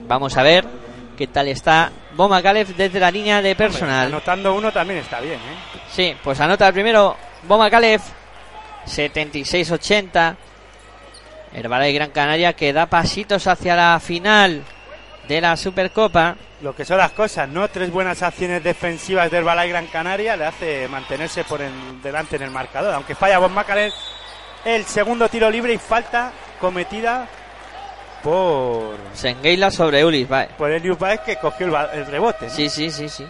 Vamos 0.07 0.37
a 0.37 0.43
ver 0.43 0.65
qué 1.17 1.27
tal 1.27 1.49
está 1.49 1.91
Boma 2.15 2.43
Calef 2.43 2.77
desde 2.77 3.01
la 3.01 3.11
línea 3.11 3.43
de 3.43 3.57
personal. 3.57 4.07
Anotando 4.07 4.55
uno 4.55 4.71
también 4.73 5.01
está 5.01 5.21
bien, 5.21 5.37
¿eh? 5.37 5.81
Sí, 5.91 6.15
pues 6.23 6.41
anota 6.41 6.69
el 6.69 6.73
primero 6.73 7.17
Boma 7.47 7.71
Calef, 7.71 8.03
76-80. 8.87 10.37
Herbalife 11.53 11.93
Gran 11.93 12.11
Canaria 12.11 12.53
que 12.53 12.73
da 12.73 12.87
pasitos 12.87 13.47
hacia 13.47 13.75
la 13.75 14.01
final 14.01 14.63
de 15.27 15.41
la 15.41 15.57
Supercopa. 15.57 16.37
Lo 16.61 16.75
que 16.75 16.85
son 16.85 16.99
las 16.99 17.13
cosas, 17.13 17.49
¿no? 17.49 17.69
Tres 17.69 17.91
buenas 17.91 18.23
acciones 18.23 18.63
defensivas 18.63 19.31
del 19.31 19.45
Balay 19.45 19.69
Gran 19.69 19.87
Canaria 19.87 20.37
le 20.37 20.47
hace 20.47 20.89
mantenerse 20.89 21.45
por 21.45 21.63
el, 21.63 21.73
delante 22.03 22.37
en 22.37 22.43
el 22.43 22.51
marcador. 22.51 22.95
Aunque 22.95 23.15
falla 23.15 23.39
Bob 23.39 23.51
Macalef 23.51 23.95
el 24.69 24.85
segundo 24.85 25.29
tiro 25.29 25.51
libre 25.51 25.75
y 25.75 25.79
falta 25.79 26.33
cometida 26.61 27.27
por 28.23 28.97
Sengueila 29.15 29.71
sobre 29.71 30.05
Ulis 30.05 30.29
Baez. 30.29 30.51
por 30.59 30.71
Elius 30.71 30.99
Baez 30.99 31.21
que 31.21 31.37
cogió 31.37 31.67
el, 31.67 31.99
el 32.01 32.07
rebote. 32.07 32.47
¿no? 32.47 32.53
Sí, 32.53 32.69
sí, 32.69 32.91
sí, 32.91 33.09
sí. 33.09 33.27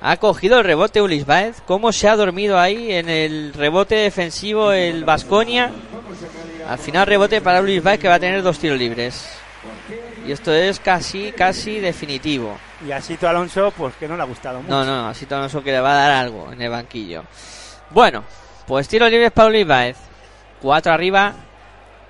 Ha 0.00 0.16
cogido 0.18 0.58
el 0.58 0.64
rebote 0.64 1.00
Ulis 1.00 1.24
Baez. 1.24 1.62
¿Cómo 1.66 1.92
se 1.92 2.08
ha 2.08 2.16
dormido 2.16 2.58
ahí 2.58 2.92
en 2.92 3.08
el 3.08 3.52
rebote 3.54 3.94
defensivo 3.94 4.72
el 4.72 5.04
Vasconia? 5.04 5.70
Al 6.68 6.78
final 6.78 7.06
rebote 7.06 7.40
para 7.40 7.60
Ulis 7.60 7.82
Baez 7.82 8.00
que 8.00 8.08
va 8.08 8.14
a 8.14 8.20
tener 8.20 8.42
dos 8.42 8.58
tiros 8.58 8.78
libres. 8.78 9.28
Y 10.26 10.32
esto 10.32 10.52
es 10.52 10.80
casi, 10.80 11.30
casi 11.32 11.78
definitivo. 11.78 12.58
Y 12.86 12.90
así 12.90 13.16
tú 13.16 13.26
Alonso, 13.28 13.72
pues 13.76 13.94
que 13.94 14.08
no 14.08 14.16
le 14.16 14.22
ha 14.22 14.26
gustado 14.26 14.60
mucho. 14.60 14.74
No, 14.74 14.84
no, 14.84 15.08
así 15.08 15.24
todo 15.24 15.46
eso 15.46 15.62
que 15.62 15.70
le 15.70 15.80
va 15.80 15.92
a 15.92 16.08
dar 16.08 16.10
algo 16.12 16.52
en 16.52 16.60
el 16.60 16.68
banquillo. 16.70 17.22
Bueno, 17.90 18.24
pues 18.66 18.88
tiros 18.88 19.08
libres 19.10 19.30
para 19.30 19.48
Ulis 19.48 19.66
Baez. 19.66 19.96
Cuatro 20.60 20.92
arriba. 20.92 21.34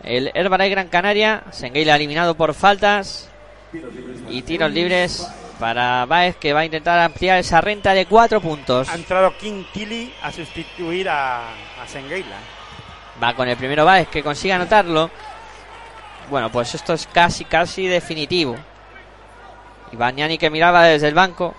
El 0.03 0.31
Herbalife 0.35 0.71
Gran 0.71 0.89
Canaria. 0.89 1.45
Sengueila 1.51 1.97
eliminado 1.97 2.35
por 2.35 2.55
faltas. 2.55 3.31
Y 4.31 4.43
tiros 4.43 4.71
libres 4.71 5.27
para 5.59 6.05
Baez 6.07 6.37
que 6.37 6.53
va 6.53 6.61
a 6.61 6.65
intentar 6.65 6.99
ampliar 6.99 7.39
esa 7.39 7.61
renta 7.61 7.95
de 7.95 8.07
cuatro 8.07 8.41
puntos. 8.41 8.89
Ha 8.89 8.95
entrado 8.95 9.37
King 9.39 9.65
Tilly 9.73 10.13
a 10.23 10.31
sustituir 10.31 11.09
a, 11.09 11.49
a 11.49 11.87
Sengeila. 11.87 12.37
Va 13.23 13.35
con 13.35 13.49
el 13.49 13.57
primero 13.57 13.85
Baez 13.85 14.09
que 14.09 14.23
consigue 14.23 14.53
anotarlo. 14.53 15.11
Bueno, 16.31 16.51
pues 16.51 16.75
esto 16.75 16.93
es 16.93 17.07
casi, 17.07 17.45
casi 17.45 17.87
definitivo. 17.87 18.57
Y 19.93 19.97
Bagnani 19.97 20.39
que 20.39 20.51
miraba 20.51 20.85
desde 20.85 21.09
el 21.09 21.15
banco 21.15 21.55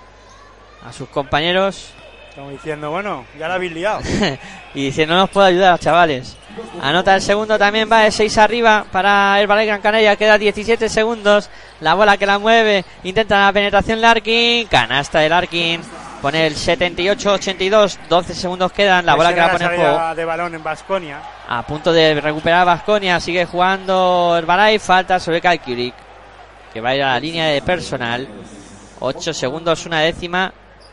a 0.86 0.92
sus 0.94 1.10
compañeros 1.10 1.92
Como 2.36 2.52
diciendo, 2.52 2.92
bueno, 2.92 3.26
ya 3.40 3.48
la 3.48 3.56
habéis 3.56 3.72
liado. 3.72 4.02
y 4.74 4.86
dice, 4.86 5.08
no 5.08 5.16
nos 5.16 5.30
puedo 5.30 5.48
ayudar, 5.48 5.80
chavales. 5.80 6.38
Anota 6.82 7.16
el 7.16 7.22
segundo 7.22 7.58
también, 7.58 7.90
va 7.92 8.02
de 8.02 8.12
6 8.12 8.38
arriba 8.38 8.86
para 8.92 9.40
el 9.40 9.48
Ballet 9.48 9.66
Gran 9.66 9.82
Canaria, 9.82 10.16
queda 10.16 10.38
17 10.38 10.90
segundos. 10.90 11.50
La 11.82 11.94
bola 11.94 12.18
que 12.18 12.26
la 12.26 12.40
mueve, 12.40 12.86
intenta 13.04 13.46
la 13.46 13.54
penetración 13.54 14.02
Larkin, 14.02 14.68
canasta 14.68 15.20
de 15.20 15.30
Larkin. 15.30 15.82
Pone 16.22 16.48
el 16.48 16.56
78-82, 16.56 17.98
12 18.10 18.34
segundos 18.34 18.72
quedan, 18.72 19.06
la 19.06 19.16
bola 19.16 19.34
que 19.34 19.40
la 19.40 19.52
pone 19.52 19.66
en 19.66 19.76
juego. 19.76 20.16
de 20.16 20.26
balón 20.26 20.56
en 20.56 20.64
Basconia. 20.64 21.22
A 21.48 21.62
punto 21.66 21.94
de 21.94 22.20
recuperar 22.20 22.66
Vasconia, 22.66 23.20
sigue 23.20 23.46
jugando 23.46 24.36
Herbalife, 24.38 24.80
falta 24.80 25.20
sobre 25.20 25.42
Kalkirik, 25.42 25.94
que 26.74 26.82
va 26.82 26.90
a 26.90 26.96
ir 26.96 27.04
a 27.04 27.14
la 27.14 27.20
línea 27.20 27.46
de 27.48 27.62
personal. 27.62 28.28
8 29.00 29.34
segundos, 29.34 29.86
una 29.86 30.02
décima. 30.02 30.52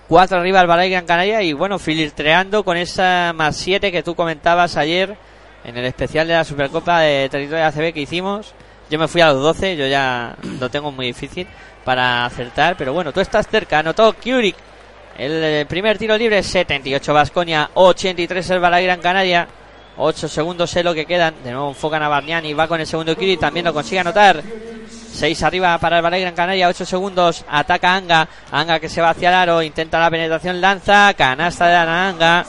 4 0.09 0.39
arriba 0.39 0.61
Herbalife 0.61 0.91
Gran 0.91 1.07
Canaria 1.07 1.41
y 1.41 1.55
bueno, 1.55 1.79
filtreando 1.79 2.63
con 2.63 2.77
esa 2.77 3.33
más 3.35 3.57
7 3.57 3.91
que 3.91 4.03
tú 4.03 4.15
comentabas 4.15 4.77
ayer 4.77 5.17
en 5.65 5.77
el 5.77 5.85
especial 5.85 6.29
de 6.29 6.35
la 6.35 6.45
Supercopa 6.45 7.01
de 7.01 7.29
Territorio 7.29 7.65
ACB 7.67 7.93
que 7.93 8.01
hicimos. 8.01 8.55
Yo 8.91 8.99
me 8.99 9.09
fui 9.09 9.21
a 9.21 9.33
los 9.33 9.43
12, 9.43 9.77
yo 9.77 9.87
ya 9.87 10.37
lo 10.61 10.69
tengo 10.71 10.93
muy 10.93 11.07
difícil 11.07 11.47
para 11.85 12.27
acertar, 12.27 12.77
pero 12.77 12.93
bueno, 12.93 13.13
tú 13.13 13.21
estás 13.21 13.49
cerca, 13.49 13.79
anotó 13.79 14.15
Kurik. 14.15 14.57
El 15.17 15.45
eh, 15.45 15.67
primer 15.67 15.97
tiro 15.97 16.19
libre, 16.19 16.43
78 16.43 17.15
Vasconia, 17.15 17.71
83 17.75 18.51
Herbalife 18.51 18.85
Gran 18.85 19.01
Canaria. 19.01 19.49
8 19.97 20.29
segundos 20.29 20.75
es 20.75 20.85
lo 20.85 20.93
que 20.93 21.07
quedan. 21.07 21.35
De 21.45 21.53
nuevo 21.53 21.69
enfocan 21.69 22.03
a 22.03 22.09
Barniani. 22.09 22.53
Va 22.53 22.67
con 22.67 22.81
el 22.81 22.87
segundo 22.87 23.17
Kiri. 23.17 23.37
También 23.37 23.65
lo 23.65 23.73
consigue 23.73 24.01
anotar. 24.01 24.43
6 25.13 25.43
arriba 25.45 25.79
para 25.79 25.99
el 25.99 26.03
Ballet 26.03 26.21
Gran 26.23 26.35
Canaria. 26.35 26.69
8 26.69 26.85
segundos. 26.85 27.45
Ataca 27.49 27.95
Anga. 27.95 28.29
Anga 28.51 28.81
que 28.81 28.89
se 28.89 29.01
va 29.01 29.11
hacia 29.11 29.29
el 29.29 29.35
aro. 29.37 29.63
Intenta 29.63 30.01
la 30.01 30.11
penetración. 30.11 30.61
Lanza. 30.61 31.15
Canasta 31.15 31.69
de 31.69 31.77
Anga. 31.77 32.45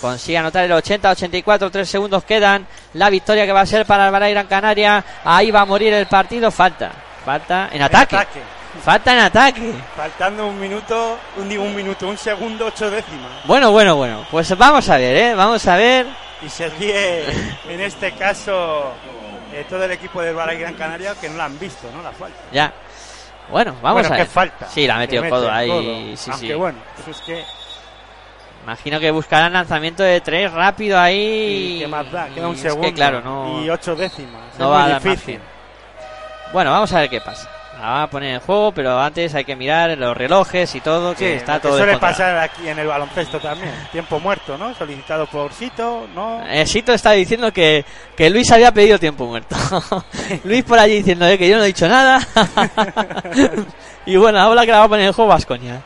Consigue 0.00 0.38
anotar 0.38 0.64
el 0.64 0.72
80-84. 0.72 1.70
3 1.70 1.88
segundos 1.88 2.24
quedan. 2.24 2.66
La 2.94 3.10
victoria 3.10 3.46
que 3.46 3.52
va 3.52 3.60
a 3.60 3.66
ser 3.66 3.86
para 3.86 4.06
el 4.06 4.12
Ballet 4.12 4.32
Gran 4.32 4.46
Canaria. 4.46 5.04
Ahí 5.24 5.50
va 5.50 5.62
a 5.62 5.66
morir 5.66 5.92
el 5.92 6.06
partido. 6.06 6.50
Falta. 6.50 6.92
Falta 7.24 7.68
en 7.72 7.82
ataque. 7.82 8.16
ataque. 8.16 8.40
Falta 8.82 9.12
en 9.12 9.18
ataque. 9.18 9.72
Faltando 9.96 10.46
un 10.46 10.58
minuto, 10.58 11.18
un, 11.36 11.74
minuto, 11.74 12.08
un 12.08 12.16
segundo, 12.16 12.66
ocho 12.66 12.90
décimas. 12.90 13.44
Bueno, 13.44 13.72
bueno, 13.72 13.96
bueno. 13.96 14.26
Pues 14.30 14.56
vamos 14.56 14.88
a 14.88 14.96
ver, 14.96 15.16
¿eh? 15.16 15.34
Vamos 15.34 15.66
a 15.66 15.76
ver. 15.76 16.06
Y 16.40 16.48
se 16.48 16.68
ríe, 16.70 17.24
en 17.68 17.80
este 17.80 18.12
caso, 18.12 18.92
eh, 19.52 19.66
todo 19.68 19.84
el 19.84 19.90
equipo 19.90 20.22
del 20.22 20.34
Balay 20.34 20.58
Gran 20.58 20.74
Canaria 20.74 21.14
que 21.20 21.28
no 21.28 21.36
la 21.36 21.44
han 21.46 21.58
visto, 21.58 21.90
¿no? 21.94 22.02
La 22.02 22.12
falta. 22.12 22.38
Ya. 22.52 22.72
Bueno, 23.50 23.74
vamos 23.82 24.02
bueno, 24.02 24.14
a 24.14 24.16
que 24.16 24.22
ver. 24.22 24.30
falta. 24.30 24.68
Sí, 24.68 24.86
la 24.86 24.94
ha 24.94 24.98
metido 24.98 25.22
Que 25.24 25.28
codo 25.28 25.50
ahí. 25.50 26.14
Sí, 26.16 26.30
Aunque 26.30 26.46
sí. 26.46 26.54
bueno, 26.54 26.78
eso 27.00 27.10
es 27.10 27.20
que. 27.22 27.44
Imagino 28.62 29.00
que 29.00 29.10
buscarán 29.10 29.52
lanzamiento 29.52 30.02
de 30.02 30.20
tres 30.20 30.52
rápido 30.52 30.98
ahí. 30.98 31.78
¿Qué 31.80 31.88
más 31.88 32.10
da? 32.12 32.28
Queda 32.28 32.48
un 32.48 32.56
segundo. 32.56 32.86
que, 32.86 32.94
claro, 32.94 33.20
no, 33.22 33.62
Y 33.64 33.70
ocho 33.70 33.96
décimas. 33.96 34.42
no 34.58 34.66
es 34.66 34.70
va 34.72 34.84
a 34.84 34.88
dar 34.90 35.02
difícil. 35.02 35.40
Bueno, 36.52 36.70
vamos 36.72 36.92
a 36.92 37.00
ver 37.00 37.08
qué 37.10 37.20
pasa. 37.20 37.48
La 37.80 37.86
va 37.86 38.02
a 38.02 38.10
poner 38.10 38.34
en 38.34 38.40
juego, 38.40 38.72
pero 38.72 39.00
antes 39.00 39.34
hay 39.34 39.44
que 39.46 39.56
mirar 39.56 39.96
los 39.96 40.14
relojes 40.14 40.74
y 40.74 40.80
todo, 40.82 41.12
que 41.14 41.30
Sí, 41.30 41.36
está 41.36 41.58
todo 41.60 41.78
suele 41.78 41.92
descontrolado. 41.92 42.34
pasar 42.34 42.38
aquí 42.38 42.68
en 42.68 42.78
el 42.78 42.86
baloncesto 42.86 43.40
también. 43.40 43.72
Tiempo 43.90 44.20
muerto, 44.20 44.58
¿no? 44.58 44.74
Solicitado 44.74 45.26
por 45.26 45.50
Sito, 45.54 46.06
¿no? 46.14 46.44
Eh, 46.46 46.66
Sito 46.66 46.92
está 46.92 47.12
diciendo 47.12 47.50
que, 47.52 47.82
que 48.14 48.28
Luis 48.28 48.50
había 48.52 48.70
pedido 48.72 48.98
tiempo 48.98 49.24
muerto. 49.26 49.56
Luis 50.44 50.62
por 50.64 50.78
allí 50.78 50.96
diciendo 50.96 51.26
eh, 51.26 51.38
que 51.38 51.48
yo 51.48 51.56
no 51.56 51.62
he 51.64 51.68
dicho 51.68 51.88
nada. 51.88 52.20
y 54.06 54.16
bueno, 54.16 54.38
ahora 54.40 54.66
que 54.66 54.72
la 54.72 54.80
va 54.80 54.84
a 54.84 54.88
poner 54.88 55.06
en 55.06 55.12
juego 55.14 55.30
Vasconia. 55.30 55.80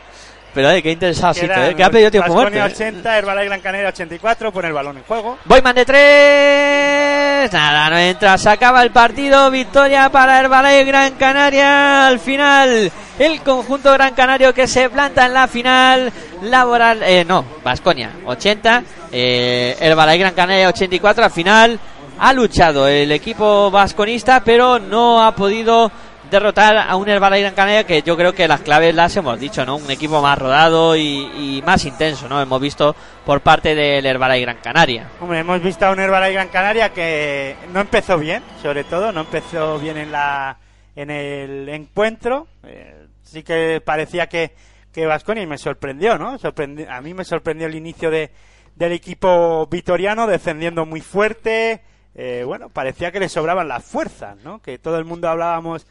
Pero 0.54 0.70
eh, 0.70 0.82
qué 0.82 0.96
Quedan 0.96 1.70
eh, 1.70 1.74
que 1.74 1.82
ha 1.84 1.90
pedido 1.90 2.10
tiempo 2.10 2.32
muerto. 2.32 2.56
Baskonia 2.56 2.88
eh. 2.88 2.92
80, 2.92 3.18
Herbalife 3.18 3.44
Gran 3.46 3.60
Canaria 3.60 3.88
84, 3.88 4.52
pone 4.52 4.68
el 4.68 4.74
balón 4.74 4.96
en 4.98 5.02
juego. 5.02 5.38
Boyman 5.44 5.74
de 5.74 5.84
tres. 5.84 7.52
Nada, 7.52 7.90
no 7.90 7.98
entra. 7.98 8.38
Se 8.38 8.48
acaba 8.48 8.82
el 8.82 8.90
partido. 8.90 9.50
Victoria 9.50 10.08
para 10.10 10.38
Herbalife 10.38 10.84
Gran 10.84 11.14
Canaria. 11.14 12.06
Al 12.06 12.20
final, 12.20 12.92
el 13.18 13.40
conjunto 13.40 13.92
Gran 13.92 14.14
Canario 14.14 14.54
que 14.54 14.68
se 14.68 14.88
planta 14.88 15.26
en 15.26 15.34
la 15.34 15.48
final. 15.48 16.12
Laboral, 16.42 17.02
eh, 17.02 17.24
no, 17.24 17.44
Vasconia 17.64 18.10
80. 18.24 18.82
Eh, 19.10 19.76
Herbalife 19.80 20.18
Gran 20.18 20.34
Canaria 20.34 20.68
84. 20.68 21.24
Al 21.24 21.30
final 21.32 21.80
ha 22.18 22.32
luchado 22.32 22.86
el 22.86 23.10
equipo 23.10 23.70
vasconista, 23.70 24.42
pero 24.44 24.78
no 24.78 25.24
ha 25.24 25.34
podido 25.34 25.90
derrotar 26.34 26.76
a 26.76 26.96
un 26.96 27.08
Herbalife 27.08 27.42
Gran 27.42 27.54
Canaria 27.54 27.84
que 27.84 28.02
yo 28.02 28.16
creo 28.16 28.32
que 28.34 28.46
las 28.48 28.60
claves 28.60 28.94
las 28.94 29.16
hemos 29.16 29.38
dicho, 29.38 29.64
¿no? 29.64 29.76
Un 29.76 29.90
equipo 29.90 30.20
más 30.20 30.38
rodado 30.38 30.96
y, 30.96 31.02
y 31.36 31.62
más 31.64 31.84
intenso, 31.84 32.28
¿no? 32.28 32.40
Hemos 32.42 32.60
visto 32.60 32.94
por 33.24 33.40
parte 33.40 33.74
del 33.74 34.04
Herbalife 34.04 34.40
Gran 34.42 34.56
Canaria. 34.58 35.08
Hombre, 35.20 35.38
hemos 35.38 35.62
visto 35.62 35.86
a 35.86 35.92
un 35.92 36.00
Herbalife 36.00 36.32
Gran 36.34 36.48
Canaria 36.48 36.92
que 36.92 37.56
no 37.72 37.80
empezó 37.80 38.18
bien, 38.18 38.42
sobre 38.60 38.84
todo, 38.84 39.12
no 39.12 39.20
empezó 39.20 39.78
bien 39.78 39.96
en 39.96 40.12
la 40.12 40.58
en 40.96 41.10
el 41.10 41.68
encuentro. 41.68 42.46
Eh, 42.64 43.06
sí 43.22 43.42
que 43.42 43.80
parecía 43.84 44.28
que 44.28 44.54
que 44.92 45.06
Vasconia 45.06 45.42
y 45.42 45.46
me 45.46 45.58
sorprendió, 45.58 46.18
¿no? 46.18 46.38
Sorprendi- 46.38 46.88
a 46.88 47.00
mí 47.00 47.14
me 47.14 47.24
sorprendió 47.24 47.66
el 47.66 47.74
inicio 47.74 48.10
de 48.10 48.30
del 48.76 48.92
equipo 48.92 49.66
vitoriano 49.68 50.26
descendiendo 50.26 50.84
muy 50.84 51.00
fuerte. 51.00 51.80
Eh, 52.16 52.44
bueno, 52.46 52.68
parecía 52.68 53.10
que 53.10 53.18
le 53.18 53.28
sobraban 53.28 53.66
las 53.66 53.82
fuerzas, 53.84 54.36
¿no? 54.44 54.62
Que 54.62 54.78
todo 54.78 54.98
el 54.98 55.04
mundo 55.04 55.28
hablábamos 55.28 55.84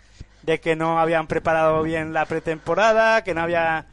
de 0.43 0.59
que 0.59 0.75
no 0.75 0.99
habían 0.99 1.27
preparado 1.27 1.83
bien 1.83 2.13
la 2.13 2.25
pretemporada, 2.25 3.23
que 3.23 3.33
no 3.33 3.41
había 3.41 3.87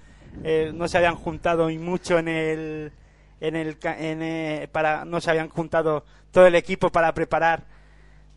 eh, 0.45 0.71
no 0.75 0.89
se 0.89 0.99
habían 0.99 1.17
juntado 1.17 1.69
mucho 1.71 2.19
en 2.19 2.29
el 2.29 2.93
en 3.41 3.57
el 3.57 3.77
en, 3.83 4.23
eh, 4.23 4.69
para 4.71 5.05
no 5.05 5.21
se 5.21 5.31
habían 5.31 5.49
juntado 5.49 6.05
todo 6.31 6.47
el 6.47 6.55
equipo 6.55 6.91
para 6.91 7.13
preparar 7.15 7.65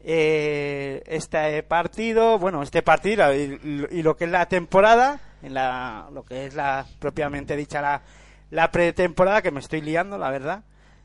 eh, 0.06 1.02
este 1.06 1.64
partido, 1.64 2.38
bueno, 2.38 2.61
este 2.61 2.81
partido 2.81 3.34
y, 3.34 4.02
lo 4.02 4.18
que 4.18 4.26
es 4.26 4.31
la 4.31 4.48
temporada, 4.48 5.19
en 5.41 5.53
la 5.53 6.10
lo 6.11 6.23
que 6.23 6.45
es 6.45 6.56
la 6.56 6.85
propiamente 6.99 7.56
dicha 7.56 7.81
la, 7.81 8.02
la 8.52 8.72
pretemporada 8.72 9.41
que 9.41 9.52
me 9.52 9.60
estoy 9.60 9.81
liando, 9.81 10.18
la 10.18 10.30
verdad. 10.30 10.64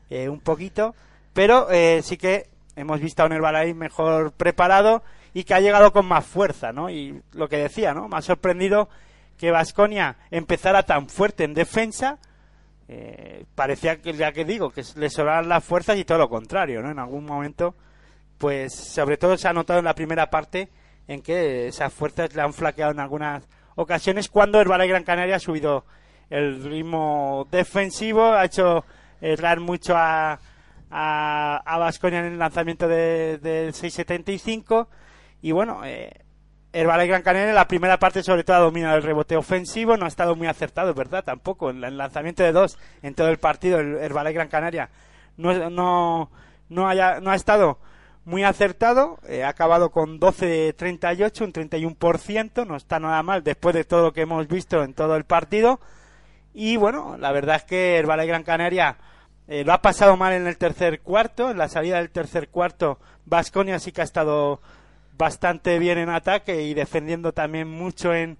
eh, 0.09 0.29
un 0.29 0.39
poquito, 0.39 0.95
pero 1.33 1.69
eh, 1.71 2.01
sí 2.03 2.17
que 2.17 2.47
hemos 2.75 2.99
visto 2.99 3.23
a 3.23 3.25
un 3.25 3.33
Herbalife 3.33 3.73
mejor 3.73 4.31
preparado 4.33 5.03
y 5.33 5.43
que 5.43 5.53
ha 5.53 5.59
llegado 5.59 5.91
con 5.93 6.05
más 6.05 6.25
fuerza, 6.25 6.71
¿no? 6.71 6.89
Y 6.89 7.21
lo 7.33 7.47
que 7.47 7.57
decía, 7.57 7.93
¿no? 7.93 8.07
Me 8.07 8.17
ha 8.17 8.21
sorprendido 8.21 8.89
que 9.37 9.51
Vasconia 9.51 10.17
empezara 10.31 10.83
tan 10.83 11.07
fuerte 11.09 11.43
en 11.43 11.53
defensa. 11.53 12.17
eh, 12.87 13.45
parecía 13.55 14.01
que, 14.01 14.13
ya 14.13 14.31
que 14.31 14.43
digo, 14.45 14.71
que 14.71 14.83
le 14.95 15.09
sobraban 15.11 15.47
las 15.47 15.63
fuerzas 15.63 15.97
y 15.97 16.05
todo 16.05 16.17
lo 16.17 16.29
contrario, 16.29 16.81
¿no? 16.81 16.89
En 16.89 16.97
algún 16.99 17.23
momento, 17.25 17.75
pues, 18.39 18.73
sobre 18.73 19.17
todo 19.17 19.37
se 19.37 19.47
ha 19.47 19.53
notado 19.53 19.79
en 19.79 19.85
la 19.85 19.93
primera 19.95 20.29
parte 20.31 20.69
en 21.07 21.21
que 21.21 21.67
esas 21.67 21.93
fuerzas 21.93 22.33
le 22.35 22.41
han 22.41 22.53
flaqueado 22.53 22.91
en 22.91 22.99
algunas 22.99 23.47
ocasiones 23.75 24.27
cuando 24.29 24.59
Herbalife 24.59 24.89
Gran 24.89 25.03
Canaria 25.03 25.35
ha 25.35 25.39
subido 25.39 25.85
el 26.31 26.63
ritmo 26.63 27.47
defensivo, 27.51 28.33
ha 28.33 28.45
hecho 28.45 28.83
errar 29.21 29.59
mucho 29.59 29.95
a, 29.95 30.39
a, 30.91 31.57
a 31.65 31.77
Baskonia 31.77 32.19
en 32.19 32.25
el 32.33 32.39
lanzamiento 32.39 32.87
de- 32.87 33.37
del 33.39 33.73
6.75 33.73 34.87
y 35.41 35.51
bueno, 35.51 35.81
eh, 35.85 36.11
Herbalife 36.73 37.07
Gran 37.07 37.21
Canaria 37.23 37.49
en 37.49 37.55
la 37.55 37.67
primera 37.67 37.97
parte 37.97 38.23
sobre 38.23 38.43
todo 38.43 38.57
ha 38.57 38.61
dominado 38.61 38.97
el 38.97 39.03
rebote 39.03 39.35
ofensivo, 39.35 39.97
no 39.97 40.05
ha 40.05 40.09
estado 40.09 40.35
muy 40.35 40.47
acertado, 40.47 40.93
verdad, 40.93 41.23
tampoco, 41.23 41.69
en 41.69 41.83
el 41.83 41.97
lanzamiento 41.97 42.43
de 42.43 42.51
dos 42.51 42.77
en 43.01 43.15
todo 43.15 43.29
el 43.29 43.37
partido 43.37 43.79
el 43.79 43.95
Herbalife 43.97 44.33
Gran 44.33 44.49
Canaria 44.49 44.89
no, 45.39 45.69
no, 45.69 46.29
no, 46.69 46.87
haya, 46.87 47.19
no 47.21 47.31
ha 47.31 47.35
estado 47.35 47.79
muy 48.25 48.43
acertado, 48.43 49.17
eh, 49.27 49.43
ha 49.43 49.49
acabado 49.49 49.89
con 49.89 50.19
12-38, 50.19 51.41
un 51.41 51.53
31%, 51.53 52.67
no 52.67 52.75
está 52.75 52.99
nada 52.99 53.23
mal 53.23 53.43
después 53.43 53.73
de 53.73 53.85
todo 53.85 54.03
lo 54.03 54.13
que 54.13 54.21
hemos 54.21 54.47
visto 54.47 54.83
en 54.83 54.93
todo 54.93 55.15
el 55.15 55.23
partido. 55.23 55.79
Y 56.53 56.77
bueno, 56.77 57.17
la 57.17 57.31
verdad 57.31 57.55
es 57.55 57.63
que 57.63 57.97
el 57.97 58.05
Valle 58.05 58.27
Gran 58.27 58.43
Canaria 58.43 58.97
eh, 59.47 59.63
lo 59.63 59.73
ha 59.73 59.81
pasado 59.81 60.17
mal 60.17 60.33
en 60.33 60.45
el 60.45 60.57
tercer 60.57 61.01
cuarto, 61.01 61.49
en 61.49 61.57
la 61.57 61.69
salida 61.69 61.97
del 61.97 62.11
tercer 62.11 62.49
cuarto, 62.49 62.99
Vasconia 63.25 63.79
sí 63.79 63.91
que 63.91 64.01
ha 64.01 64.03
estado 64.03 64.61
bastante 65.19 65.77
bien 65.77 65.97
en 65.99 66.09
ataque 66.09 66.63
y 66.63 66.73
defendiendo 66.73 67.33
también 67.33 67.67
mucho 67.69 68.15
en, 68.15 68.37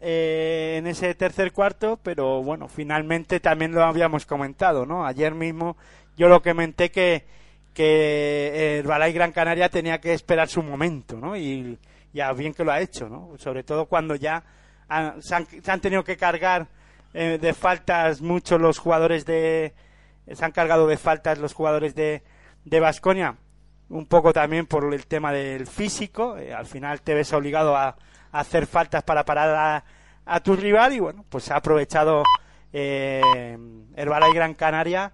eh, 0.00 0.76
en 0.78 0.86
ese 0.86 1.14
tercer 1.14 1.52
cuarto, 1.52 2.00
pero 2.02 2.42
bueno, 2.42 2.66
finalmente 2.66 3.40
también 3.40 3.72
lo 3.72 3.84
habíamos 3.84 4.24
comentado, 4.26 4.86
¿no? 4.86 5.06
Ayer 5.06 5.34
mismo 5.34 5.76
yo 6.16 6.28
lo 6.28 6.42
comenté 6.42 6.90
que, 6.90 7.26
que 7.74 8.78
el 8.80 8.86
Balay 8.86 9.12
Gran 9.12 9.32
Canaria 9.32 9.68
tenía 9.68 10.00
que 10.00 10.14
esperar 10.14 10.48
su 10.48 10.62
momento, 10.62 11.18
¿no? 11.18 11.36
Y 11.36 11.78
ya 12.14 12.32
bien 12.32 12.54
que 12.54 12.64
lo 12.64 12.72
ha 12.72 12.80
hecho, 12.80 13.08
¿no? 13.10 13.32
Sobre 13.36 13.62
todo 13.62 13.84
cuando 13.84 14.14
ya 14.14 14.42
han- 14.88 15.22
se, 15.22 15.34
han, 15.34 15.46
se 15.46 15.70
han 15.70 15.80
tenido 15.80 16.04
que 16.04 16.16
cargar 16.16 16.68
eh, 17.12 17.38
de 17.40 17.52
faltas 17.52 18.20
muchos 18.22 18.58
los 18.60 18.78
jugadores 18.78 19.26
de... 19.26 19.74
Se 20.32 20.44
han 20.44 20.52
cargado 20.52 20.86
de 20.86 20.96
faltas 20.96 21.38
los 21.38 21.52
jugadores 21.54 21.94
de 21.94 22.22
de 22.64 22.80
Vasconia 22.80 23.36
un 23.90 24.06
poco 24.06 24.32
también 24.32 24.66
por 24.66 24.92
el 24.92 25.06
tema 25.06 25.32
del 25.32 25.66
físico. 25.66 26.36
eh, 26.36 26.52
al 26.54 26.66
final 26.66 27.00
te 27.02 27.14
ves 27.14 27.32
obligado 27.32 27.76
a, 27.76 27.96
hacer 28.32 28.66
faltas 28.66 29.02
para 29.04 29.24
parar 29.24 29.54
a, 29.54 29.84
a 30.26 30.40
tu 30.40 30.54
rival 30.54 30.92
y 30.92 31.00
bueno, 31.00 31.24
pues 31.30 31.50
ha 31.50 31.56
aprovechado 31.56 32.22
eh, 32.72 33.56
Herbalife 33.96 34.34
Gran 34.34 34.54
Canaria 34.54 35.12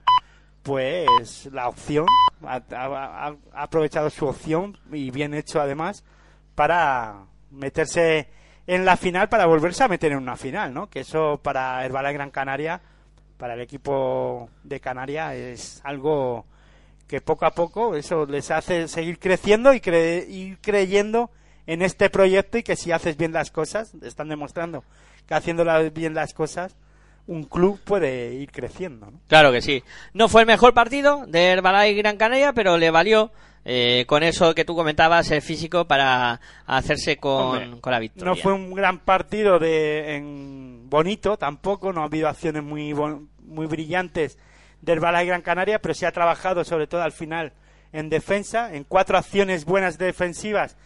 pues 0.63 1.47
la 1.53 1.69
opción, 1.69 2.07
ha, 2.45 2.55
ha- 2.57 3.27
ha- 3.29 3.37
ha 3.53 3.63
aprovechado 3.63 4.09
su 4.11 4.27
opción 4.27 4.77
y 4.91 5.11
bien 5.11 5.35
hecho 5.35 5.61
además 5.61 6.03
para 6.55 7.27
meterse 7.51 8.29
en 8.67 8.85
la 8.87 8.97
final 8.97 9.29
para 9.29 9.47
volverse 9.47 9.85
a 9.85 9.89
meter 9.89 10.13
en 10.13 10.19
una 10.19 10.37
final, 10.37 10.73
¿no? 10.73 10.89
Que 10.89 11.01
eso 11.01 11.39
para 11.43 11.85
Herbalife 11.85 12.15
Gran 12.15 12.31
Canaria, 12.31 12.81
para 13.37 13.55
el 13.55 13.61
equipo 13.61 14.49
de 14.63 14.81
Canarias 14.81 15.35
es 15.35 15.81
algo 15.85 16.47
que 17.07 17.21
poco 17.21 17.47
a 17.47 17.51
poco 17.53 17.95
eso 17.97 18.27
les 18.27 18.51
hace 18.51 18.89
seguir 18.89 19.19
creciendo 19.19 19.75
y 19.75 19.81
cre- 19.81 20.27
ir 20.29 20.59
creyendo 20.61 21.31
en 21.67 21.83
este 21.83 22.11
proyecto 22.11 22.59
y 22.59 22.63
que 22.63 22.77
si 22.77 22.93
haces 22.93 23.17
bien 23.17 23.33
las 23.33 23.51
cosas, 23.51 23.93
están 24.03 24.29
demostrando 24.29 24.85
que 25.27 25.35
haciendo 25.35 25.65
bien 25.93 26.15
las 26.15 26.35
cosas, 26.35 26.77
un 27.27 27.45
club 27.45 27.81
puede 27.85 28.35
ir 28.35 28.51
creciendo. 28.53 29.07
¿no? 29.11 29.21
Claro 29.29 29.51
que 29.53 29.63
sí. 29.63 29.83
No 30.13 30.29
fue 30.29 30.43
el 30.43 30.47
mejor 30.47 30.75
partido 30.75 31.25
de 31.27 31.47
Herbalife 31.47 31.95
Gran 31.95 32.19
Canaria, 32.19 32.53
pero 32.53 32.77
le 32.77 32.91
valió 32.91 33.33
eh, 33.65 34.05
con 34.07 34.23
eso 34.23 34.55
que 34.55 34.67
tú 34.67 34.77
comentabas, 34.77 35.31
el 35.31 35.41
físico, 35.41 35.87
para 35.87 36.39
hacerse 36.67 37.17
con, 37.17 37.43
Hombre, 37.63 37.81
con 37.81 37.93
la 37.93 37.99
victoria. 37.99 38.27
No 38.35 38.37
fue 38.37 38.53
un 38.53 38.75
gran 38.75 38.99
partido 38.99 39.59
de 39.59 40.17
en 40.17 40.91
bonito 40.91 41.39
tampoco, 41.39 41.91
no 41.95 42.03
ha 42.03 42.05
habido 42.05 42.29
acciones 42.29 42.63
muy 42.63 42.93
bon- 42.93 43.29
muy 43.47 43.67
brillantes 43.67 44.37
del 44.85 45.01
Balay 45.01 45.27
Gran 45.27 45.43
Canaria, 45.43 45.81
pero 45.81 45.95
se 45.95 46.07
ha 46.07 46.13
trabajado 46.13 46.65
sobre 46.65 46.87
todo 46.87 47.03
al 47.03 47.13
final 47.13 47.53
en 47.93 48.09
defensa, 48.09 48.75
en 48.75 48.85
cuatro 48.85 49.17
acciones 49.17 49.65
buenas 49.65 49.99
defensivas 49.99 50.77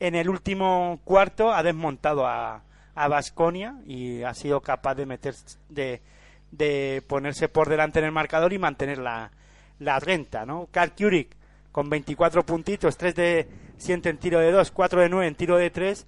en 0.00 0.14
el 0.14 0.28
último 0.28 1.00
cuarto 1.04 1.52
ha 1.52 1.62
desmontado 1.62 2.26
a 2.26 2.62
a 2.98 3.06
Basconia 3.06 3.76
y 3.86 4.24
ha 4.24 4.34
sido 4.34 4.60
capaz 4.60 4.96
de 4.96 5.06
meter 5.06 5.32
de, 5.68 6.02
de 6.50 7.00
ponerse 7.06 7.48
por 7.48 7.68
delante 7.68 8.00
en 8.00 8.06
el 8.06 8.12
marcador 8.12 8.52
y 8.52 8.58
mantener 8.58 8.98
la, 8.98 9.30
la 9.78 10.00
renta, 10.00 10.44
¿no? 10.44 10.68
Karl 10.72 10.92
Kurik 10.96 11.36
con 11.70 11.88
24 11.88 12.44
puntitos, 12.44 12.96
3 12.96 13.14
de 13.14 13.48
7 13.76 14.08
en 14.08 14.18
tiro 14.18 14.40
de 14.40 14.50
2, 14.50 14.72
4 14.72 15.02
de 15.02 15.08
9 15.08 15.28
en 15.28 15.34
tiro 15.36 15.56
de 15.56 15.70
3, 15.70 16.06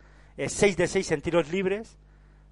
6 0.48 0.76
de 0.76 0.88
6 0.88 1.12
en 1.12 1.22
tiros 1.22 1.52
libres, 1.52 1.96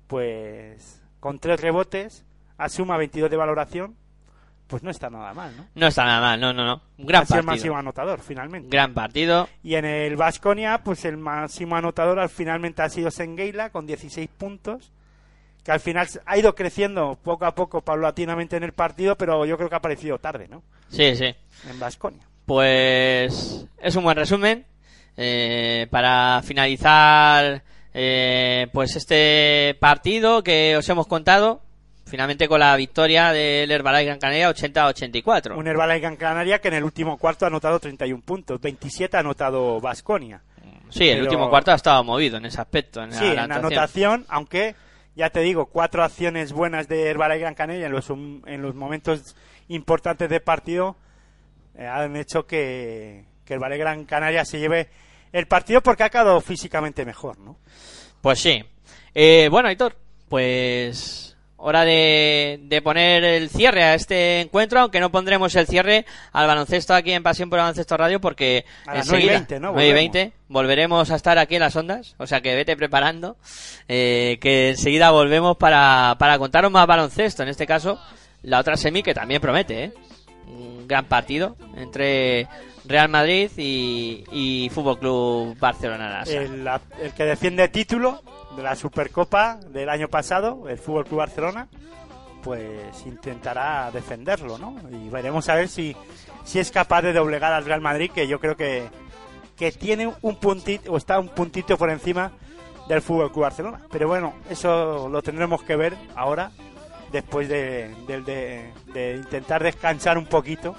pues 0.07 1.03
con 1.19 1.41
3 1.41 1.61
rebotes, 1.61 2.25
asuma 2.59 2.97
22 2.97 3.29
de 3.29 3.37
valoración, 3.37 3.97
pues 4.69 4.83
no 4.83 4.91
está 4.91 5.09
nada 5.09 5.33
mal, 5.33 5.57
¿no? 5.57 5.67
No 5.75 5.87
está 5.87 6.05
nada 6.05 6.21
mal, 6.21 6.41
no, 6.41 6.53
no, 6.53 6.65
no. 6.65 6.83
Un 6.99 7.07
gran 7.07 7.23
ha 7.23 7.27
sido 7.27 7.41
el 7.41 7.47
partido. 7.47 7.57
máximo 7.57 7.77
anotador, 7.79 8.21
finalmente. 8.21 8.69
Gran 8.69 8.93
partido. 8.93 9.49
Y 9.65 9.75
en 9.75 9.87
el 9.87 10.15
Vasconia, 10.17 10.83
pues 10.85 11.05
el 11.07 11.17
máximo 11.17 11.75
anotador 11.75 12.21
al 12.21 12.29
finalmente 12.29 12.83
ha 12.83 12.89
sido 12.91 13.11
Sengeila 13.11 13.71
con 13.71 13.87
16 13.87 14.29
puntos, 14.37 14.93
que 15.65 15.73
al 15.73 15.81
final 15.81 16.07
ha 16.27 16.39
ido 16.39 16.55
creciendo 16.55 17.19
poco 17.23 17.47
a 17.47 17.55
poco, 17.55 17.81
paulatinamente 17.81 18.57
en 18.57 18.63
el 18.63 18.73
partido, 18.73 19.17
pero 19.17 19.47
yo 19.47 19.57
creo 19.57 19.71
que 19.71 19.75
ha 19.75 19.79
aparecido 19.79 20.19
tarde, 20.19 20.49
¿no? 20.49 20.63
Sí, 20.91 21.17
sí. 21.17 21.35
En 21.69 21.81
Vasconia. 21.81 22.23
Pues 22.45 23.67
es 23.79 23.97
un 23.97 24.05
buen 24.05 24.17
resumen 24.17 24.67
eh, 25.17 25.87
para 25.91 26.43
finalizar 26.45 27.63
eh, 27.95 28.69
pues 28.73 28.97
este 28.97 29.77
partido 29.81 30.43
que 30.43 30.77
os 30.77 30.89
hemos 30.89 31.07
contado 31.07 31.63
finalmente 32.09 32.49
con 32.49 32.61
la 32.61 32.75
victoria 32.77 33.33
del 33.33 33.71
Herbalife 33.71 34.05
Gran 34.07 34.19
Canaria 34.19 34.51
80-84 34.51 35.57
Un 35.57 35.67
Herbalife 35.69 36.01
Gran 36.01 36.17
Canaria 36.17 36.59
que 36.61 36.69
en 36.69 36.75
el 36.75 36.85
último 36.85 37.17
cuarto 37.19 37.45
ha 37.45 37.49
anotado 37.49 37.79
31 37.79 38.23
puntos, 38.23 38.61
27 38.61 39.17
ha 39.17 39.21
anotado 39.21 39.81
Vasconia. 39.81 40.41
sí 40.91 41.09
el 41.09 41.23
último 41.23 41.49
cuarto 41.51 41.71
ha 41.71 41.75
estado 41.77 42.03
movido 42.05 42.39
en 42.39 42.47
ese 42.47 42.61
aspecto 42.61 43.03
en 43.03 43.13
Sí, 43.13 43.25
la 43.25 43.45
en 43.45 43.53
anotación. 43.53 43.65
anotación, 43.73 44.27
aunque 44.29 44.75
ya 45.15 45.31
te 45.31 45.41
digo, 45.41 45.67
cuatro 45.67 46.03
acciones 46.05 46.53
buenas 46.53 46.89
de 46.89 47.09
Herbalife 47.09 47.41
Gran 47.41 47.55
Canaria 47.55 47.87
en 47.87 47.93
los, 47.93 48.09
en 48.11 48.63
los 48.63 48.75
momentos 48.75 49.37
importantes 49.69 50.29
del 50.31 50.41
partido 50.43 50.97
eh, 51.77 51.87
han 51.87 52.17
hecho 52.17 52.47
que, 52.47 53.25
que 53.45 53.55
Herbalife 53.55 53.79
Gran 53.81 54.05
Canaria 54.05 54.45
se 54.45 54.59
lleve 54.59 54.89
el 55.33 55.47
partido 55.47 55.83
porque 55.83 56.05
ha 56.05 56.09
quedado 56.11 56.41
físicamente 56.41 57.05
mejor, 57.05 57.39
¿no? 57.39 57.59
Pues 58.23 58.41
sí. 58.41 58.65
Eh, 59.15 59.49
bueno, 59.51 59.69
Aitor, 59.69 59.95
pues 60.29 61.28
hora 61.59 61.85
de, 61.85 62.61
de 62.63 62.83
poner 62.83 63.25
el 63.25 63.51
cierre 63.51 63.83
a 63.83 63.95
este 63.95 64.41
encuentro, 64.41 64.81
aunque 64.81 65.01
no 65.01 65.11
pondremos 65.11 65.55
el 65.57 65.67
cierre 65.67 66.07
al 66.33 66.47
baloncesto 66.47 66.95
aquí 66.95 67.13
en 67.13 67.23
Pasión 67.23 67.51
por 67.51 67.59
el 67.59 67.65
Baloncesto 67.65 67.97
Radio, 67.97 68.21
porque 68.21 68.65
A 68.87 68.97
enseguida, 68.97 69.23
9 69.23 69.25
y 69.25 69.29
20, 69.29 69.61
¿no? 69.61 69.73
9 69.73 69.89
y 69.89 69.93
20, 69.93 70.33
volveremos 70.49 71.11
a 71.11 71.17
estar 71.17 71.37
aquí 71.37 71.57
en 71.57 71.61
las 71.61 71.75
ondas, 71.77 72.15
o 72.19 72.27
sea 72.27 72.41
que 72.41 72.55
vete 72.55 72.77
preparando, 72.77 73.37
eh, 73.89 74.39
que 74.41 74.71
enseguida 74.71 75.11
volvemos 75.11 75.57
para, 75.57 76.15
para 76.19 76.39
contaros 76.39 76.71
más 76.71 76.87
baloncesto, 76.87 77.43
en 77.43 77.49
este 77.49 77.67
caso 77.67 78.01
la 78.43 78.61
otra 78.61 78.77
semi 78.77 79.03
que 79.03 79.15
también 79.15 79.41
promete, 79.41 79.85
¿eh? 79.85 79.93
un 80.47 80.87
gran 80.87 81.07
partido 81.07 81.57
entre 81.77 82.47
Real 82.85 83.09
Madrid 83.09 83.51
y, 83.57 84.25
y 84.31 84.71
Fútbol 84.71 84.99
Club 84.99 85.59
Barcelona. 85.59 86.23
El, 86.27 86.67
el 87.03 87.13
que 87.15 87.25
defiende 87.25 87.69
título 87.69 88.23
de 88.57 88.63
la 88.63 88.75
Supercopa 88.77 89.57
del 89.71 89.89
año 89.89 90.09
pasado, 90.09 90.69
el 90.69 90.79
Fútbol 90.79 91.05
Club 91.05 91.19
Barcelona, 91.19 91.69
pues 92.43 93.05
intentará 93.07 93.91
defenderlo, 93.91 94.59
¿no? 94.59 94.77
Y 94.91 95.09
veremos 95.09 95.49
a 95.49 95.55
ver 95.55 95.69
si, 95.69 95.95
si 96.45 96.59
es 96.59 96.71
capaz 96.71 97.03
de 97.03 97.13
doblegar 97.13 97.53
al 97.53 97.65
Real 97.65 97.81
Madrid, 97.81 98.11
que 98.13 98.27
yo 98.29 98.39
creo 98.41 98.57
que, 98.57 98.89
que 99.57 99.73
tiene 99.73 100.13
un 100.23 100.37
puntito, 100.37 100.93
o 100.93 100.97
está 100.97 101.19
un 101.19 101.29
puntito 101.29 101.77
por 101.77 101.91
encima 101.91 102.33
del 102.89 103.03
Fútbol 103.03 103.31
Club 103.33 103.43
Barcelona. 103.45 103.81
Pero 103.91 104.09
bueno, 104.09 104.35
eso 104.49 105.09
lo 105.09 105.21
tendremos 105.23 105.63
que 105.63 105.77
ver 105.77 105.97
ahora, 106.17 106.51
después 107.13 107.49
de, 107.49 107.95
de- 108.07 108.23
de- 108.23 108.73
de 108.93 109.17
intentar 109.17 109.63
descansar 109.63 110.17
un 110.19 110.27
poquito 110.27 110.75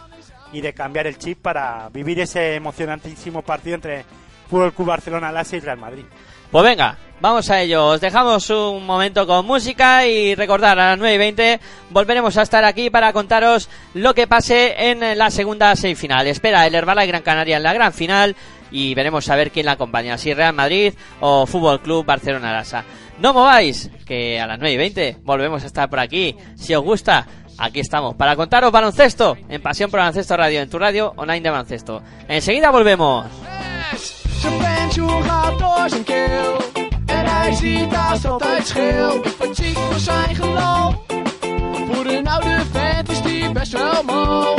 y 0.52 0.62
de 0.62 0.74
cambiar 0.74 1.08
el 1.08 1.18
chip 1.18 1.40
para 1.42 1.90
vivir 1.90 2.20
ese 2.20 2.56
emocionantísimo 2.56 3.42
partido 3.44 3.76
entre 3.76 4.06
Fútbol 4.50 4.74
Club 4.74 4.88
Barcelona, 4.88 5.32
Lasa 5.32 5.58
y 5.58 5.60
Real 5.60 5.78
Madrid. 5.78 6.06
Pues 6.52 6.64
venga, 6.64 6.98
vamos 7.22 7.48
a 7.52 7.62
ello. 7.62 7.90
Os 7.90 8.02
dejamos 8.02 8.50
un 8.50 8.84
momento 8.84 9.28
con 9.28 9.46
música 9.46 10.08
y 10.08 10.34
recordar 10.34 10.80
a 10.80 10.90
las 10.90 10.98
9 10.98 11.14
y 11.14 11.18
20 11.18 11.60
volveremos 11.92 12.38
a 12.38 12.42
estar 12.42 12.66
aquí 12.66 12.90
para 12.90 13.14
contaros 13.14 13.70
lo 13.94 14.16
que 14.16 14.26
pase 14.26 14.90
en 14.90 15.16
la 15.16 15.30
segunda 15.30 15.76
semifinal. 15.76 16.26
Espera 16.26 16.66
el 16.66 16.74
Herbala 16.74 17.06
y 17.06 17.08
Gran 17.08 17.22
Canaria 17.22 17.58
en 17.58 17.64
la 17.64 17.74
gran 17.74 17.94
final 17.94 18.36
y 18.72 18.96
veremos 18.96 19.30
a 19.30 19.36
ver 19.36 19.52
quién 19.52 19.68
la 19.68 19.74
acompaña, 19.74 20.18
si 20.18 20.34
Real 20.34 20.54
Madrid 20.54 20.94
o 21.20 21.46
Fútbol 21.46 21.82
Club 21.82 22.04
Barcelona 22.04 22.52
Lasa. 22.52 22.84
No 23.20 23.32
mováis, 23.34 23.92
que 24.08 24.40
a 24.40 24.48
las 24.48 24.58
9 24.58 24.74
y 24.74 24.78
20 24.78 25.18
volvemos 25.22 25.64
a 25.64 25.68
estar 25.68 25.88
por 25.88 26.00
aquí. 26.00 26.36
Si 26.56 26.74
os 26.74 26.84
gusta, 26.84 27.28
aquí 27.60 27.80
estamos 27.80 28.16
para 28.16 28.36
contaros 28.36 28.72
baloncesto 28.72 29.38
en 29.50 29.62
Pasión 29.62 29.92
por 29.92 30.00
Baloncesto 30.00 30.36
Radio, 30.36 30.62
en 30.62 30.70
tu 30.70 30.80
radio 30.80 31.14
online 31.16 31.42
de 31.42 31.50
baloncesto. 31.52 32.02
Enseguida 32.28 32.72
volvemos. 32.72 33.28
Zijn 34.40 34.58
pensioen 34.58 35.24
gaat 35.24 35.60
door 35.60 35.90
zijn 35.90 36.04
keel. 36.04 36.58
En 37.06 37.26
hij 37.26 37.54
ziet 37.54 37.94
haast 37.94 38.26
altijd 38.26 38.68
scheel. 38.68 39.22
Ziek 39.52 39.78
voor 39.78 40.00
zijn 40.00 40.36
geloof. 40.36 40.96
Voor 41.92 42.06
een 42.06 42.28
oude 42.28 42.62
vent 42.72 43.10
is 43.10 43.22
die 43.22 43.52
best 43.52 43.72
wel 43.72 44.04
mal. 44.04 44.56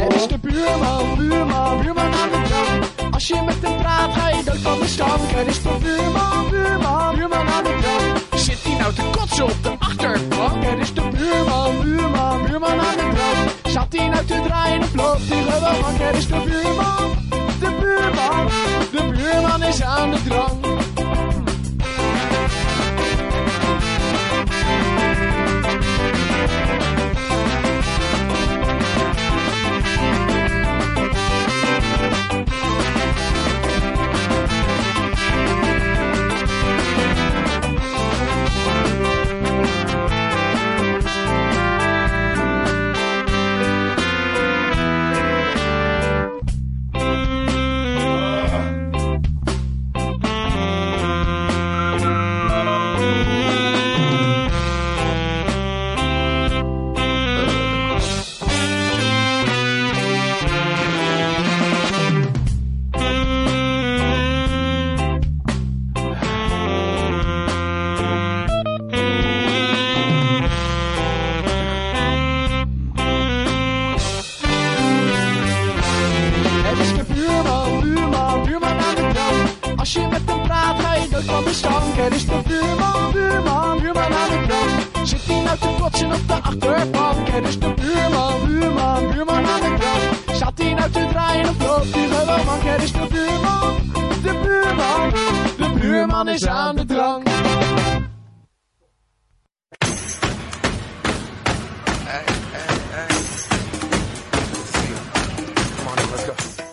Het 0.00 0.14
is 0.14 0.26
de 0.26 0.38
buurman, 0.40 1.16
buurman, 1.16 1.82
buurman 1.82 2.12
aan 2.14 2.28
de 2.30 2.40
drank. 2.48 3.12
Als 3.14 3.26
je 3.26 3.42
met 3.46 3.56
hem 3.60 3.76
praat, 3.76 4.12
ga 4.14 4.28
je 4.28 4.44
dood 4.44 4.58
van 4.58 4.78
de 4.78 4.86
stank. 4.86 5.20
Het 5.20 5.46
is 5.46 5.62
de 5.62 5.76
buurman, 5.82 6.50
buurman, 6.50 7.14
buurman 7.14 7.48
aan 7.48 7.64
de 7.64 7.78
drank. 7.80 8.40
Zit 8.40 8.62
hij 8.62 8.78
nou 8.78 8.94
te 8.94 9.02
kotsen 9.10 9.44
op 9.44 9.62
de 9.62 9.72
achterbank? 9.78 10.64
Het 10.64 10.78
is 10.78 10.94
de 10.94 11.08
buurman, 11.16 11.80
buurman, 11.82 12.46
buurman 12.46 12.80
aan 12.80 12.96
de 12.96 13.10
drank. 13.14 13.59
Zat 13.80 13.92
hij 13.92 14.08
nou 14.08 14.24
te 14.24 14.40
draaien 14.46 14.82
of 14.82 14.94
loopt 14.94 15.28
hij 15.28 15.42
gewoon? 15.42 15.94
Het 15.94 16.16
is 16.16 16.26
de 16.26 16.42
buurman, 16.44 17.14
de 17.60 17.76
buurman, 17.80 18.46
de 18.92 19.12
buurman 19.16 19.62
is 19.62 19.82
aan 19.82 20.10
de 20.10 20.22
drank. 20.22 20.89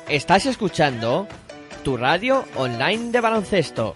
Estás 0.08 0.46
escuchando 0.46 1.28
tu 1.84 1.98
radio 1.98 2.46
online 2.56 3.12
de 3.12 3.22
baloncesto. 3.22 3.96